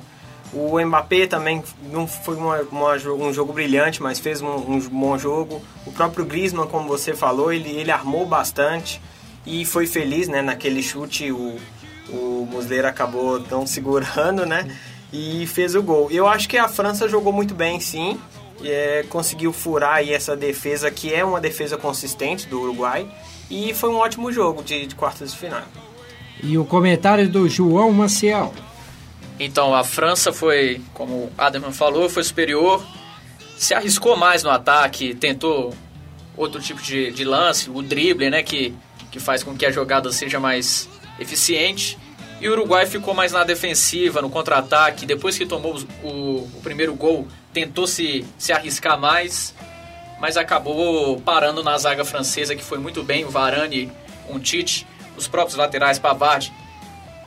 O 0.54 0.80
Mbappé 0.80 1.26
também 1.26 1.64
não 1.92 2.06
foi 2.06 2.36
uma, 2.36 2.62
uma 2.72 2.94
um 2.94 3.34
jogo 3.34 3.52
brilhante, 3.52 4.04
mas 4.04 4.20
fez 4.20 4.40
um, 4.40 4.56
um 4.56 4.80
bom 4.80 5.18
jogo. 5.18 5.64
O 5.86 5.92
próprio 5.92 6.24
Griezmann, 6.24 6.68
como 6.68 6.88
você 6.88 7.16
falou, 7.16 7.52
ele, 7.52 7.72
ele 7.72 7.90
armou 7.90 8.24
bastante 8.26 9.02
e 9.48 9.66
foi 9.66 9.88
feliz, 9.88 10.28
né? 10.28 10.44
Naquele 10.44 10.84
chute, 10.84 11.32
o, 11.32 11.58
o 12.10 12.48
Muslera 12.52 12.90
acabou 12.90 13.40
não 13.40 13.66
segurando, 13.68 14.46
né? 14.46 14.78
E 15.12 15.48
fez 15.48 15.74
o 15.74 15.82
gol. 15.82 16.12
Eu 16.12 16.28
acho 16.28 16.48
que 16.48 16.58
a 16.58 16.68
França 16.68 17.10
jogou 17.10 17.34
muito 17.34 17.56
bem, 17.56 17.80
sim. 17.80 18.20
É, 18.64 19.04
conseguiu 19.10 19.52
furar 19.52 19.96
aí 19.96 20.14
essa 20.14 20.36
defesa, 20.36 20.92
que 20.92 21.12
é 21.12 21.26
uma 21.26 21.42
defesa 21.42 21.78
consistente 21.78 22.48
do 22.48 22.62
Uruguai. 22.62 23.08
E 23.50 23.74
foi 23.74 23.90
um 23.90 23.98
ótimo 23.98 24.32
jogo 24.32 24.64
de, 24.64 24.86
de 24.88 24.96
quartas 24.96 25.32
de 25.32 25.38
final. 25.38 25.64
E 26.42 26.58
o 26.58 26.66
comentário 26.66 27.30
do 27.30 27.48
João 27.48 27.92
Maciel. 27.92 28.54
Então, 29.40 29.74
a 29.74 29.84
França 29.84 30.32
foi, 30.32 30.82
como 30.94 31.14
o 31.14 31.32
Aderman 31.38 31.72
falou, 31.72 32.10
foi 32.10 32.24
superior, 32.24 32.86
se 33.58 33.74
arriscou 33.74 34.16
mais 34.16 34.44
no 34.44 34.50
ataque, 34.50 35.16
tentou 35.16 35.74
outro 36.36 36.62
tipo 36.62 36.82
de, 36.82 37.12
de 37.12 37.24
lance, 37.24 37.70
o 37.70 37.82
drible, 37.82 38.30
né, 38.30 38.44
que, 38.44 38.74
que 39.12 39.20
faz 39.20 39.44
com 39.44 39.56
que 39.56 39.66
a 39.66 39.72
jogada 39.72 40.12
seja 40.12 40.40
mais 40.40 40.90
eficiente. 41.20 41.98
E 42.42 42.50
o 42.50 42.52
Uruguai 42.52 42.86
ficou 42.86 43.14
mais 43.14 43.32
na 43.32 43.44
defensiva, 43.44 44.22
no 44.22 44.30
contra-ataque. 44.30 45.06
Depois 45.06 45.38
que 45.38 45.46
tomou 45.46 45.80
o, 46.04 46.08
o 46.08 46.62
primeiro 46.62 46.94
gol, 46.94 47.28
tentou 47.54 47.88
se, 47.88 48.26
se 48.38 48.52
arriscar 48.52 49.00
mais, 49.00 49.54
mas 50.24 50.38
acabou 50.38 51.20
parando 51.20 51.62
na 51.62 51.78
zaga 51.78 52.06
francesa, 52.06 52.56
que 52.56 52.64
foi 52.64 52.78
muito 52.78 53.04
bem. 53.04 53.26
O 53.26 53.30
Varane, 53.30 53.92
um 54.30 54.40
Tite, 54.40 54.88
os 55.18 55.28
próprios 55.28 55.58
laterais, 55.58 56.00
Pavard, 56.00 56.50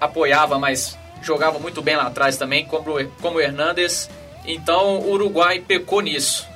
apoiava, 0.00 0.58
mas 0.58 0.96
jogava 1.20 1.58
muito 1.58 1.82
bem 1.82 1.94
lá 1.94 2.04
atrás 2.06 2.38
também, 2.38 2.64
como, 2.64 2.98
o- 2.98 3.06
como 3.20 3.36
o 3.36 3.40
Hernandes. 3.42 4.08
Então 4.46 5.00
o 5.00 5.10
Uruguai 5.10 5.58
pecou 5.60 6.00
nisso. 6.00 6.46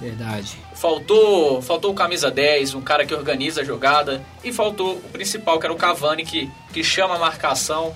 Verdade. 0.00 0.58
Faltou, 0.74 1.62
faltou 1.62 1.92
o 1.92 1.94
camisa 1.94 2.32
10, 2.32 2.74
um 2.74 2.80
cara 2.82 3.06
que 3.06 3.14
organiza 3.14 3.60
a 3.60 3.64
jogada, 3.64 4.20
e 4.42 4.52
faltou 4.52 4.94
o 4.96 5.08
principal, 5.12 5.60
que 5.60 5.66
era 5.66 5.72
o 5.72 5.76
Cavani, 5.76 6.24
que, 6.24 6.50
que 6.72 6.82
chama 6.82 7.14
a 7.14 7.18
marcação, 7.20 7.94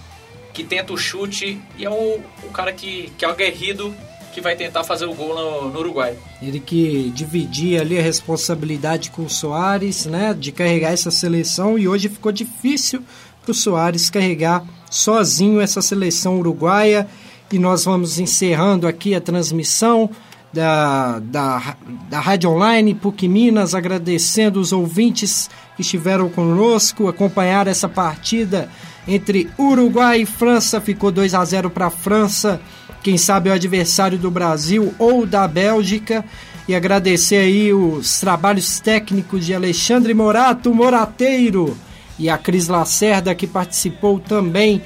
que 0.54 0.62
tenta 0.62 0.92
o 0.92 0.96
chute, 0.96 1.60
e 1.76 1.84
é 1.84 1.90
o, 1.90 2.22
o 2.44 2.50
cara 2.52 2.72
que, 2.72 3.12
que 3.18 3.24
é 3.24 3.28
o 3.28 3.32
aguerrido 3.32 3.92
que 4.32 4.40
vai 4.40 4.56
tentar 4.56 4.84
fazer 4.84 5.06
o 5.06 5.14
gol 5.14 5.34
no, 5.34 5.70
no 5.70 5.78
Uruguai. 5.80 6.16
Ele 6.40 6.60
que 6.60 7.10
dividia 7.14 7.80
ali 7.80 7.98
a 7.98 8.02
responsabilidade 8.02 9.10
com 9.10 9.22
o 9.22 9.30
Soares, 9.30 10.06
né, 10.06 10.34
de 10.34 10.52
carregar 10.52 10.92
essa 10.92 11.10
seleção 11.10 11.78
e 11.78 11.88
hoje 11.88 12.08
ficou 12.08 12.32
difícil 12.32 13.02
para 13.42 13.52
o 13.52 13.54
Soares 13.54 14.10
carregar 14.10 14.64
sozinho 14.90 15.60
essa 15.60 15.80
seleção 15.80 16.38
uruguaia. 16.38 17.08
E 17.50 17.58
nós 17.58 17.84
vamos 17.84 18.18
encerrando 18.18 18.86
aqui 18.86 19.14
a 19.14 19.20
transmissão 19.20 20.10
da, 20.52 21.18
da, 21.18 21.76
da 22.08 22.20
Rádio 22.20 22.50
Online 22.50 22.94
PUC 22.94 23.26
Minas, 23.26 23.74
agradecendo 23.74 24.60
os 24.60 24.72
ouvintes 24.72 25.48
que 25.76 25.82
estiveram 25.82 26.28
conosco, 26.28 27.08
acompanhar 27.08 27.66
essa 27.66 27.88
partida 27.88 28.68
entre 29.06 29.50
Uruguai 29.58 30.22
e 30.22 30.26
França. 30.26 30.80
Ficou 30.80 31.10
2 31.10 31.34
a 31.34 31.44
0 31.44 31.70
para 31.70 31.86
a 31.86 31.90
França. 31.90 32.60
Quem 33.02 33.16
sabe 33.16 33.50
o 33.50 33.52
adversário 33.52 34.18
do 34.18 34.30
Brasil 34.30 34.94
ou 34.98 35.24
da 35.24 35.46
Bélgica. 35.46 36.24
E 36.66 36.74
agradecer 36.74 37.36
aí 37.36 37.72
os 37.72 38.20
trabalhos 38.20 38.78
técnicos 38.78 39.46
de 39.46 39.54
Alexandre 39.54 40.12
Morato, 40.12 40.74
Morateiro, 40.74 41.74
e 42.18 42.28
a 42.28 42.36
Cris 42.36 42.68
Lacerda, 42.68 43.34
que 43.34 43.46
participou 43.46 44.18
também, 44.18 44.82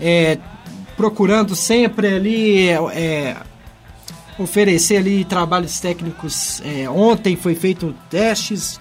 é, 0.00 0.38
procurando 0.96 1.54
sempre 1.54 2.14
ali 2.14 2.68
é, 2.68 2.78
é, 2.94 3.36
oferecer 4.38 4.98
ali 4.98 5.24
trabalhos 5.24 5.78
técnicos. 5.80 6.62
É, 6.64 6.88
ontem 6.88 7.36
foi 7.36 7.54
feito 7.54 7.94
testes 8.08 8.80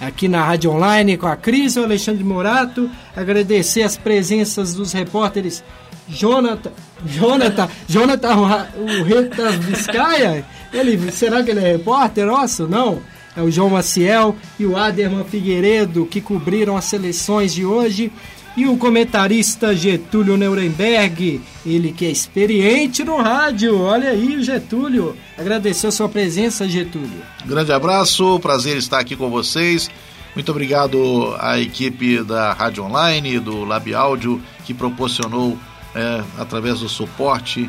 aqui 0.00 0.28
na 0.28 0.44
Rádio 0.44 0.70
Online 0.70 1.16
com 1.16 1.26
a 1.26 1.36
Cris 1.36 1.76
o 1.76 1.82
Alexandre 1.82 2.22
Morato. 2.22 2.90
Agradecer 3.16 3.82
as 3.82 3.96
presenças 3.96 4.74
dos 4.74 4.92
repórteres 4.92 5.64
Jonathan, 6.08 6.72
Jonathan, 7.04 7.68
Jonathan, 7.88 8.68
o 8.76 9.02
rei 9.02 9.28
das 9.28 9.56
Biscaia. 9.56 10.44
Ele, 10.72 11.10
será 11.10 11.42
que 11.42 11.50
ele 11.50 11.60
é 11.60 11.72
repórter 11.72 12.26
nosso? 12.26 12.66
Não. 12.66 13.00
É 13.36 13.42
o 13.42 13.50
João 13.50 13.68
Maciel 13.68 14.34
e 14.58 14.64
o 14.64 14.76
Aderman 14.76 15.24
Figueiredo 15.24 16.06
que 16.06 16.20
cobriram 16.22 16.76
as 16.76 16.86
seleções 16.86 17.52
de 17.52 17.64
hoje. 17.66 18.10
E 18.56 18.66
o 18.66 18.78
comentarista 18.78 19.76
Getúlio 19.76 20.38
Nuremberg, 20.38 21.42
ele 21.66 21.92
que 21.92 22.06
é 22.06 22.10
experiente 22.10 23.04
no 23.04 23.18
rádio. 23.18 23.78
Olha 23.78 24.08
aí 24.08 24.36
o 24.36 24.42
Getúlio. 24.42 25.14
Agradecer 25.36 25.88
a 25.88 25.90
sua 25.90 26.08
presença, 26.08 26.66
Getúlio. 26.66 27.22
Grande 27.44 27.70
abraço, 27.70 28.40
prazer 28.40 28.78
estar 28.78 28.98
aqui 28.98 29.14
com 29.14 29.28
vocês. 29.28 29.90
Muito 30.34 30.50
obrigado 30.50 31.34
à 31.38 31.58
equipe 31.58 32.22
da 32.22 32.54
Rádio 32.54 32.84
Online, 32.84 33.38
do 33.38 33.62
Lab 33.64 33.94
Áudio, 33.94 34.40
que 34.64 34.72
proporcionou, 34.72 35.58
é, 35.96 36.22
através 36.38 36.80
do 36.80 36.88
suporte, 36.88 37.68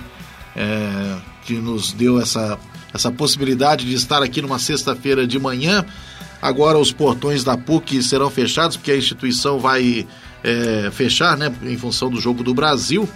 é, 0.56 1.16
que 1.46 1.54
nos 1.54 1.94
deu 1.94 2.20
essa, 2.20 2.60
essa 2.94 3.10
possibilidade 3.10 3.86
de 3.86 3.94
estar 3.94 4.22
aqui 4.22 4.42
numa 4.42 4.60
sexta-feira 4.60 5.26
de 5.26 5.40
manhã. 5.40 5.86
Agora 6.42 6.78
os 6.78 6.92
portões 6.92 7.44
da 7.44 7.58
PUC 7.58 8.04
serão 8.04 8.30
fechados, 8.30 8.76
porque 8.78 8.92
a 8.92 8.98
instituição 8.98 9.60
vai 9.60 10.06
é, 10.44 10.92
fechar, 10.92 11.38
né, 11.38 11.52
em 11.64 11.78
função 11.78 12.10
do 12.10 12.20
jogo 12.20 12.44
do 12.44 12.54
Brasil. 12.54 13.08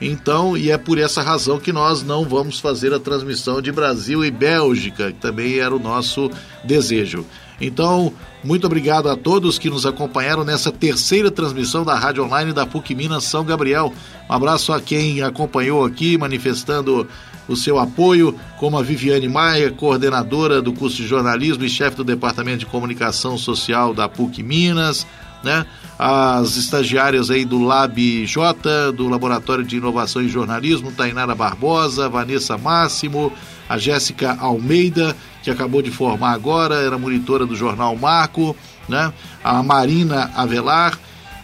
Então, 0.00 0.56
e 0.56 0.70
é 0.70 0.78
por 0.78 0.98
essa 0.98 1.20
razão 1.20 1.58
que 1.58 1.72
nós 1.72 2.02
não 2.02 2.24
vamos 2.24 2.58
fazer 2.58 2.94
a 2.94 2.98
transmissão 2.98 3.60
de 3.60 3.70
Brasil 3.70 4.24
e 4.24 4.30
Bélgica, 4.30 5.12
que 5.12 5.18
também 5.18 5.58
era 5.58 5.74
o 5.74 5.78
nosso 5.78 6.30
desejo. 6.64 7.26
Então, 7.60 8.12
muito 8.42 8.66
obrigado 8.66 9.08
a 9.08 9.16
todos 9.16 9.58
que 9.58 9.68
nos 9.68 9.84
acompanharam 9.84 10.44
nessa 10.44 10.72
terceira 10.72 11.30
transmissão 11.30 11.84
da 11.84 11.94
Rádio 11.94 12.24
Online 12.24 12.52
da 12.52 12.64
PUC 12.64 12.94
Minas 12.94 13.24
São 13.24 13.44
Gabriel. 13.44 13.92
Um 14.28 14.32
abraço 14.32 14.72
a 14.72 14.80
quem 14.80 15.22
acompanhou 15.22 15.84
aqui, 15.84 16.16
manifestando 16.16 17.06
o 17.46 17.56
seu 17.56 17.78
apoio, 17.78 18.34
como 18.58 18.78
a 18.78 18.82
Viviane 18.82 19.28
Maia, 19.28 19.70
coordenadora 19.72 20.62
do 20.62 20.72
curso 20.72 20.96
de 20.96 21.06
jornalismo 21.06 21.64
e 21.64 21.68
chefe 21.68 21.96
do 21.96 22.04
Departamento 22.04 22.58
de 22.58 22.66
Comunicação 22.66 23.36
Social 23.36 23.92
da 23.92 24.08
PUC 24.08 24.42
Minas, 24.42 25.06
né? 25.42 25.66
As 25.98 26.56
estagiárias 26.56 27.30
aí 27.30 27.44
do 27.44 27.62
Lab 27.62 28.26
J, 28.26 28.92
do 28.92 29.08
Laboratório 29.08 29.64
de 29.64 29.76
Inovação 29.76 30.22
em 30.22 30.28
Jornalismo, 30.28 30.92
Tainara 30.92 31.34
Barbosa, 31.34 32.08
Vanessa 32.08 32.56
Máximo, 32.56 33.32
a 33.68 33.76
Jéssica 33.76 34.36
Almeida, 34.40 35.14
que 35.42 35.50
acabou 35.50 35.80
de 35.82 35.90
formar 35.90 36.32
agora, 36.32 36.76
era 36.76 36.98
monitora 36.98 37.46
do 37.46 37.54
Jornal 37.56 37.96
Marco, 37.96 38.56
né? 38.88 39.12
A 39.42 39.62
Marina 39.62 40.30
Avelar, 40.36 40.98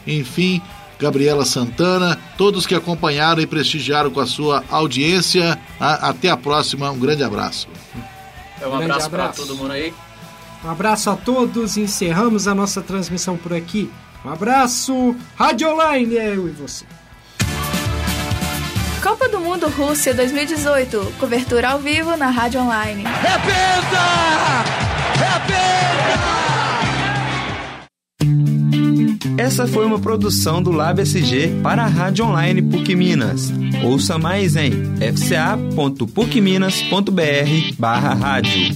enfim, 0.07 0.60
Gabriela 0.99 1.44
Santana, 1.44 2.18
todos 2.39 2.66
que 2.66 2.75
acompanharam 2.75 3.41
e 3.42 3.47
prestigiaram 3.47 4.10
com 4.10 4.20
a 4.20 4.26
sua 4.26 4.65
audiência. 4.70 5.58
A- 5.81 6.08
Até 6.10 6.31
a 6.31 6.36
próxima, 6.36 6.91
um 6.91 6.99
grande 6.99 7.23
abraço. 7.23 7.68
É 8.60 8.66
um 8.66 8.70
Grande 8.70 8.84
abraço 8.92 9.10
para 9.10 9.28
todo 9.28 9.55
mundo 9.57 9.73
aí. 9.73 9.92
Um 10.65 10.70
abraço 10.70 11.10
a 11.10 11.16
todos. 11.16 11.76
Encerramos 11.76 12.49
a 12.49 12.55
nossa 12.55 12.81
transmissão 12.81 13.36
por 13.36 13.52
aqui. 13.52 13.91
Um 14.25 14.31
abraço. 14.31 15.15
Rádio 15.36 15.70
Online, 15.70 16.15
eu 16.15 16.49
e 16.49 16.50
você. 16.52 16.84
Copa 19.06 19.28
do 19.28 19.38
Mundo 19.38 19.68
Rússia 19.68 20.12
2018. 20.12 21.12
Cobertura 21.20 21.68
ao 21.68 21.78
vivo 21.78 22.16
na 22.16 22.28
Rádio 22.28 22.60
Online. 22.60 23.04
Essa 29.38 29.68
foi 29.68 29.86
uma 29.86 30.00
produção 30.00 30.60
do 30.60 30.72
Lab 30.72 31.00
SG 31.00 31.60
para 31.62 31.84
a 31.84 31.86
Rádio 31.86 32.24
Online 32.24 32.60
PUC 32.60 32.96
Minas. 32.96 33.52
Ouça 33.84 34.18
mais 34.18 34.56
em 34.56 34.72
fca.pucminas.br 34.98 37.74
barra 37.78 38.12
rádio. 38.12 38.74